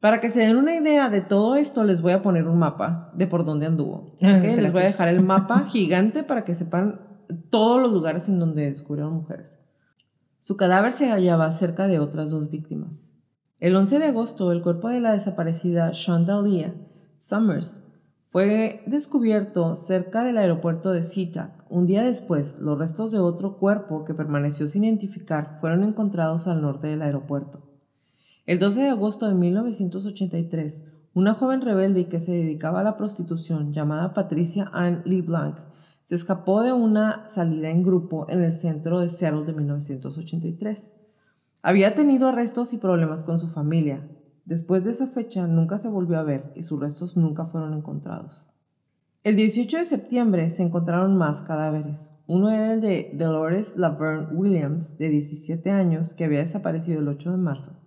Para 0.00 0.20
que 0.20 0.30
se 0.30 0.40
den 0.40 0.56
una 0.56 0.74
idea 0.74 1.08
de 1.08 1.20
todo 1.20 1.56
esto, 1.56 1.84
les 1.84 2.02
voy 2.02 2.12
a 2.12 2.22
poner 2.22 2.46
un 2.46 2.58
mapa 2.58 3.10
de 3.14 3.26
por 3.26 3.44
dónde 3.44 3.66
anduvo. 3.66 4.14
Les 4.20 4.72
voy 4.72 4.82
a 4.82 4.86
dejar 4.86 5.08
el 5.08 5.24
mapa 5.24 5.64
gigante 5.68 6.22
para 6.22 6.44
que 6.44 6.54
sepan 6.54 7.00
todos 7.50 7.80
los 7.80 7.92
lugares 7.92 8.28
en 8.28 8.38
donde 8.38 8.66
descubrieron 8.66 9.14
mujeres. 9.14 9.52
Su 10.40 10.56
cadáver 10.56 10.92
se 10.92 11.10
hallaba 11.10 11.50
cerca 11.50 11.88
de 11.88 11.98
otras 11.98 12.30
dos 12.30 12.50
víctimas. 12.50 13.12
El 13.58 13.74
11 13.74 13.98
de 13.98 14.06
agosto, 14.06 14.52
el 14.52 14.62
cuerpo 14.62 14.88
de 14.88 15.00
la 15.00 15.12
desaparecida 15.12 15.90
Chandalia 15.92 16.74
Summers 17.16 17.82
fue 18.22 18.82
descubierto 18.86 19.76
cerca 19.76 20.22
del 20.22 20.36
aeropuerto 20.36 20.92
de 20.92 21.02
SeaTac. 21.02 21.64
Un 21.70 21.86
día 21.86 22.04
después, 22.04 22.58
los 22.60 22.78
restos 22.78 23.12
de 23.12 23.18
otro 23.18 23.56
cuerpo 23.56 24.04
que 24.04 24.14
permaneció 24.14 24.66
sin 24.66 24.84
identificar 24.84 25.56
fueron 25.60 25.82
encontrados 25.84 26.46
al 26.46 26.60
norte 26.60 26.88
del 26.88 27.02
aeropuerto. 27.02 27.65
El 28.46 28.60
12 28.60 28.80
de 28.80 28.90
agosto 28.90 29.26
de 29.26 29.34
1983, 29.34 30.84
una 31.14 31.34
joven 31.34 31.62
rebelde 31.62 32.08
que 32.08 32.20
se 32.20 32.30
dedicaba 32.30 32.78
a 32.78 32.84
la 32.84 32.96
prostitución 32.96 33.72
llamada 33.72 34.14
Patricia 34.14 34.70
Ann 34.72 35.02
LeBlanc 35.04 35.58
se 36.04 36.14
escapó 36.14 36.62
de 36.62 36.72
una 36.72 37.28
salida 37.28 37.70
en 37.70 37.82
grupo 37.82 38.30
en 38.30 38.44
el 38.44 38.54
centro 38.54 39.00
de 39.00 39.08
Seattle 39.08 39.46
de 39.46 39.52
1983. 39.52 40.94
Había 41.60 41.96
tenido 41.96 42.28
arrestos 42.28 42.72
y 42.72 42.78
problemas 42.78 43.24
con 43.24 43.40
su 43.40 43.48
familia. 43.48 44.08
Después 44.44 44.84
de 44.84 44.92
esa 44.92 45.08
fecha 45.08 45.48
nunca 45.48 45.78
se 45.78 45.88
volvió 45.88 46.16
a 46.20 46.22
ver 46.22 46.52
y 46.54 46.62
sus 46.62 46.78
restos 46.78 47.16
nunca 47.16 47.46
fueron 47.46 47.74
encontrados. 47.74 48.46
El 49.24 49.34
18 49.34 49.78
de 49.78 49.84
septiembre 49.86 50.50
se 50.50 50.62
encontraron 50.62 51.16
más 51.16 51.42
cadáveres. 51.42 52.12
Uno 52.28 52.50
era 52.50 52.74
el 52.74 52.80
de 52.80 53.10
Dolores 53.12 53.76
Laverne 53.76 54.36
Williams, 54.36 54.98
de 54.98 55.08
17 55.08 55.68
años, 55.72 56.14
que 56.14 56.22
había 56.22 56.38
desaparecido 56.38 57.00
el 57.00 57.08
8 57.08 57.32
de 57.32 57.38
marzo. 57.38 57.85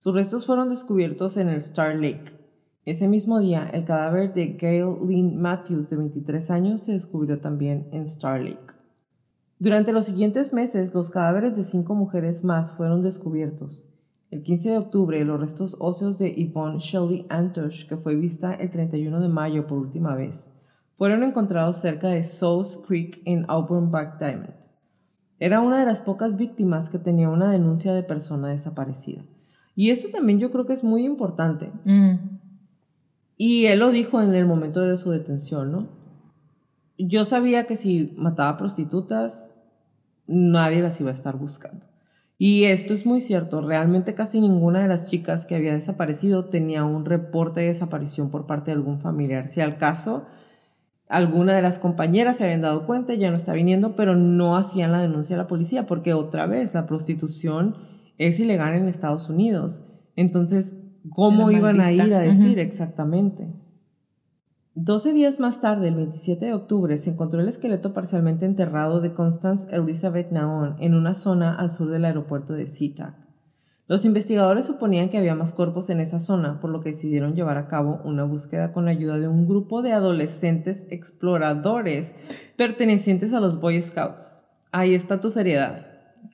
Sus 0.00 0.12
restos 0.12 0.44
fueron 0.44 0.68
descubiertos 0.68 1.36
en 1.36 1.48
el 1.48 1.58
Star 1.58 1.94
Lake, 1.94 2.40
ese 2.86 3.06
mismo 3.06 3.38
día, 3.40 3.68
el 3.74 3.84
cadáver 3.84 4.32
de 4.32 4.56
Gail 4.58 4.96
Lynn 5.06 5.38
Matthews, 5.38 5.90
de 5.90 5.96
23 5.96 6.50
años, 6.50 6.80
se 6.80 6.92
descubrió 6.92 7.38
también 7.38 7.86
en 7.92 8.04
Star 8.04 8.40
Lake. 8.40 8.74
Durante 9.58 9.92
los 9.92 10.06
siguientes 10.06 10.54
meses, 10.54 10.94
los 10.94 11.10
cadáveres 11.10 11.54
de 11.56 11.62
cinco 11.62 11.94
mujeres 11.94 12.42
más 12.42 12.72
fueron 12.72 13.02
descubiertos. 13.02 13.86
El 14.30 14.42
15 14.42 14.70
de 14.70 14.78
octubre, 14.78 15.24
los 15.26 15.38
restos 15.38 15.76
óseos 15.78 16.18
de 16.18 16.32
Yvonne 16.34 16.78
Shelley 16.78 17.26
Antosh, 17.28 17.86
que 17.86 17.98
fue 17.98 18.14
vista 18.14 18.54
el 18.54 18.70
31 18.70 19.20
de 19.20 19.28
mayo 19.28 19.66
por 19.66 19.76
última 19.76 20.14
vez, 20.14 20.48
fueron 20.94 21.22
encontrados 21.22 21.76
cerca 21.76 22.08
de 22.08 22.22
South 22.22 22.82
Creek 22.88 23.20
en 23.26 23.44
Auburn 23.48 23.90
Back 23.90 24.18
Diamond. 24.18 24.54
Era 25.38 25.60
una 25.60 25.78
de 25.78 25.86
las 25.86 26.00
pocas 26.00 26.38
víctimas 26.38 26.88
que 26.88 26.98
tenía 26.98 27.28
una 27.28 27.50
denuncia 27.50 27.92
de 27.92 28.02
persona 28.02 28.48
desaparecida. 28.48 29.22
Y 29.80 29.88
esto 29.92 30.10
también 30.10 30.38
yo 30.38 30.50
creo 30.50 30.66
que 30.66 30.74
es 30.74 30.84
muy 30.84 31.06
importante. 31.06 31.72
Mm. 31.86 32.16
Y 33.38 33.64
él 33.64 33.78
lo 33.78 33.90
dijo 33.92 34.20
en 34.20 34.34
el 34.34 34.44
momento 34.44 34.82
de 34.82 34.98
su 34.98 35.10
detención, 35.10 35.72
¿no? 35.72 35.88
Yo 36.98 37.24
sabía 37.24 37.64
que 37.64 37.76
si 37.76 38.12
mataba 38.14 38.58
prostitutas, 38.58 39.56
nadie 40.26 40.82
las 40.82 41.00
iba 41.00 41.08
a 41.08 41.14
estar 41.14 41.38
buscando. 41.38 41.86
Y 42.36 42.64
esto 42.64 42.92
es 42.92 43.06
muy 43.06 43.22
cierto, 43.22 43.62
realmente 43.62 44.12
casi 44.12 44.42
ninguna 44.42 44.82
de 44.82 44.88
las 44.88 45.08
chicas 45.08 45.46
que 45.46 45.54
había 45.54 45.72
desaparecido 45.72 46.50
tenía 46.50 46.84
un 46.84 47.06
reporte 47.06 47.60
de 47.60 47.68
desaparición 47.68 48.28
por 48.28 48.44
parte 48.44 48.72
de 48.72 48.76
algún 48.76 49.00
familiar. 49.00 49.48
Si 49.48 49.62
al 49.62 49.78
caso, 49.78 50.26
alguna 51.08 51.56
de 51.56 51.62
las 51.62 51.78
compañeras 51.78 52.36
se 52.36 52.44
habían 52.44 52.60
dado 52.60 52.84
cuenta, 52.84 53.14
ya 53.14 53.30
no 53.30 53.38
está 53.38 53.54
viniendo, 53.54 53.96
pero 53.96 54.14
no 54.14 54.58
hacían 54.58 54.92
la 54.92 55.00
denuncia 55.00 55.36
a 55.36 55.38
la 55.38 55.48
policía, 55.48 55.86
porque 55.86 56.12
otra 56.12 56.44
vez 56.44 56.74
la 56.74 56.86
prostitución 56.86 57.89
es 58.20 58.38
ilegal 58.38 58.74
en 58.74 58.86
Estados 58.86 59.30
Unidos. 59.30 59.82
Entonces, 60.14 60.78
cómo 61.08 61.50
iban 61.50 61.80
a 61.80 61.90
ir 61.90 62.12
a 62.12 62.20
decir 62.20 62.58
exactamente. 62.58 63.48
Doce 64.74 65.12
días 65.14 65.40
más 65.40 65.60
tarde, 65.60 65.88
el 65.88 65.94
27 65.96 66.44
de 66.44 66.52
octubre, 66.54 66.96
se 66.98 67.10
encontró 67.10 67.40
el 67.40 67.48
esqueleto 67.48 67.92
parcialmente 67.94 68.44
enterrado 68.44 69.00
de 69.00 69.14
Constance 69.14 69.74
Elizabeth 69.74 70.30
Naon 70.30 70.76
en 70.80 70.94
una 70.94 71.14
zona 71.14 71.54
al 71.54 71.72
sur 71.72 71.88
del 71.88 72.04
aeropuerto 72.04 72.52
de 72.52 72.68
SeaTac. 72.68 73.14
Los 73.88 74.04
investigadores 74.04 74.66
suponían 74.66 75.08
que 75.08 75.18
había 75.18 75.34
más 75.34 75.52
cuerpos 75.52 75.90
en 75.90 75.98
esa 75.98 76.20
zona, 76.20 76.60
por 76.60 76.70
lo 76.70 76.80
que 76.80 76.90
decidieron 76.90 77.34
llevar 77.34 77.56
a 77.56 77.68
cabo 77.68 78.00
una 78.04 78.24
búsqueda 78.24 78.70
con 78.70 78.84
la 78.84 78.92
ayuda 78.92 79.18
de 79.18 79.28
un 79.28 79.48
grupo 79.48 79.82
de 79.82 79.92
adolescentes 79.92 80.86
exploradores 80.90 82.14
pertenecientes 82.56 83.32
a 83.32 83.40
los 83.40 83.58
Boy 83.60 83.80
Scouts. 83.80 84.44
Ahí 84.72 84.94
está 84.94 85.20
tu 85.20 85.30
seriedad. 85.30 85.86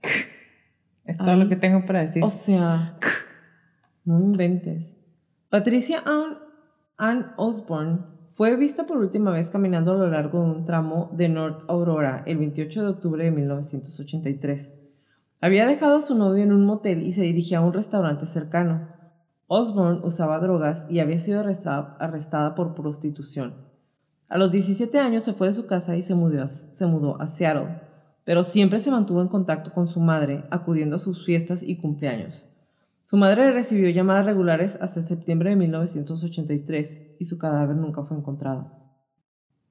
Es 1.07 1.17
todo 1.19 1.37
lo 1.37 1.49
que 1.49 1.57
tengo 1.57 1.87
para 1.87 2.01
decir. 2.01 2.23
O 2.25 2.31
sea, 2.31 2.99
no 4.05 4.21
inventes. 4.21 4.97
Patricia 5.49 6.03
Ann, 6.99 7.33
Osborne 7.37 8.01
fue 8.33 8.57
vista 8.57 8.87
por 8.87 8.99
última 8.99 9.31
vez 9.31 9.51
caminando 9.51 9.93
a 9.93 9.97
lo 9.97 10.09
largo 10.09 10.43
de 10.43 10.51
un 10.51 10.65
tramo 10.65 11.11
de 11.13 11.29
North 11.29 11.63
Aurora 11.69 12.23
el 12.27 12.39
28 12.39 12.83
de 12.83 12.89
octubre 12.89 13.25
de 13.25 13.31
1983. 13.31 14.75
Había 15.41 15.67
dejado 15.67 15.99
a 15.99 16.03
su 16.03 16.17
novio 16.17 16.43
en 16.43 16.53
un 16.53 16.67
motel 16.67 17.05
y 17.05 17.13
se 17.13 17.23
dirigía 17.23 17.59
a 17.59 17.63
un 17.63 17.73
restaurante 17.73 18.27
cercano. 18.27 18.89
Osborne 19.47 20.01
usaba 20.03 20.41
drogas 20.41 20.87
y 20.91 20.99
había 20.99 21.21
sido 21.21 21.41
arrestada, 21.41 21.97
arrestada 22.01 22.55
por 22.55 22.75
prostitución. 22.75 23.55
A 24.29 24.39
los 24.39 24.51
17 24.51 24.99
años 24.99 25.23
se 25.23 25.35
fue 25.35 25.47
de 25.47 25.55
su 25.55 25.67
casa 25.67 25.97
y 25.97 26.03
se 26.03 26.17
mudó, 26.17 26.49
se 26.49 26.87
mudó 26.87 27.21
a 27.21 27.29
Seattle, 27.29 27.81
pero 28.27 28.43
siempre 28.43 28.81
se 28.81 28.91
mantuvo 28.91 29.22
en 29.22 29.29
contacto 29.29 29.72
con 29.72 29.87
su 29.87 30.01
madre, 30.01 30.45
acudiendo 30.51 30.97
a 30.97 30.99
sus 30.99 31.24
fiestas 31.24 31.62
y 31.62 31.77
cumpleaños. 31.77 32.45
Su 33.07 33.16
madre 33.16 33.53
recibió 33.53 33.89
llamadas 33.89 34.27
regulares 34.27 34.77
hasta 34.81 35.01
septiembre 35.07 35.51
de 35.51 35.57
1983 35.57 37.14
y 37.20 37.24
su 37.24 37.39
cadáver 37.39 37.77
nunca 37.77 38.03
fue 38.03 38.16
encontrado. 38.16 38.72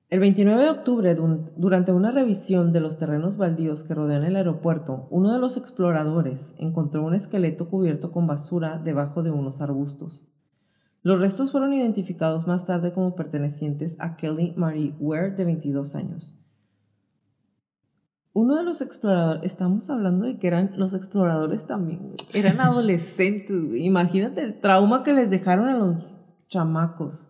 El 0.10 0.22
29 0.22 0.64
de 0.64 0.70
octubre, 0.70 1.18
durante 1.58 1.92
una 1.92 2.12
revisión 2.12 2.72
de 2.72 2.80
los 2.80 2.98
terrenos 2.98 3.36
baldíos 3.36 3.84
que 3.84 3.94
rodean 3.94 4.24
el 4.24 4.38
aeropuerto, 4.38 5.10
uno 5.10 5.34
de 5.34 5.40
los 5.40 5.58
exploradores 5.58 6.56
encontró 6.58 7.04
un 7.04 7.14
esqueleto 7.14 7.68
cubierto 7.68 8.14
con 8.14 8.26
basura 8.26 8.78
debajo 8.82 9.22
de 9.22 9.32
unos 9.32 9.60
arbustos. 9.60 10.30
Los 11.02 11.20
restos 11.20 11.52
fueron 11.52 11.74
identificados 11.74 12.48
más 12.48 12.66
tarde 12.66 12.94
como 12.94 13.16
pertenecientes 13.16 13.98
a 14.00 14.16
Kelly 14.16 14.54
Marie 14.56 14.96
Ware, 14.98 15.32
de 15.32 15.44
22 15.44 15.94
años 15.96 16.40
uno 18.36 18.58
de 18.58 18.64
los 18.64 18.82
exploradores, 18.82 19.46
estamos 19.46 19.90
hablando 19.90 20.26
de 20.26 20.38
que 20.38 20.48
eran 20.48 20.74
los 20.76 20.94
exploradores 20.94 21.66
también, 21.66 22.12
eran 22.34 22.60
adolescentes, 22.60 23.56
imagínate 23.78 24.42
el 24.42 24.60
trauma 24.60 25.04
que 25.04 25.14
les 25.14 25.30
dejaron 25.30 25.70
a 25.70 25.78
los 25.78 25.96
chamacos. 26.50 27.30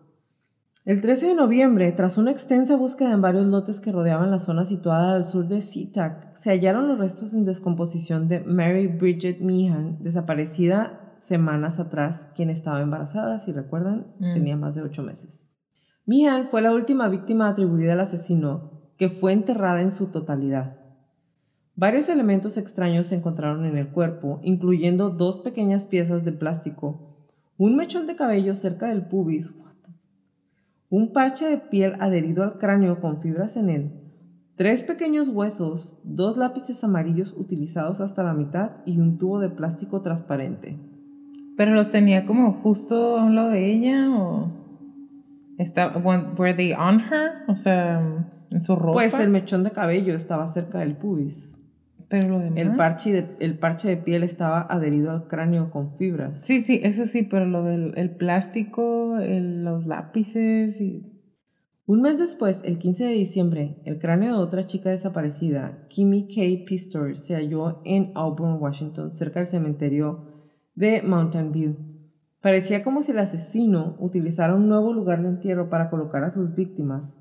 El 0.84 1.00
13 1.00 1.28
de 1.28 1.34
noviembre, 1.36 1.92
tras 1.92 2.18
una 2.18 2.32
extensa 2.32 2.76
búsqueda 2.76 3.12
en 3.12 3.22
varios 3.22 3.46
lotes 3.46 3.80
que 3.80 3.92
rodeaban 3.92 4.32
la 4.32 4.40
zona 4.40 4.64
situada 4.64 5.14
al 5.14 5.24
sur 5.24 5.46
de 5.46 5.60
SeaTac, 5.60 6.34
se 6.34 6.50
hallaron 6.50 6.88
los 6.88 6.98
restos 6.98 7.34
en 7.34 7.44
descomposición 7.44 8.26
de 8.26 8.40
Mary 8.40 8.88
Bridget 8.88 9.40
Meehan, 9.40 10.02
desaparecida 10.02 11.18
semanas 11.20 11.78
atrás, 11.78 12.30
quien 12.34 12.50
estaba 12.50 12.82
embarazada, 12.82 13.38
si 13.38 13.52
recuerdan, 13.52 14.08
mm. 14.18 14.34
tenía 14.34 14.56
más 14.56 14.74
de 14.74 14.82
ocho 14.82 15.04
meses. 15.04 15.48
Meehan 16.04 16.48
fue 16.48 16.62
la 16.62 16.72
última 16.72 17.08
víctima 17.08 17.48
atribuida 17.48 17.92
al 17.92 18.00
asesino, 18.00 18.90
que 18.96 19.08
fue 19.08 19.32
enterrada 19.32 19.82
en 19.82 19.92
su 19.92 20.08
totalidad. 20.08 20.85
Varios 21.78 22.08
elementos 22.08 22.56
extraños 22.56 23.08
se 23.08 23.16
encontraron 23.16 23.66
en 23.66 23.76
el 23.76 23.90
cuerpo, 23.90 24.40
incluyendo 24.42 25.10
dos 25.10 25.40
pequeñas 25.40 25.86
piezas 25.86 26.24
de 26.24 26.32
plástico, 26.32 27.18
un 27.58 27.76
mechón 27.76 28.06
de 28.06 28.16
cabello 28.16 28.54
cerca 28.54 28.88
del 28.88 29.06
pubis, 29.06 29.54
un 30.88 31.12
parche 31.12 31.46
de 31.46 31.58
piel 31.58 31.94
adherido 32.00 32.44
al 32.44 32.56
cráneo 32.56 32.98
con 32.98 33.20
fibras 33.20 33.58
en 33.58 33.68
él, 33.68 33.92
tres 34.56 34.84
pequeños 34.84 35.28
huesos, 35.28 36.00
dos 36.02 36.38
lápices 36.38 36.82
amarillos 36.82 37.34
utilizados 37.36 38.00
hasta 38.00 38.22
la 38.22 38.32
mitad 38.32 38.76
y 38.86 38.98
un 38.98 39.18
tubo 39.18 39.38
de 39.38 39.50
plástico 39.50 40.00
transparente. 40.00 40.78
¿Pero 41.58 41.72
los 41.72 41.90
tenía 41.90 42.24
como 42.24 42.54
justo 42.62 43.18
a 43.18 43.24
un 43.24 43.34
lado 43.34 43.50
de 43.50 43.70
ella 43.70 44.10
o 44.16 44.50
estaba, 45.58 45.98
were 46.38 46.54
they 46.54 46.72
on 46.72 47.00
her? 47.00 47.44
O 47.48 47.54
sea, 47.54 48.00
en 48.50 48.64
su 48.64 48.76
ropa. 48.76 48.92
Pues 48.94 49.12
el 49.20 49.28
mechón 49.28 49.62
de 49.62 49.72
cabello 49.72 50.14
estaba 50.14 50.46
cerca 50.48 50.78
del 50.78 50.96
pubis. 50.96 51.55
Pero 52.08 52.28
lo 52.28 52.38
demás. 52.38 52.58
El 52.58 52.76
parche, 52.76 53.12
de, 53.12 53.36
el 53.40 53.58
parche 53.58 53.88
de 53.88 53.96
piel 53.96 54.22
estaba 54.22 54.60
adherido 54.60 55.10
al 55.10 55.26
cráneo 55.26 55.70
con 55.70 55.96
fibras. 55.96 56.40
Sí, 56.40 56.60
sí, 56.60 56.80
eso 56.84 57.04
sí, 57.06 57.22
pero 57.22 57.46
lo 57.46 57.64
del 57.64 57.94
el 57.96 58.14
plástico, 58.16 59.16
los 59.18 59.86
lápices 59.86 60.80
y... 60.80 61.12
Un 61.88 62.02
mes 62.02 62.18
después, 62.18 62.62
el 62.64 62.78
15 62.78 63.04
de 63.04 63.12
diciembre, 63.12 63.80
el 63.84 64.00
cráneo 64.00 64.36
de 64.36 64.42
otra 64.42 64.66
chica 64.66 64.90
desaparecida, 64.90 65.86
Kimmy 65.88 66.26
K. 66.26 66.64
Pistor, 66.66 67.16
se 67.16 67.36
halló 67.36 67.80
en 67.84 68.10
Auburn, 68.16 68.60
Washington, 68.60 69.14
cerca 69.14 69.38
del 69.38 69.48
cementerio 69.48 70.50
de 70.74 71.02
Mountain 71.02 71.52
View. 71.52 71.76
Parecía 72.40 72.82
como 72.82 73.04
si 73.04 73.12
el 73.12 73.20
asesino 73.20 73.96
utilizara 74.00 74.56
un 74.56 74.68
nuevo 74.68 74.92
lugar 74.92 75.22
de 75.22 75.28
entierro 75.28 75.70
para 75.70 75.88
colocar 75.88 76.24
a 76.24 76.30
sus 76.30 76.56
víctimas. 76.56 77.16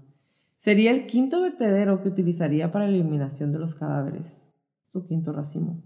Sería 0.58 0.90
el 0.90 1.06
quinto 1.06 1.42
vertedero 1.42 2.02
que 2.02 2.10
utilizaría 2.10 2.72
para 2.72 2.86
la 2.86 2.92
eliminación 2.92 3.52
de 3.52 3.60
los 3.60 3.76
cadáveres 3.76 4.55
su 4.96 5.06
quinto 5.06 5.34
racimo. 5.34 5.84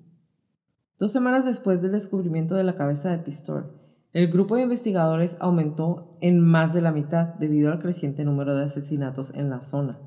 Dos 0.99 1.12
semanas 1.12 1.43
después 1.43 1.82
del 1.82 1.93
descubrimiento 1.93 2.53
de 2.53 2.64
la 2.64 2.76
cabeza 2.76 3.10
de 3.10 3.18
Pistor, 3.18 3.74
el 4.14 4.32
grupo 4.32 4.55
de 4.55 4.62
investigadores 4.62 5.36
aumentó 5.39 6.16
en 6.22 6.39
más 6.39 6.76
de 6.76 6.82
la 6.82 6.91
mitad 6.91 7.34
debido 7.39 7.72
al 7.72 7.80
creciente 7.80 8.24
número 8.24 8.55
de 8.55 8.66
asesinatos 8.66 9.34
en 9.34 9.49
la 9.49 9.64
zona. 9.64 9.99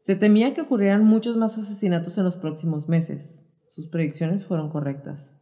Se 0.00 0.14
temía 0.14 0.54
que 0.54 0.60
ocurrieran 0.60 1.04
muchos 1.04 1.36
más 1.36 1.58
asesinatos 1.58 2.16
en 2.16 2.22
los 2.22 2.36
próximos 2.36 2.88
meses. 2.88 3.44
Sus 3.68 3.88
predicciones 3.88 4.44
fueron 4.44 4.70
correctas. 4.70 5.34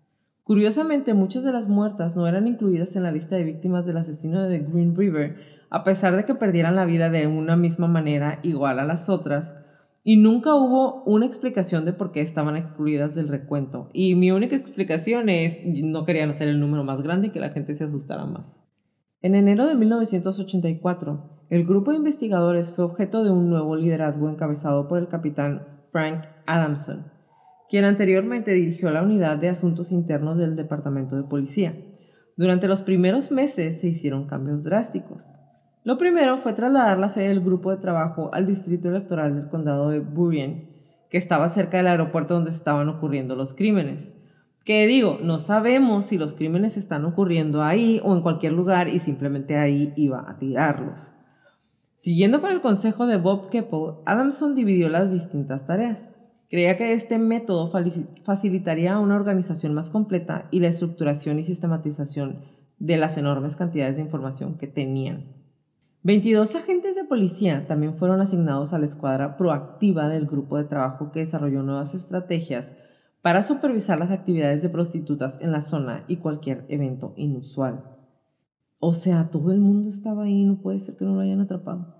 Curiosamente, 0.43 1.13
muchas 1.13 1.45
de 1.45 1.53
las 1.53 1.69
muertas 1.69 2.17
no 2.17 2.27
eran 2.27 2.47
incluidas 2.47 2.97
en 2.97 3.03
la 3.03 3.13
lista 3.13 3.37
de 3.37 3.45
víctimas 3.45 3.85
del 3.85 3.99
asesino 3.99 4.41
de 4.45 4.61
Green 4.61 4.97
River, 4.97 5.37
a 5.69 5.85
pesar 5.85 6.17
de 6.17 6.25
que 6.25 6.35
perdieran 6.35 6.77
la 6.77 6.87
vida 6.87 7.11
de 7.11 7.27
una 7.27 7.55
misma 7.55 7.87
manera 7.87 8.41
igual 8.43 8.79
a 8.79 8.87
las 8.87 9.11
otras, 9.11 9.57
y 10.05 10.17
nunca 10.17 10.55
hubo 10.55 11.05
una 11.05 11.27
explicación 11.27 11.85
de 11.85 11.93
por 11.93 12.11
qué 12.11 12.23
estaban 12.23 12.57
excluidas 12.57 13.15
del 13.15 13.29
recuento. 13.29 13.89
Y 13.93 14.15
mi 14.15 14.33
única 14.33 14.57
explicación 14.57 15.29
es, 15.29 15.61
no 15.65 16.05
querían 16.05 16.31
hacer 16.31 16.49
el 16.49 16.59
número 16.59 16.83
más 16.83 17.03
grande 17.03 17.29
y 17.29 17.31
que 17.31 17.41
la 17.41 17.51
gente 17.51 17.75
se 17.75 17.85
asustara 17.85 18.27
más. 18.27 18.61
En 19.21 19.37
enero 19.37 19.67
de 19.67 19.77
1984, 19.77 21.47
el 21.49 21.65
grupo 21.65 21.93
de 21.93 21.99
investigadores 21.99 22.73
fue 22.73 22.85
objeto 22.85 23.23
de 23.23 23.31
un 23.31 23.49
nuevo 23.49 23.77
liderazgo 23.77 24.29
encabezado 24.29 24.89
por 24.89 24.99
el 24.99 25.07
capitán 25.07 25.81
Frank 25.93 26.25
Adamson, 26.47 27.13
quien 27.69 27.85
anteriormente 27.85 28.53
dirigió 28.53 28.91
la 28.91 29.03
unidad 29.03 29.37
de 29.37 29.51
asuntos 29.51 29.93
internos 29.93 30.37
del 30.39 30.57
Departamento 30.57 31.15
de 31.15 31.23
Policía. 31.23 31.77
Durante 32.37 32.67
los 32.67 32.83
primeros 32.83 33.31
meses 33.31 33.81
se 33.81 33.89
hicieron 33.89 34.27
cambios 34.27 34.65
drásticos. 34.65 35.39
Lo 35.85 35.99
primero 35.99 36.39
fue 36.39 36.53
trasladar 36.53 36.99
la 36.99 37.09
sede 37.09 37.29
del 37.29 37.41
grupo 37.41 37.73
de 37.73 37.79
trabajo 37.79 38.31
al 38.33 38.47
distrito 38.47 38.89
electoral 38.89 39.35
del 39.35 39.49
condado 39.49 39.91
de 39.91 39.99
Burien, 39.99 40.71
que 41.11 41.19
estaba 41.19 41.49
cerca 41.49 41.79
del 41.79 41.89
aeropuerto 41.89 42.35
donde 42.35 42.53
estaban 42.53 42.89
ocurriendo 42.89 43.35
los 43.35 43.53
crímenes. 43.53 44.13
Que 44.65 44.87
digo, 44.87 45.19
no 45.21 45.41
sabemos 45.41 46.07
si 46.07 46.19
los 46.19 46.35
crímenes 46.35 46.77
están 46.77 47.05
ocurriendo 47.05 47.65
ahí 47.65 48.01
o 48.05 48.15
en 48.15 48.23
cualquier 48.23 48.53
lugar 48.53 48.87
y 48.87 49.01
simplemente 49.01 49.57
ahí 49.57 49.93
iba 49.97 50.25
a 50.31 50.39
tirarlos. 50.39 51.13
Siguiendo 51.97 52.41
con 52.41 52.53
el 52.53 52.61
consejo 52.61 53.09
de 53.09 53.17
Bob 53.17 53.51
Keppel, 53.51 53.95
Adamson 54.07 54.55
dividió 54.55 54.89
las 54.89 55.11
distintas 55.11 55.67
tareas. 55.67 56.11
Creía 56.49 56.77
que 56.77 56.93
este 56.93 57.19
método 57.19 57.73
facilitaría 58.25 58.99
una 59.01 59.17
organización 59.17 59.75
más 59.75 59.91
completa 59.91 60.47
y 60.53 60.61
la 60.61 60.69
estructuración 60.69 61.41
y 61.41 61.45
sistematización 61.45 62.45
de 62.79 62.99
las 62.99 63.19
enormes 63.19 63.57
cantidades 63.57 63.97
de 63.97 64.03
información 64.03 64.59
que 64.59 64.69
tenían. 64.69 65.42
22 66.05 66.57
agentes 66.57 66.97
de 66.97 67.05
policía 67.05 67.69
también 67.69 67.95
fueron 67.95 68.21
asignados 68.21 68.73
a 68.73 68.79
la 68.79 68.87
escuadra 68.87 69.37
proactiva 69.37 70.09
del 70.09 70.27
grupo 70.27 70.59
de 70.59 70.65
trabajo 70.65 71.13
que 71.13 71.21
desarrolló 71.21 71.63
nuevas 71.63 71.95
estrategias 71.95 72.75
para 73.23 73.45
supervisar 73.45 74.01
las 74.01 74.11
actividades 74.11 74.63
de 74.63 74.69
prostitutas 74.69 75.39
en 75.41 75.53
la 75.53 75.63
zona 75.63 76.05
y 76.09 76.17
cualquier 76.17 76.65
evento 76.69 77.15
inusual. 77.17 77.85
O 78.81 78.95
sea, 78.95 79.29
todo 79.29 79.53
el 79.53 79.61
mundo 79.61 79.89
estaba 79.89 80.25
ahí, 80.25 80.43
no 80.43 80.61
puede 80.61 80.81
ser 80.81 80.97
que 80.97 81.05
no 81.05 81.15
lo 81.15 81.21
hayan 81.21 81.41
atrapado. 81.41 81.95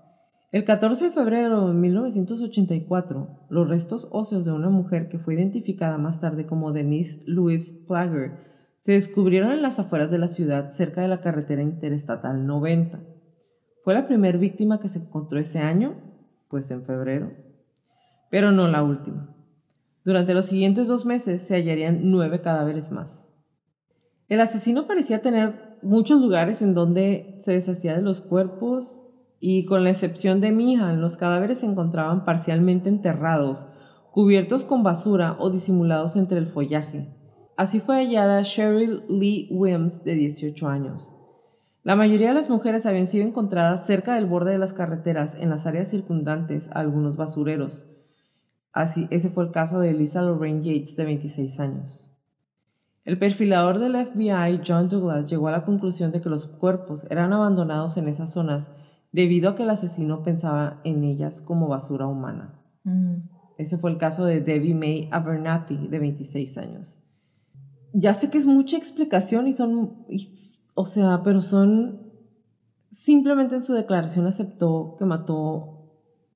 El 0.51 0.65
14 0.65 1.05
de 1.05 1.11
febrero 1.11 1.69
de 1.69 1.73
1984, 1.73 3.45
los 3.49 3.69
restos 3.69 4.09
óseos 4.11 4.43
de 4.43 4.51
una 4.51 4.69
mujer 4.69 5.07
que 5.07 5.17
fue 5.17 5.35
identificada 5.35 5.97
más 5.97 6.19
tarde 6.19 6.45
como 6.45 6.73
Denise 6.73 7.21
Louise 7.25 7.73
Plagger 7.87 8.33
se 8.81 8.91
descubrieron 8.91 9.53
en 9.53 9.61
las 9.61 9.79
afueras 9.79 10.11
de 10.11 10.17
la 10.17 10.27
ciudad 10.27 10.71
cerca 10.71 11.01
de 11.01 11.07
la 11.07 11.21
carretera 11.21 11.61
interestatal 11.61 12.45
90. 12.45 13.12
¿Fue 13.83 13.93
la 13.93 14.07
primera 14.07 14.37
víctima 14.37 14.79
que 14.79 14.87
se 14.87 14.99
encontró 14.99 15.39
ese 15.39 15.59
año? 15.59 15.95
Pues 16.47 16.71
en 16.71 16.85
febrero. 16.85 17.33
Pero 18.31 18.51
no 18.51 18.67
la 18.67 18.81
última. 18.81 19.35
Durante 20.05 20.33
los 20.33 20.45
siguientes 20.45 20.87
dos 20.87 21.05
meses 21.05 21.41
se 21.41 21.55
hallarían 21.55 22.09
nueve 22.09 22.41
cadáveres 22.41 22.91
más. 22.91 23.29
El 24.29 24.39
asesino 24.39 24.87
parecía 24.87 25.21
tener 25.21 25.77
muchos 25.81 26.21
lugares 26.21 26.61
en 26.61 26.73
donde 26.73 27.37
se 27.43 27.51
deshacía 27.51 27.95
de 27.95 28.01
los 28.01 28.21
cuerpos 28.21 29.03
y 29.41 29.65
con 29.65 29.83
la 29.83 29.89
excepción 29.89 30.39
de 30.39 30.53
Mihan, 30.53 31.01
los 31.01 31.17
cadáveres 31.17 31.59
se 31.59 31.65
encontraban 31.65 32.23
parcialmente 32.23 32.87
enterrados, 32.87 33.67
cubiertos 34.11 34.63
con 34.63 34.83
basura 34.83 35.35
o 35.39 35.49
disimulados 35.49 36.15
entre 36.15 36.37
el 36.37 36.47
follaje. 36.47 37.13
Así 37.57 37.81
fue 37.81 37.97
hallada 37.97 38.43
Cheryl 38.43 39.03
Lee 39.09 39.49
Wims, 39.51 40.05
de 40.05 40.13
18 40.13 40.67
años. 40.69 41.17
La 41.83 41.97
mayoría 41.97 42.29
de 42.29 42.33
las 42.33 42.49
mujeres 42.49 42.85
habían 42.85 43.07
sido 43.07 43.27
encontradas 43.27 43.85
cerca 43.85 44.15
del 44.15 44.25
borde 44.25 44.51
de 44.51 44.57
las 44.57 44.71
carreteras, 44.71 45.35
en 45.35 45.49
las 45.49 45.65
áreas 45.65 45.89
circundantes 45.89 46.69
a 46.71 46.79
algunos 46.79 47.17
basureros. 47.17 47.91
Así, 48.71 49.07
ese 49.11 49.29
fue 49.29 49.43
el 49.43 49.51
caso 49.51 49.81
de 49.81 49.89
Elisa 49.89 50.21
Lorraine 50.21 50.63
Yates, 50.63 50.95
de 50.95 51.03
26 51.03 51.59
años. 51.59 52.09
El 53.03 53.19
perfilador 53.19 53.79
del 53.79 53.97
FBI, 53.97 54.61
John 54.65 54.87
Douglas, 54.87 55.29
llegó 55.29 55.49
a 55.49 55.51
la 55.51 55.65
conclusión 55.65 56.13
de 56.13 56.21
que 56.21 56.29
los 56.29 56.47
cuerpos 56.47 57.05
eran 57.11 57.33
abandonados 57.33 57.97
en 57.97 58.07
esas 58.07 58.31
zonas 58.31 58.71
debido 59.11 59.49
a 59.49 59.55
que 59.55 59.63
el 59.63 59.69
asesino 59.69 60.23
pensaba 60.23 60.79
en 60.85 61.03
ellas 61.03 61.41
como 61.41 61.67
basura 61.67 62.07
humana. 62.07 62.61
Mm. 62.85 63.27
Ese 63.57 63.77
fue 63.77 63.91
el 63.91 63.97
caso 63.97 64.23
de 64.23 64.39
Debbie 64.39 64.73
May 64.73 65.09
Abernathy, 65.11 65.89
de 65.89 65.99
26 65.99 66.57
años. 66.57 67.03
Ya 67.91 68.13
sé 68.13 68.29
que 68.29 68.37
es 68.37 68.47
mucha 68.47 68.77
explicación 68.77 69.47
y 69.47 69.53
son 69.53 70.05
o 70.73 70.85
sea, 70.85 71.21
pero 71.23 71.41
son, 71.41 72.11
simplemente 72.89 73.55
en 73.55 73.63
su 73.63 73.73
declaración 73.73 74.27
aceptó 74.27 74.95
que 74.97 75.05
mató 75.05 75.73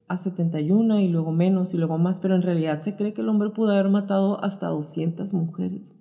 a 0.07 0.17
71 0.17 0.99
y 0.99 1.09
luego 1.09 1.31
menos 1.31 1.73
y 1.73 1.77
luego 1.77 1.97
más, 1.97 2.19
pero 2.19 2.35
en 2.35 2.41
realidad 2.41 2.81
se 2.81 2.95
cree 2.95 3.13
que 3.13 3.21
el 3.21 3.29
hombre 3.29 3.49
pudo 3.49 3.73
haber 3.73 3.89
matado 3.89 4.43
hasta 4.43 4.67
200 4.67 5.33
mujeres. 5.33 5.93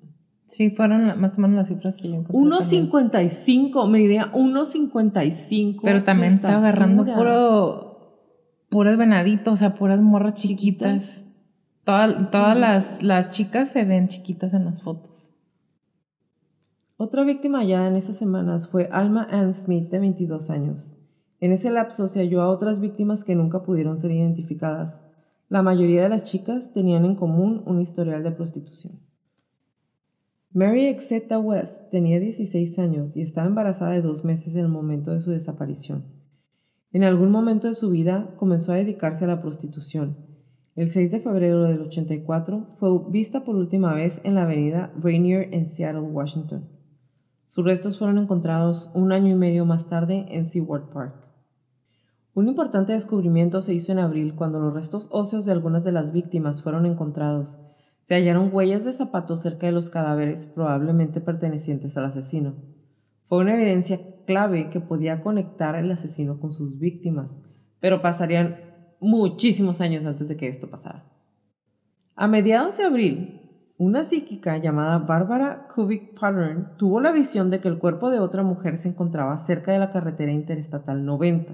Sí, 0.46 0.70
fueron 0.70 1.20
más 1.20 1.38
o 1.38 1.40
menos 1.40 1.56
las 1.56 1.68
cifras 1.68 1.96
que 1.96 2.08
yo 2.08 2.14
encontré. 2.14 2.36
1.55, 2.36 3.88
me 3.88 4.00
idea 4.00 4.30
1.55. 4.32 5.80
Pero 5.82 6.04
también 6.04 6.34
está 6.34 6.56
agarrando 6.56 7.04
puro, 7.04 8.22
puros 8.68 8.96
venaditos, 8.96 9.54
o 9.54 9.56
sea, 9.56 9.74
puras 9.74 10.00
morras 10.00 10.34
chiquitas. 10.34 11.24
Todas, 11.84 12.58
las, 12.58 13.02
las 13.02 13.30
chicas 13.30 13.70
se 13.70 13.84
ven 13.84 14.08
chiquitas 14.08 14.54
en 14.54 14.64
las 14.64 14.82
fotos. 14.82 15.32
Otra 16.98 17.24
víctima 17.24 17.58
hallada 17.58 17.88
en 17.88 17.96
esas 17.96 18.16
semanas 18.16 18.68
fue 18.68 18.88
Alma 18.90 19.26
Ann 19.30 19.52
Smith, 19.52 19.90
de 19.90 19.98
22 19.98 20.48
años. 20.48 20.96
En 21.40 21.52
ese 21.52 21.70
lapso 21.70 22.08
se 22.08 22.20
halló 22.20 22.40
a 22.40 22.48
otras 22.48 22.80
víctimas 22.80 23.22
que 23.22 23.34
nunca 23.34 23.62
pudieron 23.62 23.98
ser 23.98 24.12
identificadas. 24.12 25.02
La 25.50 25.60
mayoría 25.60 26.02
de 26.02 26.08
las 26.08 26.24
chicas 26.24 26.72
tenían 26.72 27.04
en 27.04 27.14
común 27.14 27.62
un 27.66 27.82
historial 27.82 28.22
de 28.22 28.30
prostitución. 28.30 28.98
Mary 30.54 30.86
Exeta 30.86 31.38
West 31.38 31.90
tenía 31.90 32.18
16 32.18 32.78
años 32.78 33.14
y 33.14 33.20
estaba 33.20 33.46
embarazada 33.46 33.90
de 33.90 34.00
dos 34.00 34.24
meses 34.24 34.54
en 34.54 34.60
el 34.62 34.68
momento 34.68 35.10
de 35.10 35.20
su 35.20 35.32
desaparición. 35.32 36.06
En 36.92 37.02
algún 37.02 37.30
momento 37.30 37.68
de 37.68 37.74
su 37.74 37.90
vida 37.90 38.34
comenzó 38.38 38.72
a 38.72 38.76
dedicarse 38.76 39.26
a 39.26 39.28
la 39.28 39.42
prostitución. 39.42 40.16
El 40.74 40.88
6 40.88 41.10
de 41.10 41.20
febrero 41.20 41.62
del 41.64 41.82
84 41.82 42.68
fue 42.76 42.88
vista 43.10 43.44
por 43.44 43.54
última 43.54 43.92
vez 43.92 44.22
en 44.24 44.34
la 44.34 44.44
avenida 44.44 44.94
Rainier 44.98 45.50
en 45.52 45.66
Seattle, 45.66 46.00
Washington. 46.00 46.75
Sus 47.46 47.64
restos 47.64 47.98
fueron 47.98 48.18
encontrados 48.18 48.90
un 48.94 49.12
año 49.12 49.32
y 49.32 49.34
medio 49.34 49.64
más 49.64 49.88
tarde 49.88 50.26
en 50.30 50.46
Seward 50.46 50.90
Park. 50.90 51.26
Un 52.34 52.48
importante 52.48 52.92
descubrimiento 52.92 53.62
se 53.62 53.72
hizo 53.72 53.92
en 53.92 53.98
abril 53.98 54.34
cuando 54.34 54.60
los 54.60 54.74
restos 54.74 55.08
óseos 55.10 55.46
de 55.46 55.52
algunas 55.52 55.84
de 55.84 55.92
las 55.92 56.12
víctimas 56.12 56.62
fueron 56.62 56.84
encontrados. 56.84 57.58
Se 58.02 58.14
hallaron 58.14 58.50
huellas 58.52 58.84
de 58.84 58.92
zapatos 58.92 59.40
cerca 59.40 59.66
de 59.66 59.72
los 59.72 59.88
cadáveres, 59.88 60.46
probablemente 60.46 61.22
pertenecientes 61.22 61.96
al 61.96 62.04
asesino. 62.04 62.54
Fue 63.24 63.38
una 63.38 63.54
evidencia 63.54 64.00
clave 64.26 64.68
que 64.68 64.80
podía 64.80 65.22
conectar 65.22 65.76
al 65.76 65.90
asesino 65.90 66.38
con 66.38 66.52
sus 66.52 66.78
víctimas, 66.78 67.36
pero 67.80 68.02
pasarían 68.02 68.58
muchísimos 69.00 69.80
años 69.80 70.04
antes 70.04 70.28
de 70.28 70.36
que 70.36 70.48
esto 70.48 70.68
pasara. 70.68 71.10
A 72.14 72.28
mediados 72.28 72.76
de 72.76 72.84
abril, 72.84 73.45
una 73.78 74.04
psíquica 74.04 74.56
llamada 74.56 74.98
Barbara 74.98 75.68
Kubik 75.74 76.18
Pattern 76.18 76.76
tuvo 76.78 77.00
la 77.00 77.12
visión 77.12 77.50
de 77.50 77.60
que 77.60 77.68
el 77.68 77.78
cuerpo 77.78 78.10
de 78.10 78.18
otra 78.18 78.42
mujer 78.42 78.78
se 78.78 78.88
encontraba 78.88 79.36
cerca 79.36 79.72
de 79.72 79.78
la 79.78 79.92
carretera 79.92 80.32
interestatal 80.32 81.04
90. 81.04 81.52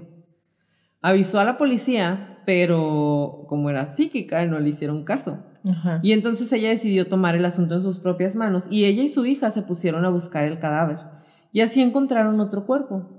Avisó 1.01 1.39
a 1.39 1.43
la 1.43 1.57
policía, 1.57 2.39
pero 2.45 3.43
como 3.47 3.69
era 3.69 3.93
psíquica, 3.93 4.45
no 4.45 4.59
le 4.59 4.69
hicieron 4.69 5.03
caso. 5.03 5.43
Y 6.01 6.13
entonces 6.13 6.51
ella 6.53 6.69
decidió 6.69 7.07
tomar 7.07 7.35
el 7.35 7.45
asunto 7.45 7.75
en 7.75 7.81
sus 7.81 7.99
propias 7.99 8.35
manos 8.35 8.67
y 8.69 8.85
ella 8.85 9.03
y 9.03 9.09
su 9.09 9.25
hija 9.25 9.51
se 9.51 9.61
pusieron 9.61 10.05
a 10.05 10.09
buscar 10.09 10.45
el 10.45 10.59
cadáver. 10.59 10.99
Y 11.51 11.61
así 11.61 11.81
encontraron 11.81 12.39
otro 12.39 12.65
cuerpo. 12.65 13.09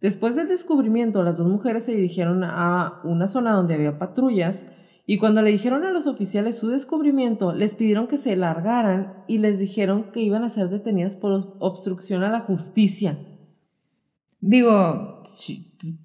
Después 0.00 0.34
del 0.34 0.48
descubrimiento, 0.48 1.22
las 1.22 1.36
dos 1.36 1.46
mujeres 1.46 1.84
se 1.84 1.92
dirigieron 1.92 2.42
a 2.44 3.00
una 3.04 3.28
zona 3.28 3.52
donde 3.52 3.74
había 3.74 3.98
patrullas 3.98 4.66
y 5.04 5.18
cuando 5.18 5.42
le 5.42 5.50
dijeron 5.50 5.84
a 5.84 5.90
los 5.90 6.06
oficiales 6.06 6.56
su 6.56 6.68
descubrimiento, 6.68 7.52
les 7.52 7.74
pidieron 7.74 8.06
que 8.06 8.18
se 8.18 8.36
largaran 8.36 9.24
y 9.26 9.38
les 9.38 9.58
dijeron 9.58 10.12
que 10.12 10.20
iban 10.20 10.44
a 10.44 10.50
ser 10.50 10.68
detenidas 10.68 11.16
por 11.16 11.56
obstrucción 11.58 12.22
a 12.22 12.30
la 12.30 12.40
justicia. 12.40 13.18
Digo, 14.40 15.22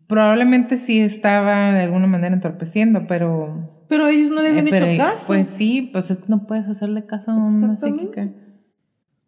probablemente 0.07 0.77
sí 0.77 0.99
estaba 0.99 1.71
de 1.73 1.81
alguna 1.81 2.07
manera 2.07 2.35
entorpeciendo, 2.35 3.05
pero... 3.07 3.85
Pero 3.87 4.07
ellos 4.07 4.31
no 4.31 4.41
le 4.41 4.49
habían 4.49 4.67
eh, 4.67 4.71
hecho 4.75 5.03
caso. 5.03 5.27
Pues 5.27 5.47
sí, 5.47 5.89
pues 5.93 6.27
no 6.27 6.45
puedes 6.45 6.67
hacerle 6.67 7.05
caso 7.05 7.31
a 7.31 7.35
una 7.35 7.77
psíquica. 7.77 8.29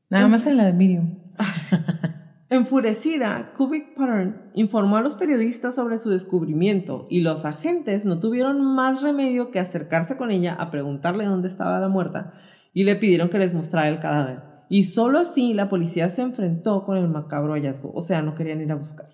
Nada 0.10 0.28
más 0.28 0.46
en 0.48 0.58
la 0.58 0.66
de 0.66 0.74
Miriam. 0.74 1.20
Enfurecida, 2.52 3.54
Kubik 3.56 3.93
Pattern 3.95 4.50
informó 4.56 4.97
a 4.97 5.02
los 5.02 5.14
periodistas 5.14 5.76
sobre 5.76 6.00
su 6.00 6.10
descubrimiento 6.10 7.06
y 7.08 7.22
los 7.22 7.45
agentes 7.45 8.06
no 8.06 8.20
tuvieron 8.20 8.64
más 8.64 9.04
remedio 9.04 9.52
que 9.52 9.60
acercarse 9.60 10.18
con 10.18 10.32
ella 10.32 10.56
a 10.56 10.72
preguntarle 10.72 11.26
dónde 11.26 11.47
estaba 11.47 11.80
la 11.80 11.89
muerta 11.89 12.34
y 12.74 12.86
le 12.86 12.95
pidieron 12.95 13.30
que 13.30 13.38
les 13.38 13.54
mostrara 13.54 13.88
el 13.88 14.00
cadáver. 14.00 14.41
Y 14.68 14.86
solo 14.86 15.20
así 15.20 15.54
la 15.54 15.70
policía 15.70 16.10
se 16.10 16.24
enfrentó 16.24 16.86
con 16.86 16.97
el 16.97 17.08
macabro 17.08 17.54
hallazgo, 17.54 17.91
o 17.93 18.02
sea, 18.02 18.24
no 18.24 18.34
querían 18.34 18.62
ir 18.62 18.72
a 18.72 18.76
buscar. 18.76 19.10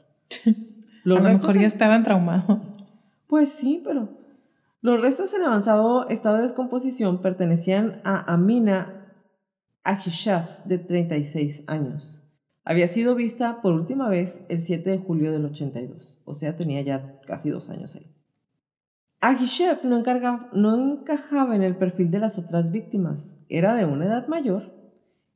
Los 1.03 1.17
a 1.19 1.21
lo 1.21 1.29
mejor 1.29 1.59
ya 1.59 1.67
estaban 1.67 2.03
traumados. 2.03 2.65
Pues 3.27 3.49
sí, 3.49 3.81
pero 3.83 4.09
los 4.81 5.01
restos 5.01 5.33
en 5.33 5.43
avanzado 5.43 6.07
estado 6.07 6.37
de 6.37 6.43
descomposición 6.43 7.21
pertenecían 7.21 8.01
a 8.05 8.33
Amina 8.33 9.11
Ahishaf, 9.83 10.63
de 10.65 10.77
36 10.77 11.63
años. 11.67 12.24
Había 12.65 12.87
sido 12.87 13.13
vista 13.13 13.61
por 13.61 13.73
última 13.73 14.09
vez 14.09 14.43
el 14.49 14.59
7 14.59 14.89
de 14.89 14.97
julio 14.97 15.31
del 15.31 15.45
82, 15.45 16.17
o 16.25 16.33
sea, 16.33 16.57
tenía 16.57 16.81
ya 16.81 17.21
casi 17.27 17.51
dos 17.51 17.69
años 17.69 17.95
ahí. 17.95 18.11
Ahishaf 19.21 19.83
no, 19.85 20.03
no 20.53 20.93
encajaba 20.93 21.55
en 21.55 21.61
el 21.61 21.77
perfil 21.77 22.09
de 22.09 22.19
las 22.19 22.39
otras 22.39 22.71
víctimas, 22.71 23.37
era 23.49 23.75
de 23.75 23.85
una 23.85 24.05
edad 24.05 24.27
mayor 24.27 24.73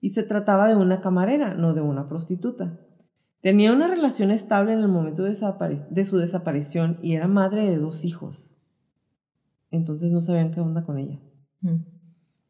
y 0.02 0.10
se 0.12 0.24
trataba 0.24 0.68
de 0.68 0.76
una 0.76 1.02
camarera, 1.02 1.54
no 1.54 1.74
de 1.74 1.82
una 1.82 2.10
prostituta. 2.10 2.80
Tenía 3.42 3.72
una 3.74 3.88
relación 3.88 4.32
estable 4.32 4.74
en 4.74 4.80
el 4.80 4.88
momento 4.88 5.24
de, 5.24 5.36
su 6.06 6.18
desaparición 6.18 7.00
y 7.02 7.14
era 7.14 7.28
madre 7.28 7.66
de 7.66 7.78
dos 7.78 8.04
hijos. 8.06 8.52
Entonces 9.72 10.12
no 10.12 10.22
sabían 10.22 10.52
qué 10.52 10.60
onda 10.60 10.84
con 10.84 10.98
ella. 10.98 11.22
Mm. 11.62 11.99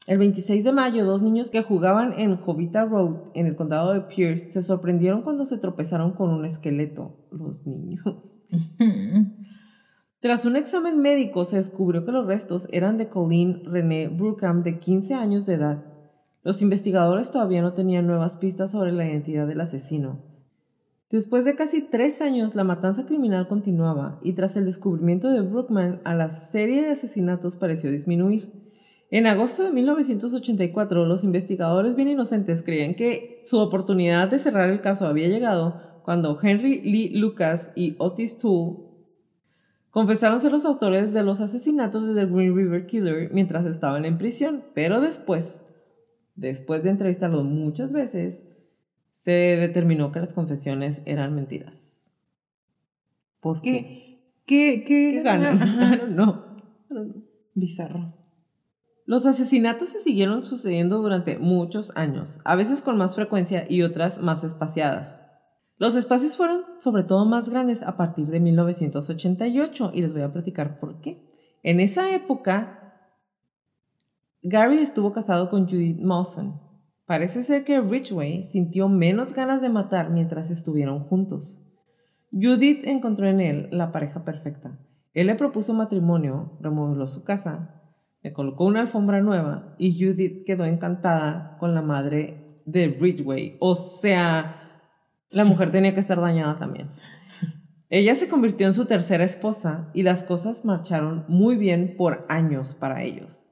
El 0.09 0.17
26 0.17 0.63
de 0.63 0.71
mayo, 0.71 1.05
dos 1.05 1.21
niños 1.21 1.51
que 1.51 1.61
jugaban 1.61 2.13
en 2.19 2.35
Jovita 2.35 2.83
Road, 2.83 3.29
en 3.35 3.45
el 3.45 3.55
condado 3.55 3.93
de 3.93 4.01
Pierce, 4.01 4.51
se 4.51 4.63
sorprendieron 4.63 5.21
cuando 5.21 5.45
se 5.45 5.59
tropezaron 5.59 6.13
con 6.13 6.31
un 6.31 6.45
esqueleto. 6.45 7.27
Los 7.29 7.67
niños. 7.67 8.03
Tras 10.19 10.45
un 10.45 10.55
examen 10.55 10.97
médico, 10.97 11.45
se 11.45 11.57
descubrió 11.57 12.05
que 12.05 12.11
los 12.11 12.25
restos 12.25 12.67
eran 12.71 12.97
de 12.97 13.07
Colleen 13.07 13.63
René 13.65 14.07
Brookham, 14.07 14.63
de 14.63 14.79
15 14.79 15.13
años 15.13 15.45
de 15.45 15.53
edad. 15.53 15.85
Los 16.41 16.63
investigadores 16.63 17.29
todavía 17.29 17.61
no 17.61 17.73
tenían 17.73 18.07
nuevas 18.07 18.35
pistas 18.35 18.71
sobre 18.71 18.91
la 18.91 19.07
identidad 19.07 19.45
del 19.45 19.61
asesino. 19.61 20.23
Después 21.11 21.45
de 21.45 21.55
casi 21.55 21.83
tres 21.83 22.19
años, 22.21 22.55
la 22.55 22.63
matanza 22.63 23.05
criminal 23.05 23.47
continuaba 23.47 24.19
y 24.23 24.33
tras 24.33 24.55
el 24.55 24.65
descubrimiento 24.65 25.29
de 25.29 25.41
Brookman, 25.41 26.01
a 26.03 26.15
la 26.15 26.31
serie 26.31 26.81
de 26.81 26.93
asesinatos 26.93 27.55
pareció 27.55 27.91
disminuir. 27.91 28.68
En 29.11 29.25
agosto 29.25 29.63
de 29.63 29.71
1984, 29.71 31.05
los 31.05 31.23
investigadores 31.23 31.95
bien 31.95 32.09
inocentes 32.09 32.61
creían 32.61 32.93
que 32.93 33.41
su 33.45 33.57
oportunidad 33.57 34.29
de 34.29 34.37
cerrar 34.37 34.69
el 34.69 34.81
caso 34.81 35.07
había 35.07 35.27
llegado 35.27 35.81
cuando 36.03 36.37
Henry 36.41 36.81
Lee 36.81 37.09
Lucas 37.17 37.71
y 37.75 37.95
Otis 37.97 38.37
Toole 38.37 38.89
confesaron 39.89 40.41
ser 40.41 40.51
los 40.51 40.63
autores 40.65 41.11
de 41.11 41.23
los 41.23 41.41
asesinatos 41.41 42.07
de 42.07 42.13
The 42.13 42.31
Green 42.31 42.55
River 42.55 42.85
Killer 42.85 43.31
mientras 43.33 43.65
estaban 43.65 44.05
en 44.05 44.19
prisión, 44.19 44.63
pero 44.75 45.01
después, 45.01 45.63
después 46.35 46.83
de 46.83 46.91
entrevistarlos 46.91 47.43
muchas 47.43 47.91
veces, 47.91 48.45
se 49.13 49.31
determinó 49.31 50.11
que 50.11 50.19
las 50.19 50.33
confesiones 50.33 51.01
eran 51.05 51.33
mentiras. 51.33 52.11
¿Por 53.39 53.61
qué? 53.61 54.21
¿Qué, 54.45 54.83
qué, 54.85 55.21
ganan? 55.23 56.15
no. 56.15 56.45
Bizarro. 57.55 58.18
Los 59.09 59.25
asesinatos 59.25 59.89
se 59.89 60.01
siguieron 60.01 60.45
sucediendo 60.45 61.01
durante 61.01 61.39
muchos 61.39 61.91
años, 61.97 62.39
a 62.43 62.55
veces 62.55 62.83
con 62.83 62.95
más 62.95 63.15
frecuencia 63.15 63.65
y 63.67 63.81
otras 63.81 64.21
más 64.21 64.43
espaciadas. 64.43 65.19
Los 65.79 65.95
espacios 65.95 66.37
fueron 66.37 66.61
sobre 66.77 67.01
todo 67.01 67.25
más 67.25 67.49
grandes 67.49 67.81
a 67.81 67.97
partir 67.97 68.27
de 68.27 68.39
1988 68.39 69.93
y 69.95 70.01
les 70.03 70.13
voy 70.13 70.21
a 70.21 70.31
platicar 70.31 70.79
por 70.79 71.01
qué. 71.01 71.25
En 71.63 71.79
esa 71.79 72.13
época, 72.13 73.01
Gary 74.43 74.77
estuvo 74.77 75.11
casado 75.11 75.49
con 75.49 75.67
Judith 75.67 75.99
Mawson. 75.99 76.61
Parece 77.07 77.43
ser 77.43 77.63
que 77.63 77.81
Ridgway 77.81 78.43
sintió 78.43 78.89
menos 78.89 79.33
ganas 79.33 79.59
de 79.63 79.69
matar 79.69 80.11
mientras 80.11 80.51
estuvieron 80.51 81.05
juntos. 81.05 81.59
Judith 82.31 82.85
encontró 82.85 83.27
en 83.27 83.39
él 83.39 83.69
la 83.71 83.91
pareja 83.91 84.23
perfecta. 84.23 84.77
Él 85.15 85.25
le 85.25 85.33
propuso 85.33 85.73
matrimonio, 85.73 86.59
remodeló 86.61 87.07
su 87.07 87.23
casa, 87.23 87.78
le 88.21 88.33
colocó 88.33 88.65
una 88.65 88.81
alfombra 88.81 89.21
nueva 89.21 89.75
y 89.77 89.93
Judith 89.93 90.45
quedó 90.45 90.65
encantada 90.65 91.57
con 91.59 91.73
la 91.73 91.81
madre 91.81 92.61
de 92.65 92.87
Ridgway. 92.87 93.57
O 93.59 93.75
sea, 93.75 94.83
la 95.31 95.45
mujer 95.45 95.71
tenía 95.71 95.93
que 95.93 95.99
estar 95.99 96.19
dañada 96.19 96.57
también. 96.57 96.89
Ella 97.89 98.13
se 98.13 98.29
convirtió 98.29 98.67
en 98.67 98.75
su 98.75 98.85
tercera 98.85 99.23
esposa 99.23 99.89
y 99.93 100.03
las 100.03 100.23
cosas 100.23 100.63
marcharon 100.63 101.25
muy 101.27 101.55
bien 101.55 101.95
por 101.97 102.25
años 102.29 102.75
para 102.75 103.03
ellos. 103.03 103.45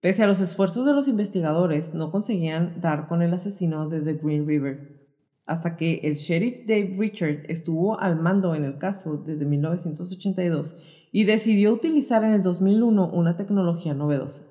Pese 0.00 0.24
a 0.24 0.26
los 0.26 0.40
esfuerzos 0.40 0.84
de 0.86 0.92
los 0.92 1.08
investigadores, 1.08 1.94
no 1.94 2.10
conseguían 2.10 2.80
dar 2.80 3.06
con 3.06 3.22
el 3.22 3.32
asesino 3.32 3.88
de 3.88 4.00
The 4.02 4.14
Green 4.14 4.46
River, 4.46 5.08
hasta 5.46 5.76
que 5.76 6.00
el 6.02 6.16
sheriff 6.16 6.66
Dave 6.66 6.96
Richard 6.98 7.44
estuvo 7.48 7.98
al 8.00 8.20
mando 8.20 8.54
en 8.54 8.64
el 8.64 8.78
caso 8.78 9.16
desde 9.16 9.46
1982 9.46 10.76
y 11.16 11.24
decidió 11.24 11.72
utilizar 11.72 12.24
en 12.24 12.32
el 12.32 12.42
2001 12.42 13.08
una 13.10 13.38
tecnología 13.38 13.94
novedosa. 13.94 14.42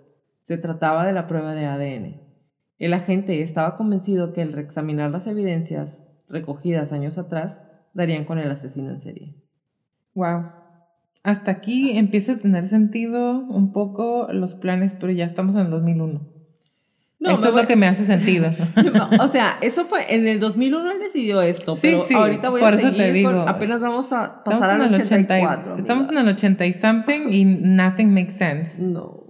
Se 0.42 0.58
trataba 0.58 1.06
de 1.06 1.14
la 1.14 1.28
prueba 1.28 1.54
de 1.54 1.68
ADN. 1.68 2.22
El 2.80 2.96
agente 2.96 3.44
estaba 3.44 3.78
convencido 3.78 4.34
que 4.34 4.42
el 4.42 4.52
reexaminar 4.52 5.12
las 5.12 5.28
evidencias 5.28 6.02
recogidas 6.28 6.92
años 6.92 7.20
atrás 7.20 7.62
darían 7.94 8.26
con 8.26 8.40
el 8.40 8.50
asesino 8.50 8.90
en 8.90 9.00
serie. 9.00 9.36
Wow. 10.16 10.46
Hasta 11.22 11.52
aquí 11.52 11.96
empieza 12.00 12.32
a 12.32 12.40
tener 12.40 12.66
sentido 12.66 13.42
un 13.42 13.72
poco 13.72 14.28
los 14.32 14.56
planes, 14.56 14.96
pero 15.00 15.14
ya 15.14 15.26
estamos 15.26 15.54
en 15.54 15.62
el 15.62 15.70
2001. 15.70 16.35
Eso 17.32 17.50
es 17.50 17.54
lo 17.54 17.68
que 17.68 17.76
me 17.76 17.88
hace 17.88 18.06
sentido. 18.06 18.52
o 19.20 19.28
sea, 19.28 19.58
eso 19.62 19.86
fue 19.86 20.14
en 20.14 20.28
el 20.28 20.40
2001 20.40 20.92
él 20.92 21.00
decidió 21.00 21.42
esto, 21.42 21.76
pero 21.82 22.06
ahorita 22.16 22.50
voy 22.50 22.62
a 22.62 22.78
seguir 22.78 23.28
apenas 23.48 23.82
vamos 23.82 24.12
a 24.12 24.44
pasar 24.44 24.72
al 24.72 24.94
84. 24.94 25.78
estamos 25.78 26.10
en 26.10 26.18
el 26.18 26.28
80 26.28 26.66
y 26.66 26.74
something 26.74 27.32
y 27.32 27.46
nothing 27.46 28.14
makes 28.14 28.34
sense. 28.34 28.82
No. 28.82 29.26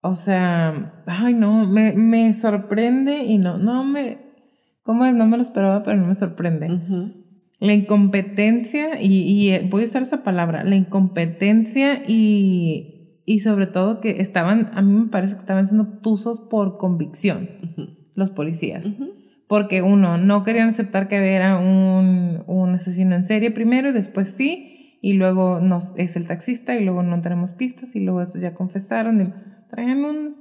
O 0.00 0.16
sea, 0.16 1.02
ay 1.06 1.34
no, 1.34 1.66
me, 1.66 1.92
me 1.92 2.32
sorprende 2.32 3.24
y 3.24 3.38
no, 3.38 3.58
no 3.58 3.84
me, 3.84 4.18
¿cómo 4.82 5.04
es? 5.04 5.14
No 5.14 5.26
me 5.26 5.36
lo 5.36 5.42
esperaba, 5.42 5.82
pero 5.82 5.96
no 5.96 6.06
me 6.06 6.14
sorprende. 6.14 6.68
La 7.60 7.72
incompetencia, 7.72 9.02
y, 9.02 9.22
y, 9.22 9.50
eh, 9.50 9.66
voy 9.68 9.82
a 9.82 9.84
usar 9.86 10.02
esa 10.02 10.22
palabra, 10.22 10.62
la 10.62 10.76
incompetencia 10.76 12.02
y 12.06 12.97
y 13.28 13.40
sobre 13.40 13.66
todo 13.66 14.00
que 14.00 14.22
estaban, 14.22 14.70
a 14.72 14.80
mí 14.80 14.90
me 14.90 15.08
parece 15.08 15.34
que 15.34 15.40
estaban 15.40 15.66
siendo 15.66 15.98
tuzos 15.98 16.40
por 16.40 16.78
convicción 16.78 17.50
los 18.14 18.30
policías. 18.30 18.86
Porque 19.46 19.82
uno, 19.82 20.16
no 20.16 20.42
querían 20.44 20.70
aceptar 20.70 21.08
que 21.08 21.34
era 21.34 21.58
un, 21.58 22.42
un, 22.46 22.70
asesino 22.70 23.14
en 23.14 23.24
serie 23.24 23.50
primero 23.50 23.90
y 23.90 23.92
después 23.92 24.30
sí, 24.30 24.98
y 25.02 25.12
luego 25.12 25.60
nos, 25.60 25.92
es 25.96 26.16
el 26.16 26.26
taxista 26.26 26.74
y 26.74 26.84
luego 26.84 27.02
no 27.02 27.20
tenemos 27.20 27.52
pistas 27.52 27.94
y 27.96 28.00
luego 28.00 28.22
eso 28.22 28.38
ya 28.38 28.54
confesaron 28.54 29.20
y 29.20 29.32
traen 29.68 30.04
un 30.06 30.36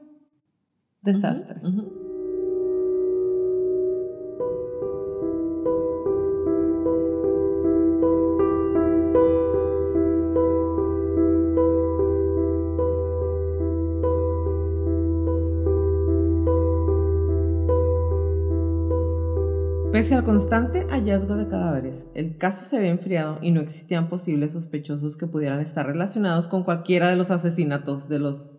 desastre. 1.02 1.60
Pese 19.92 20.16
al 20.16 20.26
constante 20.26 20.86
hallazgo 20.90 21.38
de 21.38 21.48
cadáveres, 21.48 22.08
el 22.14 22.38
caso 22.38 22.66
se 22.66 22.78
había 22.78 22.90
enfriado 22.90 23.40
y 23.42 23.52
no 23.52 23.62
existían 23.62 24.10
posibles 24.10 24.52
sospechosos 24.52 25.16
que 25.16 25.28
pudieran 25.28 25.62
estar 25.62 25.88
relacionados 25.88 26.50
con 26.50 26.64
cualquiera 26.64 27.10
de 27.10 27.16
los 27.16 27.32
asesinatos, 27.32 28.10
de 28.10 28.20
los 28.20 28.52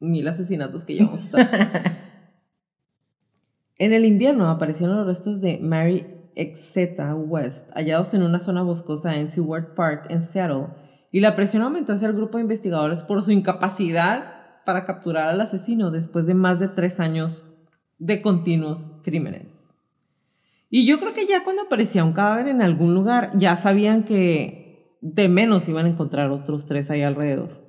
mil 0.00 0.26
asesinatos 0.26 0.86
que 0.86 0.94
llevamos. 0.94 1.28
en 3.76 3.92
el 3.92 4.06
invierno 4.06 4.48
aparecieron 4.48 4.96
los 4.96 5.06
restos 5.06 5.42
de 5.42 5.58
Mary 5.58 6.06
Exeta 6.34 7.14
West, 7.14 7.70
hallados 7.74 8.14
en 8.14 8.22
una 8.22 8.38
zona 8.38 8.62
boscosa 8.62 9.16
en 9.16 9.30
Seward 9.30 9.74
Park, 9.74 10.06
en 10.08 10.22
Seattle, 10.22 10.68
y 11.12 11.20
la 11.20 11.36
presión 11.36 11.62
aumentó 11.62 11.92
hacia 11.92 12.08
el 12.08 12.14
grupo 12.14 12.38
de 12.38 12.42
investigadores 12.42 13.02
por 13.02 13.22
su 13.22 13.30
incapacidad 13.30 14.64
para 14.64 14.86
capturar 14.86 15.28
al 15.28 15.40
asesino 15.40 15.90
después 15.90 16.26
de 16.26 16.34
más 16.34 16.60
de 16.60 16.68
tres 16.68 16.98
años 16.98 17.44
de 17.98 18.22
continuos 18.22 18.90
crímenes. 19.02 19.74
Y 20.70 20.86
yo 20.86 21.00
creo 21.00 21.14
que 21.14 21.26
ya 21.26 21.44
cuando 21.44 21.62
aparecía 21.62 22.04
un 22.04 22.12
cadáver 22.12 22.48
en 22.48 22.62
algún 22.62 22.94
lugar, 22.94 23.30
ya 23.36 23.56
sabían 23.56 24.04
que 24.04 24.98
de 25.00 25.28
menos 25.28 25.68
iban 25.68 25.86
a 25.86 25.88
encontrar 25.88 26.30
otros 26.30 26.66
tres 26.66 26.90
ahí 26.90 27.02
alrededor. 27.02 27.66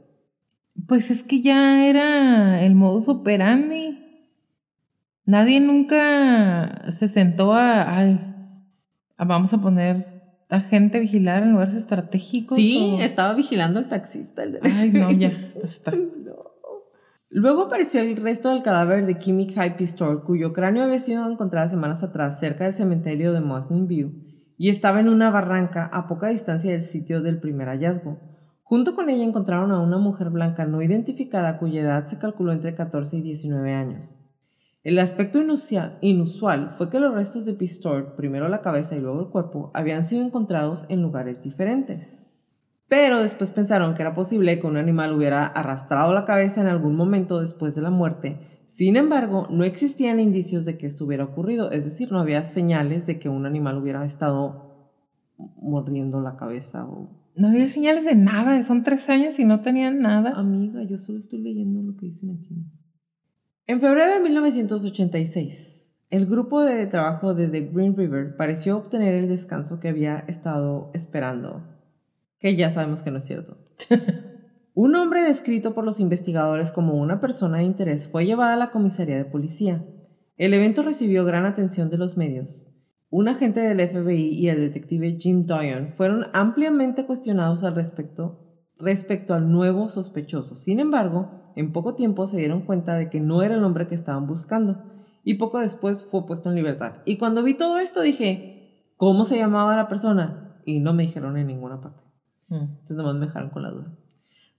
Pues 0.87 1.11
es 1.11 1.23
que 1.23 1.41
ya 1.41 1.85
era 1.87 2.63
el 2.63 2.75
modus 2.75 3.07
operandi. 3.07 3.97
Nadie 5.25 5.59
nunca 5.59 6.89
se 6.89 7.07
sentó 7.07 7.53
a, 7.53 7.97
ay, 7.97 8.19
vamos 9.17 9.53
a 9.53 9.61
poner 9.61 10.03
a 10.49 10.61
gente 10.61 10.97
a 10.97 11.01
vigilar 11.01 11.43
en 11.43 11.51
lugares 11.51 11.75
estratégicos. 11.75 12.57
Sí, 12.57 12.97
estaba 12.99 13.33
vigilando 13.33 13.79
al 13.79 13.87
taxista. 13.87 14.43
El 14.43 14.53
de... 14.53 14.59
Ay, 14.63 14.91
no, 14.91 15.11
ya, 15.11 15.53
basta. 15.61 15.93
Luego 17.31 17.63
apareció 17.63 18.01
el 18.01 18.17
resto 18.17 18.49
del 18.49 18.63
cadáver 18.63 19.05
de 19.05 19.19
Kimmy 19.19 19.53
High 19.53 19.77
Pistol, 19.77 20.23
cuyo 20.23 20.51
cráneo 20.51 20.83
había 20.83 20.97
sido 20.97 21.29
encontrado 21.29 21.69
semanas 21.69 22.01
atrás 22.01 22.39
cerca 22.39 22.63
del 22.63 22.73
cementerio 22.73 23.33
de 23.33 23.39
Mountain 23.39 23.87
View 23.87 24.13
y 24.57 24.69
estaba 24.69 24.99
en 24.99 25.09
una 25.09 25.29
barranca 25.29 25.85
a 25.93 26.07
poca 26.07 26.29
distancia 26.29 26.71
del 26.71 26.81
sitio 26.81 27.21
del 27.21 27.39
primer 27.39 27.67
hallazgo. 27.67 28.19
Junto 28.63 28.95
con 28.95 29.11
ella 29.11 29.23
encontraron 29.23 29.71
a 29.71 29.79
una 29.79 29.99
mujer 29.99 30.31
blanca 30.31 30.65
no 30.65 30.81
identificada 30.81 31.59
cuya 31.59 31.81
edad 31.81 32.07
se 32.07 32.17
calculó 32.17 32.51
entre 32.51 32.73
14 32.73 33.17
y 33.17 33.21
19 33.21 33.73
años. 33.73 34.17
El 34.83 34.97
aspecto 34.97 35.39
inusual 36.01 36.75
fue 36.79 36.89
que 36.89 36.99
los 36.99 37.13
restos 37.13 37.45
de 37.45 37.53
Pistol, 37.53 38.15
primero 38.15 38.49
la 38.49 38.61
cabeza 38.61 38.95
y 38.95 39.01
luego 39.01 39.21
el 39.21 39.29
cuerpo, 39.29 39.69
habían 39.75 40.03
sido 40.03 40.23
encontrados 40.23 40.85
en 40.89 41.03
lugares 41.03 41.43
diferentes. 41.43 42.25
Pero 42.89 43.21
después 43.21 43.51
pensaron 43.51 43.93
que 43.93 44.01
era 44.01 44.15
posible 44.15 44.59
que 44.59 44.65
un 44.65 44.75
animal 44.75 45.13
hubiera 45.13 45.45
arrastrado 45.45 46.11
la 46.11 46.25
cabeza 46.25 46.59
en 46.59 46.67
algún 46.67 46.95
momento 46.95 47.39
después 47.39 47.75
de 47.75 47.83
la 47.83 47.91
muerte. 47.91 48.65
Sin 48.67 48.95
embargo, 48.95 49.47
no 49.51 49.63
existían 49.63 50.19
indicios 50.19 50.65
de 50.65 50.77
que 50.77 50.87
esto 50.87 51.05
hubiera 51.05 51.23
ocurrido, 51.23 51.71
es 51.71 51.85
decir, 51.85 52.11
no 52.11 52.19
había 52.19 52.43
señales 52.43 53.05
de 53.05 53.19
que 53.19 53.29
un 53.29 53.45
animal 53.45 53.77
hubiera 53.77 54.03
estado 54.03 54.91
mordiendo 55.61 56.19
la 56.19 56.35
cabeza 56.35 56.85
o... 56.85 57.15
No 57.35 57.49
había 57.49 57.67
señales 57.67 58.05
de 58.05 58.15
nada, 58.15 58.61
son 58.63 58.83
tres 58.83 59.07
años 59.09 59.39
y 59.39 59.45
no 59.45 59.61
tenían 59.61 59.99
nada. 59.99 60.33
Amiga, 60.35 60.83
yo 60.83 60.97
solo 60.97 61.19
estoy 61.19 61.39
leyendo 61.39 61.81
lo 61.81 61.95
que 61.95 62.07
dicen 62.07 62.31
aquí. 62.31 62.65
En 63.67 63.79
febrero 63.79 64.13
de 64.13 64.19
1986, 64.19 65.93
el 66.09 66.25
grupo 66.25 66.63
de 66.63 66.87
trabajo 66.87 67.35
de 67.35 67.47
The 67.47 67.69
Green 67.71 67.95
River 67.95 68.35
pareció 68.35 68.77
obtener 68.77 69.13
el 69.13 69.29
descanso 69.29 69.79
que 69.79 69.89
había 69.89 70.17
estado 70.27 70.89
esperando 70.93 71.68
que 72.39 72.55
ya 72.55 72.71
sabemos 72.71 73.01
que 73.01 73.11
no 73.11 73.17
es 73.17 73.25
cierto. 73.25 73.57
Un 74.73 74.95
hombre 74.95 75.21
descrito 75.23 75.73
por 75.73 75.83
los 75.83 75.99
investigadores 75.99 76.71
como 76.71 76.93
una 76.93 77.19
persona 77.19 77.57
de 77.57 77.65
interés 77.65 78.07
fue 78.07 78.25
llevado 78.25 78.53
a 78.53 78.55
la 78.55 78.71
comisaría 78.71 79.17
de 79.17 79.25
policía. 79.25 79.85
El 80.37 80.53
evento 80.53 80.83
recibió 80.83 81.25
gran 81.25 81.45
atención 81.45 81.89
de 81.89 81.97
los 81.97 82.15
medios. 82.15 82.71
Un 83.09 83.27
agente 83.27 83.59
del 83.59 83.85
FBI 83.89 84.29
y 84.29 84.47
el 84.47 84.61
detective 84.61 85.17
Jim 85.19 85.45
Doyon 85.45 85.95
fueron 85.97 86.27
ampliamente 86.31 87.05
cuestionados 87.05 87.63
al 87.63 87.75
respecto, 87.75 88.39
respecto 88.77 89.33
al 89.33 89.51
nuevo 89.51 89.89
sospechoso. 89.89 90.55
Sin 90.55 90.79
embargo, 90.79 91.51
en 91.57 91.73
poco 91.73 91.95
tiempo 91.95 92.27
se 92.27 92.37
dieron 92.37 92.61
cuenta 92.61 92.95
de 92.95 93.09
que 93.09 93.19
no 93.19 93.41
era 93.41 93.55
el 93.55 93.63
hombre 93.65 93.87
que 93.87 93.95
estaban 93.95 94.27
buscando 94.27 94.81
y 95.25 95.33
poco 95.33 95.59
después 95.59 96.05
fue 96.05 96.25
puesto 96.25 96.49
en 96.49 96.55
libertad. 96.55 97.01
Y 97.03 97.17
cuando 97.17 97.43
vi 97.43 97.55
todo 97.55 97.79
esto 97.79 98.01
dije, 98.01 98.93
¿cómo 98.95 99.25
se 99.25 99.37
llamaba 99.37 99.75
la 99.75 99.89
persona? 99.89 100.61
Y 100.65 100.79
no 100.79 100.93
me 100.93 101.03
dijeron 101.03 101.35
en 101.35 101.47
ninguna 101.47 101.81
parte. 101.81 102.08
Mm. 102.49 102.55
Entonces 102.55 102.97
nomás 102.97 103.15
me 103.15 103.27
dejaron 103.27 103.49
con 103.49 103.63
la 103.63 103.71
duda. 103.71 103.95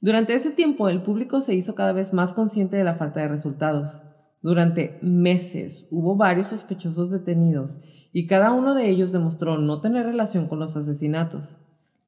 Durante 0.00 0.34
ese 0.34 0.50
tiempo 0.50 0.88
el 0.88 1.02
público 1.02 1.42
se 1.42 1.54
hizo 1.54 1.74
cada 1.74 1.92
vez 1.92 2.14
más 2.14 2.32
consciente 2.32 2.76
de 2.76 2.84
la 2.84 2.94
falta 2.94 3.20
de 3.20 3.28
resultados. 3.28 4.02
Durante 4.42 4.98
meses 5.02 5.86
hubo 5.90 6.16
varios 6.16 6.48
sospechosos 6.48 7.10
detenidos 7.10 7.80
y 8.12 8.26
cada 8.26 8.52
uno 8.52 8.74
de 8.74 8.88
ellos 8.88 9.12
demostró 9.12 9.58
no 9.58 9.80
tener 9.80 10.06
relación 10.06 10.48
con 10.48 10.58
los 10.58 10.76
asesinatos. 10.76 11.58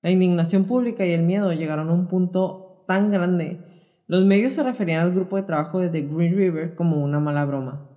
La 0.00 0.10
indignación 0.10 0.64
pública 0.64 1.04
y 1.04 1.12
el 1.12 1.22
miedo 1.22 1.52
llegaron 1.52 1.90
a 1.90 1.92
un 1.92 2.08
punto 2.08 2.84
tan 2.88 3.10
grande. 3.10 3.60
Los 4.06 4.24
medios 4.24 4.54
se 4.54 4.62
referían 4.62 5.02
al 5.02 5.12
grupo 5.12 5.36
de 5.36 5.42
trabajo 5.42 5.78
de 5.78 5.90
The 5.90 6.02
Green 6.02 6.36
River 6.36 6.74
como 6.74 7.02
una 7.02 7.20
mala 7.20 7.44
broma. 7.44 7.88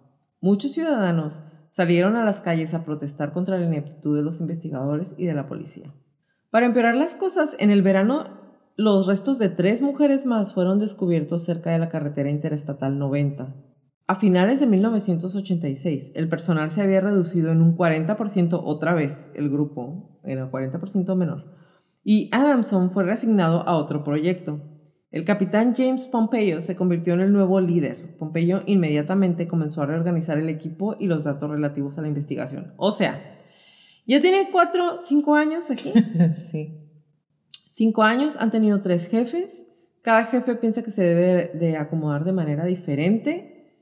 Muchos 0.42 0.74
ciudadanos 0.74 1.42
salieron 1.72 2.16
a 2.16 2.24
las 2.24 2.42
calles 2.42 2.74
a 2.74 2.86
protestar 2.86 3.32
contra 3.32 3.58
la 3.58 3.66
ineptitud 3.66 4.16
de 4.16 4.22
los 4.22 4.40
investigadores 4.40 5.16
y 5.18 5.26
de 5.26 5.34
la 5.34 5.48
policía. 5.48 5.94
Para 6.56 6.68
empeorar 6.68 6.96
las 6.96 7.18
cosas, 7.18 7.54
en 7.60 7.70
el 7.70 7.82
verano 7.82 8.24
los 8.78 9.08
restos 9.08 9.40
de 9.40 9.50
tres 9.50 9.82
mujeres 9.82 10.26
más 10.26 10.54
fueron 10.54 10.80
descubiertos 10.80 11.44
cerca 11.44 11.72
de 11.72 11.80
la 11.80 11.90
carretera 11.90 12.32
interestatal 12.32 12.98
90. 12.98 13.54
A 14.08 14.16
finales 14.16 14.62
de 14.62 14.66
1986, 14.66 16.14
el 16.16 16.30
personal 16.30 16.72
se 16.72 16.82
había 16.82 17.02
reducido 17.02 17.52
en 17.52 17.62
un 17.62 17.76
40% 17.76 18.62
otra 18.64 18.94
vez, 18.94 19.30
el 19.36 19.50
grupo 19.50 20.22
era 20.24 20.50
40% 20.50 21.14
menor, 21.18 21.44
y 22.06 22.30
Adamson 22.32 22.90
fue 22.90 23.04
reasignado 23.04 23.68
a 23.68 23.76
otro 23.76 24.06
proyecto. 24.06 24.62
El 25.12 25.26
capitán 25.26 25.74
James 25.76 26.08
Pompeyo 26.08 26.62
se 26.62 26.78
convirtió 26.78 27.16
en 27.16 27.20
el 27.20 27.34
nuevo 27.34 27.60
líder. 27.60 28.16
Pompeyo 28.18 28.62
inmediatamente 28.66 29.50
comenzó 29.50 29.82
a 29.82 29.88
reorganizar 29.88 30.38
el 30.38 30.48
equipo 30.48 30.96
y 30.98 31.08
los 31.08 31.26
datos 31.26 31.50
relativos 31.50 31.98
a 31.98 32.02
la 32.02 32.08
investigación. 32.08 32.74
O 32.78 32.92
sea, 32.92 33.35
ya 34.08 34.22
tienen 34.22 34.48
cuatro, 34.52 35.00
cinco 35.02 35.36
años 35.36 35.72
aquí. 35.72 35.92
sí. 36.52 36.82
Cinco 37.72 38.04
años, 38.04 38.38
han 38.38 38.52
tenido 38.52 38.82
tres 38.82 39.08
jefes. 39.08 39.66
Cada 40.02 40.26
jefe 40.26 40.56
piensa 40.56 40.84
que 40.84 40.92
se 40.92 41.04
debe 41.04 41.52
de 41.58 41.78
acomodar 41.78 42.24
de 42.24 42.32
manera 42.32 42.66
diferente. 42.66 43.82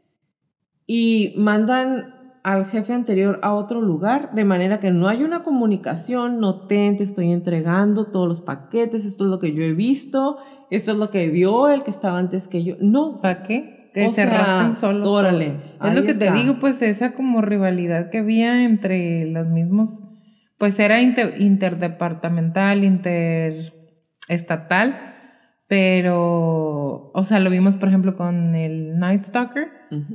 Y 0.88 1.34
mandan 1.38 2.40
al 2.44 2.66
jefe 2.66 2.94
anterior 2.94 3.40
a 3.42 3.54
otro 3.54 3.82
lugar, 3.82 4.34
de 4.34 4.44
manera 4.44 4.80
que 4.80 4.92
no 4.92 5.08
hay 5.08 5.24
una 5.24 5.44
comunicación, 5.44 6.40
no 6.40 6.68
te, 6.68 6.90
estoy 7.02 7.32
entregando 7.32 8.06
todos 8.06 8.28
los 8.28 8.42
paquetes, 8.42 9.06
esto 9.06 9.24
es 9.24 9.30
lo 9.30 9.40
que 9.40 9.54
yo 9.54 9.64
he 9.64 9.74
visto, 9.74 10.38
esto 10.70 10.92
es 10.92 10.98
lo 10.98 11.10
que 11.10 11.30
vio 11.30 11.70
el 11.70 11.84
que 11.84 11.92
estaba 11.92 12.20
antes 12.20 12.48
que 12.48 12.64
yo. 12.64 12.76
No. 12.80 13.22
¿Para 13.22 13.44
qué? 13.44 13.92
Que 13.94 14.08
se 14.10 14.16
sea, 14.16 14.76
solos. 14.80 15.08
Órale. 15.08 15.60
Es 15.84 15.96
lo 15.96 16.04
que 16.04 16.16
te 16.16 16.32
digo, 16.32 16.58
pues 16.60 16.82
esa 16.82 17.14
como 17.14 17.42
rivalidad 17.42 18.10
que 18.10 18.20
había 18.20 18.64
entre 18.64 19.26
los 19.26 19.50
mismos 19.50 20.02
pues 20.58 20.80
era 20.80 21.02
interdepartamental, 21.02 22.84
interestatal, 22.84 25.14
pero, 25.68 27.12
o 27.14 27.24
sea, 27.24 27.40
lo 27.40 27.50
vimos, 27.50 27.78
por 27.78 27.90
ejemplo, 27.90 28.16
con 28.16 28.56
el 28.56 29.00
Night 29.00 29.24
Stalker, 29.24 29.70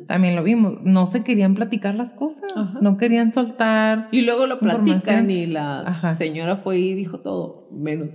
también 0.06 0.36
lo 0.36 0.42
vimos, 0.42 0.74
no 0.84 1.06
se 1.06 1.24
querían 1.24 1.54
platicar 1.54 1.94
las 1.94 2.12
cosas, 2.12 2.80
no 2.80 2.96
querían 2.96 3.32
soltar. 3.32 4.08
Y 4.12 4.22
luego 4.22 4.46
lo 4.46 4.60
platican 4.60 5.30
y 5.30 5.46
la 5.46 6.12
señora 6.12 6.56
fue 6.56 6.78
y 6.78 6.94
dijo 6.94 7.20
todo, 7.20 7.68
menos. 7.72 8.10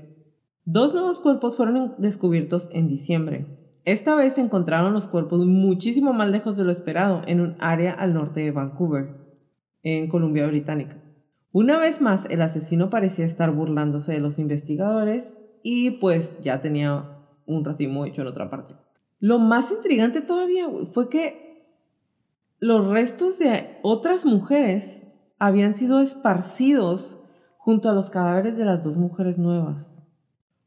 Dos 0.65 0.93
nuevos 0.93 1.19
cuerpos 1.19 1.57
fueron 1.57 1.95
descubiertos 1.97 2.69
en 2.71 2.87
diciembre. 2.87 3.47
Esta 3.83 4.15
vez 4.15 4.35
se 4.35 4.41
encontraron 4.41 4.93
los 4.93 5.09
cuerpos 5.09 5.45
muchísimo 5.45 6.13
más 6.13 6.29
lejos 6.29 6.55
de 6.55 6.63
lo 6.63 6.71
esperado, 6.71 7.21
en 7.27 7.41
un 7.41 7.57
área 7.59 7.91
al 7.91 8.13
norte 8.13 8.39
de 8.39 8.51
Vancouver, 8.51 9.09
en 9.81 10.07
Columbia 10.07 10.47
Británica. 10.47 11.02
Una 11.53 11.77
vez 11.77 12.01
más, 12.01 12.25
el 12.29 12.41
asesino 12.41 12.89
parecía 12.89 13.25
estar 13.25 13.51
burlándose 13.51 14.11
de 14.11 14.19
los 14.19 14.39
investigadores 14.39 15.37
y 15.61 15.91
pues 15.91 16.33
ya 16.41 16.61
tenía 16.61 17.19
un 17.45 17.63
racimo 17.63 18.05
hecho 18.05 18.23
en 18.23 18.27
otra 18.27 18.49
parte. 18.49 18.75
Lo 19.19 19.39
más 19.39 19.71
intrigante 19.71 20.21
todavía 20.21 20.65
fue 20.91 21.09
que 21.09 21.63
los 22.59 22.87
restos 22.87 23.39
de 23.39 23.77
otras 23.83 24.25
mujeres 24.25 25.07
habían 25.37 25.75
sido 25.75 26.01
esparcidos 26.01 27.19
junto 27.57 27.89
a 27.89 27.93
los 27.93 28.09
cadáveres 28.09 28.57
de 28.57 28.65
las 28.65 28.83
dos 28.83 28.97
mujeres 28.97 29.37
nuevas. 29.37 29.95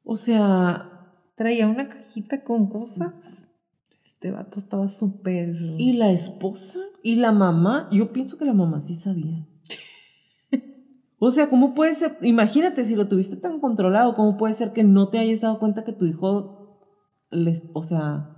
O 0.04 0.16
sea... 0.16 0.92
Traía 1.34 1.68
una 1.68 1.90
cajita 1.90 2.44
con 2.44 2.70
cosas. 2.70 3.48
Este 4.02 4.30
vato 4.30 4.58
estaba 4.58 4.88
súper... 4.88 5.54
¿Y 5.76 5.92
la 5.92 6.10
esposa? 6.10 6.78
¿Y 7.02 7.16
la 7.16 7.30
mamá? 7.30 7.90
Yo 7.92 8.10
pienso 8.10 8.38
que 8.38 8.46
la 8.46 8.54
mamá 8.54 8.80
sí 8.80 8.94
sabía. 8.94 9.46
O 11.18 11.30
sea, 11.30 11.48
¿cómo 11.48 11.74
puede 11.74 11.94
ser? 11.94 12.18
Imagínate 12.20 12.84
si 12.84 12.94
lo 12.94 13.08
tuviste 13.08 13.36
tan 13.36 13.60
controlado, 13.60 14.14
¿cómo 14.14 14.36
puede 14.36 14.54
ser 14.54 14.72
que 14.72 14.84
no 14.84 15.08
te 15.08 15.18
hayas 15.18 15.40
dado 15.40 15.58
cuenta 15.58 15.84
que 15.84 15.92
tu 15.92 16.04
hijo, 16.04 16.80
o 17.72 17.82
sea, 17.82 18.36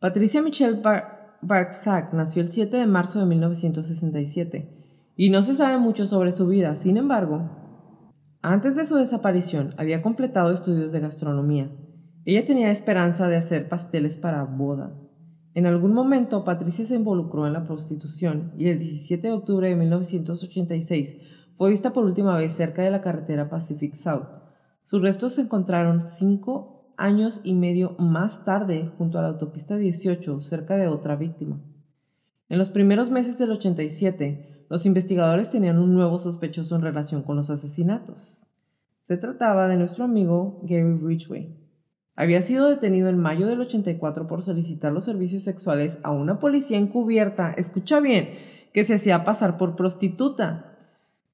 Patricia 0.00 0.42
Michelle 0.42 0.80
Bar 0.80 1.70
nació 2.12 2.42
el 2.42 2.48
7 2.48 2.76
de 2.76 2.86
marzo 2.86 3.18
de 3.20 3.26
1967 3.26 5.12
y 5.16 5.30
no 5.30 5.42
se 5.42 5.54
sabe 5.54 5.78
mucho 5.78 6.06
sobre 6.06 6.32
su 6.32 6.46
vida. 6.46 6.74
Sin 6.76 6.96
embargo, 6.96 7.50
antes 8.42 8.74
de 8.74 8.86
su 8.86 8.96
desaparición 8.96 9.74
había 9.76 10.02
completado 10.02 10.52
estudios 10.52 10.92
de 10.92 11.00
gastronomía. 11.00 11.70
Ella 12.24 12.46
tenía 12.46 12.70
esperanza 12.70 13.28
de 13.28 13.36
hacer 13.36 13.68
pasteles 13.68 14.16
para 14.16 14.44
boda. 14.44 14.98
En 15.54 15.66
algún 15.66 15.92
momento, 15.92 16.44
Patricia 16.44 16.86
se 16.86 16.94
involucró 16.94 17.46
en 17.46 17.52
la 17.52 17.64
prostitución 17.64 18.52
y 18.56 18.68
el 18.68 18.78
17 18.78 19.26
de 19.26 19.32
octubre 19.32 19.68
de 19.68 19.76
1986 19.76 21.16
fue 21.60 21.68
vista 21.68 21.92
por 21.92 22.06
última 22.06 22.38
vez 22.38 22.54
cerca 22.54 22.80
de 22.80 22.90
la 22.90 23.02
carretera 23.02 23.50
Pacific 23.50 23.92
South. 23.92 24.28
Sus 24.82 25.02
restos 25.02 25.34
se 25.34 25.42
encontraron 25.42 26.08
cinco 26.08 26.94
años 26.96 27.42
y 27.44 27.52
medio 27.52 27.96
más 27.98 28.46
tarde 28.46 28.90
junto 28.96 29.18
a 29.18 29.22
la 29.22 29.28
autopista 29.28 29.76
18, 29.76 30.40
cerca 30.40 30.78
de 30.78 30.88
otra 30.88 31.16
víctima. 31.16 31.60
En 32.48 32.56
los 32.56 32.70
primeros 32.70 33.10
meses 33.10 33.36
del 33.36 33.50
87, 33.50 34.64
los 34.70 34.86
investigadores 34.86 35.50
tenían 35.50 35.78
un 35.78 35.92
nuevo 35.92 36.18
sospechoso 36.18 36.76
en 36.76 36.80
relación 36.80 37.24
con 37.24 37.36
los 37.36 37.50
asesinatos. 37.50 38.40
Se 39.02 39.18
trataba 39.18 39.68
de 39.68 39.76
nuestro 39.76 40.04
amigo 40.04 40.60
Gary 40.62 40.96
Ridgway. 40.96 41.54
Había 42.16 42.40
sido 42.40 42.70
detenido 42.70 43.10
en 43.10 43.18
mayo 43.18 43.46
del 43.46 43.60
84 43.60 44.26
por 44.26 44.42
solicitar 44.42 44.92
los 44.92 45.04
servicios 45.04 45.42
sexuales 45.42 45.98
a 46.04 46.10
una 46.10 46.40
policía 46.40 46.78
encubierta, 46.78 47.52
escucha 47.52 48.00
bien, 48.00 48.30
que 48.72 48.86
se 48.86 48.94
hacía 48.94 49.24
pasar 49.24 49.58
por 49.58 49.76
prostituta 49.76 50.69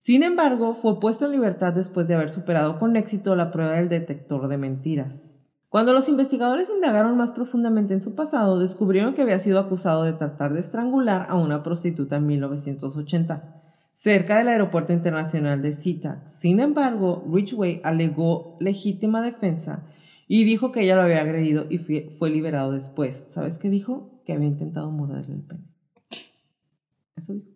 Sin 0.07 0.23
embargo, 0.23 0.77
fue 0.77 1.01
puesto 1.01 1.27
en 1.27 1.33
libertad 1.33 1.75
después 1.75 2.07
de 2.07 2.15
haber 2.15 2.31
superado 2.31 2.79
con 2.79 2.95
éxito 2.95 3.35
la 3.35 3.51
prueba 3.51 3.73
del 3.73 3.89
detector 3.89 4.47
de 4.47 4.57
mentiras. 4.57 5.43
Cuando 5.69 5.93
los 5.93 6.09
investigadores 6.09 6.71
indagaron 6.73 7.17
más 7.17 7.33
profundamente 7.33 7.93
en 7.93 8.01
su 8.01 8.15
pasado, 8.15 8.61
descubrieron 8.61 9.15
que 9.15 9.23
había 9.23 9.41
sido 9.41 9.59
acusado 9.59 10.05
de 10.05 10.13
tratar 10.13 10.53
de 10.53 10.61
estrangular 10.61 11.27
a 11.29 11.35
una 11.35 11.65
prostituta 11.65 12.19
en 12.19 12.27
1980, 12.29 13.65
cerca 13.95 14.39
del 14.39 14.47
aeropuerto 14.47 14.93
internacional 14.93 15.61
de 15.61 15.73
SeaTac. 15.73 16.29
Sin 16.29 16.61
embargo, 16.61 17.25
Ridgway 17.29 17.81
alegó 17.83 18.57
legítima 18.61 19.23
defensa 19.23 19.89
y 20.29 20.45
dijo 20.45 20.71
que 20.71 20.83
ella 20.83 20.95
lo 20.95 21.03
había 21.03 21.23
agredido 21.23 21.67
y 21.69 21.79
fue 21.79 22.31
liberado 22.31 22.71
después. 22.71 23.27
¿Sabes 23.31 23.59
qué 23.59 23.71
dijo? 23.71 24.23
Que 24.25 24.35
había 24.35 24.47
intentado 24.47 24.89
morderle 24.93 25.35
el 25.35 25.43
pene. 25.43 25.65
Eso 27.17 27.33
dijo. 27.33 27.56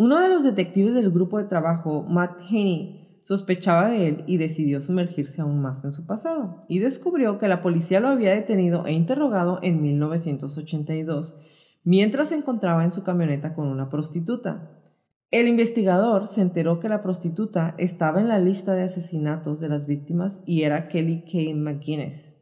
Uno 0.00 0.20
de 0.20 0.28
los 0.28 0.44
detectives 0.44 0.94
del 0.94 1.10
grupo 1.10 1.38
de 1.38 1.48
trabajo, 1.48 2.04
Matt 2.04 2.38
Haney, 2.48 3.20
sospechaba 3.24 3.88
de 3.88 4.06
él 4.06 4.24
y 4.28 4.36
decidió 4.36 4.80
sumergirse 4.80 5.40
aún 5.40 5.60
más 5.60 5.84
en 5.84 5.92
su 5.92 6.06
pasado, 6.06 6.60
y 6.68 6.78
descubrió 6.78 7.40
que 7.40 7.48
la 7.48 7.60
policía 7.60 7.98
lo 7.98 8.06
había 8.06 8.32
detenido 8.32 8.86
e 8.86 8.92
interrogado 8.92 9.58
en 9.60 9.82
1982, 9.82 11.34
mientras 11.82 12.28
se 12.28 12.36
encontraba 12.36 12.84
en 12.84 12.92
su 12.92 13.02
camioneta 13.02 13.54
con 13.54 13.66
una 13.66 13.90
prostituta. 13.90 14.70
El 15.32 15.48
investigador 15.48 16.28
se 16.28 16.42
enteró 16.42 16.78
que 16.78 16.88
la 16.88 17.02
prostituta 17.02 17.74
estaba 17.76 18.20
en 18.20 18.28
la 18.28 18.38
lista 18.38 18.74
de 18.74 18.84
asesinatos 18.84 19.58
de 19.58 19.68
las 19.68 19.88
víctimas 19.88 20.44
y 20.46 20.62
era 20.62 20.86
Kelly 20.86 21.24
Kay 21.24 21.54
McGuinness. 21.54 22.36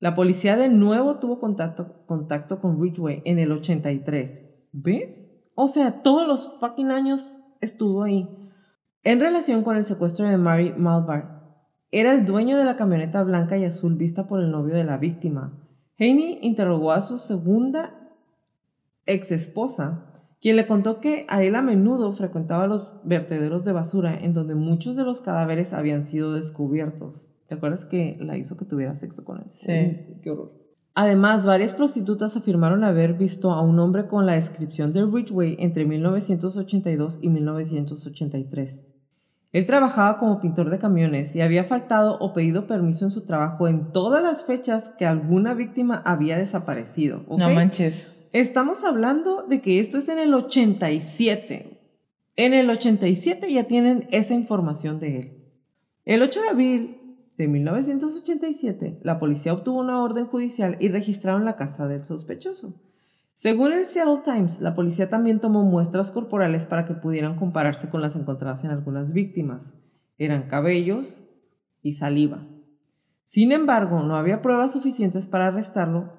La 0.00 0.16
policía 0.16 0.56
de 0.56 0.68
nuevo 0.68 1.20
tuvo 1.20 1.38
contacto, 1.38 2.04
contacto 2.06 2.60
con 2.60 2.82
Ridgway 2.82 3.22
en 3.24 3.38
el 3.38 3.52
83. 3.52 4.42
¿Ves? 4.72 5.37
O 5.60 5.66
sea, 5.66 6.02
todos 6.02 6.28
los 6.28 6.52
fucking 6.60 6.92
años 6.92 7.40
estuvo 7.60 8.04
ahí. 8.04 8.28
En 9.02 9.18
relación 9.18 9.64
con 9.64 9.76
el 9.76 9.82
secuestro 9.82 10.28
de 10.28 10.38
Mary 10.38 10.72
Malvar, 10.76 11.58
era 11.90 12.12
el 12.12 12.24
dueño 12.24 12.56
de 12.56 12.64
la 12.64 12.76
camioneta 12.76 13.24
blanca 13.24 13.58
y 13.58 13.64
azul 13.64 13.96
vista 13.96 14.28
por 14.28 14.40
el 14.40 14.52
novio 14.52 14.76
de 14.76 14.84
la 14.84 14.98
víctima. 14.98 15.58
Haney 15.98 16.38
interrogó 16.42 16.92
a 16.92 17.00
su 17.00 17.18
segunda 17.18 18.08
ex 19.04 19.32
esposa, 19.32 20.12
quien 20.40 20.54
le 20.54 20.68
contó 20.68 21.00
que 21.00 21.26
a 21.28 21.42
él 21.42 21.56
a 21.56 21.62
menudo 21.62 22.12
frecuentaba 22.12 22.68
los 22.68 22.86
vertederos 23.02 23.64
de 23.64 23.72
basura 23.72 24.16
en 24.16 24.34
donde 24.34 24.54
muchos 24.54 24.94
de 24.94 25.02
los 25.02 25.20
cadáveres 25.20 25.72
habían 25.72 26.04
sido 26.04 26.34
descubiertos. 26.34 27.32
¿Te 27.48 27.56
acuerdas 27.56 27.84
que 27.84 28.16
la 28.20 28.36
hizo 28.36 28.56
que 28.56 28.64
tuviera 28.64 28.94
sexo 28.94 29.24
con 29.24 29.38
él? 29.38 29.50
Sí. 29.50 29.66
qué 30.22 30.30
horror. 30.30 30.52
Además, 31.00 31.46
varias 31.46 31.74
prostitutas 31.74 32.36
afirmaron 32.36 32.82
haber 32.82 33.14
visto 33.14 33.52
a 33.52 33.62
un 33.62 33.78
hombre 33.78 34.08
con 34.08 34.26
la 34.26 34.32
descripción 34.32 34.92
de 34.92 35.06
Ridgway 35.06 35.54
entre 35.60 35.84
1982 35.84 37.20
y 37.22 37.28
1983. 37.28 38.84
Él 39.52 39.64
trabajaba 39.64 40.18
como 40.18 40.40
pintor 40.40 40.70
de 40.70 40.80
camiones 40.80 41.36
y 41.36 41.40
había 41.40 41.62
faltado 41.62 42.18
o 42.18 42.32
pedido 42.32 42.66
permiso 42.66 43.04
en 43.04 43.12
su 43.12 43.24
trabajo 43.26 43.68
en 43.68 43.92
todas 43.92 44.20
las 44.24 44.44
fechas 44.44 44.90
que 44.98 45.06
alguna 45.06 45.54
víctima 45.54 46.02
había 46.04 46.36
desaparecido. 46.36 47.22
No 47.28 47.48
manches. 47.48 48.10
Estamos 48.32 48.82
hablando 48.82 49.44
de 49.48 49.62
que 49.62 49.78
esto 49.78 49.98
es 49.98 50.08
en 50.08 50.18
el 50.18 50.34
87. 50.34 51.78
En 52.34 52.54
el 52.54 52.68
87 52.70 53.52
ya 53.52 53.68
tienen 53.68 54.08
esa 54.10 54.34
información 54.34 54.98
de 54.98 55.20
él. 55.20 55.38
El 56.04 56.22
8 56.22 56.42
de 56.42 56.48
abril 56.48 56.97
de 57.38 57.46
1987, 57.46 58.98
la 59.02 59.20
policía 59.20 59.52
obtuvo 59.52 59.78
una 59.78 60.02
orden 60.02 60.26
judicial 60.26 60.76
y 60.80 60.88
registraron 60.88 61.44
la 61.44 61.54
casa 61.54 61.86
del 61.86 62.04
sospechoso. 62.04 62.74
Según 63.32 63.72
el 63.72 63.86
Seattle 63.86 64.22
Times, 64.24 64.60
la 64.60 64.74
policía 64.74 65.08
también 65.08 65.38
tomó 65.38 65.62
muestras 65.62 66.10
corporales 66.10 66.66
para 66.66 66.84
que 66.84 66.94
pudieran 66.94 67.36
compararse 67.36 67.88
con 67.88 68.02
las 68.02 68.16
encontradas 68.16 68.64
en 68.64 68.72
algunas 68.72 69.12
víctimas. 69.12 69.72
Eran 70.18 70.48
cabellos 70.48 71.22
y 71.80 71.92
saliva. 71.92 72.44
Sin 73.22 73.52
embargo, 73.52 74.02
no 74.02 74.16
había 74.16 74.42
pruebas 74.42 74.72
suficientes 74.72 75.28
para 75.28 75.46
arrestarlo 75.46 76.12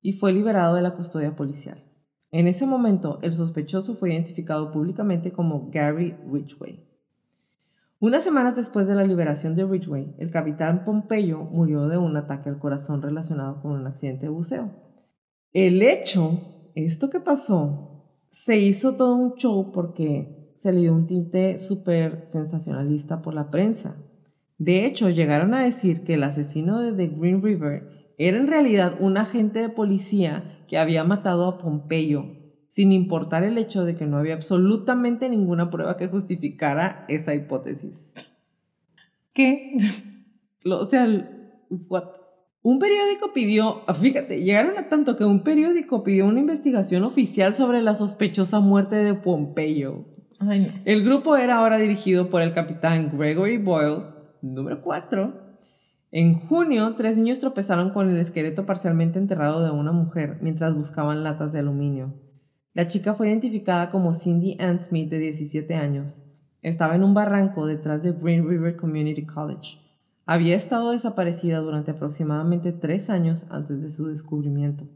y 0.00 0.12
fue 0.12 0.32
liberado 0.32 0.76
de 0.76 0.82
la 0.82 0.94
custodia 0.94 1.34
policial. 1.34 1.82
En 2.30 2.46
ese 2.46 2.66
momento, 2.66 3.18
el 3.22 3.32
sospechoso 3.32 3.96
fue 3.96 4.12
identificado 4.12 4.70
públicamente 4.70 5.32
como 5.32 5.70
Gary 5.72 6.14
Ridgway. 6.30 6.91
Unas 8.02 8.24
semanas 8.24 8.56
después 8.56 8.88
de 8.88 8.96
la 8.96 9.04
liberación 9.04 9.54
de 9.54 9.64
Ridgway, 9.64 10.16
el 10.18 10.32
capitán 10.32 10.84
Pompeyo 10.84 11.44
murió 11.44 11.86
de 11.86 11.98
un 11.98 12.16
ataque 12.16 12.48
al 12.48 12.58
corazón 12.58 13.00
relacionado 13.00 13.62
con 13.62 13.70
un 13.70 13.86
accidente 13.86 14.22
de 14.22 14.30
buceo. 14.30 14.72
El 15.52 15.80
hecho, 15.82 16.40
esto 16.74 17.10
que 17.10 17.20
pasó, 17.20 18.18
se 18.28 18.58
hizo 18.58 18.96
todo 18.96 19.14
un 19.14 19.34
show 19.34 19.70
porque 19.70 20.52
se 20.58 20.72
le 20.72 20.80
dio 20.80 20.92
un 20.92 21.06
tinte 21.06 21.60
súper 21.60 22.24
sensacionalista 22.26 23.22
por 23.22 23.34
la 23.34 23.52
prensa. 23.52 23.94
De 24.58 24.84
hecho, 24.84 25.08
llegaron 25.08 25.54
a 25.54 25.62
decir 25.62 26.02
que 26.02 26.14
el 26.14 26.24
asesino 26.24 26.80
de 26.80 26.94
The 26.94 27.14
Green 27.16 27.40
River 27.40 28.14
era 28.18 28.36
en 28.36 28.48
realidad 28.48 28.96
un 28.98 29.16
agente 29.16 29.60
de 29.60 29.68
policía 29.68 30.64
que 30.66 30.76
había 30.76 31.04
matado 31.04 31.46
a 31.46 31.58
Pompeyo 31.58 32.41
sin 32.72 32.90
importar 32.90 33.44
el 33.44 33.58
hecho 33.58 33.84
de 33.84 33.96
que 33.96 34.06
no 34.06 34.16
había 34.16 34.32
absolutamente 34.32 35.28
ninguna 35.28 35.68
prueba 35.70 35.98
que 35.98 36.08
justificara 36.08 37.04
esa 37.06 37.34
hipótesis. 37.34 38.14
¿Qué? 39.34 39.76
o 40.64 40.86
sea, 40.86 41.06
what? 41.68 42.04
Un 42.62 42.78
periódico 42.78 43.34
pidió, 43.34 43.82
fíjate, 44.00 44.42
llegaron 44.42 44.78
a 44.78 44.88
tanto 44.88 45.18
que 45.18 45.24
un 45.26 45.42
periódico 45.42 46.02
pidió 46.02 46.24
una 46.24 46.40
investigación 46.40 47.02
oficial 47.02 47.52
sobre 47.52 47.82
la 47.82 47.94
sospechosa 47.94 48.60
muerte 48.60 48.96
de 48.96 49.12
Pompeyo. 49.12 50.06
El 50.86 51.04
grupo 51.04 51.36
era 51.36 51.58
ahora 51.58 51.76
dirigido 51.76 52.30
por 52.30 52.40
el 52.40 52.54
capitán 52.54 53.10
Gregory 53.18 53.58
Boyle, 53.58 54.04
número 54.40 54.80
4. 54.80 55.42
En 56.10 56.36
junio, 56.36 56.94
tres 56.96 57.18
niños 57.18 57.38
tropezaron 57.38 57.90
con 57.90 58.08
el 58.08 58.16
esqueleto 58.16 58.64
parcialmente 58.64 59.18
enterrado 59.18 59.62
de 59.62 59.70
una 59.70 59.92
mujer 59.92 60.38
mientras 60.40 60.74
buscaban 60.74 61.22
latas 61.22 61.52
de 61.52 61.58
aluminio. 61.58 62.14
La 62.74 62.88
chica 62.88 63.14
fue 63.14 63.28
identificada 63.28 63.90
como 63.90 64.14
Cindy 64.14 64.56
Ann 64.58 64.78
Smith 64.78 65.10
de 65.10 65.18
17 65.18 65.74
años. 65.74 66.22
Estaba 66.62 66.94
en 66.94 67.04
un 67.04 67.12
barranco 67.12 67.66
detrás 67.66 68.02
de 68.02 68.12
Green 68.12 68.48
River 68.48 68.76
Community 68.76 69.26
College. 69.26 69.78
Había 70.24 70.56
estado 70.56 70.92
desaparecida 70.92 71.58
durante 71.58 71.90
aproximadamente 71.90 72.72
tres 72.72 73.10
años 73.10 73.46
antes 73.50 73.82
de 73.82 73.90
su 73.90 74.06
descubrimiento. 74.06 74.88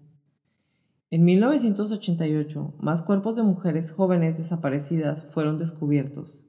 En 1.11 1.25
1988, 1.27 2.77
más 2.81 3.03
cuerpos 3.03 3.37
de 3.37 3.43
mujeres 3.43 3.93
jóvenes 3.93 4.39
desaparecidas 4.39 5.27
fueron 5.33 5.59
descubiertos. 5.59 6.43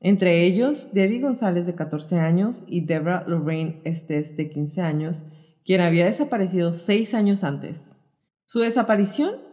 Entre 0.00 0.44
ellos, 0.44 0.88
Debbie 0.92 1.20
González 1.20 1.64
de 1.64 1.76
14 1.76 2.18
años 2.18 2.64
y 2.66 2.80
Deborah 2.80 3.24
Lorraine 3.28 3.80
Estes 3.84 4.36
de 4.36 4.50
15 4.50 4.80
años, 4.80 5.22
quien 5.64 5.80
había 5.80 6.06
desaparecido 6.06 6.72
seis 6.72 7.14
años 7.14 7.44
antes. 7.44 8.02
Su 8.46 8.58
desaparición 8.58 9.51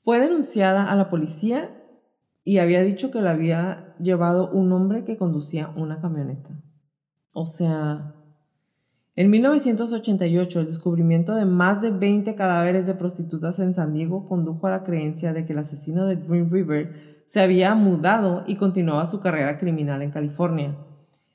fue 0.00 0.18
denunciada 0.18 0.90
a 0.90 0.96
la 0.96 1.10
policía 1.10 1.76
y 2.42 2.58
había 2.58 2.82
dicho 2.82 3.10
que 3.10 3.20
la 3.20 3.32
había 3.32 3.94
llevado 3.98 4.50
un 4.50 4.72
hombre 4.72 5.04
que 5.04 5.16
conducía 5.16 5.72
una 5.76 6.00
camioneta. 6.00 6.50
O 7.32 7.46
sea, 7.46 8.14
en 9.14 9.30
1988 9.30 10.60
el 10.60 10.66
descubrimiento 10.66 11.34
de 11.34 11.44
más 11.44 11.82
de 11.82 11.90
20 11.90 12.34
cadáveres 12.34 12.86
de 12.86 12.94
prostitutas 12.94 13.58
en 13.58 13.74
San 13.74 13.92
Diego 13.92 14.26
condujo 14.26 14.66
a 14.66 14.70
la 14.70 14.84
creencia 14.84 15.32
de 15.32 15.44
que 15.44 15.52
el 15.52 15.58
asesino 15.58 16.06
de 16.06 16.16
Green 16.16 16.50
River 16.50 17.24
se 17.26 17.40
había 17.40 17.74
mudado 17.74 18.44
y 18.46 18.56
continuaba 18.56 19.06
su 19.06 19.20
carrera 19.20 19.58
criminal 19.58 20.02
en 20.02 20.10
California. 20.10 20.76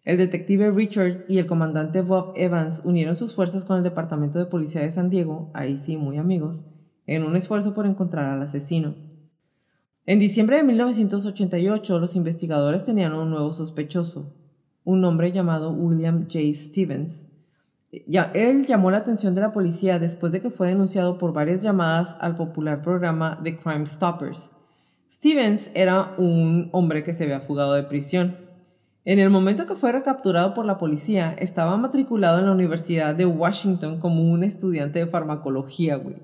El 0.04 0.18
detective 0.18 0.72
Richard 0.72 1.26
y 1.28 1.38
el 1.38 1.48
comandante 1.48 2.02
Bob 2.02 2.34
Evans 2.36 2.82
unieron 2.84 3.16
sus 3.16 3.34
fuerzas 3.34 3.64
con 3.64 3.78
el 3.78 3.84
Departamento 3.84 4.38
de 4.38 4.46
Policía 4.46 4.82
de 4.82 4.92
San 4.92 5.10
Diego, 5.10 5.50
ahí 5.54 5.78
sí 5.78 5.98
muy 5.98 6.18
amigos, 6.18 6.66
en 7.08 7.24
un 7.24 7.36
esfuerzo 7.36 7.74
por 7.74 7.86
encontrar 7.86 8.26
al 8.26 8.42
asesino. 8.42 8.96
En 10.08 10.20
diciembre 10.20 10.58
de 10.58 10.64
1988, 10.64 12.00
los 12.00 12.16
investigadores 12.16 12.86
tenían 12.86 13.14
un 13.14 13.32
nuevo 13.32 13.54
sospechoso, 13.54 14.34
un 14.84 15.04
hombre 15.04 15.32
llamado 15.32 15.72
William 15.72 16.28
J. 16.32 16.40
Stevens. 16.54 17.28
él 17.92 18.66
llamó 18.68 18.92
la 18.92 18.98
atención 18.98 19.34
de 19.34 19.42
la 19.42 19.52
policía 19.52 19.98
después 19.98 20.32
de 20.32 20.42
que 20.42 20.52
fue 20.52 20.68
denunciado 20.68 21.18
por 21.18 21.34
varias 21.34 21.64
llamadas 21.64 22.16
al 22.20 22.36
popular 22.36 22.84
programa 22.84 23.40
The 23.44 23.58
Crime 23.58 23.88
Stoppers. 23.88 24.52
Stevens 25.12 25.72
era 25.74 26.14
un 26.18 26.70
hombre 26.72 27.04
que 27.04 27.14
se 27.14 27.24
había 27.24 27.40
fugado 27.40 27.74
de 27.74 27.84
prisión. 27.84 28.38
En 29.06 29.18
el 29.18 29.30
momento 29.30 29.66
que 29.66 29.76
fue 29.76 29.92
recapturado 29.92 30.54
por 30.54 30.66
la 30.66 30.78
policía, 30.78 31.34
estaba 31.40 31.78
matriculado 31.78 32.40
en 32.40 32.46
la 32.46 32.52
Universidad 32.52 33.16
de 33.16 33.26
Washington 33.26 34.00
como 34.00 34.30
un 34.30 34.44
estudiante 34.44 35.00
de 35.00 35.08
farmacología, 35.08 35.96
güey. 35.96 36.18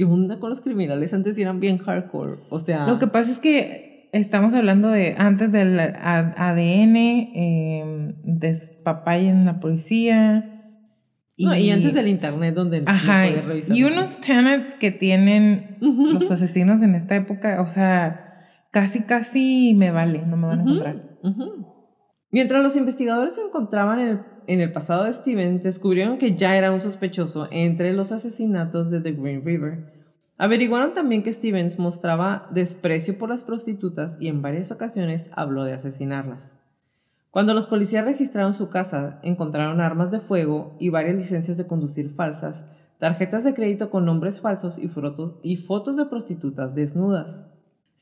¿Qué 0.00 0.06
onda 0.06 0.38
con 0.38 0.48
los 0.48 0.62
criminales? 0.62 1.12
Antes 1.12 1.36
eran 1.36 1.60
bien 1.60 1.76
hardcore. 1.76 2.38
O 2.48 2.58
sea. 2.58 2.86
Lo 2.86 2.98
que 2.98 3.06
pasa 3.06 3.32
es 3.32 3.38
que 3.38 4.08
estamos 4.14 4.54
hablando 4.54 4.88
de 4.88 5.14
antes 5.18 5.52
del 5.52 5.78
ADN, 5.78 6.96
eh, 6.96 8.14
en 8.24 9.44
la 9.44 9.60
policía. 9.60 10.78
Y, 11.36 11.44
no, 11.44 11.54
y 11.54 11.70
antes 11.70 11.92
del 11.92 12.08
internet 12.08 12.54
donde 12.54 12.82
ajá, 12.86 13.26
revisar. 13.46 13.76
Y 13.76 13.84
unos 13.84 14.18
tenets 14.22 14.74
que 14.74 14.90
tienen 14.90 15.76
los 15.82 16.30
asesinos 16.30 16.80
en 16.80 16.94
esta 16.94 17.14
época, 17.14 17.60
o 17.60 17.68
sea, 17.68 18.38
casi, 18.72 19.02
casi 19.02 19.74
me 19.76 19.90
vale, 19.90 20.22
no 20.24 20.38
me 20.38 20.46
van 20.46 20.60
a 20.60 20.62
encontrar. 20.62 21.18
Mientras 22.30 22.62
los 22.62 22.74
investigadores 22.74 23.34
se 23.34 23.42
encontraban 23.42 24.00
en 24.00 24.08
el, 24.08 24.20
en 24.46 24.60
el 24.60 24.72
pasado 24.72 25.04
de 25.04 25.14
Stevens, 25.14 25.62
descubrieron 25.62 26.18
que 26.18 26.36
ya 26.36 26.56
era 26.56 26.72
un 26.72 26.80
sospechoso 26.80 27.48
entre 27.50 27.92
los 27.92 28.12
asesinatos 28.12 28.90
de 28.90 29.00
The 29.00 29.12
Green 29.12 29.44
River. 29.44 29.92
Averiguaron 30.38 30.94
también 30.94 31.22
que 31.22 31.32
Stevens 31.32 31.78
mostraba 31.78 32.48
desprecio 32.50 33.18
por 33.18 33.28
las 33.28 33.44
prostitutas 33.44 34.16
y 34.20 34.28
en 34.28 34.40
varias 34.40 34.70
ocasiones 34.70 35.30
habló 35.34 35.64
de 35.64 35.74
asesinarlas. 35.74 36.56
Cuando 37.30 37.52
los 37.52 37.66
policías 37.66 38.04
registraron 38.04 38.54
su 38.54 38.70
casa, 38.70 39.20
encontraron 39.22 39.80
armas 39.80 40.10
de 40.10 40.20
fuego 40.20 40.76
y 40.80 40.88
varias 40.88 41.16
licencias 41.16 41.56
de 41.56 41.66
conducir 41.66 42.10
falsas, 42.10 42.64
tarjetas 42.98 43.44
de 43.44 43.54
crédito 43.54 43.90
con 43.90 44.04
nombres 44.04 44.40
falsos 44.40 44.78
y 44.78 44.88
fotos 45.56 45.96
de 45.96 46.06
prostitutas 46.06 46.74
desnudas. 46.74 47.49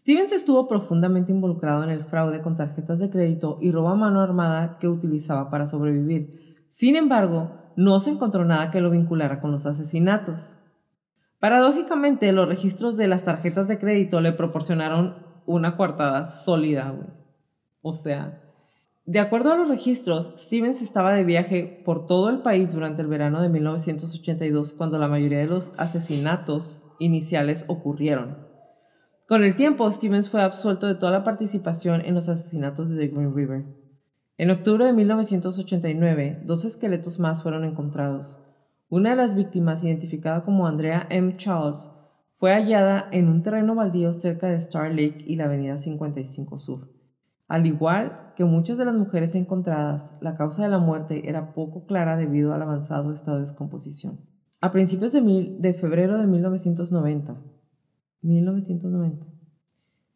Stevens 0.08 0.32
estuvo 0.32 0.66
profundamente 0.66 1.32
involucrado 1.32 1.84
en 1.84 1.90
el 1.90 2.02
fraude 2.02 2.40
con 2.40 2.56
tarjetas 2.56 2.98
de 2.98 3.10
crédito 3.10 3.58
y 3.60 3.70
robo 3.70 3.90
a 3.90 3.94
mano 3.94 4.22
armada 4.22 4.78
que 4.80 4.88
utilizaba 4.88 5.50
para 5.50 5.66
sobrevivir. 5.66 6.56
Sin 6.70 6.96
embargo, 6.96 7.52
no 7.76 8.00
se 8.00 8.12
encontró 8.12 8.46
nada 8.46 8.70
que 8.70 8.80
lo 8.80 8.88
vinculara 8.88 9.38
con 9.42 9.52
los 9.52 9.66
asesinatos. 9.66 10.56
Paradójicamente, 11.40 12.32
los 12.32 12.48
registros 12.48 12.96
de 12.96 13.06
las 13.06 13.24
tarjetas 13.24 13.68
de 13.68 13.78
crédito 13.78 14.22
le 14.22 14.32
proporcionaron 14.32 15.26
una 15.44 15.76
coartada 15.76 16.30
sólida, 16.30 16.94
O 17.82 17.92
sea, 17.92 18.40
de 19.04 19.20
acuerdo 19.20 19.52
a 19.52 19.56
los 19.58 19.68
registros, 19.68 20.32
Stevens 20.38 20.80
estaba 20.80 21.12
de 21.12 21.24
viaje 21.24 21.82
por 21.84 22.06
todo 22.06 22.30
el 22.30 22.40
país 22.40 22.72
durante 22.72 23.02
el 23.02 23.08
verano 23.08 23.42
de 23.42 23.50
1982 23.50 24.72
cuando 24.72 24.98
la 24.98 25.08
mayoría 25.08 25.40
de 25.40 25.48
los 25.48 25.78
asesinatos 25.78 26.82
iniciales 26.98 27.66
ocurrieron. 27.68 28.47
Con 29.28 29.44
el 29.44 29.56
tiempo, 29.56 29.92
Stevens 29.92 30.30
fue 30.30 30.40
absuelto 30.40 30.86
de 30.86 30.94
toda 30.94 31.12
la 31.12 31.22
participación 31.22 32.00
en 32.00 32.14
los 32.14 32.30
asesinatos 32.30 32.88
de 32.88 32.96
The 32.96 33.08
Green 33.08 33.36
River. 33.36 33.66
En 34.38 34.50
octubre 34.50 34.86
de 34.86 34.94
1989, 34.94 36.44
dos 36.46 36.64
esqueletos 36.64 37.18
más 37.18 37.42
fueron 37.42 37.66
encontrados. 37.66 38.38
Una 38.88 39.10
de 39.10 39.16
las 39.16 39.34
víctimas, 39.34 39.84
identificada 39.84 40.44
como 40.44 40.66
Andrea 40.66 41.06
M. 41.10 41.36
Charles, 41.36 41.90
fue 42.36 42.54
hallada 42.54 43.06
en 43.12 43.28
un 43.28 43.42
terreno 43.42 43.74
baldío 43.74 44.14
cerca 44.14 44.46
de 44.46 44.56
Star 44.56 44.88
Lake 44.92 45.22
y 45.26 45.36
la 45.36 45.44
Avenida 45.44 45.76
55 45.76 46.56
Sur. 46.56 46.88
Al 47.48 47.66
igual 47.66 48.32
que 48.34 48.46
muchas 48.46 48.78
de 48.78 48.86
las 48.86 48.96
mujeres 48.96 49.34
encontradas, 49.34 50.10
la 50.22 50.36
causa 50.36 50.62
de 50.62 50.70
la 50.70 50.78
muerte 50.78 51.28
era 51.28 51.52
poco 51.52 51.84
clara 51.84 52.16
debido 52.16 52.54
al 52.54 52.62
avanzado 52.62 53.12
estado 53.12 53.36
de 53.36 53.42
descomposición. 53.42 54.20
A 54.62 54.72
principios 54.72 55.12
de, 55.12 55.20
de 55.20 55.74
febrero 55.74 56.16
de 56.18 56.26
1990, 56.26 57.36
1990, 58.22 59.26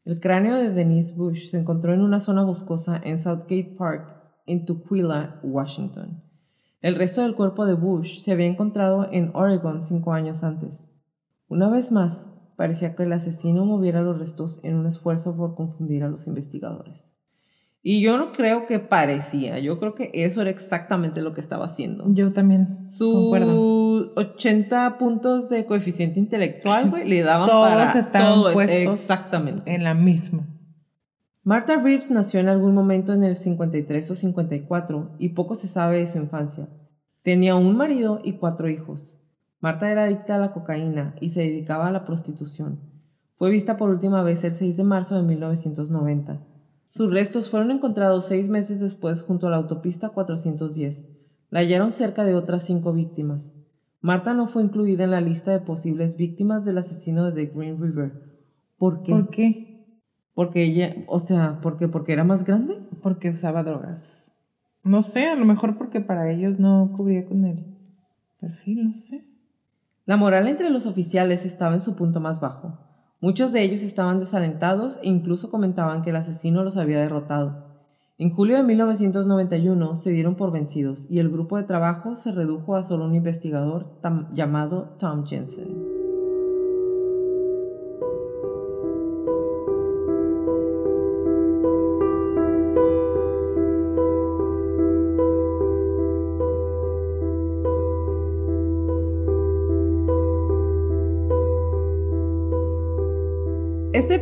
el 0.04 0.18
cráneo 0.18 0.56
de 0.56 0.72
Denise 0.72 1.14
Bush 1.14 1.50
se 1.50 1.58
encontró 1.58 1.94
en 1.94 2.00
una 2.00 2.18
zona 2.18 2.42
boscosa 2.42 3.00
en 3.04 3.20
Southgate 3.20 3.76
Park, 3.78 4.20
en 4.46 4.64
Tukwila, 4.64 5.38
Washington. 5.44 6.24
El 6.80 6.96
resto 6.96 7.22
del 7.22 7.36
cuerpo 7.36 7.66
de 7.66 7.74
Bush 7.74 8.20
se 8.22 8.32
había 8.32 8.46
encontrado 8.46 9.08
en 9.12 9.30
Oregon 9.34 9.84
cinco 9.84 10.12
años 10.12 10.42
antes. 10.42 10.90
Una 11.48 11.70
vez 11.70 11.92
más, 11.92 12.30
parecía 12.56 12.96
que 12.96 13.04
el 13.04 13.12
asesino 13.12 13.64
moviera 13.64 14.02
los 14.02 14.18
restos 14.18 14.58
en 14.64 14.74
un 14.74 14.86
esfuerzo 14.86 15.36
por 15.36 15.54
confundir 15.54 16.02
a 16.02 16.08
los 16.08 16.26
investigadores. 16.26 17.11
Y 17.84 18.00
yo 18.00 18.16
no 18.16 18.30
creo 18.30 18.66
que 18.66 18.78
parecía, 18.78 19.59
yo 19.59 19.80
creo 19.80 19.96
que 19.96 20.12
eso 20.14 20.40
era 20.40 20.50
exactamente 20.50 21.20
lo 21.20 21.34
que 21.34 21.40
estaba 21.40 21.64
haciendo. 21.64 22.04
Yo 22.14 22.30
también. 22.30 22.86
Sus 22.86 24.12
80 24.14 24.98
puntos 24.98 25.48
de 25.48 25.66
coeficiente 25.66 26.20
intelectual, 26.20 26.90
güey, 26.90 27.09
le 27.09 27.22
daban 27.22 27.48
Todos 27.48 27.68
para 27.68 27.92
estaban 27.98 28.34
todo 28.34 28.52
puestos 28.52 29.00
exactamente. 29.00 29.74
En 29.74 29.82
la 29.82 29.94
misma. 29.94 30.46
Martha 31.42 31.74
Reeves 31.74 32.09
nació 32.09 32.38
en 32.38 32.48
algún 32.48 32.72
momento 32.72 33.12
en 33.12 33.24
el 33.24 33.36
53 33.36 34.12
o 34.12 34.14
54 34.14 35.16
y 35.18 35.30
poco 35.30 35.56
se 35.56 35.66
sabe 35.66 35.98
de 35.98 36.06
su 36.06 36.18
infancia. 36.18 36.68
Tenía 37.24 37.56
un 37.56 37.76
marido 37.76 38.20
y 38.22 38.34
cuatro 38.34 38.70
hijos. 38.70 39.20
Marta 39.59 39.90
era 39.90 40.04
adicta 40.04 40.36
a 40.36 40.38
la 40.38 40.52
cocaína 40.52 41.16
y 41.20 41.30
se 41.30 41.40
dedicaba 41.40 41.88
a 41.88 41.92
la 41.92 42.04
prostitución. 42.04 42.80
Fue 43.34 43.50
vista 43.50 43.76
por 43.76 43.90
última 43.90 44.22
vez 44.22 44.44
el 44.44 44.54
6 44.54 44.76
de 44.76 44.84
marzo 44.84 45.16
de 45.16 45.22
1990. 45.22 46.51
Sus 46.93 47.10
restos 47.10 47.48
fueron 47.48 47.70
encontrados 47.70 48.27
seis 48.27 48.51
meses 48.51 48.78
después 48.78 49.23
junto 49.23 49.47
a 49.47 49.51
la 49.51 49.56
autopista 49.56 50.10
410. 50.10 51.09
La 51.48 51.60
hallaron 51.60 51.93
cerca 51.93 52.23
de 52.23 52.35
otras 52.35 52.66
cinco 52.66 52.93
víctimas. 52.93 53.55
Marta 54.02 54.35
no 54.35 54.47
fue 54.47 54.62
incluida 54.62 55.05
en 55.05 55.12
la 55.12 55.23
lista 55.23 55.52
de 55.52 55.60
posibles 55.60 56.19
víctimas 56.19 56.66
del 56.66 56.77
asesino 56.77 57.24
de 57.24 57.47
The 57.47 57.55
Green 57.55 57.81
River. 57.81 58.12
¿Por 58.77 59.02
qué? 59.05 59.12
¿Por 59.12 59.31
qué? 59.31 59.86
Porque 60.35 60.64
ella, 60.64 60.94
o 61.06 61.19
sea, 61.19 61.60
porque 61.62 61.89
porque 61.89 62.12
era 62.12 62.24
más 62.24 62.44
grande. 62.44 62.78
Porque 63.01 63.31
usaba 63.31 63.62
drogas. 63.62 64.31
No 64.85 65.01
sé, 65.01 65.28
a 65.28 65.35
lo 65.35 65.47
mejor 65.47 65.78
porque 65.78 66.02
para 66.02 66.31
ellos 66.31 66.59
no 66.59 66.93
cubría 66.94 67.27
con 67.27 67.47
el 67.47 67.64
perfil, 68.39 68.89
no 68.89 68.93
sé. 68.93 69.24
La 70.05 70.19
moral 70.19 70.47
entre 70.47 70.69
los 70.69 70.85
oficiales 70.85 71.47
estaba 71.47 71.73
en 71.73 71.81
su 71.81 71.97
punto 71.97 72.20
más 72.20 72.43
bajo. 72.43 72.91
Muchos 73.22 73.52
de 73.52 73.62
ellos 73.62 73.84
estaban 73.84 74.18
desalentados 74.18 74.98
e 75.00 75.08
incluso 75.08 75.48
comentaban 75.48 76.02
que 76.02 76.10
el 76.10 76.16
asesino 76.16 76.64
los 76.64 76.76
había 76.76 76.98
derrotado. 76.98 77.72
En 78.18 78.34
julio 78.34 78.56
de 78.56 78.64
1991 78.64 79.96
se 79.96 80.10
dieron 80.10 80.34
por 80.34 80.50
vencidos 80.50 81.06
y 81.08 81.20
el 81.20 81.30
grupo 81.30 81.56
de 81.56 81.62
trabajo 81.62 82.16
se 82.16 82.32
redujo 82.32 82.74
a 82.74 82.82
solo 82.82 83.04
un 83.04 83.14
investigador 83.14 84.00
llamado 84.34 84.96
Tom 84.98 85.24
Jensen. 85.24 86.01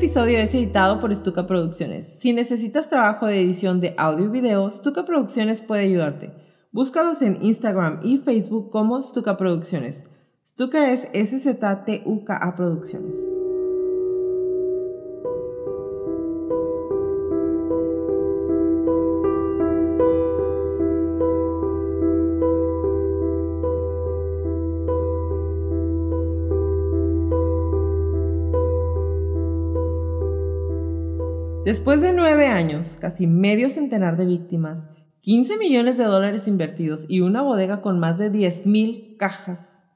Episodio 0.00 0.38
es 0.38 0.54
editado 0.54 0.98
por 0.98 1.14
Stuka 1.14 1.46
Producciones. 1.46 2.20
Si 2.20 2.32
necesitas 2.32 2.88
trabajo 2.88 3.26
de 3.26 3.38
edición 3.38 3.82
de 3.82 3.94
audio 3.98 4.24
y 4.24 4.28
video, 4.30 4.70
Stuka 4.70 5.04
Producciones 5.04 5.60
puede 5.60 5.82
ayudarte. 5.82 6.32
Búscalos 6.72 7.20
en 7.20 7.44
Instagram 7.44 8.00
y 8.02 8.16
Facebook 8.16 8.70
como 8.70 9.02
Stuka 9.02 9.36
Producciones. 9.36 10.04
Stuka 10.46 10.90
es 10.90 11.06
S-Z-T-U-K-A 11.12 12.56
Producciones. 12.56 13.42
Después 31.70 32.00
de 32.00 32.12
nueve 32.12 32.48
años, 32.48 32.96
casi 33.00 33.28
medio 33.28 33.70
centenar 33.70 34.16
de 34.16 34.26
víctimas, 34.26 34.88
15 35.20 35.56
millones 35.56 35.96
de 35.98 36.02
dólares 36.02 36.48
invertidos 36.48 37.06
y 37.08 37.20
una 37.20 37.42
bodega 37.42 37.80
con 37.80 38.00
más 38.00 38.18
de 38.18 38.32
10.000 38.32 39.16
cajas, 39.16 39.86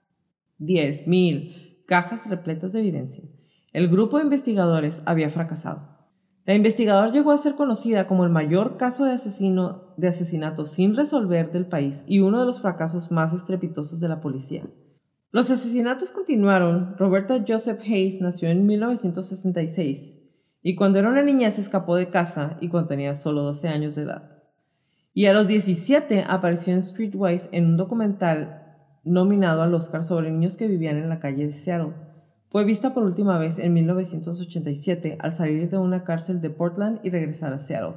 10.000 0.60 1.84
cajas 1.84 2.30
repletas 2.30 2.72
de 2.72 2.78
evidencia, 2.78 3.24
el 3.72 3.88
grupo 3.88 4.18
de 4.18 4.22
investigadores 4.22 5.02
había 5.04 5.30
fracasado. 5.30 5.88
La 6.44 6.54
investigadora 6.54 7.10
llegó 7.10 7.32
a 7.32 7.38
ser 7.38 7.56
conocida 7.56 8.06
como 8.06 8.22
el 8.22 8.30
mayor 8.30 8.76
caso 8.76 9.04
de, 9.04 9.18
de 9.96 10.08
asesinato 10.08 10.66
sin 10.66 10.94
resolver 10.94 11.50
del 11.50 11.66
país 11.66 12.04
y 12.06 12.20
uno 12.20 12.38
de 12.38 12.46
los 12.46 12.60
fracasos 12.60 13.10
más 13.10 13.32
estrepitosos 13.32 13.98
de 13.98 14.08
la 14.08 14.20
policía. 14.20 14.62
Los 15.32 15.50
asesinatos 15.50 16.12
continuaron. 16.12 16.94
Roberta 16.96 17.44
Joseph 17.44 17.80
Hayes 17.80 18.20
nació 18.20 18.48
en 18.48 18.64
1966 18.64 20.20
y 20.66 20.76
cuando 20.76 20.98
era 20.98 21.10
una 21.10 21.22
niña 21.22 21.50
se 21.50 21.60
escapó 21.60 21.94
de 21.94 22.08
casa 22.08 22.56
y 22.58 22.68
cuando 22.68 22.88
tenía 22.88 23.14
solo 23.14 23.42
12 23.42 23.68
años 23.68 23.94
de 23.94 24.02
edad. 24.02 24.42
Y 25.12 25.26
a 25.26 25.34
los 25.34 25.46
17 25.46 26.24
apareció 26.26 26.72
en 26.72 26.82
Streetwise 26.82 27.50
en 27.52 27.66
un 27.66 27.76
documental 27.76 28.62
nominado 29.04 29.60
al 29.60 29.74
Oscar 29.74 30.04
sobre 30.04 30.30
niños 30.30 30.56
que 30.56 30.66
vivían 30.66 30.96
en 30.96 31.10
la 31.10 31.20
calle 31.20 31.46
de 31.46 31.52
Seattle. 31.52 31.92
Fue 32.48 32.64
vista 32.64 32.94
por 32.94 33.04
última 33.04 33.36
vez 33.38 33.58
en 33.58 33.74
1987 33.74 35.18
al 35.20 35.34
salir 35.34 35.68
de 35.68 35.76
una 35.76 36.02
cárcel 36.02 36.40
de 36.40 36.48
Portland 36.48 36.98
y 37.02 37.10
regresar 37.10 37.52
a 37.52 37.58
Seattle. 37.58 37.96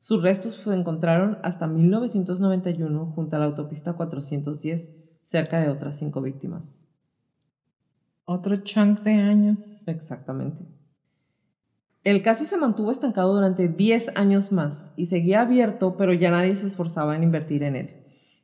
Sus 0.00 0.22
restos 0.22 0.54
se 0.54 0.72
encontraron 0.72 1.36
hasta 1.42 1.66
1991 1.66 3.12
junto 3.14 3.36
a 3.36 3.38
la 3.38 3.44
autopista 3.44 3.92
410, 3.92 4.96
cerca 5.22 5.60
de 5.60 5.68
otras 5.68 5.98
cinco 5.98 6.22
víctimas. 6.22 6.86
Otro 8.24 8.56
chunk 8.56 9.00
de 9.00 9.12
años. 9.12 9.58
Exactamente. 9.86 10.77
El 12.04 12.22
caso 12.22 12.44
se 12.44 12.56
mantuvo 12.56 12.92
estancado 12.92 13.34
durante 13.34 13.68
10 13.68 14.16
años 14.16 14.52
más 14.52 14.92
y 14.96 15.06
seguía 15.06 15.40
abierto, 15.40 15.96
pero 15.96 16.12
ya 16.12 16.30
nadie 16.30 16.54
se 16.56 16.66
esforzaba 16.66 17.16
en 17.16 17.22
invertir 17.22 17.62
en 17.62 17.76
él. 17.76 17.90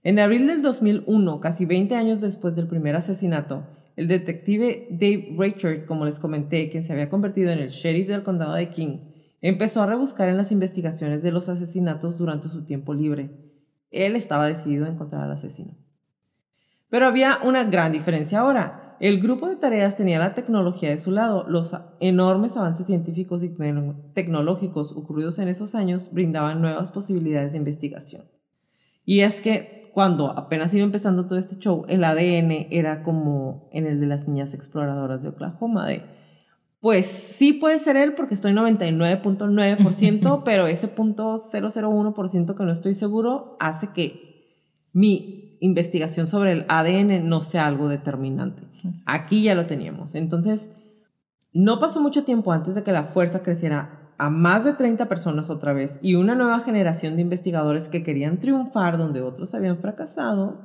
En 0.02 0.18
abril 0.18 0.47
del 0.47 0.60
2001, 0.60 1.40
casi 1.40 1.64
20 1.64 1.94
años 1.94 2.20
después 2.20 2.55
del 2.55 2.66
primer 2.66 2.94
asesinato, 2.97 3.66
el 3.97 4.09
detective 4.09 4.89
Dave 4.90 5.35
Richard, 5.39 5.86
como 5.86 6.05
les 6.05 6.18
comenté, 6.18 6.68
quien 6.68 6.85
se 6.85 6.93
había 6.93 7.09
convertido 7.09 7.52
en 7.52 7.60
el 7.60 7.70
sheriff 7.70 8.09
del 8.09 8.24
condado 8.24 8.55
de 8.55 8.70
King, 8.70 8.98
empezó 9.40 9.82
a 9.82 9.86
rebuscar 9.86 10.28
en 10.28 10.36
las 10.36 10.52
investigaciones 10.52 11.22
de 11.22 11.31
los 11.31 11.48
asesinatos 11.48 12.18
durante 12.18 12.48
su 12.48 12.64
tiempo 12.64 12.93
libre. 12.93 13.31
Él 13.90 14.16
estaba 14.16 14.48
decidido 14.48 14.86
a 14.86 14.89
encontrar 14.89 15.22
al 15.22 15.32
asesino. 15.32 15.76
Pero 16.90 17.06
había 17.06 17.39
una 17.43 17.64
gran 17.64 17.93
diferencia 17.93 18.40
ahora. 18.40 18.84
El 19.05 19.20
grupo 19.20 19.48
de 19.48 19.56
tareas 19.56 19.97
tenía 19.97 20.18
la 20.18 20.32
tecnología 20.32 20.89
de 20.89 20.98
su 20.98 21.10
lado. 21.10 21.44
Los 21.47 21.76
enormes 22.01 22.56
avances 22.56 22.86
científicos 22.86 23.43
y 23.43 23.55
tecnológicos 24.14 24.93
ocurridos 24.93 25.39
en 25.39 25.48
esos 25.48 25.74
años 25.74 26.09
brindaban 26.10 26.62
nuevas 26.62 26.90
posibilidades 26.90 27.52
de 27.52 27.59
investigación. 27.59 28.24
Y 29.05 29.20
es 29.20 29.43
que 29.43 29.90
cuando 29.93 30.31
apenas 30.31 30.72
iba 30.72 30.85
empezando 30.85 31.26
todo 31.26 31.39
este 31.39 31.59
show, 31.59 31.85
el 31.86 32.02
ADN 32.02 32.68
era 32.70 33.02
como 33.02 33.68
en 33.74 33.86
el 33.86 34.01
de 34.01 34.06
las 34.06 34.26
niñas 34.26 34.55
exploradoras 34.55 35.22
de 35.22 35.28
Oklahoma, 35.28 35.86
de 35.86 36.01
pues 36.81 37.05
sí 37.05 37.52
puede 37.52 37.78
ser 37.81 37.98
él 37.98 38.14
porque 38.14 38.32
estoy 38.32 38.55
99.9%, 38.55 40.43
pero 40.47 40.66
ese 40.66 40.89
punto 40.89 41.36
.001% 41.36 42.55
que 42.56 42.64
no 42.64 42.72
estoy 42.72 42.94
seguro 42.94 43.59
hace 43.60 43.89
que 43.89 44.81
mi 44.94 45.59
investigación 45.60 46.26
sobre 46.26 46.52
el 46.52 46.64
ADN 46.68 47.28
no 47.28 47.43
sea 47.43 47.66
algo 47.66 47.89
determinante. 47.89 48.72
Aquí 49.06 49.43
ya 49.43 49.55
lo 49.55 49.66
teníamos. 49.66 50.15
Entonces, 50.15 50.70
no 51.52 51.78
pasó 51.78 52.01
mucho 52.01 52.24
tiempo 52.24 52.52
antes 52.52 52.74
de 52.74 52.82
que 52.82 52.93
la 52.93 53.05
fuerza 53.05 53.43
creciera 53.43 54.12
a 54.19 54.31
más 54.31 54.65
de 54.65 54.74
30 54.74 55.09
personas 55.09 55.51
otra 55.51 55.73
vez 55.73 55.98
y 56.02 56.15
una 56.15 56.35
nueva 56.35 56.61
generación 56.61 57.16
de 57.16 57.23
investigadores 57.23 57.89
que 57.89 58.02
querían 58.02 58.39
triunfar 58.39 58.98
donde 58.98 59.23
otros 59.23 59.55
habían 59.55 59.78
fracasado 59.78 60.61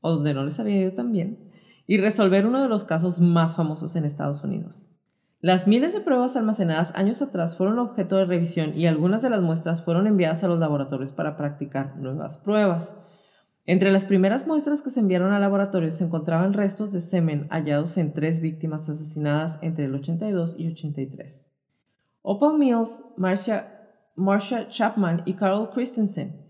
o 0.00 0.10
donde 0.10 0.34
no 0.34 0.44
les 0.44 0.60
había 0.60 0.80
ido 0.80 0.92
tan 0.92 1.12
bien 1.12 1.50
y 1.86 1.98
resolver 1.98 2.46
uno 2.46 2.62
de 2.62 2.68
los 2.68 2.84
casos 2.84 3.18
más 3.18 3.56
famosos 3.56 3.96
en 3.96 4.04
Estados 4.04 4.42
Unidos. 4.44 4.86
Las 5.40 5.66
miles 5.66 5.92
de 5.92 6.00
pruebas 6.00 6.36
almacenadas 6.36 6.92
años 6.94 7.20
atrás 7.20 7.56
fueron 7.56 7.78
objeto 7.78 8.16
de 8.16 8.26
revisión 8.26 8.78
y 8.78 8.86
algunas 8.86 9.22
de 9.22 9.30
las 9.30 9.42
muestras 9.42 9.84
fueron 9.84 10.06
enviadas 10.06 10.44
a 10.44 10.48
los 10.48 10.60
laboratorios 10.60 11.12
para 11.12 11.36
practicar 11.36 11.96
nuevas 11.96 12.38
pruebas. 12.38 12.94
Entre 13.64 13.92
las 13.92 14.04
primeras 14.04 14.44
muestras 14.44 14.82
que 14.82 14.90
se 14.90 14.98
enviaron 14.98 15.32
al 15.32 15.40
laboratorio 15.40 15.92
se 15.92 16.02
encontraban 16.02 16.52
restos 16.52 16.90
de 16.90 17.00
semen 17.00 17.46
hallados 17.48 17.96
en 17.96 18.12
tres 18.12 18.40
víctimas 18.40 18.88
asesinadas 18.88 19.60
entre 19.62 19.84
el 19.84 19.94
82 19.94 20.56
y 20.58 20.66
83. 20.66 21.46
Opal 22.22 22.58
Mills, 22.58 23.04
Marcia, 23.16 24.68
Chapman 24.68 25.22
y 25.26 25.34
Carol 25.34 25.70
Christensen. 25.70 26.42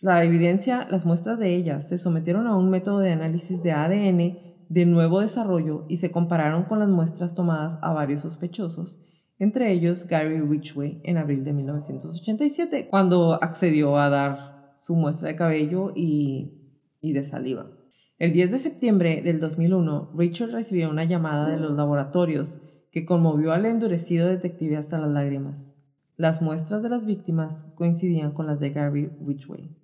La 0.00 0.22
evidencia, 0.22 0.86
las 0.90 1.04
muestras 1.04 1.40
de 1.40 1.56
ellas, 1.56 1.88
se 1.88 1.98
sometieron 1.98 2.46
a 2.46 2.56
un 2.56 2.70
método 2.70 3.00
de 3.00 3.12
análisis 3.12 3.62
de 3.64 3.72
ADN 3.72 4.38
de 4.68 4.86
nuevo 4.86 5.20
desarrollo 5.20 5.86
y 5.88 5.96
se 5.96 6.12
compararon 6.12 6.64
con 6.64 6.78
las 6.78 6.88
muestras 6.88 7.34
tomadas 7.34 7.78
a 7.82 7.92
varios 7.92 8.22
sospechosos, 8.22 9.00
entre 9.40 9.72
ellos 9.72 10.06
Gary 10.06 10.40
Ridgway 10.40 11.00
en 11.02 11.18
abril 11.18 11.44
de 11.44 11.52
1987, 11.52 12.88
cuando 12.88 13.42
accedió 13.42 13.98
a 13.98 14.08
dar 14.08 14.51
su 14.82 14.94
muestra 14.94 15.28
de 15.28 15.36
cabello 15.36 15.92
y, 15.94 16.78
y 17.00 17.12
de 17.12 17.24
saliva. 17.24 17.70
El 18.18 18.32
10 18.32 18.52
de 18.52 18.58
septiembre 18.58 19.22
del 19.22 19.40
2001, 19.40 20.12
Richard 20.16 20.50
recibió 20.50 20.90
una 20.90 21.04
llamada 21.04 21.48
de 21.48 21.56
los 21.56 21.72
laboratorios 21.72 22.60
que 22.92 23.04
conmovió 23.04 23.52
al 23.52 23.66
endurecido 23.66 24.28
detective 24.28 24.76
hasta 24.76 24.98
las 24.98 25.10
lágrimas. 25.10 25.72
Las 26.16 26.42
muestras 26.42 26.82
de 26.82 26.90
las 26.90 27.04
víctimas 27.06 27.66
coincidían 27.74 28.32
con 28.32 28.46
las 28.46 28.60
de 28.60 28.70
Gary 28.70 29.10
Ridgway. 29.26 29.76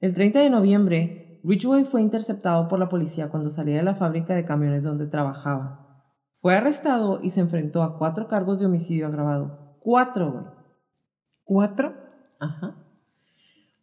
El 0.00 0.14
30 0.14 0.40
de 0.40 0.50
noviembre, 0.50 1.40
Ridgway 1.44 1.84
fue 1.84 2.02
interceptado 2.02 2.66
por 2.66 2.80
la 2.80 2.88
policía 2.88 3.28
cuando 3.28 3.50
salía 3.50 3.76
de 3.76 3.82
la 3.82 3.94
fábrica 3.94 4.34
de 4.34 4.44
camiones 4.44 4.82
donde 4.82 5.06
trabajaba. 5.06 6.02
Fue 6.34 6.56
arrestado 6.56 7.20
y 7.22 7.30
se 7.30 7.40
enfrentó 7.40 7.82
a 7.82 7.98
cuatro 7.98 8.26
cargos 8.26 8.58
de 8.58 8.66
homicidio 8.66 9.06
agravado. 9.06 9.76
Cuatro, 9.80 10.32
güey. 10.32 10.44
¿Cuatro? 11.44 11.94
Ajá. 12.40 12.85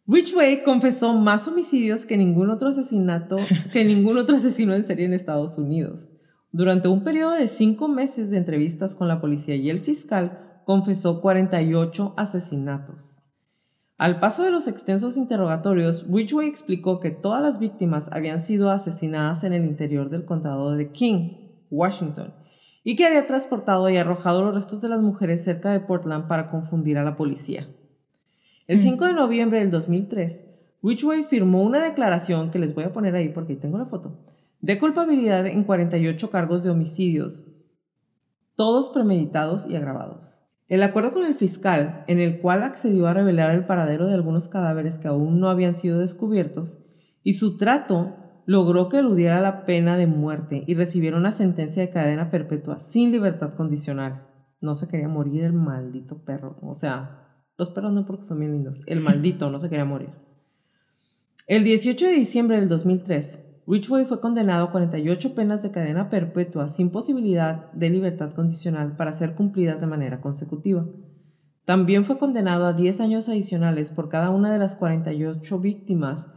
Ridgway 0.06 0.62
confesó 0.64 1.14
más 1.14 1.48
homicidios 1.48 2.04
que 2.04 2.18
ningún 2.18 2.50
otro 2.50 2.68
asesinato, 2.68 3.36
que 3.72 3.84
ningún 3.86 4.18
otro 4.18 4.36
asesino 4.36 4.74
en 4.74 4.84
serie 4.84 5.06
en 5.06 5.14
Estados 5.14 5.56
Unidos. 5.56 6.12
Durante 6.52 6.88
un 6.88 7.04
periodo 7.04 7.32
de 7.32 7.48
cinco 7.48 7.88
meses 7.88 8.28
de 8.28 8.36
entrevistas 8.36 8.94
con 8.94 9.08
la 9.08 9.22
policía 9.22 9.56
y 9.56 9.70
el 9.70 9.80
fiscal, 9.80 10.60
confesó 10.66 11.22
48 11.22 12.12
asesinatos. 12.18 13.16
Al 13.96 14.20
paso 14.20 14.42
de 14.42 14.50
los 14.50 14.68
extensos 14.68 15.16
interrogatorios, 15.16 16.06
Ridgway 16.06 16.48
explicó 16.48 17.00
que 17.00 17.10
todas 17.10 17.40
las 17.40 17.58
víctimas 17.58 18.10
habían 18.12 18.44
sido 18.44 18.70
asesinadas 18.70 19.42
en 19.42 19.54
el 19.54 19.64
interior 19.64 20.10
del 20.10 20.26
condado 20.26 20.72
de 20.72 20.92
King, 20.92 21.64
Washington, 21.70 22.34
y 22.82 22.96
que 22.96 23.06
había 23.06 23.26
transportado 23.26 23.88
y 23.88 23.96
arrojado 23.96 24.42
los 24.42 24.54
restos 24.54 24.82
de 24.82 24.90
las 24.90 25.00
mujeres 25.00 25.44
cerca 25.44 25.72
de 25.72 25.80
Portland 25.80 26.28
para 26.28 26.50
confundir 26.50 26.98
a 26.98 27.04
la 27.04 27.16
policía. 27.16 27.68
El 28.66 28.80
5 28.80 28.96
mm. 28.96 29.06
de 29.06 29.12
noviembre 29.12 29.60
del 29.60 29.70
2003, 29.70 30.46
Ridgway 30.82 31.24
firmó 31.24 31.62
una 31.62 31.84
declaración 31.84 32.50
que 32.50 32.58
les 32.58 32.74
voy 32.74 32.84
a 32.84 32.92
poner 32.92 33.14
ahí 33.14 33.28
porque 33.28 33.56
tengo 33.56 33.78
la 33.78 33.86
foto, 33.86 34.18
de 34.60 34.78
culpabilidad 34.78 35.46
en 35.46 35.64
48 35.64 36.30
cargos 36.30 36.64
de 36.64 36.70
homicidios, 36.70 37.44
todos 38.56 38.90
premeditados 38.90 39.66
y 39.66 39.76
agravados. 39.76 40.30
El 40.68 40.82
acuerdo 40.82 41.12
con 41.12 41.24
el 41.24 41.34
fiscal, 41.34 42.04
en 42.06 42.20
el 42.20 42.40
cual 42.40 42.62
accedió 42.62 43.06
a 43.06 43.12
revelar 43.12 43.50
el 43.50 43.66
paradero 43.66 44.06
de 44.06 44.14
algunos 44.14 44.48
cadáveres 44.48 44.98
que 44.98 45.08
aún 45.08 45.40
no 45.40 45.50
habían 45.50 45.76
sido 45.76 45.98
descubiertos, 45.98 46.78
y 47.22 47.34
su 47.34 47.58
trato 47.58 48.16
logró 48.46 48.88
que 48.88 48.98
eludiera 48.98 49.40
la 49.40 49.66
pena 49.66 49.98
de 49.98 50.06
muerte 50.06 50.64
y 50.66 50.74
recibiera 50.74 51.18
una 51.18 51.32
sentencia 51.32 51.82
de 51.82 51.90
cadena 51.90 52.30
perpetua 52.30 52.78
sin 52.78 53.10
libertad 53.10 53.54
condicional. 53.54 54.26
No 54.60 54.74
se 54.74 54.88
quería 54.88 55.08
morir 55.08 55.44
el 55.44 55.52
maldito 55.52 56.24
perro. 56.24 56.56
O 56.62 56.74
sea, 56.74 57.23
los 57.56 57.70
perros 57.70 57.92
no 57.92 58.04
porque 58.06 58.24
son 58.24 58.40
bien 58.40 58.52
lindos. 58.52 58.80
El 58.86 59.00
maldito 59.00 59.50
no 59.50 59.60
se 59.60 59.68
quería 59.68 59.84
morir. 59.84 60.10
El 61.46 61.64
18 61.64 62.06
de 62.06 62.12
diciembre 62.12 62.58
del 62.58 62.68
2003, 62.68 63.40
Ridgway 63.66 64.04
fue 64.06 64.20
condenado 64.20 64.64
a 64.64 64.70
48 64.70 65.34
penas 65.34 65.62
de 65.62 65.70
cadena 65.70 66.10
perpetua 66.10 66.68
sin 66.68 66.90
posibilidad 66.90 67.70
de 67.72 67.90
libertad 67.90 68.34
condicional 68.34 68.96
para 68.96 69.12
ser 69.12 69.34
cumplidas 69.34 69.80
de 69.80 69.86
manera 69.86 70.20
consecutiva. 70.20 70.86
También 71.64 72.04
fue 72.04 72.18
condenado 72.18 72.66
a 72.66 72.74
10 72.74 73.00
años 73.00 73.28
adicionales 73.28 73.90
por 73.90 74.08
cada 74.08 74.30
una 74.30 74.52
de 74.52 74.58
las 74.58 74.74
48 74.76 75.58
víctimas 75.60 76.30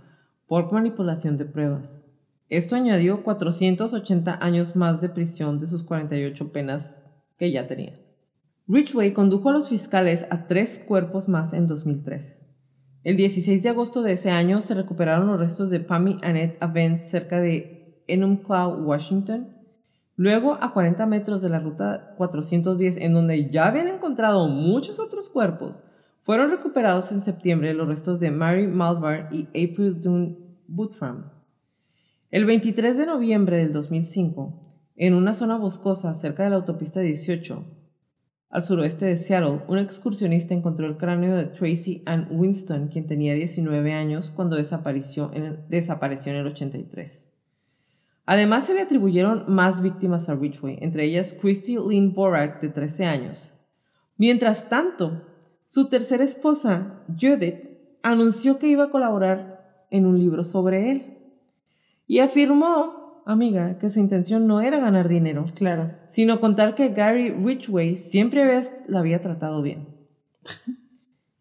por 0.47 0.71
manipulación 0.71 1.37
de 1.37 1.45
pruebas. 1.45 2.01
Esto 2.49 2.77
añadió 2.77 3.23
480 3.23 4.39
años 4.41 4.77
más 4.77 5.01
de 5.01 5.09
prisión 5.09 5.59
de 5.59 5.67
sus 5.67 5.83
48 5.83 6.51
penas 6.53 7.03
que 7.37 7.51
ya 7.51 7.67
tenía. 7.67 8.06
Ridgway 8.69 9.13
condujo 9.13 9.47
a 9.47 9.53
los 9.53 9.69
fiscales 9.69 10.25
a 10.29 10.45
tres 10.47 10.83
cuerpos 10.85 11.29
más 11.29 11.53
en 11.53 11.67
2003. 11.67 12.41
El 13.05 13.15
16 13.15 13.63
de 13.63 13.69
agosto 13.69 14.01
de 14.01 14.11
ese 14.11 14.29
año 14.29 14.61
se 14.61 14.73
recuperaron 14.73 15.27
los 15.27 15.39
restos 15.39 15.69
de 15.69 15.79
Pammy 15.79 16.19
Annette 16.21 16.61
Avent 16.61 17.05
cerca 17.05 17.39
de 17.39 18.03
Enumclaw, 18.07 18.83
Washington. 18.83 19.55
Luego, 20.17 20.57
a 20.59 20.73
40 20.73 21.05
metros 21.05 21.41
de 21.41 21.47
la 21.47 21.61
ruta 21.61 22.13
410, 22.17 22.97
en 22.97 23.13
donde 23.13 23.49
ya 23.49 23.67
habían 23.67 23.87
encontrado 23.87 24.49
muchos 24.49 24.99
otros 24.99 25.29
cuerpos, 25.29 25.81
fueron 26.23 26.51
recuperados 26.51 27.13
en 27.13 27.21
septiembre 27.21 27.73
los 27.73 27.87
restos 27.87 28.19
de 28.19 28.31
Mary 28.31 28.67
Malvar 28.67 29.29
y 29.31 29.47
April 29.47 30.01
Dune 30.01 30.35
Butram. 30.67 31.31
El 32.31 32.45
23 32.45 32.97
de 32.97 33.05
noviembre 33.05 33.59
del 33.59 33.71
2005, 33.71 34.59
en 34.97 35.13
una 35.13 35.33
zona 35.33 35.57
boscosa 35.57 36.13
cerca 36.15 36.43
de 36.43 36.49
la 36.49 36.57
autopista 36.57 36.99
18, 36.99 37.76
al 38.49 38.63
suroeste 38.63 39.05
de 39.05 39.17
Seattle, 39.17 39.63
un 39.67 39.77
excursionista 39.77 40.53
encontró 40.53 40.87
el 40.87 40.97
cráneo 40.97 41.35
de 41.35 41.45
Tracy 41.45 42.03
Ann 42.05 42.27
Winston, 42.31 42.87
quien 42.87 43.05
tenía 43.05 43.33
19 43.33 43.91
años 43.91 44.31
cuando 44.33 44.55
desapareció 44.55 45.31
en 45.33 45.43
el, 45.43 45.67
desapareció 45.67 46.31
en 46.31 46.39
el 46.39 46.47
83. 46.47 47.29
Además, 48.25 48.65
se 48.65 48.73
le 48.73 48.81
atribuyeron 48.81 49.45
más 49.47 49.81
víctimas 49.81 50.29
a 50.29 50.35
Ridgway, 50.35 50.77
entre 50.81 51.05
ellas 51.05 51.35
Christy 51.39 51.77
Lynn 51.77 52.13
Borak, 52.13 52.61
de 52.61 52.69
13 52.69 53.05
años. 53.05 53.53
Mientras 54.17 54.69
tanto, 54.69 55.23
su 55.67 55.89
tercera 55.89 56.23
esposa, 56.23 57.03
Judith, 57.07 57.67
anunció 58.01 58.59
que 58.59 58.67
iba 58.67 58.85
a 58.85 58.89
colaborar 58.89 59.85
en 59.91 60.05
un 60.05 60.17
libro 60.19 60.43
sobre 60.43 60.91
él 60.91 61.17
y 62.05 62.19
afirmó 62.19 63.06
amiga, 63.27 63.77
que 63.77 63.89
su 63.89 63.99
intención 63.99 64.47
no 64.47 64.61
era 64.61 64.79
ganar 64.79 65.07
dinero. 65.07 65.45
Claro. 65.53 65.91
Sino 66.07 66.39
contar 66.39 66.75
que 66.75 66.89
Gary 66.89 67.29
Ridgway 67.29 67.97
siempre 67.97 68.45
la 68.87 68.99
había 68.99 69.21
tratado 69.21 69.61
bien. 69.61 69.87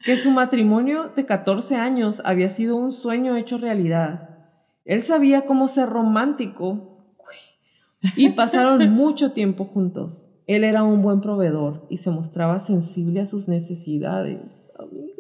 que 0.05 0.17
su 0.17 0.31
matrimonio 0.31 1.13
de 1.15 1.27
14 1.27 1.77
años 1.77 2.23
había 2.25 2.49
sido 2.49 2.77
un 2.77 2.93
sueño 2.93 3.37
hecho 3.37 3.59
realidad. 3.59 4.31
Él 4.85 5.03
sabía 5.03 5.47
cómo 5.47 5.67
ser 5.69 5.89
romántico 5.89 7.17
y 8.17 8.31
pasaron 8.31 8.89
mucho 8.95 9.33
tiempo 9.33 9.65
juntos. 9.65 10.29
Él 10.47 10.63
era 10.63 10.85
un 10.85 11.03
buen 11.03 11.21
proveedor 11.21 11.87
y 11.91 11.99
se 11.99 12.11
mostraba 12.11 12.61
sensible 12.61 13.21
a 13.21 13.27
sus 13.27 13.49
necesidades. 13.49 14.41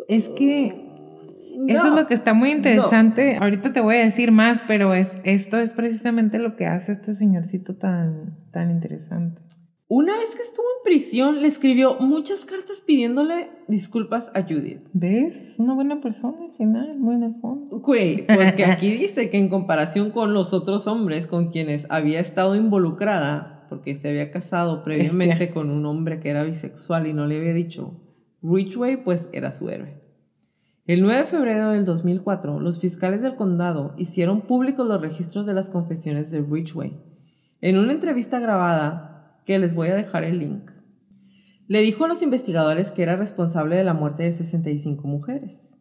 Es 0.08 0.28
que 0.28 0.85
eso 1.68 1.88
es 1.88 1.94
lo 1.94 2.06
que 2.06 2.14
está 2.14 2.34
muy 2.34 2.50
interesante. 2.52 3.36
Ahorita 3.36 3.72
te 3.72 3.80
voy 3.80 3.96
a 3.96 4.04
decir 4.04 4.32
más, 4.32 4.62
pero 4.66 4.94
es, 4.94 5.12
esto 5.24 5.58
es 5.58 5.74
precisamente 5.74 6.38
lo 6.38 6.56
que 6.56 6.66
hace 6.66 6.92
este 6.92 7.14
señorcito 7.14 7.76
tan, 7.76 8.36
tan 8.52 8.70
interesante. 8.70 9.42
Una 9.88 10.16
vez 10.16 10.34
que 10.34 10.42
estuvo 10.42 10.66
en 10.78 10.84
prisión, 10.84 11.42
le 11.42 11.46
escribió 11.46 11.96
muchas 12.00 12.44
cartas 12.44 12.82
pidiéndole 12.84 13.50
disculpas 13.68 14.32
a 14.34 14.42
Judith. 14.42 14.80
¿Ves? 14.92 15.40
Es 15.52 15.58
una 15.60 15.74
buena 15.74 16.00
persona 16.00 16.38
al 16.44 16.52
final, 16.54 16.98
muy 16.98 17.14
en 17.14 17.22
el 17.22 17.34
fondo. 17.36 17.78
Güey, 17.78 18.26
porque 18.26 18.64
aquí 18.66 18.90
dice 18.96 19.30
que 19.30 19.38
en 19.38 19.48
comparación 19.48 20.10
con 20.10 20.34
los 20.34 20.52
otros 20.52 20.88
hombres 20.88 21.28
con 21.28 21.52
quienes 21.52 21.86
había 21.88 22.18
estado 22.18 22.56
involucrada, 22.56 23.64
porque 23.68 23.94
se 23.94 24.08
había 24.08 24.32
casado 24.32 24.82
previamente 24.82 25.50
con 25.50 25.70
un 25.70 25.86
hombre 25.86 26.18
que 26.18 26.30
era 26.30 26.42
bisexual 26.42 27.06
y 27.06 27.12
no 27.12 27.26
le 27.26 27.36
había 27.36 27.54
dicho, 27.54 28.00
Ridgway 28.42 29.04
pues 29.04 29.28
era 29.32 29.52
su 29.52 29.70
héroe. 29.70 30.05
El 30.86 31.02
9 31.02 31.22
de 31.22 31.26
febrero 31.26 31.70
del 31.70 31.84
2004, 31.84 32.60
los 32.60 32.78
fiscales 32.78 33.20
del 33.20 33.34
condado 33.34 33.94
hicieron 33.96 34.42
públicos 34.42 34.86
los 34.86 35.00
registros 35.00 35.44
de 35.44 35.52
las 35.52 35.68
confesiones 35.68 36.30
de 36.30 36.42
Ridgway. 36.42 36.96
En 37.60 37.76
una 37.76 37.90
entrevista 37.90 38.38
grabada, 38.38 39.42
que 39.44 39.58
les 39.58 39.74
voy 39.74 39.88
a 39.88 39.96
dejar 39.96 40.22
el 40.22 40.38
link, 40.38 40.70
le 41.66 41.80
dijo 41.80 42.04
a 42.04 42.08
los 42.08 42.22
investigadores 42.22 42.92
que 42.92 43.02
era 43.02 43.16
responsable 43.16 43.74
de 43.74 43.82
la 43.82 43.94
muerte 43.94 44.22
de 44.22 44.32
65 44.32 45.08
mujeres. 45.08 45.76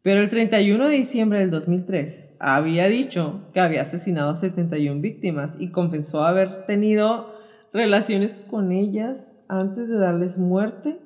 Pero 0.00 0.22
el 0.22 0.30
31 0.30 0.88
de 0.88 0.94
diciembre 0.94 1.40
del 1.40 1.50
2003 1.50 2.36
había 2.40 2.88
dicho 2.88 3.50
que 3.52 3.60
había 3.60 3.82
asesinado 3.82 4.30
a 4.30 4.36
71 4.36 5.02
víctimas 5.02 5.56
y 5.58 5.72
confesó 5.72 6.22
haber 6.24 6.64
tenido 6.64 7.34
relaciones 7.74 8.40
con 8.48 8.72
ellas 8.72 9.36
antes 9.46 9.90
de 9.90 9.98
darles 9.98 10.38
muerte 10.38 11.00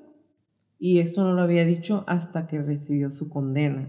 y 0.82 0.98
esto 0.98 1.22
no 1.22 1.32
lo 1.32 1.42
había 1.42 1.64
dicho 1.64 2.02
hasta 2.09 2.48
que 2.48 2.60
recibió 2.60 3.12
su 3.12 3.28
condena. 3.28 3.88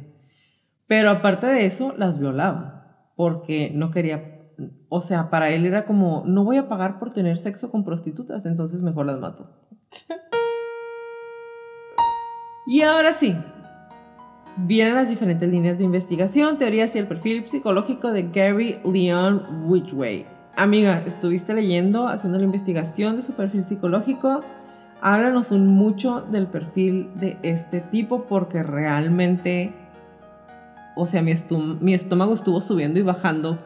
Pero 0.85 1.09
aparte 1.09 1.47
de 1.47 1.65
eso, 1.65 1.95
las 1.97 2.19
violaba 2.19 3.09
porque 3.15 3.71
no 3.73 3.89
quería, 3.89 4.51
o 4.89 5.01
sea, 5.01 5.31
para 5.31 5.49
él 5.49 5.65
era 5.65 5.85
como, 5.85 6.23
no 6.27 6.43
voy 6.43 6.57
a 6.57 6.69
pagar 6.69 6.99
por 6.99 7.11
tener 7.11 7.39
sexo 7.39 7.71
con 7.71 7.83
prostitutas, 7.83 8.45
entonces 8.45 8.83
mejor 8.83 9.07
las 9.07 9.19
mato. 9.19 9.49
Y 12.65 12.81
ahora 12.81 13.11
sí, 13.11 13.35
vienen 14.55 14.95
las 14.95 15.09
diferentes 15.09 15.49
líneas 15.49 15.77
de 15.77 15.83
investigación, 15.83 16.57
teorías 16.57 16.95
y 16.95 16.99
el 16.99 17.07
perfil 17.07 17.45
psicológico 17.49 18.13
de 18.13 18.29
Gary 18.29 18.79
Leon 18.85 19.69
Ridgway. 19.69 20.25
Amiga, 20.55 21.03
estuviste 21.05 21.53
leyendo, 21.53 22.07
haciendo 22.07 22.37
la 22.37 22.45
investigación 22.45 23.17
de 23.17 23.21
su 23.21 23.33
perfil 23.33 23.65
psicológico. 23.65 24.45
Háblanos 25.03 25.51
un 25.51 25.67
mucho 25.67 26.21
del 26.21 26.47
perfil 26.47 27.09
de 27.15 27.37
este 27.43 27.81
tipo 27.81 28.23
porque 28.23 28.63
realmente, 28.63 29.73
o 30.95 31.05
sea, 31.05 31.21
mi, 31.21 31.31
estum- 31.31 31.77
mi 31.81 31.93
estómago 31.93 32.33
estuvo 32.33 32.61
subiendo 32.61 32.99
y 32.99 33.03
bajando. 33.03 33.59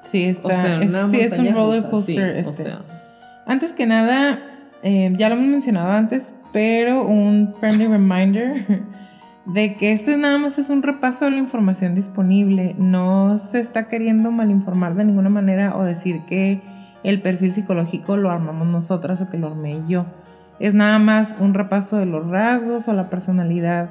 Sí, 0.00 0.24
está. 0.24 0.46
O 0.48 0.50
sea, 0.50 0.80
es, 0.82 0.92
sí, 1.10 1.20
es 1.20 1.38
un 1.38 1.52
roller 1.54 1.84
coaster. 1.90 2.42
sí, 2.42 2.48
o 2.48 2.50
este. 2.50 2.62
sea. 2.64 2.80
Antes 3.46 3.72
que 3.74 3.86
nada, 3.86 4.38
eh, 4.82 5.12
ya 5.16 5.28
lo 5.28 5.34
hemos 5.34 5.48
mencionado 5.48 5.92
antes, 5.92 6.32
pero 6.52 7.04
un 7.06 7.52
friendly 7.60 7.86
reminder 7.86 8.64
de 9.46 9.74
que 9.74 9.92
este 9.92 10.16
nada 10.16 10.38
más 10.38 10.58
es 10.58 10.70
un 10.70 10.82
repaso 10.82 11.26
de 11.26 11.32
la 11.32 11.36
información 11.38 11.94
disponible. 11.94 12.74
No 12.78 13.36
se 13.36 13.60
está 13.60 13.88
queriendo 13.88 14.30
malinformar 14.30 14.94
de 14.94 15.04
ninguna 15.04 15.28
manera 15.28 15.76
o 15.76 15.82
decir 15.84 16.22
que 16.26 16.62
el 17.02 17.20
perfil 17.20 17.52
psicológico 17.52 18.16
lo 18.16 18.30
armamos 18.30 18.66
nosotras 18.68 19.20
o 19.20 19.28
que 19.28 19.36
lo 19.36 19.48
armé 19.48 19.82
yo. 19.86 20.06
Es 20.58 20.74
nada 20.74 20.98
más 20.98 21.36
un 21.38 21.54
repaso 21.54 21.96
de 21.96 22.06
los 22.06 22.28
rasgos 22.28 22.88
o 22.88 22.92
la 22.92 23.10
personalidad 23.10 23.90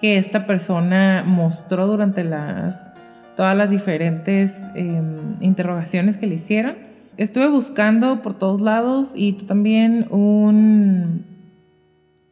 que 0.00 0.16
esta 0.18 0.46
persona 0.46 1.24
mostró 1.26 1.86
durante 1.86 2.24
las 2.24 2.92
todas 3.36 3.56
las 3.56 3.70
diferentes 3.70 4.66
eh, 4.74 5.00
interrogaciones 5.40 6.16
que 6.16 6.26
le 6.26 6.34
hicieron. 6.34 6.76
Estuve 7.16 7.48
buscando 7.48 8.20
por 8.20 8.34
todos 8.34 8.60
lados 8.60 9.12
y 9.14 9.32
también 9.34 10.08
un, 10.10 11.24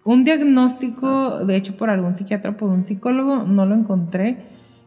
un 0.05 0.25
diagnóstico, 0.25 1.45
de 1.45 1.55
hecho 1.55 1.77
por 1.77 1.91
algún 1.91 2.17
psiquiatra 2.17 2.57
por 2.57 2.71
un 2.71 2.85
psicólogo, 2.85 3.45
no 3.45 3.67
lo 3.67 3.77
encontré. 3.77 4.39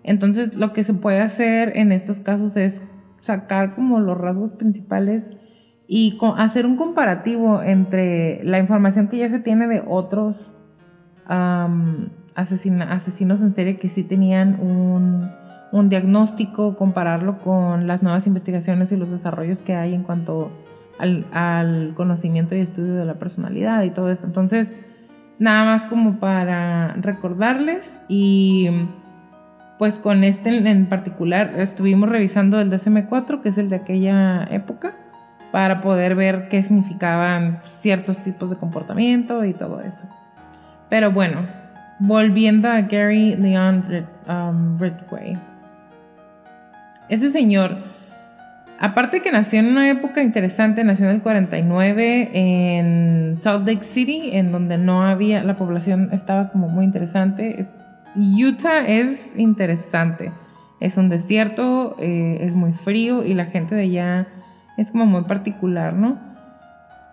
Entonces 0.03 0.55
lo 0.55 0.73
que 0.73 0.83
se 0.83 0.93
puede 0.93 1.21
hacer 1.21 1.77
en 1.77 1.93
estos 1.93 2.19
casos 2.19 2.57
es 2.57 2.81
sacar 3.21 3.75
como 3.75 4.01
los 4.01 4.17
rasgos 4.17 4.51
principales 4.51 5.31
y 5.91 6.19
hacer 6.37 6.67
un 6.67 6.77
comparativo 6.77 7.63
entre 7.63 8.43
la 8.43 8.59
información 8.59 9.07
que 9.07 9.17
ya 9.17 9.29
se 9.29 9.39
tiene 9.39 9.67
de 9.67 9.83
otros 9.87 10.53
asesinos 12.35 13.41
en 13.41 13.53
serie 13.55 13.79
que 13.79 13.89
sí 13.89 14.03
tenían 14.03 14.59
un, 14.61 15.89
diagnóstico, 15.89 16.75
compararlo 16.75 17.39
con 17.39 17.87
las 17.87 18.03
nuevas 18.03 18.27
investigaciones 18.27 18.91
y 18.91 18.97
los 18.97 19.09
desarrollos 19.09 19.63
que 19.63 19.73
hay 19.73 19.95
en 19.95 20.03
cuanto 20.03 20.51
al, 20.99 21.93
conocimiento 21.95 22.55
y 22.55 22.59
estudio 22.59 22.93
de 22.93 23.05
la 23.05 23.15
personalidad 23.15 23.81
y 23.81 23.89
todo 23.89 24.11
eso. 24.11 24.27
Entonces, 24.27 24.77
nada 25.39 25.65
más 25.65 25.85
como 25.85 26.19
para 26.19 26.93
recordarles 27.01 28.03
y 28.07 28.69
pues 29.79 29.97
con 29.97 30.23
este 30.23 30.55
en- 30.55 30.67
en 30.67 30.85
particular 30.85 31.59
estuvimos 31.59 32.09
revisando 32.09 32.59
el 32.59 32.69
DSM-4, 32.69 33.41
que 33.41 33.49
es 33.49 33.57
el 33.57 33.69
de 33.69 33.77
aquella 33.77 34.43
época, 34.51 35.08
para 35.51 35.81
poder 35.81 36.15
ver 36.15 36.47
qué 36.49 36.61
significaban 36.63 37.59
ciertos 37.63 38.19
tipos 38.19 38.49
de 38.49 38.55
comportamiento 38.55 39.45
y 39.45 39.53
todo 39.53 39.81
eso. 39.81 40.07
Pero 40.89 41.11
bueno, 41.11 41.47
volviendo 41.99 42.69
a 42.69 42.81
Gary 42.81 43.35
Leon 43.35 44.07
um, 44.27 44.77
Ridgway. 44.79 45.37
Ese 47.09 47.31
señor, 47.31 47.77
aparte 48.79 49.21
que 49.21 49.31
nació 49.31 49.59
en 49.59 49.67
una 49.67 49.89
época 49.89 50.21
interesante, 50.21 50.83
nació 50.83 51.09
en 51.09 51.15
el 51.15 51.21
49 51.21 52.29
en 52.33 53.37
Salt 53.39 53.67
Lake 53.67 53.83
City, 53.83 54.29
en 54.33 54.51
donde 54.51 54.77
no 54.77 55.03
había, 55.03 55.43
la 55.43 55.57
población 55.57 56.09
estaba 56.11 56.49
como 56.49 56.69
muy 56.69 56.85
interesante. 56.85 57.67
Utah 58.15 58.87
es 58.87 59.37
interesante. 59.37 60.31
Es 60.79 60.97
un 60.97 61.09
desierto, 61.09 61.97
eh, 61.99 62.37
es 62.41 62.55
muy 62.55 62.73
frío 62.73 63.25
y 63.25 63.33
la 63.33 63.45
gente 63.45 63.75
de 63.75 63.81
allá 63.81 64.27
es 64.79 64.91
como 64.91 65.05
muy 65.05 65.23
particular, 65.23 65.93
¿no? 65.93 66.17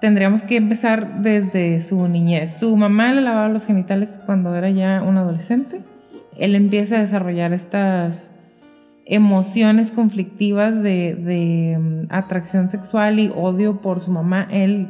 Tendríamos 0.01 0.43
que 0.43 0.57
empezar 0.57 1.23
desde 1.23 1.81
su 1.81 2.07
niñez. 2.09 2.59
Su 2.59 2.77
mamá 2.77 3.13
le 3.13 3.23
lavaba 3.23 3.49
los 3.49 3.67
genitales 3.67 4.21
cuando 4.25 4.55
era 4.55 4.71
ya 4.71 5.03
un 5.03 5.17
adolescente. 5.17 5.81
Él 6.39 6.55
empieza 6.55 6.97
a 6.97 7.01
desarrollar 7.01 7.53
estas 7.53 8.31
emociones 9.07 9.91
conflictivas 9.91 10.83
de, 10.83 11.77
mm, 11.81 12.13
atracción 12.13 12.69
sexual 12.69 13.19
y 13.19 13.33
odio 13.35 13.81
por 13.81 14.01
su 14.01 14.11
mamá. 14.11 14.47
Él 14.51 14.89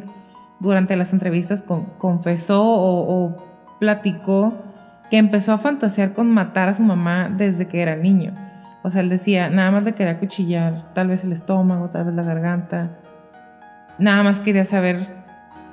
durante 0.59 0.97
las 0.97 1.12
entrevistas 1.12 1.62
con- 1.62 1.85
confesó 1.98 2.65
o, 2.65 3.24
o 3.27 3.36
platicó 3.78 4.55
que 5.11 5.19
empezó 5.19 5.53
a 5.53 5.59
fantasear 5.59 6.15
con 6.15 6.31
matar 6.31 6.69
a 6.69 6.74
su 6.74 6.82
mamá 6.82 7.31
desde 7.36 7.69
que 7.69 7.81
era 7.81 7.94
niño. 7.94 8.32
O 8.86 8.90
sea, 8.90 9.00
él 9.00 9.08
decía, 9.08 9.50
nada 9.50 9.72
más 9.72 9.82
le 9.82 9.94
quería 9.94 10.20
cuchillar, 10.20 10.84
tal 10.94 11.08
vez 11.08 11.24
el 11.24 11.32
estómago, 11.32 11.90
tal 11.90 12.04
vez 12.04 12.14
la 12.14 12.22
garganta. 12.22 12.90
Nada 13.98 14.22
más 14.22 14.38
quería 14.38 14.64
saber 14.64 15.00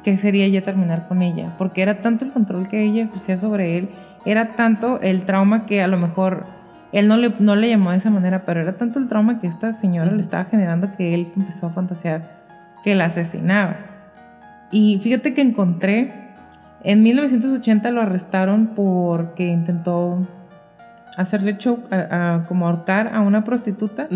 qué 0.03 0.17
sería 0.17 0.47
ya 0.47 0.63
terminar 0.63 1.07
con 1.07 1.21
ella, 1.21 1.53
porque 1.59 1.83
era 1.83 2.01
tanto 2.01 2.25
el 2.25 2.31
control 2.31 2.67
que 2.67 2.81
ella 2.81 3.03
ejercía 3.03 3.37
sobre 3.37 3.77
él, 3.77 3.89
era 4.25 4.55
tanto 4.55 4.99
el 4.99 5.25
trauma 5.25 5.67
que 5.67 5.83
a 5.83 5.87
lo 5.87 5.99
mejor 5.99 6.47
él 6.91 7.07
no 7.07 7.17
le, 7.17 7.31
no 7.37 7.55
le 7.55 7.69
llamó 7.69 7.91
de 7.91 7.97
esa 7.97 8.09
manera, 8.09 8.45
pero 8.45 8.61
era 8.61 8.77
tanto 8.77 8.97
el 8.97 9.07
trauma 9.07 9.37
que 9.37 9.45
esta 9.45 9.73
señora 9.73 10.11
le 10.11 10.21
estaba 10.21 10.45
generando 10.45 10.91
que 10.91 11.13
él 11.13 11.31
empezó 11.37 11.67
a 11.67 11.69
fantasear 11.69 12.41
que 12.83 12.95
la 12.95 13.05
asesinaba. 13.05 13.77
Y 14.71 14.99
fíjate 15.03 15.35
que 15.35 15.41
encontré, 15.41 16.31
en 16.83 17.03
1980 17.03 17.91
lo 17.91 18.01
arrestaron 18.01 18.71
porque 18.73 19.49
intentó 19.49 20.27
hacerle 21.17 21.57
choke, 21.57 21.91
a- 21.93 22.35
a- 22.35 22.45
como 22.45 22.67
ahorcar 22.67 23.13
a 23.13 23.21
una 23.21 23.43
prostituta. 23.43 24.07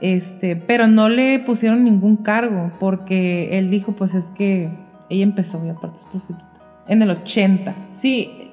Este, 0.00 0.56
pero 0.56 0.86
no 0.88 1.08
le 1.08 1.38
pusieron 1.38 1.84
ningún 1.84 2.16
cargo 2.16 2.72
porque 2.80 3.56
él 3.58 3.70
dijo, 3.70 3.92
pues 3.92 4.14
es 4.14 4.26
que 4.34 4.68
ella 5.08 5.22
empezó 5.22 5.64
y 5.64 5.68
aparte 5.68 5.98
es 5.98 6.06
prostituta. 6.06 6.48
En 6.88 7.02
el 7.02 7.10
80. 7.10 7.74
Sí, 7.92 8.50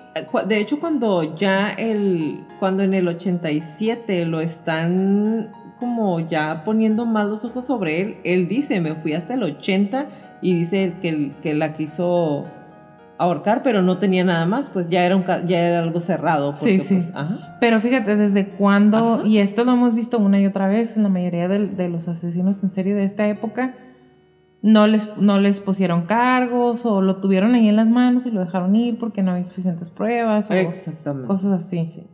de 0.47 0.57
hecho 0.59 0.79
cuando 0.79 1.35
ya 1.35 1.69
el, 1.69 2.45
cuando 2.59 2.83
en 2.83 2.93
el 2.93 3.07
87 3.07 4.25
lo 4.25 4.41
están 4.41 5.51
como 5.79 6.19
ya 6.19 6.63
poniendo 6.65 7.05
más 7.05 7.27
los 7.27 7.45
ojos 7.45 7.65
sobre 7.65 8.01
él, 8.01 8.17
él 8.25 8.47
dice, 8.47 8.79
me 8.81 8.93
fui 8.95 9.13
hasta 9.13 9.33
el 9.33 9.43
80 9.43 10.07
y 10.41 10.53
dice 10.59 10.93
que, 11.01 11.33
que 11.41 11.53
la 11.55 11.73
quiso 11.73 12.45
ahorcar, 13.19 13.61
pero 13.63 13.81
no 13.81 13.97
tenía 13.99 14.23
nada 14.23 14.45
más, 14.45 14.69
pues 14.69 14.89
ya 14.89 15.05
era, 15.05 15.15
un, 15.15 15.25
ya 15.45 15.59
era 15.59 15.79
algo 15.79 15.99
cerrado. 15.99 16.53
Porque, 16.53 16.79
Sí, 16.79 16.79
sí. 16.79 16.93
pues, 16.95 17.11
ajá. 17.13 17.57
Pero 17.59 17.81
fíjate, 17.81 18.15
desde 18.15 18.47
cuándo, 18.47 19.23
y 19.25 19.37
esto 19.39 19.65
lo 19.65 19.73
hemos 19.73 19.93
visto 19.93 20.17
una 20.17 20.39
y 20.39 20.45
otra 20.45 20.67
vez 20.67 20.95
en 20.97 21.03
la 21.03 21.09
mayoría 21.09 21.47
de, 21.47 21.89
los 21.89 22.07
asesinos 22.07 22.63
en 22.63 22.69
serie 22.69 22.95
de 22.95 23.03
esta 23.03 23.27
época, 23.27 23.75
no 24.61 24.87
les, 24.87 25.15
no 25.17 25.39
les 25.39 25.59
pusieron 25.59 26.03
cargos 26.05 26.85
o 26.85 27.01
lo 27.01 27.17
tuvieron 27.17 27.55
ahí 27.55 27.67
en 27.67 27.75
las 27.75 27.89
manos 27.89 28.25
y 28.25 28.31
lo 28.31 28.39
dejaron 28.39 28.75
ir 28.75 28.97
porque 28.97 29.21
no 29.21 29.31
había 29.31 29.43
suficientes 29.43 29.89
pruebas 29.89 30.49
o 30.49 30.53
Exactamente. 30.53 31.27
cosas 31.27 31.51
así. 31.51 31.85
Sí. 31.85 32.07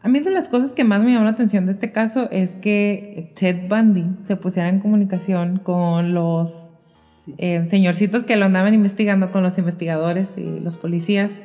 A 0.00 0.08
mí 0.08 0.18
de 0.20 0.30
las 0.30 0.48
cosas 0.48 0.72
que 0.72 0.82
más 0.84 1.00
me 1.02 1.12
llamó 1.12 1.24
la 1.24 1.30
atención 1.30 1.66
de 1.66 1.72
este 1.72 1.92
caso 1.92 2.28
es 2.30 2.56
que 2.56 3.32
Ted 3.36 3.68
Bundy 3.68 4.16
se 4.24 4.34
pusiera 4.36 4.68
en 4.68 4.80
comunicación 4.80 5.60
con 5.62 6.12
los 6.12 6.71
eh, 7.38 7.64
señorcitos 7.64 8.24
que 8.24 8.36
lo 8.36 8.46
andaban 8.46 8.74
investigando 8.74 9.30
con 9.30 9.42
los 9.42 9.58
investigadores 9.58 10.36
y 10.38 10.60
los 10.60 10.76
policías. 10.76 11.40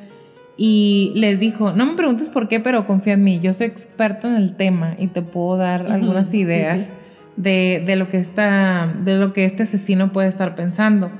Y 0.58 1.14
les 1.16 1.40
dijo, 1.40 1.72
no 1.72 1.86
me 1.86 1.95
preguntes 1.95 2.30
por 2.30 2.48
qué, 2.48 2.60
pero 2.60 2.88
confía 2.88 3.14
en 3.14 3.24
mí, 3.24 3.40
yo 3.40 3.54
soy 3.54 3.68
experto 3.68 4.28
en 4.28 4.36
el 4.36 4.56
tema 4.56 4.95
y 4.98 5.08
te 5.08 5.22
puedo 5.22 5.58
dar 5.58 5.91
algunas 5.91 6.34
ideas 6.34 6.91
De, 7.36 7.84
de, 7.86 7.95
lo 7.95 8.10
que 8.10 8.18
está, 8.18 8.91
de 9.04 9.16
lo 9.16 9.32
que 9.32 9.45
este 9.45 9.62
asesino 9.62 10.12
puede 10.12 10.28
estar 10.28 10.56
pensando. 10.56 11.12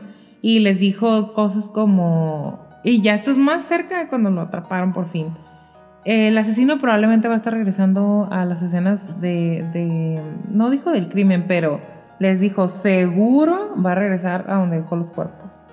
Y 0.42 0.62
les 0.62 0.80
dijo 0.80 1.34
cosas 1.34 1.70
como, 1.70 2.66
y 2.84 3.02
ya 3.02 3.14
esto 3.14 3.30
es 3.30 3.38
más 3.38 3.66
cerca 3.66 4.00
de 4.00 4.08
cuando 4.08 4.32
lo 4.32 4.42
atraparon 4.42 4.94
por 4.94 5.06
fin. 5.06 5.28
El 6.06 6.36
asesino 6.38 6.80
probablemente 6.80 7.28
va 7.28 7.36
a 7.36 7.38
estar 7.38 7.54
regresando 7.54 8.28
a 8.32 8.46
las 8.46 8.64
escenas 8.64 9.22
de, 9.22 9.64
de 9.74 10.20
no 10.50 10.72
dijo 10.72 10.92
del 10.92 11.08
crimen, 11.10 11.46
pero 11.48 11.82
les 12.20 12.40
dijo, 12.40 12.70
seguro 12.70 13.76
va 13.84 13.92
a 13.92 13.96
regresar 13.96 14.46
a 14.50 14.56
donde 14.56 14.78
dejó 14.78 14.96
los 14.96 15.12
cuerpos. 15.12 15.64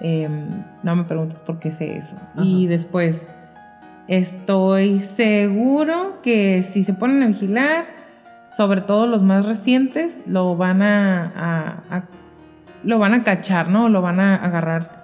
Em, 0.00 0.64
no 0.82 0.96
me 0.96 1.04
preguntes 1.04 1.40
por 1.40 1.58
qué 1.58 1.72
sé 1.72 1.96
eso. 1.96 2.16
Y 2.36 2.66
después, 2.66 3.28
estoy 4.06 5.00
seguro 5.00 6.20
que 6.22 6.62
si 6.62 6.84
se 6.84 6.94
ponen 6.94 7.22
a 7.22 7.26
vigilar, 7.26 7.86
sobre 8.50 8.80
todo 8.80 9.06
los 9.06 9.22
más 9.22 9.46
recientes, 9.46 10.24
lo 10.26 10.56
van 10.56 10.82
a, 10.82 12.04
lo 12.84 12.98
van 12.98 13.14
a 13.14 13.24
cachar, 13.24 13.68
¿no? 13.68 13.88
Lo 13.88 14.02
van 14.02 14.20
a 14.20 14.36
agarrar 14.36 14.98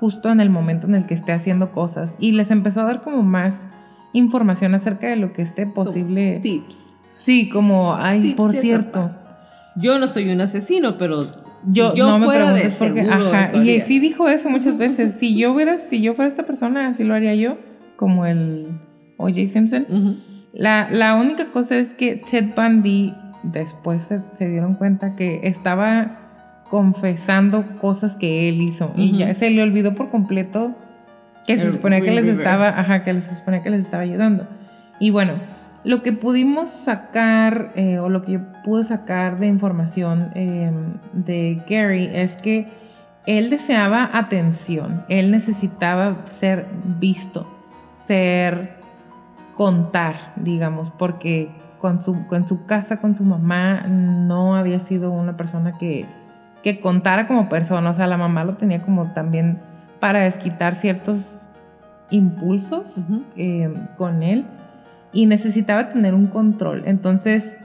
justo 0.00 0.30
en 0.30 0.40
el 0.40 0.50
momento 0.50 0.86
en 0.86 0.94
el 0.94 1.06
que 1.06 1.14
esté 1.14 1.32
haciendo 1.32 1.70
cosas. 1.72 2.16
Y 2.18 2.32
les 2.32 2.50
empezó 2.50 2.80
a 2.80 2.84
dar 2.84 3.02
como 3.02 3.22
más 3.22 3.68
información 4.12 4.74
acerca 4.74 5.08
de 5.08 5.16
lo 5.16 5.32
que 5.32 5.42
esté 5.42 5.66
posible. 5.66 6.40
tips. 6.42 6.86
Sí, 7.18 7.50
como, 7.50 7.94
ay, 7.94 8.32
por 8.32 8.54
cierto. 8.54 9.10
Yo 9.76 9.98
no 9.98 10.06
soy 10.06 10.30
un 10.30 10.40
asesino, 10.40 10.98
pero 10.98 11.30
yo, 11.66 11.94
no 11.94 12.18
me 12.18 12.26
preguntes 12.26 12.74
porque, 12.74 13.02
ajá, 13.02 13.56
y 13.56 13.80
sí 13.80 13.98
dijo 13.98 14.28
eso 14.28 14.50
muchas 14.50 14.78
veces. 14.78 15.14
si 15.14 15.36
yo 15.36 15.52
hubiera, 15.52 15.78
si 15.78 16.00
yo 16.00 16.14
fuera 16.14 16.28
esta 16.28 16.44
persona, 16.44 16.88
así 16.88 17.04
lo 17.04 17.14
haría 17.14 17.34
yo, 17.34 17.58
como 17.96 18.26
el 18.26 18.68
O.J. 19.16 19.46
Simpson. 19.46 20.20
la, 20.52 20.88
la, 20.90 21.14
única 21.14 21.50
cosa 21.50 21.76
es 21.76 21.94
que 21.94 22.16
Ted 22.16 22.54
Bundy 22.56 23.14
después 23.42 24.10
se, 24.32 24.48
dieron 24.48 24.74
cuenta 24.74 25.14
que 25.16 25.40
estaba 25.44 26.64
confesando 26.68 27.78
cosas 27.78 28.16
que 28.16 28.48
él 28.48 28.60
hizo 28.60 28.92
y 28.96 29.18
ya 29.18 29.34
se 29.34 29.50
le 29.50 29.60
olvidó 29.62 29.94
por 29.94 30.08
completo 30.10 30.74
que 31.46 31.58
se 31.58 31.72
suponía 31.72 32.00
que 32.00 32.12
les 32.12 32.26
estaba, 32.26 32.68
ajá, 32.68 33.02
que 33.02 33.12
les 33.12 33.26
suponía 33.26 33.60
que 33.62 33.70
les 33.70 33.80
estaba 33.80 34.04
ayudando. 34.04 34.46
Y 35.00 35.10
bueno, 35.10 35.32
lo 35.84 36.02
que 36.02 36.12
pudimos 36.12 36.70
sacar, 36.70 37.72
eh, 37.74 37.98
o 37.98 38.08
lo 38.08 38.22
que 38.22 38.32
yo 38.32 38.40
pude 38.64 38.84
sacar 38.84 39.38
de 39.38 39.46
información 39.46 40.30
em, 40.34 40.98
de 41.12 41.62
Gary 41.68 42.10
es 42.12 42.36
que 42.36 42.68
él 43.26 43.50
deseaba 43.50 44.10
atención, 44.12 45.04
él 45.08 45.30
necesitaba 45.30 46.26
ser 46.26 46.66
visto, 46.98 47.46
ser 47.96 48.76
contar, 49.54 50.32
digamos, 50.36 50.90
porque 50.90 51.50
con 51.78 52.00
su, 52.00 52.26
con 52.26 52.46
su 52.46 52.66
casa, 52.66 52.98
con 52.98 53.16
su 53.16 53.24
mamá, 53.24 53.82
no 53.88 54.56
había 54.56 54.78
sido 54.78 55.10
una 55.10 55.36
persona 55.36 55.78
que, 55.78 56.06
que 56.62 56.80
contara 56.80 57.26
como 57.26 57.48
persona, 57.48 57.90
o 57.90 57.94
sea, 57.94 58.06
la 58.06 58.18
mamá 58.18 58.44
lo 58.44 58.56
tenía 58.56 58.82
como 58.82 59.12
también 59.12 59.60
para 59.98 60.20
desquitar 60.20 60.74
ciertos 60.74 61.48
impulsos 62.10 63.06
em, 63.36 63.86
con 63.96 64.22
él 64.22 64.44
y 65.12 65.26
necesitaba 65.26 65.88
tener 65.88 66.14
un 66.14 66.26
control. 66.26 66.82
Entonces, 66.86 67.56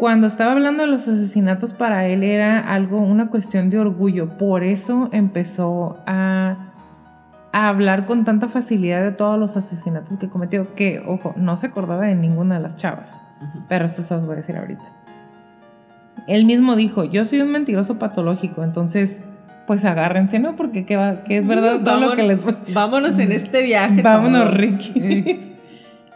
cuando 0.00 0.26
estaba 0.26 0.52
hablando 0.52 0.82
de 0.82 0.88
los 0.88 1.08
asesinatos, 1.08 1.74
para 1.74 2.06
él 2.06 2.22
era 2.22 2.58
algo, 2.58 2.98
una 3.00 3.28
cuestión 3.28 3.70
de 3.70 3.78
orgullo. 3.78 4.38
Por 4.38 4.62
eso 4.62 5.08
empezó 5.12 5.98
a, 6.06 6.66
hablar 7.52 8.06
con 8.06 8.24
tanta 8.24 8.48
facilidad 8.48 9.02
de 9.02 9.10
todos 9.10 9.38
los 9.38 9.56
asesinatos 9.56 10.16
que 10.18 10.28
cometió, 10.28 10.74
que, 10.74 11.02
ojo, 11.04 11.34
no 11.36 11.56
se 11.56 11.66
acordaba 11.66 12.06
de 12.06 12.14
ninguna 12.14 12.56
de 12.56 12.62
las 12.62 12.76
chavas. 12.76 13.20
Pero 13.68 13.84
esto 13.84 14.02
se 14.02 14.14
los 14.14 14.24
voy 14.24 14.34
a 14.34 14.36
decir 14.36 14.56
ahorita. 14.56 14.84
Él 16.28 16.44
mismo 16.44 16.76
dijo, 16.76 17.04
yo 17.04 17.24
soy 17.24 17.40
un 17.40 17.50
mentiroso 17.50 17.98
patológico, 17.98 18.62
entonces 18.62 19.24
pues 19.66 19.84
agárrense, 19.84 20.38
¿no? 20.38 20.56
Porque 20.56 20.86
qué, 20.86 20.96
va, 20.96 21.22
es 21.28 21.46
verdad 21.46 21.80
todo 21.82 22.00
lo 22.00 22.16
que 22.16 22.22
les... 22.22 22.40
Vámonos 22.72 23.18
en 23.18 23.32
este 23.32 23.62
viaje. 23.62 24.00
Vámonos, 24.02 24.52
Ricky 24.54 25.59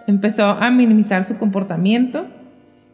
empezó 0.07 0.47
a 0.47 0.71
minimizar 0.71 1.25
su 1.25 1.37
comportamiento 1.37 2.27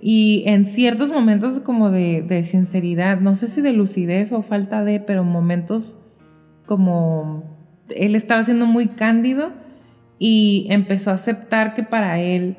y 0.00 0.44
en 0.46 0.64
ciertos 0.64 1.10
momentos 1.10 1.60
como 1.60 1.90
de, 1.90 2.42
sinceridad, 2.42 3.20
no 3.20 3.36
sé 3.36 3.48
si 3.48 3.60
de 3.60 3.72
lucidez 3.72 4.32
o 4.32 4.42
falta 4.42 4.82
de, 4.82 4.98
pero 4.98 5.24
momentos 5.24 5.98
como 6.66 7.44
él 7.94 8.14
estaba 8.14 8.42
siendo 8.42 8.66
muy 8.66 8.88
cándido 8.88 9.52
y 10.18 10.66
empezó 10.70 11.10
a 11.10 11.14
aceptar 11.14 11.74
que 11.74 11.82
para 11.82 12.20
él 12.20 12.56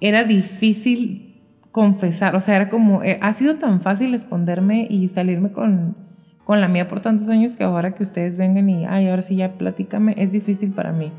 era 0.00 0.24
difícil 0.24 1.40
confesar, 1.72 2.36
o 2.36 2.40
sea, 2.40 2.56
era 2.56 2.68
como, 2.68 3.02
eh, 3.02 3.18
ha 3.22 3.32
sido 3.32 3.56
tan 3.56 3.80
fácil 3.80 4.14
esconderme 4.14 4.86
y 4.88 5.08
salirme 5.08 5.52
con, 5.52 5.96
con 6.44 6.60
la 6.60 6.68
mía 6.68 6.88
por 6.88 7.00
tantos 7.00 7.28
años 7.28 7.56
que 7.56 7.64
ahora 7.64 7.94
que 7.94 8.02
ustedes 8.02 8.36
vengan 8.36 8.68
y, 8.68 8.84
ay, 8.86 9.08
ahora 9.08 9.22
sí 9.22 9.36
ya 9.36 9.54
platícame, 9.54 10.14
es 10.18 10.32
difícil 10.32 10.72
para 10.72 10.92
mí, 10.92 11.12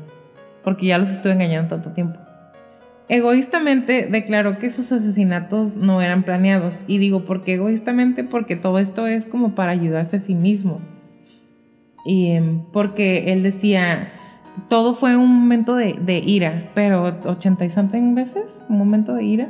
porque 0.62 0.86
ya 0.86 0.98
los 0.98 1.10
estuve 1.10 1.32
engañando 1.32 1.70
tanto 1.70 1.90
tiempo. 1.92 2.23
Egoístamente 3.08 4.08
declaró 4.10 4.58
que 4.58 4.70
sus 4.70 4.90
asesinatos 4.90 5.76
no 5.76 6.00
eran 6.00 6.22
planeados. 6.22 6.84
Y 6.86 6.98
digo, 6.98 7.24
¿por 7.24 7.42
qué 7.42 7.54
egoístamente? 7.54 8.24
Porque 8.24 8.56
todo 8.56 8.78
esto 8.78 9.06
es 9.06 9.26
como 9.26 9.54
para 9.54 9.72
ayudarse 9.72 10.16
a 10.16 10.20
sí 10.20 10.34
mismo. 10.34 10.80
Y 12.06 12.30
em, 12.32 12.62
porque 12.72 13.32
él 13.32 13.42
decía, 13.42 14.12
todo 14.68 14.94
fue 14.94 15.16
un 15.16 15.28
momento 15.28 15.74
de, 15.76 16.22
ira, 16.24 16.70
pero 16.74 17.18
80 17.24 17.64
y 17.64 17.70
something 17.70 18.14
veces, 18.14 18.66
un 18.70 18.78
momento 18.78 19.14
de 19.14 19.24
ira. 19.24 19.48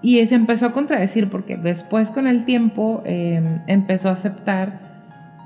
Y 0.00 0.24
se 0.26 0.34
empezó 0.34 0.66
a 0.66 0.72
contradecir 0.72 1.28
porque 1.28 1.56
después 1.56 2.10
con 2.10 2.26
el 2.26 2.44
tiempo 2.44 3.02
em, 3.04 3.60
empezó 3.66 4.08
a 4.08 4.12
aceptar 4.12 4.80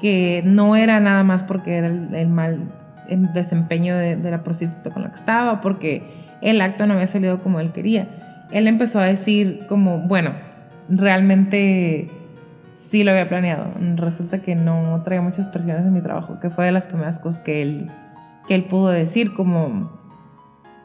que 0.01 0.43
no 0.45 0.77
era 0.77 1.01
nada 1.01 1.25
más 1.25 1.43
porque 1.43 1.77
era 1.77 1.89
el, 1.89 2.29
mal 2.29 2.73
desempeño 3.09 3.97
de, 3.97 4.17
de 4.17 4.31
la 4.31 4.45
prostituta 4.45 4.91
con 4.91 5.03
la 5.03 5.11
que 5.11 5.17
estaba, 5.17 5.61
porque 5.61 6.28
el 6.43 6.61
acto 6.61 6.87
no 6.87 6.95
había 6.95 7.07
salido 7.07 7.41
como 7.41 7.61
él 7.61 7.73
quería. 7.73 8.09
Él 8.51 8.67
empezó 8.67 9.01
a 9.01 9.05
decir 9.05 9.67
como, 9.69 9.99
bueno, 9.99 10.33
realmente 10.89 12.11
sí 12.75 13.05
lo 13.05 13.11
había 13.11 13.29
planeado. 13.29 13.73
Resulta 13.97 14.41
que 14.41 14.55
no 14.55 15.03
traía 15.05 15.21
muchas 15.21 15.49
presiones 15.49 15.85
en 15.85 15.93
mi 15.93 16.01
trabajo, 16.01 16.39
que 16.41 16.51
fue 16.51 16.65
de 16.65 16.73
las 16.73 16.87
primeras 16.87 17.19
cosas 17.19 17.41
que 17.41 17.63
él, 17.63 17.91
que 18.47 18.55
él 18.55 18.65
pudo 18.65 18.89
decir, 18.89 19.35
como 19.35 19.99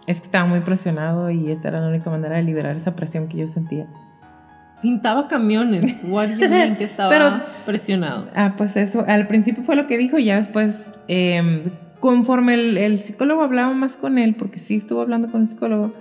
es 0.07 0.19
que 0.19 0.25
estaba 0.25 0.45
muy 0.45 0.59
presionado 0.61 1.29
y 1.29 1.51
esta 1.51 1.69
era 1.69 1.79
la 1.79 1.87
única 1.87 2.09
manera 2.09 2.35
de 2.35 2.43
liberar 2.43 2.75
esa 2.75 2.95
presión 2.95 3.27
que 3.27 3.37
yo 3.37 3.47
sentía. 3.47 3.87
Pintaba 4.81 5.29
camiones. 5.29 6.03
What 6.09 6.27
do 6.27 6.33
you 6.35 6.49
mean 6.49 6.75
que 6.75 6.83
estaba 6.83 7.45
presionado? 7.65 8.27
Ah, 8.35 8.55
pues 8.57 8.75
eso, 8.75 9.05
al 9.07 9.27
principio 9.27 9.63
fue 9.63 9.77
lo 9.77 9.87
que 9.87 9.97
dijo, 9.97 10.17
y 10.17 10.25
ya 10.25 10.35
después 10.35 10.91
eh, 11.07 11.71
conforme 12.03 12.55
el, 12.55 12.99
psicólogo 12.99 13.43
hablaba 13.43 13.71
más 13.71 13.95
con 13.95 14.17
él, 14.17 14.35
porque 14.35 14.59
sí 14.59 14.75
estuvo 14.75 14.99
hablando 14.99 15.31
con 15.31 15.43
el 15.43 15.47
psicólogo, 15.47 15.93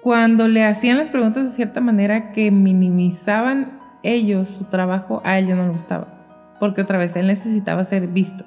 cuando 0.00 0.48
le 0.48 0.64
hacían 0.64 0.96
las 0.96 1.10
preguntas 1.10 1.44
de 1.44 1.50
cierta 1.50 1.82
manera 1.82 2.32
que 2.32 2.50
minimizaban 2.50 3.78
ellos 4.02 4.48
su 4.48 4.64
trabajo, 4.64 5.20
a 5.22 5.38
él 5.38 5.48
ya 5.48 5.54
no 5.54 5.64
le 5.64 5.72
gustaba, 5.72 6.56
porque 6.60 6.80
otra 6.80 6.96
vez 6.96 7.14
él 7.16 7.26
necesitaba 7.26 7.84
ser 7.84 8.06
visto. 8.06 8.46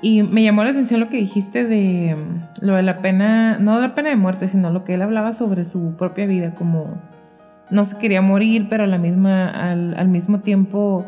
Y 0.00 0.22
me 0.22 0.42
llamó 0.42 0.64
la 0.64 0.70
atención 0.70 1.00
lo 1.00 1.10
que 1.10 1.18
dijiste 1.18 1.66
de 1.66 2.16
mm, 2.16 2.64
lo 2.64 2.76
de 2.76 2.82
la 2.82 3.02
pena, 3.02 3.58
no 3.58 3.76
de 3.76 3.88
la 3.88 3.94
pena 3.94 4.08
de 4.08 4.16
muerte, 4.16 4.48
sino 4.48 4.70
lo 4.70 4.84
que 4.84 4.94
él 4.94 5.02
hablaba 5.02 5.34
sobre 5.34 5.64
su 5.64 5.96
propia 5.98 6.24
vida, 6.24 6.54
como 6.54 6.98
no 7.68 7.84
se 7.84 7.98
quería 7.98 8.22
morir, 8.22 8.68
pero 8.70 8.84
a 8.84 8.86
la 8.86 8.96
misma, 8.96 9.50
al, 9.50 9.92
al 9.98 10.08
mismo 10.08 10.40
tiempo 10.40 11.04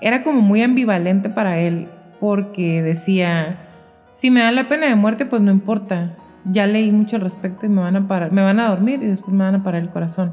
era 0.00 0.22
como 0.22 0.42
muy 0.42 0.62
ambivalente 0.62 1.28
para 1.28 1.58
él, 1.58 1.88
porque 2.20 2.80
decía, 2.80 3.63
si 4.14 4.30
me 4.30 4.40
da 4.40 4.50
la 4.50 4.68
pena 4.68 4.86
de 4.86 4.94
muerte, 4.94 5.26
pues 5.26 5.42
no 5.42 5.50
importa. 5.50 6.14
Ya 6.46 6.66
leí 6.66 6.90
mucho 6.92 7.16
al 7.16 7.22
respecto 7.22 7.66
y 7.66 7.68
me 7.68 7.80
van 7.80 7.96
a 7.96 8.08
parar, 8.08 8.32
me 8.32 8.42
van 8.42 8.60
a 8.60 8.68
dormir 8.68 9.02
y 9.02 9.06
después 9.06 9.32
me 9.32 9.44
van 9.44 9.54
a 9.54 9.62
parar 9.62 9.82
el 9.82 9.90
corazón. 9.90 10.32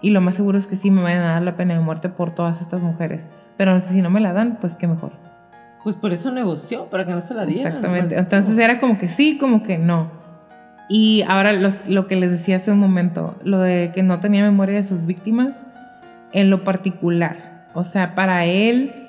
Y 0.00 0.10
lo 0.10 0.20
más 0.20 0.34
seguro 0.34 0.58
es 0.58 0.66
que 0.66 0.76
sí 0.76 0.90
me 0.90 1.02
vayan 1.02 1.22
a 1.22 1.34
dar 1.34 1.42
la 1.42 1.56
pena 1.56 1.74
de 1.74 1.80
muerte 1.80 2.08
por 2.08 2.34
todas 2.34 2.60
estas 2.60 2.82
mujeres. 2.82 3.28
Pero 3.56 3.78
si 3.80 4.02
no 4.02 4.10
me 4.10 4.20
la 4.20 4.32
dan, 4.32 4.58
pues 4.60 4.74
qué 4.74 4.86
mejor. 4.86 5.12
Pues 5.84 5.96
por 5.96 6.12
eso 6.12 6.32
negoció, 6.32 6.86
para 6.86 7.06
que 7.06 7.12
no 7.12 7.20
se 7.20 7.34
la 7.34 7.44
dieran. 7.44 7.74
Exactamente. 7.74 8.18
Entonces 8.18 8.58
era 8.58 8.80
como 8.80 8.98
que 8.98 9.08
sí, 9.08 9.38
como 9.38 9.62
que 9.62 9.78
no. 9.78 10.10
Y 10.88 11.22
ahora 11.28 11.52
lo 11.52 12.06
que 12.06 12.16
les 12.16 12.32
decía 12.32 12.56
hace 12.56 12.72
un 12.72 12.78
momento, 12.78 13.36
lo 13.44 13.60
de 13.60 13.92
que 13.94 14.02
no 14.02 14.20
tenía 14.20 14.42
memoria 14.42 14.76
de 14.76 14.82
sus 14.82 15.06
víctimas, 15.06 15.64
en 16.32 16.50
lo 16.50 16.64
particular. 16.64 17.68
O 17.74 17.84
sea, 17.84 18.14
para 18.14 18.44
él 18.46 19.01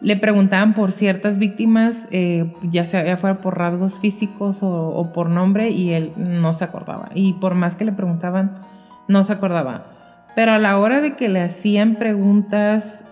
le 0.00 0.16
preguntaban 0.16 0.74
por 0.74 0.92
ciertas 0.92 1.38
víctimas, 1.38 2.08
eh, 2.10 2.52
ya 2.62 2.84
sea 2.86 3.16
fuera 3.16 3.40
por 3.40 3.58
rasgos 3.58 3.98
físicos 3.98 4.58
o, 4.62 5.10
por 5.14 5.30
nombre, 5.30 5.70
y 5.70 5.92
él 5.92 6.12
no 6.16 6.52
se 6.52 6.64
acordaba. 6.64 7.08
Y 7.14 7.34
por 7.34 7.54
más 7.54 7.76
que 7.76 7.84
le 7.84 7.92
preguntaban, 7.92 8.54
no 9.08 9.24
se 9.24 9.32
acordaba. 9.32 9.86
Pero 10.34 10.52
a 10.52 10.58
la 10.58 10.78
hora 10.78 11.00
de 11.00 11.16
que 11.16 11.28
le 11.28 11.40
hacían 11.40 11.96
preguntas 11.96 13.06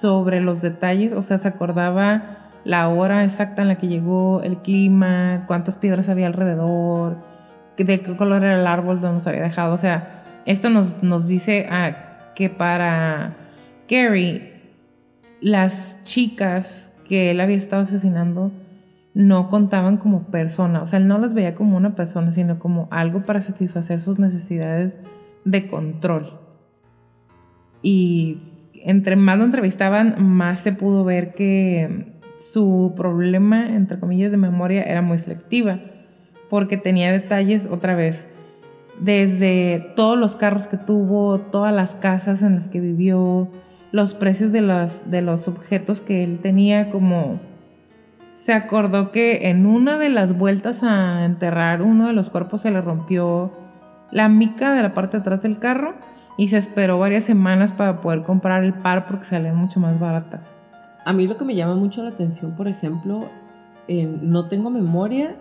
sobre 0.00 0.40
los 0.40 0.60
detalles, 0.60 1.12
o 1.12 1.22
sea, 1.22 1.38
se 1.38 1.48
acordaba 1.48 2.38
la 2.64 2.88
hora 2.88 3.24
exacta 3.24 3.62
en 3.62 3.68
la 3.68 3.76
que 3.76 3.88
llegó, 3.88 4.42
el 4.42 4.58
clima, 4.58 5.44
cuántas 5.46 5.76
piedras 5.76 6.08
había 6.08 6.26
alrededor, 6.26 7.16
de 7.76 8.00
qué 8.02 8.16
color 8.16 8.44
era 8.44 8.60
el 8.60 8.66
árbol 8.66 9.00
donde 9.00 9.14
nos 9.14 9.26
había 9.26 9.42
dejado. 9.42 9.72
O 9.74 9.78
sea, 9.78 10.22
esto 10.44 10.68
nos, 10.70 11.02
nos 11.02 11.28
dice 11.28 11.66
que 12.34 12.50
para 12.50 13.32
Gary, 13.88 14.49
las 15.40 16.02
chicas 16.02 16.92
que 17.08 17.30
él 17.30 17.40
había 17.40 17.56
estado 17.56 17.82
asesinando 17.82 18.52
no 19.14 19.48
contaban 19.48 19.96
como 19.96 20.24
persona. 20.24 20.82
O 20.82 20.86
sea, 20.86 20.98
él 20.98 21.06
no 21.06 21.18
las 21.18 21.34
veía 21.34 21.54
como 21.54 21.76
una 21.76 21.94
persona, 21.94 22.32
sino 22.32 22.58
como 22.58 22.88
algo 22.90 23.24
para 23.24 23.40
satisfacer 23.40 24.00
sus 24.00 24.18
necesidades 24.18 25.00
de 25.44 25.66
control. 25.66 26.38
Y 27.82 28.38
entre 28.84 29.16
más 29.16 29.38
lo 29.38 29.44
entrevistaban, 29.44 30.22
más 30.22 30.60
se 30.60 30.72
pudo 30.72 31.04
ver 31.04 31.34
que 31.34 32.14
su 32.38 32.94
problema, 32.96 33.74
entre 33.74 33.98
comillas, 33.98 34.30
de 34.30 34.36
memoria 34.36 34.82
era 34.82 35.02
muy 35.02 35.18
selectiva, 35.18 35.80
porque 36.48 36.76
tenía 36.76 37.12
detalles, 37.12 37.68
otra 37.70 37.94
vez, 37.94 38.26
desde 39.00 39.92
todos 39.96 40.18
los 40.18 40.36
carros 40.36 40.66
que 40.66 40.76
tuvo, 40.76 41.40
todas 41.40 41.74
las 41.74 41.94
casas 41.94 42.42
en 42.42 42.54
las 42.54 42.68
que 42.68 42.80
vivió, 42.80 43.50
los 43.92 44.14
precios 44.14 44.52
de 44.52 44.60
los, 44.62 45.10
de 45.10 45.22
los 45.22 45.48
objetos 45.48 46.00
que 46.00 46.24
él 46.24 46.40
tenía, 46.40 46.90
como 46.90 47.40
se 48.32 48.52
acordó 48.52 49.10
que 49.10 49.48
en 49.48 49.66
una 49.66 49.98
de 49.98 50.08
las 50.08 50.36
vueltas 50.36 50.82
a 50.82 51.24
enterrar 51.24 51.82
uno 51.82 52.06
de 52.06 52.12
los 52.12 52.30
cuerpos 52.30 52.62
se 52.62 52.70
le 52.70 52.80
rompió 52.80 53.52
la 54.10 54.28
mica 54.28 54.72
de 54.72 54.82
la 54.82 54.94
parte 54.94 55.16
de 55.16 55.20
atrás 55.22 55.42
del 55.42 55.58
carro 55.58 55.94
y 56.36 56.48
se 56.48 56.56
esperó 56.56 56.98
varias 56.98 57.24
semanas 57.24 57.72
para 57.72 58.00
poder 58.00 58.22
comprar 58.22 58.64
el 58.64 58.72
par 58.72 59.06
porque 59.06 59.24
salían 59.24 59.56
mucho 59.56 59.80
más 59.80 59.98
baratas. 59.98 60.54
A 61.04 61.12
mí 61.12 61.26
lo 61.26 61.36
que 61.36 61.44
me 61.44 61.54
llama 61.54 61.74
mucho 61.74 62.02
la 62.02 62.10
atención, 62.10 62.52
por 62.52 62.68
ejemplo, 62.68 63.28
no 63.88 64.48
tengo 64.48 64.70
memoria. 64.70 65.36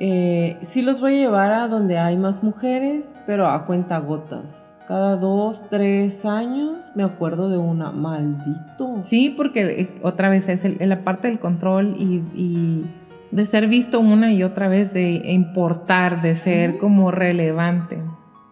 Eh, 0.00 0.58
sí 0.62 0.82
los 0.82 1.00
voy 1.00 1.14
a 1.14 1.18
llevar 1.18 1.52
a 1.52 1.68
donde 1.68 1.98
hay 1.98 2.16
más 2.16 2.42
mujeres, 2.42 3.18
pero 3.26 3.48
a 3.48 3.66
cuenta 3.66 3.98
gotas. 3.98 4.75
Cada 4.86 5.16
dos, 5.16 5.64
tres 5.68 6.24
años 6.24 6.92
me 6.94 7.02
acuerdo 7.02 7.50
de 7.50 7.58
una, 7.58 7.90
maldito. 7.90 9.00
Sí, 9.04 9.34
porque 9.36 9.80
eh, 9.80 9.90
otra 10.02 10.28
vez 10.28 10.48
es 10.48 10.64
la 10.80 11.02
parte 11.02 11.28
del 11.28 11.40
control 11.40 11.96
y, 11.98 12.84
de 13.32 13.44
ser 13.44 13.66
visto 13.66 13.98
una 13.98 14.32
y 14.32 14.44
otra 14.44 14.68
vez, 14.68 14.94
de 14.94 15.10
importar, 15.32 16.22
de 16.22 16.36
ser 16.36 16.78
como 16.78 17.10
relevante 17.10 17.98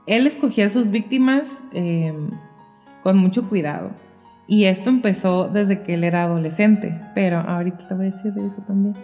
él 0.07 0.27
escogía 0.27 0.67
a 0.67 0.69
sus 0.69 0.91
víctimas 0.91 1.65
em, 1.73 2.31
con 3.03 3.17
mucho 3.17 3.49
cuidado. 3.49 3.91
Y 4.47 4.65
esto 4.65 4.91
empezó 4.91 5.49
desde 5.49 5.83
que 5.83 5.95
él 5.95 6.05
era 6.05 6.25
adolescente, 6.25 7.01
pero 7.15 7.39
ahorita 7.39 7.89
te 7.89 7.95
voy 7.95 8.09
a 8.09 8.11
decir 8.11 8.33
de 8.33 8.47
eso 8.47 8.63
también. 8.67 8.95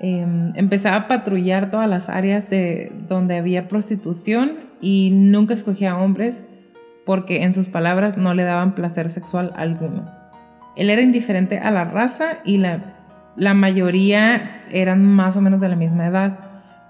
Em, 0.00 0.52
empezaba 0.56 0.96
a 0.96 1.08
patrullar 1.08 1.70
todas 1.70 1.88
las 1.88 2.08
áreas 2.08 2.50
de 2.50 2.90
donde 3.08 3.36
había 3.36 3.68
prostitución 3.68 4.69
y 4.80 5.10
nunca 5.12 5.54
escogía 5.54 5.96
hombres 5.96 6.46
porque 7.06 7.42
en 7.42 7.52
sus 7.52 7.68
palabras 7.68 8.16
no 8.16 8.34
le 8.34 8.44
daban 8.44 8.74
placer 8.74 9.10
sexual 9.10 9.52
alguno. 9.56 10.10
Él 10.76 10.90
era 10.90 11.02
indiferente 11.02 11.58
a 11.58 11.70
la 11.70 11.84
raza 11.84 12.38
y 12.44 12.58
la, 12.58 12.94
la 13.36 13.54
mayoría 13.54 14.62
eran 14.70 15.04
más 15.04 15.36
o 15.36 15.40
menos 15.40 15.60
de 15.60 15.68
la 15.68 15.76
misma 15.76 16.06
edad, 16.06 16.38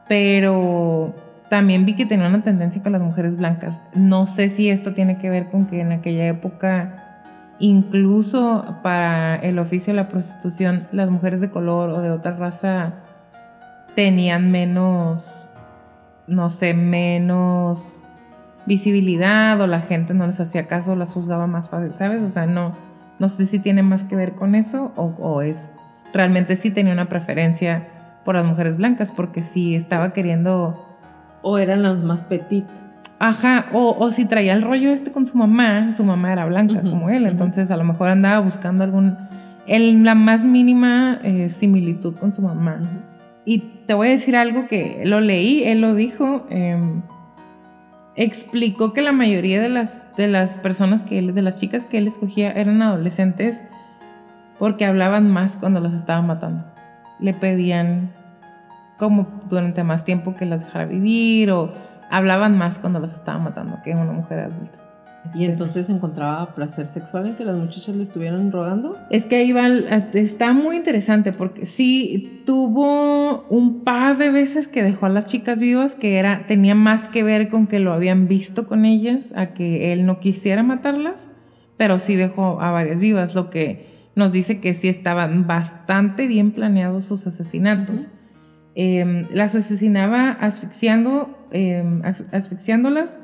pero 0.09 1.15
también 1.51 1.85
vi 1.85 1.95
que 1.95 2.07
tenía 2.07 2.29
una 2.29 2.43
tendencia 2.43 2.83
con 2.83 2.93
las 2.93 3.03
mujeres 3.03 3.37
blancas. 3.37 3.83
No 3.95 4.25
sé 4.25 4.49
si 4.49 4.71
esto 4.71 4.95
tiene 4.95 5.19
que 5.19 5.31
ver 5.31 5.51
con 5.51 5.67
que 5.67 5.81
en 5.81 5.93
aquella 5.93 6.29
época, 6.29 7.25
incluso 7.59 8.79
para 8.83 9.37
el 9.37 9.59
oficio 9.59 9.93
de 9.93 9.97
la 9.97 10.09
prostitución, 10.09 10.87
las 10.93 11.11
mujeres 11.11 11.41
de 11.41 11.51
color 11.51 11.91
o 11.91 12.01
de 12.01 12.11
otra 12.11 12.37
raza 12.37 12.95
tenían 13.97 14.51
menos, 14.51 15.50
no 16.31 16.51
sé, 16.51 16.75
menos 16.75 18.03
visibilidad 18.67 19.61
o 19.61 19.67
la 19.67 19.81
gente 19.81 20.15
no 20.15 20.27
les 20.27 20.41
hacía 20.41 20.67
caso, 20.67 20.95
las 20.95 21.13
juzgaba 21.13 21.47
más 21.47 21.71
fácil, 21.71 21.95
¿sabes? 21.95 22.23
O 22.23 22.29
sea, 22.29 22.47
no, 22.47 22.73
no 23.19 23.29
sé 23.29 23.47
si 23.47 23.59
tiene 23.59 23.83
más 23.83 24.05
que 24.05 24.17
ver 24.17 24.35
con 24.35 24.55
eso 24.55 24.93
o, 24.97 25.15
o 25.19 25.43
es 25.43 25.73
realmente 26.13 26.57
sí 26.57 26.71
tenía 26.71 26.93
una 26.93 27.09
preferencia 27.09 27.89
por 28.25 28.35
las 28.35 28.47
mujeres 28.47 28.77
blancas 28.77 29.13
porque 29.13 29.43
sí 29.43 29.75
estaba 29.75 30.13
queriendo 30.13 30.87
o 31.43 31.59
eran 31.59 31.83
los 31.83 32.03
más 32.03 32.25
petit. 32.25 32.67
Ajá, 33.19 33.67
o, 33.73 34.11
si 34.11 34.25
traía 34.25 34.55
el 34.55 34.63
rollo 34.63 34.91
este 34.91 35.13
con 35.13 35.27
su 35.27 35.37
mamá, 35.37 35.93
su 35.93 36.05
mamá 36.05 36.33
era 36.33 36.47
blanca 36.47 36.81
como 36.81 37.11
él, 37.11 37.27
entonces 37.27 37.71
a 37.71 37.77
lo 37.77 37.85
mejor 37.85 38.09
andaba 38.09 38.41
buscando 38.41 38.83
algún, 38.83 39.19
el, 39.67 40.05
la 40.05 40.15
más 40.15 40.43
mínima 40.43 41.19
eh, 41.23 41.51
similitud 41.51 42.15
con 42.17 42.35
su 42.35 42.41
mamá. 42.41 42.81
Y 43.45 43.59
te 43.87 43.95
voy 43.95 44.09
a 44.09 44.11
decir 44.11 44.37
algo 44.37 44.67
que 44.67 45.03
lo 45.05 45.21
leí, 45.21 45.65
él 45.65 45.81
lo 45.81 45.95
dijo, 45.95 46.47
em, 46.51 47.03
explicó 48.17 48.93
que 48.93 49.03
la 49.03 49.13
mayoría 49.13 49.63
de 49.63 49.69
las, 49.69 50.15
de 50.17 50.29
las 50.29 50.59
personas 50.59 51.05
que 51.05 51.19
él, 51.19 51.35
de 51.35 51.43
las 51.43 51.59
chicas 51.59 51.87
que 51.87 51.99
él 51.99 52.07
escogía 52.07 52.53
eran 52.53 52.83
adolescentes 52.83 53.63
porque 54.59 54.85
hablaban 54.85 55.31
más 55.31 55.57
cuando 55.57 55.81
los 55.81 55.95
estaban 55.95 56.27
matando. 56.27 56.65
Le 57.19 57.33
pedían 57.33 58.13
como 58.99 59.27
durante 59.49 59.83
más 59.83 60.05
tiempo 60.05 60.37
que 60.37 60.45
las 60.45 60.63
dejara 60.63 60.85
vivir 60.85 61.51
o 61.51 61.73
hablaban 62.11 62.59
más 62.59 62.79
cuando 62.79 63.01
las 63.01 63.15
estaban 63.15 63.43
matando 63.43 63.79
que 63.83 63.95
una 63.95 64.13
mujer 64.13 64.41
adulta. 64.41 64.80
¿Y 65.35 65.45
entonces 65.45 65.91
encontraba 65.91 66.55
placer 66.55 66.87
sexual 66.87 67.27
en 67.27 67.37
que 67.37 67.45
las 67.45 67.57
muchachas 67.57 67.95
le 67.95 68.03
estuvieran 68.03 68.51
rogando? 68.51 68.97
Es 69.11 69.27
que 69.27 69.37
ahí 69.37 69.53
va, 69.53 69.69
está 69.69 70.53
muy 70.53 70.77
interesante 70.77 71.33
porque 71.33 71.67
sí 71.67 72.43
tuvo 72.47 73.45
un 73.49 73.85
par 73.85 74.17
de 74.17 74.31
veces 74.31 74.67
que 74.67 74.83
dejó 74.83 75.07
a 75.07 75.09
las 75.11 75.27
chicas 75.27 75.61
vivas 75.61 75.95
que 75.95 76.17
era, 76.17 76.47
tenía 76.47 76.75
más 76.75 77.09
que 77.09 77.23
ver 77.23 77.49
con 77.49 77.67
que 77.67 77.79
lo 77.79 77.93
habían 77.93 78.29
visto 78.29 78.67
con 78.67 78.85
ellas, 78.85 79.33
a 79.37 79.53
que 79.53 79.93
él 79.93 80.07
no 80.07 80.21
quisiera 80.21 80.63
matarlas, 80.63 81.31
pero 81.77 81.99
sí 81.99 82.17
dejó 82.17 82.61
a 82.61 82.71
varias 82.71 83.01
vivas, 83.01 83.35
lo 83.35 83.51
que 83.51 83.87
nos 84.17 84.33
dice 84.33 84.61
que 84.61 84.75
sí 84.75 84.89
estaban 84.89 85.47
bastante 85.47 86.27
bien 86.27 86.53
planeados 86.53 87.05
sus 87.05 87.27
asesinatos. 87.27 88.09
Em, 88.75 89.27
las 89.33 89.55
asesinaba 89.55 90.31
asfixiando, 90.31 91.37
em, 91.53 92.03
asfixiándolas 92.05 93.19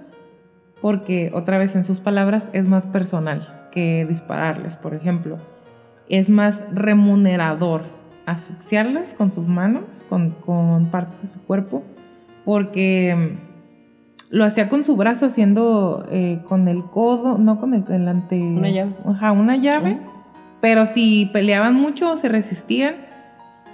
porque, 0.81 1.31
otra 1.35 1.59
vez 1.59 1.75
en 1.77 1.85
sus 1.85 2.01
palabras, 2.01 2.51
es 2.53 2.69
más 2.69 2.87
personal 2.87 3.69
que 3.73 4.07
dispararles, 4.07 4.77
por 4.77 4.95
ejemplo. 4.95 5.39
Es 6.09 6.31
más 6.31 6.65
remunerador 6.73 7.83
asfixiarlas 8.27 9.15
con 9.15 9.33
sus 9.33 9.49
manos, 9.49 10.05
con, 10.09 10.89
partes 10.91 11.23
de 11.23 11.29
su 11.29 11.41
cuerpo, 11.43 11.83
porque 12.45 13.11
em, 13.11 13.37
lo 14.31 14.45
hacía 14.45 14.69
con 14.69 14.85
su 14.85 14.97
brazo, 14.97 15.27
haciendo 15.27 16.07
eh, 16.11 16.41
con 16.49 16.69
el 16.69 16.85
codo, 16.85 17.39
no 17.39 17.61
con 17.61 17.75
el 17.75 17.85
delante. 17.85 18.37
Una 18.37 18.71
llave. 18.71 18.93
Ajá, 19.05 19.33
una 19.33 19.57
llave. 19.57 19.99
Pero 20.61 20.87
si 20.87 21.31
peleaban 21.33 21.75
mucho 21.75 22.13
o 22.13 22.17
se 22.17 22.29
resistían, 22.29 22.97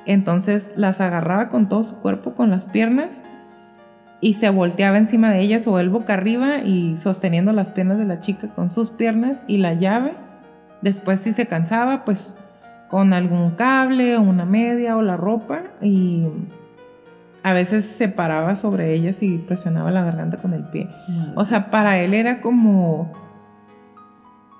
entonces 0.04 0.72
las 0.76 1.00
agarraba 1.00 1.48
con 1.48 1.68
todo 1.68 1.82
su 1.82 1.96
cuerpo, 1.96 2.34
con 2.34 2.50
las 2.50 2.66
piernas, 2.66 3.22
y 4.22 4.34
se 4.34 4.48
volteaba 4.50 4.96
encima 4.96 5.32
de 5.32 5.40
ellas 5.40 5.66
o 5.66 5.80
él 5.80 5.90
boca 5.90 6.14
arriba 6.14 6.58
y 6.58 6.96
sosteniendo 6.96 7.52
las 7.52 7.72
piernas 7.72 7.98
de 7.98 8.06
la 8.06 8.20
chica 8.20 8.48
con 8.54 8.70
sus 8.70 8.88
piernas 8.88 9.42
y 9.48 9.58
la 9.58 9.74
llave. 9.74 10.14
Después 10.80 11.20
si 11.20 11.32
se 11.32 11.46
cansaba, 11.46 12.04
pues 12.04 12.36
con 12.88 13.12
algún 13.12 13.50
cable 13.50 14.16
o 14.16 14.22
una 14.22 14.44
media 14.44 14.96
o 14.96 15.02
la 15.02 15.16
ropa 15.16 15.62
y 15.80 16.24
a 17.42 17.52
veces 17.52 17.84
se 17.84 18.08
paraba 18.08 18.54
sobre 18.54 18.94
ellas 18.94 19.24
y 19.24 19.38
presionaba 19.38 19.90
la 19.90 20.04
garganta 20.04 20.36
con 20.36 20.54
el 20.54 20.64
pie. 20.66 20.88
O 21.34 21.44
sea, 21.44 21.70
para 21.72 21.98
él 21.98 22.14
era 22.14 22.40
como 22.40 23.10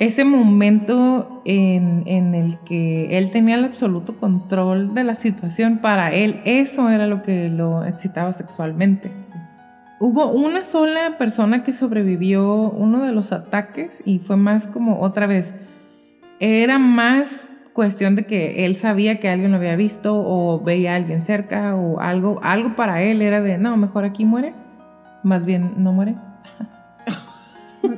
ese 0.00 0.24
momento 0.24 1.40
en, 1.44 2.34
el 2.34 2.58
que 2.64 3.16
él 3.16 3.30
tenía 3.30 3.54
el 3.54 3.64
absoluto 3.64 4.16
control 4.16 4.92
de 4.94 5.04
la 5.04 5.14
situación, 5.14 5.78
para 5.78 6.12
él 6.12 6.40
eso 6.44 6.90
era 6.90 7.06
lo 7.06 7.22
que 7.22 7.48
lo 7.48 7.84
excitaba 7.84 8.32
sexualmente. 8.32 9.12
Hubo 10.04 10.32
una 10.32 10.64
sola 10.64 11.16
persona 11.16 11.62
que 11.62 11.72
sobrevivió 11.72 12.44
uno 12.44 13.04
de 13.04 13.12
los 13.12 13.30
ataques 13.30 14.02
y 14.04 14.18
fue 14.18 14.36
más 14.36 14.66
como 14.66 15.00
otra 15.00 15.28
vez, 15.28 15.54
era 16.40 16.80
más 16.80 17.46
cuestión 17.72 18.16
de 18.16 18.26
que 18.26 18.64
él 18.64 18.74
sabía 18.74 19.20
que 19.20 19.28
alguien 19.28 19.52
lo 19.52 19.58
había 19.58 19.76
visto 19.76 20.16
o 20.16 20.60
veía 20.60 20.94
a 20.94 20.96
alguien 20.96 21.24
cerca 21.24 21.76
o 21.76 22.00
algo, 22.00 22.40
algo 22.42 22.74
para 22.74 23.00
él 23.04 23.22
era 23.22 23.40
de, 23.40 23.58
no, 23.58 23.76
mejor 23.76 24.04
aquí 24.04 24.24
muere, 24.24 24.54
más 25.22 25.46
bien 25.46 25.74
no 25.76 25.92
muere. 25.92 26.16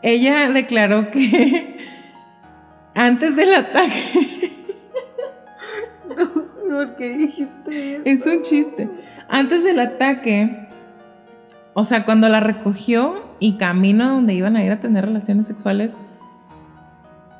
ella 0.00 0.48
declaró 0.48 1.10
que 1.10 1.76
antes 2.94 3.36
del 3.36 3.56
ataque... 3.56 4.52
no, 6.66 6.96
¿qué 6.96 7.18
dijiste 7.18 7.96
eso? 7.96 8.02
Es 8.06 8.26
un 8.26 8.40
chiste. 8.40 8.88
Antes 9.32 9.64
del 9.64 9.80
ataque, 9.80 10.68
o 11.72 11.84
sea, 11.84 12.04
cuando 12.04 12.28
la 12.28 12.40
recogió 12.40 13.14
y 13.40 13.56
camino 13.56 14.10
donde 14.10 14.34
iban 14.34 14.56
a 14.56 14.62
ir 14.62 14.70
a 14.70 14.80
tener 14.80 15.06
relaciones 15.06 15.46
sexuales, 15.46 15.96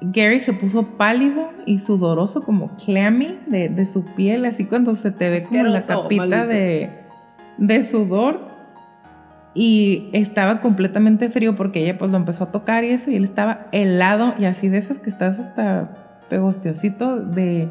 Gary 0.01 0.40
se 0.40 0.55
puso 0.55 0.97
pálido 0.97 1.51
y 1.66 1.81
sudoroso, 1.81 2.44
como 2.44 2.70
clammy 2.77 3.39
de, 3.47 3.69
de 3.69 3.85
su 3.85 4.06
piel, 4.06 4.47
así 4.47 4.64
cuando 4.64 4.94
se 4.94 5.10
te 5.10 5.28
ve 5.28 5.44
como 5.44 5.64
la 5.64 5.82
capita 5.82 6.47
de, 6.47 6.89
de 7.59 7.85
sudor. 7.85 8.40
Y 9.52 10.09
estaba 10.14 10.60
completamente 10.60 11.28
frío 11.28 11.55
porque 11.55 11.82
ella 11.82 11.98
pues 11.98 12.10
lo 12.10 12.16
empezó 12.16 12.44
a 12.44 12.52
tocar 12.52 12.85
y 12.85 12.89
eso, 12.89 13.10
y 13.10 13.16
él 13.16 13.24
estaba 13.24 13.66
helado 13.70 14.32
y 14.39 14.47
así 14.47 14.70
de 14.70 14.78
esas 14.78 14.98
que 14.98 15.10
estás 15.10 15.39
hasta 15.39 16.23
pegostiosito 16.31 17.20
de 17.20 17.69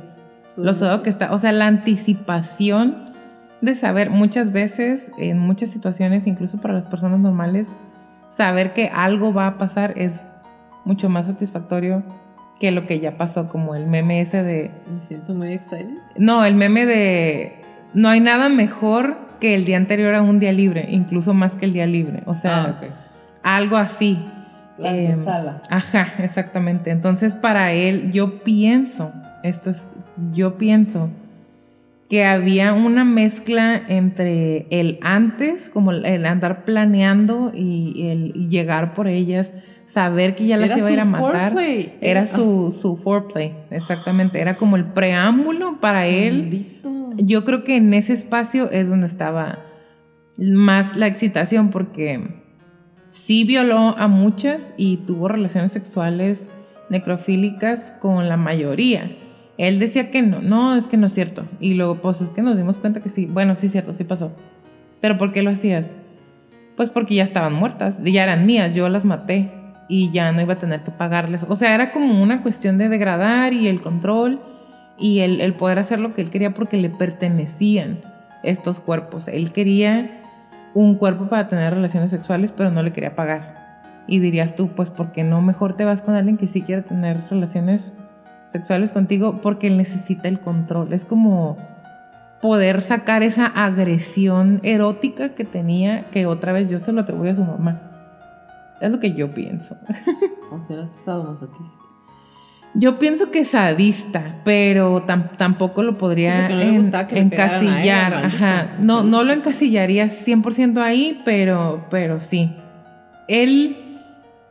lo 0.58 0.76
sudado 0.76 1.02
que 1.02 1.10
está. 1.10 1.34
O 1.34 1.40
sea, 1.40 1.52
la 1.54 1.66
anticipación 1.66 3.11
de 3.62 3.76
saber 3.76 4.10
muchas 4.10 4.52
veces, 4.52 5.12
en 5.18 5.40
muchas 5.40 5.70
situaciones, 5.70 6.28
incluso 6.28 6.60
para 6.60 6.74
las 6.74 6.88
personas 6.88 7.20
normales, 7.20 7.76
saber 8.30 8.74
que 8.74 8.90
algo 8.90 9.34
va 9.34 9.48
a 9.48 9.58
pasar 9.58 9.94
es 9.98 10.28
mucho 10.86 11.10
más 11.10 11.28
satisfactorio 11.28 12.04
que 12.60 12.72
lo 12.72 12.86
que 12.86 13.00
ya 13.00 13.18
pasó, 13.18 13.50
como 13.50 13.76
el 13.76 13.88
meme 13.88 14.22
ese 14.22 14.44
de... 14.44 14.72
Me 14.94 15.02
siento 15.02 15.34
muy 15.34 15.52
excited. 15.54 15.90
No, 16.18 16.46
el 16.46 16.56
meme 16.56 16.86
de... 16.86 17.56
No 17.94 18.10
hay 18.10 18.20
nada 18.20 18.50
mejor 18.50 19.18
que 19.40 19.56
el 19.56 19.66
día 19.66 19.78
anterior 19.78 20.14
a 20.14 20.22
un 20.22 20.40
día 20.40 20.54
libre, 20.54 20.88
incluso 20.90 21.34
más 21.34 21.56
que 21.56 21.66
el 21.66 21.74
día 21.74 21.88
libre. 21.88 22.22
O 22.28 22.36
sea, 22.36 22.78
ah, 23.44 23.56
algo 23.56 23.78
así. 23.78 24.24
La 24.78 24.92
antesala. 24.92 25.64
Ajá, 25.70 26.14
exactamente. 26.20 26.92
Entonces, 26.92 27.34
para 27.34 27.74
él, 27.74 28.12
yo 28.12 28.44
pienso, 28.44 29.12
esto 29.44 29.72
es, 29.72 29.90
yo 30.32 30.58
pienso 30.58 31.10
que 32.12 32.26
había 32.26 32.74
una 32.74 33.06
mezcla 33.06 33.82
entre 33.88 34.68
el 34.70 35.00
antes, 35.02 35.70
como 35.70 35.92
el- 35.92 36.26
andar 36.26 36.66
planeando 36.66 37.54
y 37.56 38.10
el 38.10 38.34
y 38.36 38.50
llegar 38.50 38.94
por 38.94 39.08
ellas, 39.08 39.54
saber 39.86 40.36
que 40.36 40.46
ya 40.46 40.58
las 40.58 40.72
Era 40.72 40.80
iba 40.80 40.88
a 40.90 40.92
ir 40.92 41.00
a 41.00 41.06
matar. 41.06 41.54
foreplay. 41.54 41.98
Era 42.02 42.26
su, 42.26 42.72
su 42.78 42.98
foreplay, 42.98 43.56
exactamente. 43.70 44.42
Era 44.42 44.58
como 44.58 44.76
el 44.76 44.86
preámbulo 44.92 45.80
para 45.80 46.06
él. 46.06 46.40
maldito. 46.42 46.92
Yo 47.16 47.46
creo 47.46 47.64
que 47.64 47.78
en 47.78 47.94
ese 47.94 48.12
espacio 48.12 48.70
es 48.72 48.90
donde 48.90 49.08
estaba 49.08 49.60
más 50.38 50.98
la 50.98 51.08
excitación 51.08 51.70
porque 51.70 52.42
sí 53.08 53.46
violó 53.46 53.96
a 53.98 54.10
muchas 54.10 54.74
y 54.76 54.98
tuvo 54.98 55.30
relaciones 55.30 55.72
sexuales 55.72 56.52
necrofílicas 56.90 57.94
con 58.02 58.28
la 58.28 58.36
mayoría. 58.36 59.12
Él 59.62 59.78
decía 59.78 60.10
que 60.10 60.24
no, 60.24 60.42
no, 60.42 60.76
es 60.76 60.88
que 60.88 60.98
no 60.98 61.06
es 61.06 61.14
cierto. 61.14 61.46
Y 61.60 61.76
luego, 61.76 61.98
pues 61.98 62.20
es 62.20 62.32
que 62.32 62.42
nos 62.42 62.58
dimos 62.58 62.80
cuenta 62.80 63.00
que 63.00 63.10
sí. 63.10 63.28
Bueno, 63.28 63.56
sí 63.56 63.68
es 63.68 63.72
cierto, 63.72 63.94
sí 63.94 64.04
pasó. 64.04 64.32
¿Pero 65.02 65.20
por 65.20 65.32
qué 65.32 65.44
lo 65.44 65.52
hacías? 65.52 65.96
Pues 66.76 66.90
porque 66.90 67.14
ya 67.14 67.24
estaban 67.24 67.54
muertas, 67.54 68.04
ya 68.04 68.24
eran 68.24 68.48
mías, 68.48 68.74
yo 68.74 68.90
las 68.90 69.06
maté 69.06 69.52
y 69.88 70.10
ya 70.10 70.32
no 70.32 70.42
iba 70.42 70.54
a 70.54 70.58
tener 70.58 70.82
que 70.82 70.90
pagarles. 70.90 71.46
O 71.48 71.54
sea, 71.54 71.76
era 71.76 71.92
como 71.92 72.24
una 72.24 72.42
cuestión 72.42 72.80
de 72.80 72.90
degradar 72.90 73.54
y 73.54 73.68
el 73.68 73.82
control 73.82 74.42
y 74.98 75.20
el, 75.20 75.54
poder 75.54 75.78
hacer 75.78 76.00
lo 76.00 76.16
que 76.16 76.24
él 76.24 76.32
quería 76.32 76.56
porque 76.56 76.78
le 76.78 76.90
pertenecían 76.90 78.02
estos 78.42 78.80
cuerpos. 78.80 79.28
Él 79.28 79.52
quería 79.52 80.24
un 80.74 80.96
cuerpo 80.96 81.30
para 81.30 81.50
tener 81.50 81.72
relaciones 81.72 82.10
sexuales, 82.10 82.52
pero 82.52 82.72
no 82.72 82.82
le 82.82 82.94
quería 82.94 83.14
pagar. 83.14 83.84
Y 84.08 84.18
dirías 84.18 84.56
tú, 84.56 84.70
pues, 84.70 84.90
¿por 84.90 85.12
qué 85.12 85.24
no 85.24 85.40
mejor 85.44 85.76
te 85.78 85.86
vas 85.86 86.02
con 86.02 86.16
alguien 86.16 86.38
que 86.38 86.48
sí 86.48 86.64
quiere 86.64 86.82
tener 86.82 87.26
relaciones 87.30 87.94
sexuales 88.52 88.92
contigo? 88.92 89.40
Porque 89.42 89.68
él 89.68 89.78
necesita 89.78 90.28
el 90.28 90.40
control. 90.40 90.94
Es 90.94 91.06
como 91.06 91.58
poder 92.42 92.82
sacar 92.82 93.22
esa 93.24 93.46
agresión 93.46 94.60
erótica 94.64 95.30
que 95.30 95.44
tenía, 95.46 96.10
que 96.12 96.26
otra 96.26 96.52
vez 96.54 96.70
yo 96.70 96.80
se 96.80 96.92
lo 96.92 97.02
atribuyo 97.02 97.32
a 97.32 97.36
su 97.36 97.44
mamá. 97.44 97.82
Es 98.82 98.90
lo 98.92 99.00
que 99.00 99.14
yo 99.14 99.34
pienso. 99.34 99.78
O 100.54 100.60
sea, 100.60 100.76
eras 100.78 100.92
sadomasoquista. 101.06 101.80
Yo 102.74 103.00
pienso 103.00 103.32
que 103.32 103.46
sadista, 103.46 104.42
pero 104.44 105.06
tam- 105.06 105.38
tampoco 105.38 105.82
lo 105.82 105.98
podría 105.98 106.48
Sí, 106.50 106.54
no 106.54 106.60
en- 106.62 106.76
ella, 106.88 107.08
encasillar. 107.22 108.14
Ajá. 108.16 108.76
No, 108.80 109.02
no 109.04 109.24
lo 109.24 109.32
encasillaría 109.32 110.08
100% 110.10 110.78
ahí, 110.82 111.22
pero, 111.24 111.86
pero 111.90 112.20
sí. 112.20 112.54
Él 113.30 113.78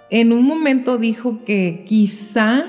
en 0.08 0.32
un 0.32 0.46
momento 0.46 0.96
dijo 0.96 1.44
que 1.44 1.84
quizá 1.86 2.64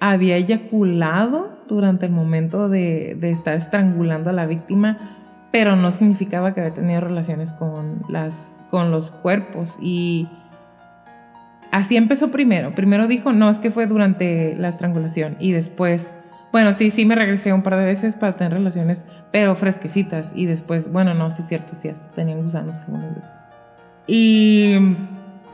había 0.00 0.36
eyaculado 0.36 1.50
durante 1.68 2.06
el 2.06 2.12
momento 2.12 2.68
de, 2.68 3.16
de 3.20 3.30
estar 3.30 3.54
estrangulando 3.54 4.30
a 4.30 4.32
la 4.32 4.46
víctima, 4.46 5.18
pero 5.52 5.76
no 5.76 5.90
significaba 5.90 6.54
que 6.54 6.60
había 6.60 6.72
tenido 6.72 7.00
relaciones 7.00 7.52
con, 7.52 8.02
las, 8.08 8.62
con 8.70 8.90
los 8.90 9.10
cuerpos. 9.10 9.76
Y 9.80 10.28
así 11.70 11.96
empezó 11.96 12.30
primero. 12.30 12.74
Primero 12.74 13.06
dijo, 13.06 13.32
no, 13.32 13.50
es 13.50 13.58
que 13.58 13.70
fue 13.70 13.86
durante 13.86 14.56
la 14.56 14.68
estrangulación. 14.68 15.36
Y 15.38 15.52
después, 15.52 16.14
bueno, 16.52 16.72
sí, 16.72 16.90
sí 16.90 17.04
me 17.04 17.14
regresé 17.14 17.52
un 17.52 17.62
par 17.62 17.76
de 17.76 17.84
veces 17.84 18.14
para 18.14 18.36
tener 18.36 18.54
relaciones, 18.54 19.04
pero 19.32 19.54
fresquecitas. 19.54 20.32
Y 20.34 20.46
después, 20.46 20.90
bueno, 20.90 21.14
no, 21.14 21.30
sí 21.30 21.42
es 21.42 21.48
cierto, 21.48 21.74
sí, 21.74 21.88
hasta 21.88 22.10
tenían 22.12 22.42
gusanos 22.42 22.76
algunas 22.86 23.14
veces. 23.14 23.46
Y 24.06 24.96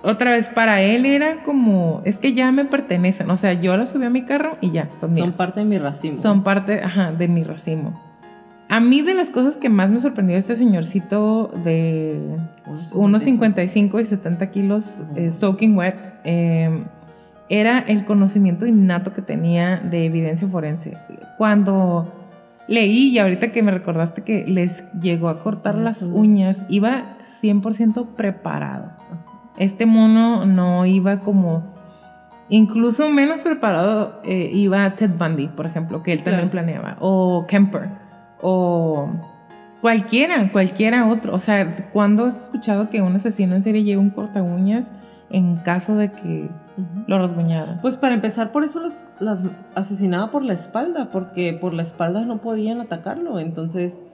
otra 0.06 0.30
vez 0.30 0.48
para 0.48 0.82
él 0.82 1.04
era 1.04 1.42
como, 1.42 2.00
es 2.04 2.18
que 2.18 2.32
ya 2.32 2.52
me 2.52 2.64
pertenecen. 2.64 3.28
O 3.28 3.36
sea, 3.36 3.54
yo 3.54 3.76
las 3.76 3.90
subí 3.90 4.04
a 4.04 4.10
mi 4.10 4.22
carro 4.22 4.56
y 4.60 4.70
ya, 4.70 4.88
son 5.00 5.12
mías. 5.12 5.26
Son 5.26 5.36
parte 5.36 5.60
de 5.60 5.66
mi 5.66 5.78
racimo. 5.78 6.22
Son 6.22 6.44
parte, 6.44 6.80
ajá, 6.80 7.10
de 7.10 7.26
mi 7.26 7.42
racimo. 7.42 8.00
A 8.68 8.78
mí 8.78 9.02
de 9.02 9.14
las 9.14 9.30
cosas 9.30 9.56
que 9.56 9.68
más 9.68 9.90
me 9.90 10.00
sorprendió 10.00 10.36
este 10.36 10.54
señorcito 10.54 11.48
de 11.64 12.20
1,55 12.92 14.00
y 14.00 14.04
70 14.04 14.50
kilos, 14.52 15.02
eh, 15.16 15.32
soaking 15.32 15.76
wet, 15.76 15.96
eh, 16.24 16.84
era 17.48 17.80
el 17.80 18.04
conocimiento 18.04 18.64
innato 18.64 19.12
que 19.12 19.22
tenía 19.22 19.78
de 19.78 20.04
evidencia 20.04 20.46
forense. 20.46 20.96
Cuando 21.36 22.12
leí, 22.68 23.08
y 23.08 23.18
ahorita 23.18 23.50
que 23.50 23.62
me 23.62 23.72
recordaste 23.72 24.22
que 24.22 24.44
les 24.46 24.84
llegó 25.00 25.28
a 25.28 25.40
cortar 25.40 25.74
las 25.76 26.02
uñas, 26.02 26.64
iba 26.68 27.18
100% 27.24 28.14
preparado. 28.16 28.92
Este 29.56 29.86
mono 29.86 30.44
no 30.46 30.86
iba 30.86 31.20
como... 31.20 31.74
Incluso 32.48 33.10
menos 33.10 33.40
preparado 33.40 34.20
eh, 34.22 34.50
iba 34.52 34.94
Ted 34.94 35.10
Bundy, 35.18 35.48
por 35.48 35.66
ejemplo, 35.66 36.02
que 36.02 36.12
él 36.12 36.22
también 36.22 36.48
planeaba. 36.48 36.96
O 37.00 37.44
Kemper. 37.48 37.88
O 38.40 39.08
cualquiera, 39.80 40.52
cualquiera 40.52 41.08
otro. 41.08 41.34
O 41.34 41.40
sea, 41.40 41.74
¿cuándo 41.92 42.26
has 42.26 42.44
escuchado 42.44 42.88
que 42.88 43.02
un 43.02 43.16
asesino 43.16 43.56
en 43.56 43.64
serie 43.64 43.82
lleva 43.82 44.00
un 44.00 44.10
corta 44.10 44.42
uñas 44.42 44.92
en 45.30 45.56
caso 45.56 45.96
de 45.96 46.12
que 46.12 46.48
lo 47.08 47.18
rasguñara? 47.18 47.80
Pues 47.82 47.96
para 47.96 48.14
empezar, 48.14 48.52
por 48.52 48.62
eso 48.62 48.80
las, 48.80 49.04
las 49.18 49.42
asesinaba 49.74 50.30
por 50.30 50.44
la 50.44 50.52
espalda, 50.52 51.10
porque 51.10 51.52
por 51.52 51.74
la 51.74 51.82
espalda 51.82 52.24
no 52.24 52.40
podían 52.40 52.80
atacarlo. 52.80 53.40
Entonces, 53.40 54.04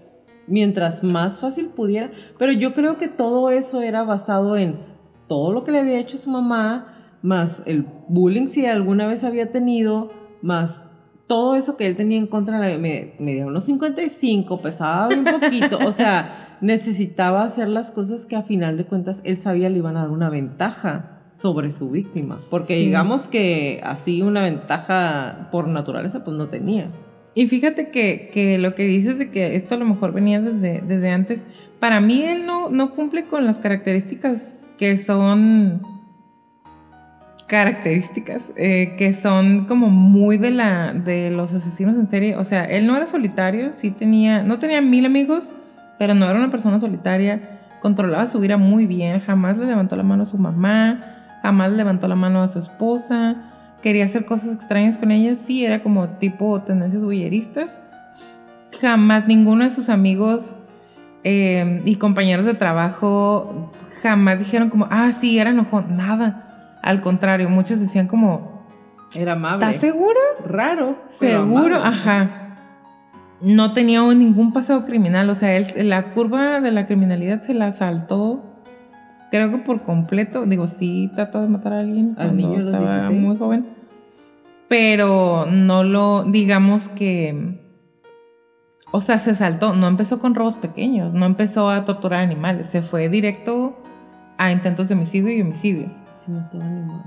mientras 0.47 1.02
más 1.02 1.40
fácil 1.40 1.69
pudiera. 1.69 2.10
Pero 2.39 2.52
yo 2.52 2.73
creo 2.74 2.98
que 2.98 3.09
todo 3.09 3.51
eso 3.51 3.82
era 3.82 4.05
basado 4.05 4.56
en 4.56 4.91
todo 5.32 5.50
lo 5.54 5.64
que 5.64 5.72
le 5.72 5.78
había 5.80 5.98
hecho 5.98 6.18
su 6.18 6.28
mamá, 6.28 6.84
más 7.22 7.62
el 7.64 7.86
bullying 8.09 8.48
si 8.48 8.66
alguna 8.66 9.06
vez 9.06 9.24
había 9.24 9.50
tenido, 9.50 10.12
más 10.42 10.90
todo 11.26 11.56
eso 11.56 11.78
que 11.78 11.86
él 11.86 11.96
tenía 11.96 12.18
en 12.18 12.26
contra. 12.26 12.59
Me, 12.59 12.76
me 12.76 13.14
medía 13.18 13.46
unos 13.46 13.64
55, 13.64 14.60
pesaba 14.60 15.09
un 15.09 15.24
poquito. 15.24 15.78
o 15.86 15.92
sea, 15.92 16.56
necesitaba 16.60 17.44
hacer 17.44 17.68
las 17.68 17.92
cosas 17.92 18.26
que 18.26 18.36
a 18.36 18.42
final 18.42 18.76
de 18.76 18.84
cuentas 18.84 19.22
él 19.24 19.38
sabía 19.38 19.70
le 19.70 19.78
iban 19.78 19.96
a 19.96 20.00
dar 20.00 20.10
una 20.10 20.28
ventaja 20.28 21.30
sobre 21.32 21.70
su 21.70 21.88
víctima. 21.88 22.42
Porque 22.50 22.74
Sí. 22.74 22.84
digamos 22.84 23.22
que 23.28 23.80
así 23.84 24.20
una 24.20 24.42
ventaja 24.42 25.48
por 25.50 25.66
naturaleza 25.66 26.24
pues 26.24 26.36
no 26.36 26.48
tenía. 26.48 26.90
Y 27.34 27.46
fíjate 27.46 27.88
que, 27.88 28.28
que 28.34 28.59
lo 28.59 28.74
que 28.74 28.82
dices 28.82 29.18
de 29.18 29.30
que 29.30 29.56
esto 29.56 29.76
a 29.76 29.78
lo 29.78 29.86
mejor 29.86 30.12
venía 30.12 30.42
desde, 30.42 30.82
desde 30.86 31.09
antes, 31.09 31.46
para 31.80 32.02
mí 32.02 32.22
él 32.22 32.44
no, 32.44 32.68
no 32.68 32.94
cumple 32.94 33.24
con 33.24 33.46
las 33.46 33.59
características 33.59 34.66
que 34.82 34.98
son 34.98 35.80
características 37.46 38.50
eh, 38.56 38.96
que 38.98 39.14
son 39.14 39.66
como 39.66 39.90
muy 39.90 40.38
de 40.38 40.50
la 40.50 40.92
de 40.92 41.30
los 41.30 41.54
asesinos 41.54 41.94
en 41.94 42.09
serie. 42.09 42.34
O 42.34 42.42
sea 42.42 42.64
él 42.64 42.88
no 42.88 42.96
era 42.96 43.06
solitario 43.06 43.70
sí 43.74 43.92
tenía 43.92 44.42
no 44.42 44.59
tenía 44.59 44.80
mil 44.80 45.06
amigos 45.06 45.54
pero 46.00 46.14
no 46.14 46.28
era 46.28 46.36
una 46.36 46.50
persona 46.50 46.80
solitaria. 46.80 47.60
Controlaba 47.80 48.26
su 48.26 48.40
vida 48.40 48.56
muy 48.56 48.86
bien 48.86 49.20
jamás 49.20 49.56
le 49.56 49.66
levantó 49.66 49.94
la 49.94 50.02
mano 50.02 50.24
a 50.24 50.26
su 50.26 50.36
mamá 50.36 51.38
jamás 51.42 51.70
le 51.70 51.76
levantó 51.76 52.09
la 52.09 52.16
mano 52.16 52.42
a 52.42 52.48
su 52.48 52.59
esposa. 52.59 53.36
Quería 53.82 54.06
hacer 54.06 54.24
cosas 54.24 54.52
extrañas 54.52 54.98
con 54.98 55.12
ella 55.12 55.36
sí 55.36 55.64
era 55.64 55.80
como 55.84 56.09
tipo 56.09 56.60
tendencias 56.62 57.04
bulleristas 57.04 57.80
jamás 58.80 59.28
ninguno 59.28 59.62
de 59.62 59.70
sus 59.70 59.88
amigos 59.88 60.56
eh, 61.24 61.82
y 61.85 61.97
compañeros 61.97 62.47
de 62.47 62.55
trabajo 62.55 63.70
jamás 64.03 64.39
dijeron 64.39 64.70
como 64.70 64.89
ah 64.90 65.12
sí 65.12 65.39
era 65.39 65.51
enojón 65.51 65.97
nada 65.97 66.49
al 66.82 67.01
contrario, 67.01 67.49
muchos 67.49 67.78
decían 67.81 68.09
como, 68.09 68.66
Era 69.15 69.32
amable. 69.32 69.66
¿estás 69.66 69.81
seguro? 69.81 70.19
Raro. 70.44 70.97
Seguro, 71.09 71.77
ajá. 71.77 72.57
No 73.40 73.73
tenía 73.73 74.03
ningún 74.15 74.53
pasado 74.53 74.85
criminal, 74.85 75.31
o 75.31 75.35
sea, 75.35 75.57
él, 75.57 75.66
la 75.89 76.12
curva 76.12 76.61
de 76.61 76.73
la 76.73 76.86
criminalidad 76.86 77.40
se 77.43 77.55
la 77.55 77.70
saltó, 77.70 78.43
creo 79.31 79.51
que 79.51 79.59
por 79.59 79.82
completo. 79.82 80.44
Digo, 80.44 80.66
sí 80.66 81.11
trató 81.15 81.40
de 81.40 81.49
matar 81.49 81.73
a 81.73 81.81
alguien 81.81 82.11
Al 82.11 82.27
cuando 82.27 82.35
niño 82.35 82.57
los 82.57 82.66
estaba 82.66 83.09
16. 83.09 83.20
muy 83.20 83.36
joven. 83.36 83.66
pero 84.69 85.47
no 85.47 85.85
lo, 85.85 86.24
digamos 86.24 86.89
que, 86.89 87.61
o 88.93 89.01
sea, 89.01 89.19
se 89.19 89.35
saltó, 89.35 89.74
no 89.74 89.89
empezó 89.89 90.19
con 90.19 90.35
robos 90.35 90.55
pequeños, 90.56 91.12
no 91.14 91.27
empezó 91.27 91.69
a 91.70 91.85
torturar 91.85 92.20
animales, 92.20 92.66
se 92.66 92.82
fue 92.82 93.09
directo 93.09 93.77
a 94.39 94.52
intentos 94.52 94.89
de 94.89 94.94
homicidio 94.94 95.32
y 95.32 95.40
homicidio. 95.43 95.86
Sí, 96.10 96.31
mataba 96.31 96.64
animales. 96.64 97.06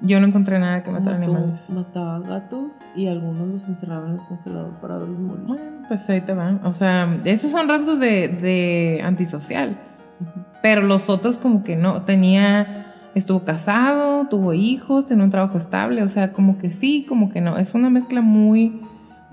Yo 0.00 0.20
no 0.20 0.26
encontré 0.26 0.58
nada 0.58 0.82
que 0.82 0.90
matar 0.90 1.14
Mató- 1.18 1.24
animales. 1.24 1.70
Mataba 1.70 2.18
gatos 2.20 2.72
y 2.94 3.06
algunos 3.08 3.48
los 3.48 3.68
encerraban 3.68 4.10
en 4.14 4.20
el 4.20 4.26
congelador 4.26 4.70
para 4.80 4.98
verlos 4.98 5.18
morir. 5.18 5.44
Bueno, 5.46 5.70
pues 5.88 6.08
ahí 6.10 6.20
te 6.20 6.34
van. 6.34 6.60
O 6.64 6.74
sea, 6.74 7.16
esos 7.24 7.50
son 7.50 7.68
rasgos 7.68 7.98
de, 8.00 8.28
de 8.28 9.00
antisocial. 9.02 9.78
Pero 10.60 10.82
los 10.82 11.08
otros 11.08 11.38
como 11.38 11.64
que 11.64 11.76
no. 11.76 12.02
Tenía, 12.02 12.92
estuvo 13.14 13.44
casado, 13.44 14.26
tuvo 14.28 14.52
hijos, 14.52 15.06
tenía 15.06 15.24
un 15.24 15.30
trabajo 15.30 15.56
estable. 15.56 16.02
O 16.02 16.08
sea, 16.10 16.32
como 16.34 16.58
que 16.58 16.70
sí, 16.70 17.06
como 17.08 17.30
que 17.30 17.40
no. 17.40 17.56
Es 17.56 17.74
una 17.74 17.88
mezcla 17.88 18.20
muy, 18.20 18.82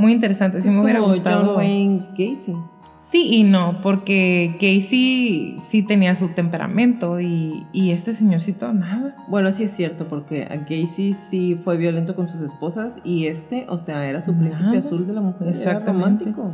muy 0.01 0.11
interesante. 0.11 0.61
Sí 0.61 0.67
es 0.67 0.73
me 0.73 0.81
hubiera 0.81 0.99
gustado. 0.99 1.45
John 1.45 1.57
Wayne 1.57 2.07
Gacy. 2.17 2.55
Sí 3.01 3.27
y 3.33 3.43
no, 3.43 3.81
porque 3.81 4.51
Casey 4.53 5.57
sí 5.61 5.83
tenía 5.83 6.15
su 6.15 6.29
temperamento 6.29 7.19
y, 7.19 7.65
y 7.73 7.91
este 7.91 8.13
señorcito 8.13 8.71
nada. 8.73 9.15
Bueno, 9.27 9.51
sí 9.51 9.63
es 9.63 9.71
cierto, 9.71 10.07
porque 10.07 10.43
a 10.43 10.57
Gacy 10.57 11.13
sí 11.13 11.55
fue 11.55 11.77
violento 11.77 12.15
con 12.15 12.29
sus 12.29 12.41
esposas 12.41 12.97
y 13.03 13.25
este, 13.25 13.65
o 13.67 13.77
sea, 13.77 14.07
era 14.07 14.21
su 14.21 14.33
príncipe 14.37 14.77
azul 14.77 15.07
de 15.07 15.13
la 15.13 15.21
mujer. 15.21 15.49
Exactamente. 15.49 16.25
Era 16.25 16.35
romántico. 16.35 16.53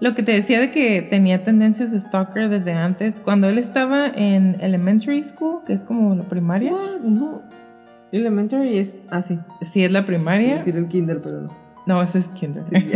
Lo 0.00 0.14
que 0.14 0.22
te 0.22 0.32
decía 0.32 0.60
de 0.60 0.70
que 0.72 1.00
tenía 1.00 1.44
tendencias 1.44 1.92
de 1.92 2.00
stalker 2.00 2.48
desde 2.48 2.72
antes, 2.72 3.20
cuando 3.20 3.48
él 3.48 3.58
estaba 3.58 4.08
en 4.08 4.56
elementary 4.60 5.22
school, 5.22 5.60
que 5.64 5.72
es 5.72 5.84
como 5.84 6.14
la 6.14 6.24
primaria. 6.24 6.72
What? 6.72 7.00
No. 7.00 7.42
Elementary 8.12 8.78
es 8.78 8.98
así. 9.10 9.38
Sí, 9.60 9.84
es 9.84 9.90
la 9.90 10.04
primaria. 10.04 10.56
decir 10.56 10.76
el 10.76 10.88
kinder, 10.88 11.22
pero 11.22 11.42
no. 11.42 11.63
No, 11.86 12.02
ese 12.02 12.18
es 12.18 12.28
kinder. 12.28 12.64
Sí. 12.66 12.76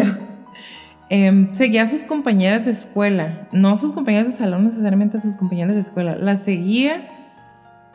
Em, 1.10 1.54
seguía 1.54 1.84
a 1.84 1.86
sus 1.86 2.04
compañeras 2.04 2.66
de 2.66 2.70
escuela, 2.72 3.48
no 3.50 3.70
a 3.70 3.76
sus 3.78 3.94
compañeras 3.94 4.26
de 4.30 4.36
salón 4.36 4.64
necesariamente, 4.64 5.16
a 5.16 5.20
sus 5.22 5.36
compañeras 5.36 5.74
de 5.74 5.80
escuela. 5.80 6.16
Las 6.16 6.42
seguía 6.44 7.08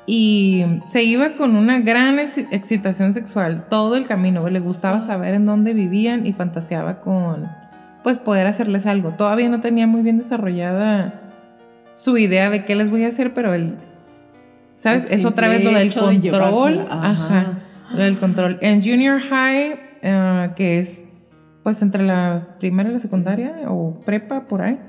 y 0.07 0.65
se 0.89 1.03
iba 1.03 1.35
con 1.35 1.55
una 1.55 1.79
gran 1.79 2.17
ex- 2.17 2.39
excitación 2.51 3.13
sexual 3.13 3.67
todo 3.69 3.95
el 3.97 4.07
camino. 4.07 4.49
Le 4.49 4.59
gustaba 4.59 4.99
saber 5.01 5.35
en 5.35 5.45
dónde 5.45 5.73
vivían 5.75 6.25
y 6.25 6.33
fantaseaba 6.33 7.01
con, 7.01 7.47
pues, 8.01 8.17
poder 8.17 8.47
hacerles 8.47 8.87
algo. 8.87 9.11
Todavía 9.11 9.47
no 9.47 9.59
tenía 9.61 9.85
muy 9.85 10.01
bien 10.01 10.17
desarrollada 10.17 11.21
su 11.93 12.17
idea 12.17 12.49
de 12.49 12.65
qué 12.65 12.73
les 12.75 12.89
voy 12.89 13.03
a 13.03 13.09
hacer, 13.09 13.35
pero 13.35 13.53
él, 13.53 13.75
¿sabes? 14.73 15.11
El 15.11 15.19
es 15.19 15.25
otra 15.25 15.49
vez 15.49 15.63
lo 15.63 15.71
del 15.71 15.89
de 15.91 15.95
control. 15.99 16.87
ajá. 16.89 17.59
Lo 17.91 17.99
del 18.03 18.17
control. 18.17 18.57
En 18.61 18.81
junior 18.81 19.21
high, 19.21 19.79
eh, 20.03 20.51
que 20.55 20.79
es 20.79 21.05
pues 21.63 21.81
entre 21.81 22.03
la 22.03 22.57
primaria 22.59 22.91
y 22.91 22.93
la 22.93 22.99
secundaria 22.99 23.55
o 23.67 24.01
prepa 24.05 24.47
por 24.47 24.61
ahí, 24.61 24.79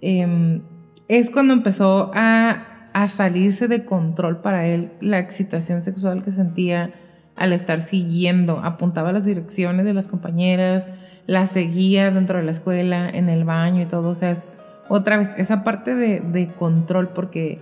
em, 0.00 0.62
es 1.08 1.30
cuando 1.30 1.52
empezó 1.52 2.10
a, 2.14 2.88
a 2.94 3.08
salirse 3.08 3.68
de 3.68 3.84
control 3.84 4.40
para 4.40 4.66
él 4.66 4.92
la 5.00 5.18
excitación 5.18 5.82
sexual 5.82 6.22
que 6.22 6.30
sentía 6.30 6.94
al 7.36 7.52
estar 7.52 7.80
siguiendo, 7.80 8.60
apuntaba 8.64 9.12
las 9.12 9.26
direcciones 9.26 9.84
de 9.84 9.94
las 9.94 10.08
compañeras, 10.08 10.88
las 11.26 11.50
seguía 11.50 12.10
dentro 12.10 12.38
de 12.38 12.44
la 12.44 12.50
escuela, 12.50 13.08
en 13.08 13.28
el 13.28 13.44
baño 13.44 13.82
y 13.82 13.86
todo, 13.86 14.08
o 14.10 14.14
sea, 14.14 14.30
es 14.30 14.46
otra 14.88 15.18
vez 15.18 15.30
esa 15.36 15.62
parte 15.62 15.94
de, 15.94 16.20
de 16.20 16.48
control 16.48 17.10
porque 17.10 17.60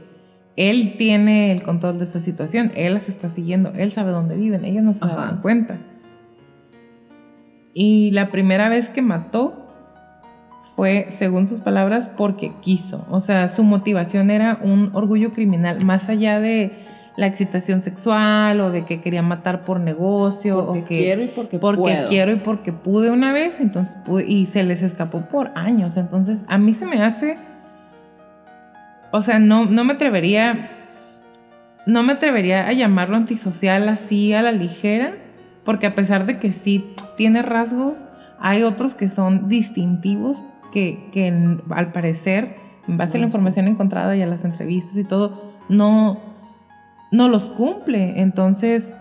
él 0.56 0.96
tiene 0.96 1.52
el 1.52 1.62
control 1.62 1.98
de 1.98 2.04
esa 2.04 2.18
situación, 2.18 2.72
él 2.74 2.94
las 2.94 3.08
está 3.08 3.28
siguiendo, 3.28 3.72
él 3.76 3.92
sabe 3.92 4.10
dónde 4.10 4.36
viven, 4.36 4.64
ellas 4.64 4.84
no 4.84 4.92
se 4.92 5.06
dan 5.06 5.40
cuenta. 5.40 5.78
Y 7.80 8.10
la 8.10 8.30
primera 8.32 8.68
vez 8.68 8.88
que 8.88 9.02
mató 9.02 9.54
fue, 10.74 11.06
según 11.10 11.46
sus 11.46 11.60
palabras, 11.60 12.08
porque 12.16 12.50
quiso. 12.60 13.06
O 13.08 13.20
sea, 13.20 13.46
su 13.46 13.62
motivación 13.62 14.30
era 14.30 14.58
un 14.60 14.90
orgullo 14.94 15.32
criminal, 15.32 15.84
más 15.84 16.08
allá 16.08 16.40
de 16.40 16.72
la 17.16 17.26
excitación 17.28 17.80
sexual 17.80 18.60
o 18.60 18.72
de 18.72 18.84
que 18.84 19.00
quería 19.00 19.22
matar 19.22 19.64
por 19.64 19.78
negocio 19.78 20.56
Porque 20.66 20.80
o 20.80 20.84
que 20.84 20.96
quiero 20.98 21.22
y 21.22 21.28
porque, 21.28 21.58
porque 21.60 21.80
puedo. 21.82 22.08
quiero 22.08 22.32
y 22.32 22.36
porque 22.36 22.72
pude 22.72 23.12
una 23.12 23.32
vez, 23.32 23.60
entonces 23.60 23.96
pude- 24.04 24.24
y 24.26 24.46
se 24.46 24.64
les 24.64 24.82
escapó 24.82 25.20
por 25.28 25.52
años. 25.54 25.96
Entonces, 25.96 26.42
a 26.48 26.58
mí 26.58 26.74
se 26.74 26.84
me 26.84 27.00
hace, 27.00 27.36
o 29.12 29.22
sea, 29.22 29.38
no, 29.38 29.66
no 29.66 29.84
me 29.84 29.92
atrevería, 29.92 30.68
no 31.86 32.02
me 32.02 32.14
atrevería 32.14 32.66
a 32.66 32.72
llamarlo 32.72 33.16
antisocial 33.16 33.88
así 33.88 34.32
a 34.32 34.42
la 34.42 34.50
ligera, 34.50 35.12
porque 35.68 35.86
a 35.86 35.94
pesar 35.94 36.24
de 36.24 36.38
que 36.38 36.54
sí 36.54 36.94
tiene 37.18 37.42
rasgos, 37.42 38.06
hay 38.40 38.62
otros 38.62 38.94
que 38.94 39.10
son 39.10 39.50
distintivos 39.50 40.42
que, 40.72 41.10
que 41.12 41.58
al 41.68 41.92
parecer, 41.92 42.56
en 42.88 42.96
base 42.96 43.18
a 43.18 43.20
la 43.20 43.26
información 43.26 43.68
encontrada 43.68 44.16
y 44.16 44.22
a 44.22 44.26
las 44.26 44.46
entrevistas 44.46 44.96
y 44.96 45.04
todo, 45.04 45.58
no, 45.68 46.20
no 47.12 47.28
los 47.28 47.50
cumple. 47.50 48.22
Entonces, 48.22 48.96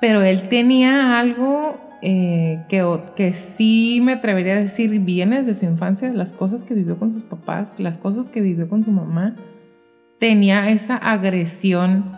pero 0.00 0.20
él 0.22 0.48
tenía 0.48 1.20
algo 1.20 1.78
eh, 2.02 2.64
que, 2.68 2.84
que 3.14 3.32
sí 3.32 4.00
me 4.02 4.14
atrevería 4.14 4.54
a 4.54 4.60
decir 4.60 4.98
viene 4.98 5.44
desde 5.44 5.54
su 5.54 5.66
infancia, 5.66 6.12
las 6.12 6.32
cosas 6.32 6.64
que 6.64 6.74
vivió 6.74 6.98
con 6.98 7.12
sus 7.12 7.22
papás, 7.22 7.74
las 7.78 7.96
cosas 7.96 8.26
que 8.26 8.40
vivió 8.40 8.68
con 8.68 8.82
su 8.82 8.90
mamá. 8.90 9.36
Tenía 10.18 10.68
esa 10.70 10.96
agresión 10.96 12.17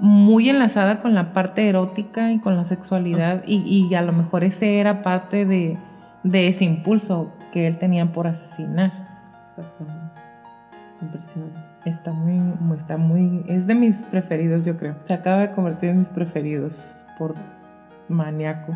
muy 0.00 0.48
enlazada 0.48 1.00
con 1.00 1.14
la 1.14 1.32
parte 1.32 1.68
erótica 1.68 2.32
y 2.32 2.40
con 2.40 2.56
la 2.56 2.64
sexualidad 2.64 3.42
y, 3.46 3.62
y 3.62 3.94
a 3.94 4.02
lo 4.02 4.12
mejor 4.12 4.44
ese 4.44 4.80
era 4.80 5.02
parte 5.02 5.46
de, 5.46 5.78
de 6.24 6.48
ese 6.48 6.64
impulso 6.64 7.32
que 7.52 7.66
él 7.66 7.78
tenía 7.78 8.10
por 8.12 8.26
asesinar. 8.26 8.92
Exactamente. 9.56 10.20
Impresionante. 11.00 11.60
Está 11.84 12.12
muy, 12.12 12.40
está 12.76 12.96
muy, 12.96 13.44
es 13.46 13.66
de 13.66 13.74
mis 13.74 14.04
preferidos, 14.04 14.64
yo 14.64 14.76
creo. 14.76 14.96
Se 15.00 15.12
acaba 15.12 15.42
de 15.42 15.50
convertir 15.52 15.90
en 15.90 15.98
mis 15.98 16.08
preferidos 16.08 17.04
por 17.18 17.34
maníaco. 18.08 18.72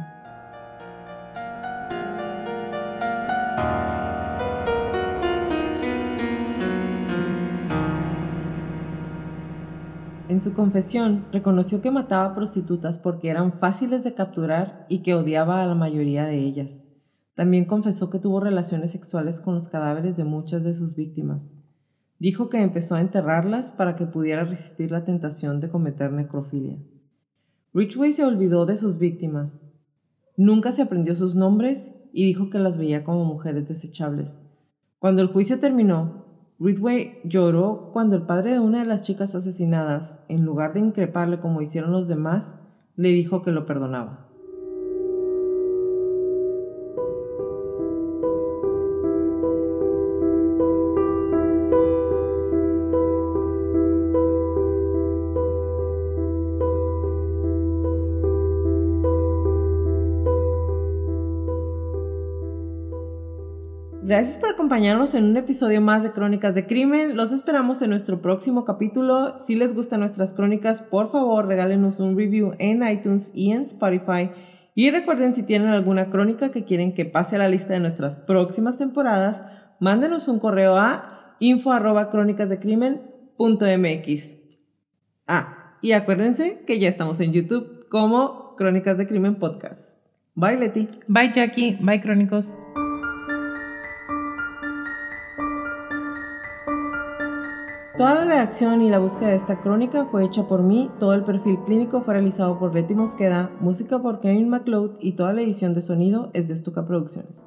En 10.28 10.42
su 10.42 10.52
confesión, 10.52 11.24
reconoció 11.32 11.80
que 11.80 11.90
mataba 11.90 12.34
prostitutas 12.34 12.98
porque 12.98 13.30
eran 13.30 13.54
fáciles 13.54 14.04
de 14.04 14.12
capturar 14.12 14.84
y 14.90 14.98
que 14.98 15.14
odiaba 15.14 15.62
a 15.62 15.66
la 15.66 15.74
mayoría 15.74 16.26
de 16.26 16.36
ellas. 16.36 16.84
También 17.34 17.64
confesó 17.64 18.10
que 18.10 18.18
tuvo 18.18 18.38
relaciones 18.38 18.90
sexuales 18.92 19.40
con 19.40 19.54
los 19.54 19.68
cadáveres 19.68 20.18
de 20.18 20.24
muchas 20.24 20.64
de 20.64 20.74
sus 20.74 20.94
víctimas. 20.96 21.50
Dijo 22.18 22.50
que 22.50 22.60
empezó 22.60 22.94
a 22.94 23.00
enterrarlas 23.00 23.72
para 23.72 23.96
que 23.96 24.04
pudiera 24.04 24.44
resistir 24.44 24.90
la 24.90 25.04
tentación 25.04 25.60
de 25.60 25.70
cometer 25.70 26.12
necrofilia. 26.12 26.78
Ridgway 27.72 28.12
se 28.12 28.24
olvidó 28.24 28.66
de 28.66 28.76
sus 28.76 28.98
víctimas. 28.98 29.64
Nunca 30.36 30.72
se 30.72 30.82
aprendió 30.82 31.16
sus 31.16 31.36
nombres 31.36 31.94
y 32.12 32.26
dijo 32.26 32.50
que 32.50 32.58
las 32.58 32.76
veía 32.76 33.02
como 33.02 33.24
mujeres 33.24 33.66
desechables. 33.66 34.40
Cuando 34.98 35.22
el 35.22 35.28
juicio 35.28 35.58
terminó, 35.58 36.27
Ridgway 36.60 37.20
lloró 37.24 37.90
cuando 37.92 38.16
el 38.16 38.22
padre 38.22 38.52
de 38.52 38.60
una 38.60 38.80
de 38.80 38.84
las 38.84 39.02
chicas 39.02 39.34
asesinadas, 39.34 40.20
en 40.28 40.44
lugar 40.44 40.72
de 40.72 40.80
increparle 40.80 41.38
como 41.38 41.62
hicieron 41.62 41.92
los 41.92 42.08
demás, 42.08 42.56
le 42.96 43.10
dijo 43.10 43.42
que 43.42 43.52
lo 43.52 43.64
perdonaba. 43.64 44.27
Gracias 64.08 64.38
por 64.38 64.48
acompañarnos 64.48 65.12
en 65.12 65.24
un 65.24 65.36
episodio 65.36 65.82
más 65.82 66.02
de 66.02 66.12
Crónicas 66.12 66.54
de 66.54 66.66
Crimen. 66.66 67.14
Los 67.14 67.30
esperamos 67.30 67.82
en 67.82 67.90
nuestro 67.90 68.22
próximo 68.22 68.64
capítulo. 68.64 69.38
Si 69.46 69.54
les 69.54 69.74
gustan 69.74 70.00
nuestras 70.00 70.32
crónicas, 70.32 70.80
por 70.80 71.12
favor 71.12 71.46
regálenos 71.46 72.00
un 72.00 72.16
review 72.16 72.54
en 72.58 72.82
iTunes 72.88 73.30
y 73.34 73.52
en 73.52 73.64
Spotify. 73.64 74.30
Y 74.74 74.90
recuerden 74.90 75.34
si 75.34 75.42
tienen 75.42 75.68
alguna 75.68 76.08
crónica 76.08 76.50
que 76.50 76.64
quieren 76.64 76.94
que 76.94 77.04
pase 77.04 77.36
a 77.36 77.38
la 77.38 77.50
lista 77.50 77.74
de 77.74 77.80
nuestras 77.80 78.16
próximas 78.16 78.78
temporadas, 78.78 79.42
mándenos 79.78 80.26
un 80.26 80.38
correo 80.38 80.78
a 80.78 81.36
info 81.38 81.72
arroba 81.72 82.08
crónicasdecrimen.mx. 82.08 84.36
Ah, 85.26 85.76
y 85.82 85.92
acuérdense 85.92 86.62
que 86.66 86.80
ya 86.80 86.88
estamos 86.88 87.20
en 87.20 87.34
YouTube 87.34 87.86
como 87.90 88.56
Crónicas 88.56 88.96
de 88.96 89.06
Crimen 89.06 89.34
Podcast. 89.34 89.98
Bye, 90.34 90.56
Leti. 90.56 90.88
Bye 91.08 91.30
Jackie, 91.30 91.76
bye 91.82 92.00
Crónicos. 92.00 92.56
Toda 97.98 98.14
la 98.14 98.24
redacción 98.26 98.80
y 98.80 98.90
la 98.90 99.00
búsqueda 99.00 99.30
de 99.30 99.34
esta 99.34 99.60
crónica 99.60 100.06
fue 100.06 100.24
hecha 100.24 100.46
por 100.46 100.62
mí, 100.62 100.88
todo 101.00 101.14
el 101.14 101.24
perfil 101.24 101.58
clínico 101.66 102.02
fue 102.02 102.14
realizado 102.14 102.56
por 102.56 102.72
Leti 102.72 102.94
Mosqueda, 102.94 103.50
música 103.58 104.00
por 104.00 104.20
Kevin 104.20 104.48
McLeod 104.48 104.98
y 105.00 105.16
toda 105.16 105.32
la 105.32 105.42
edición 105.42 105.74
de 105.74 105.82
sonido 105.82 106.30
es 106.32 106.46
de 106.46 106.54
Stuka 106.54 106.86
Producciones. 106.86 107.44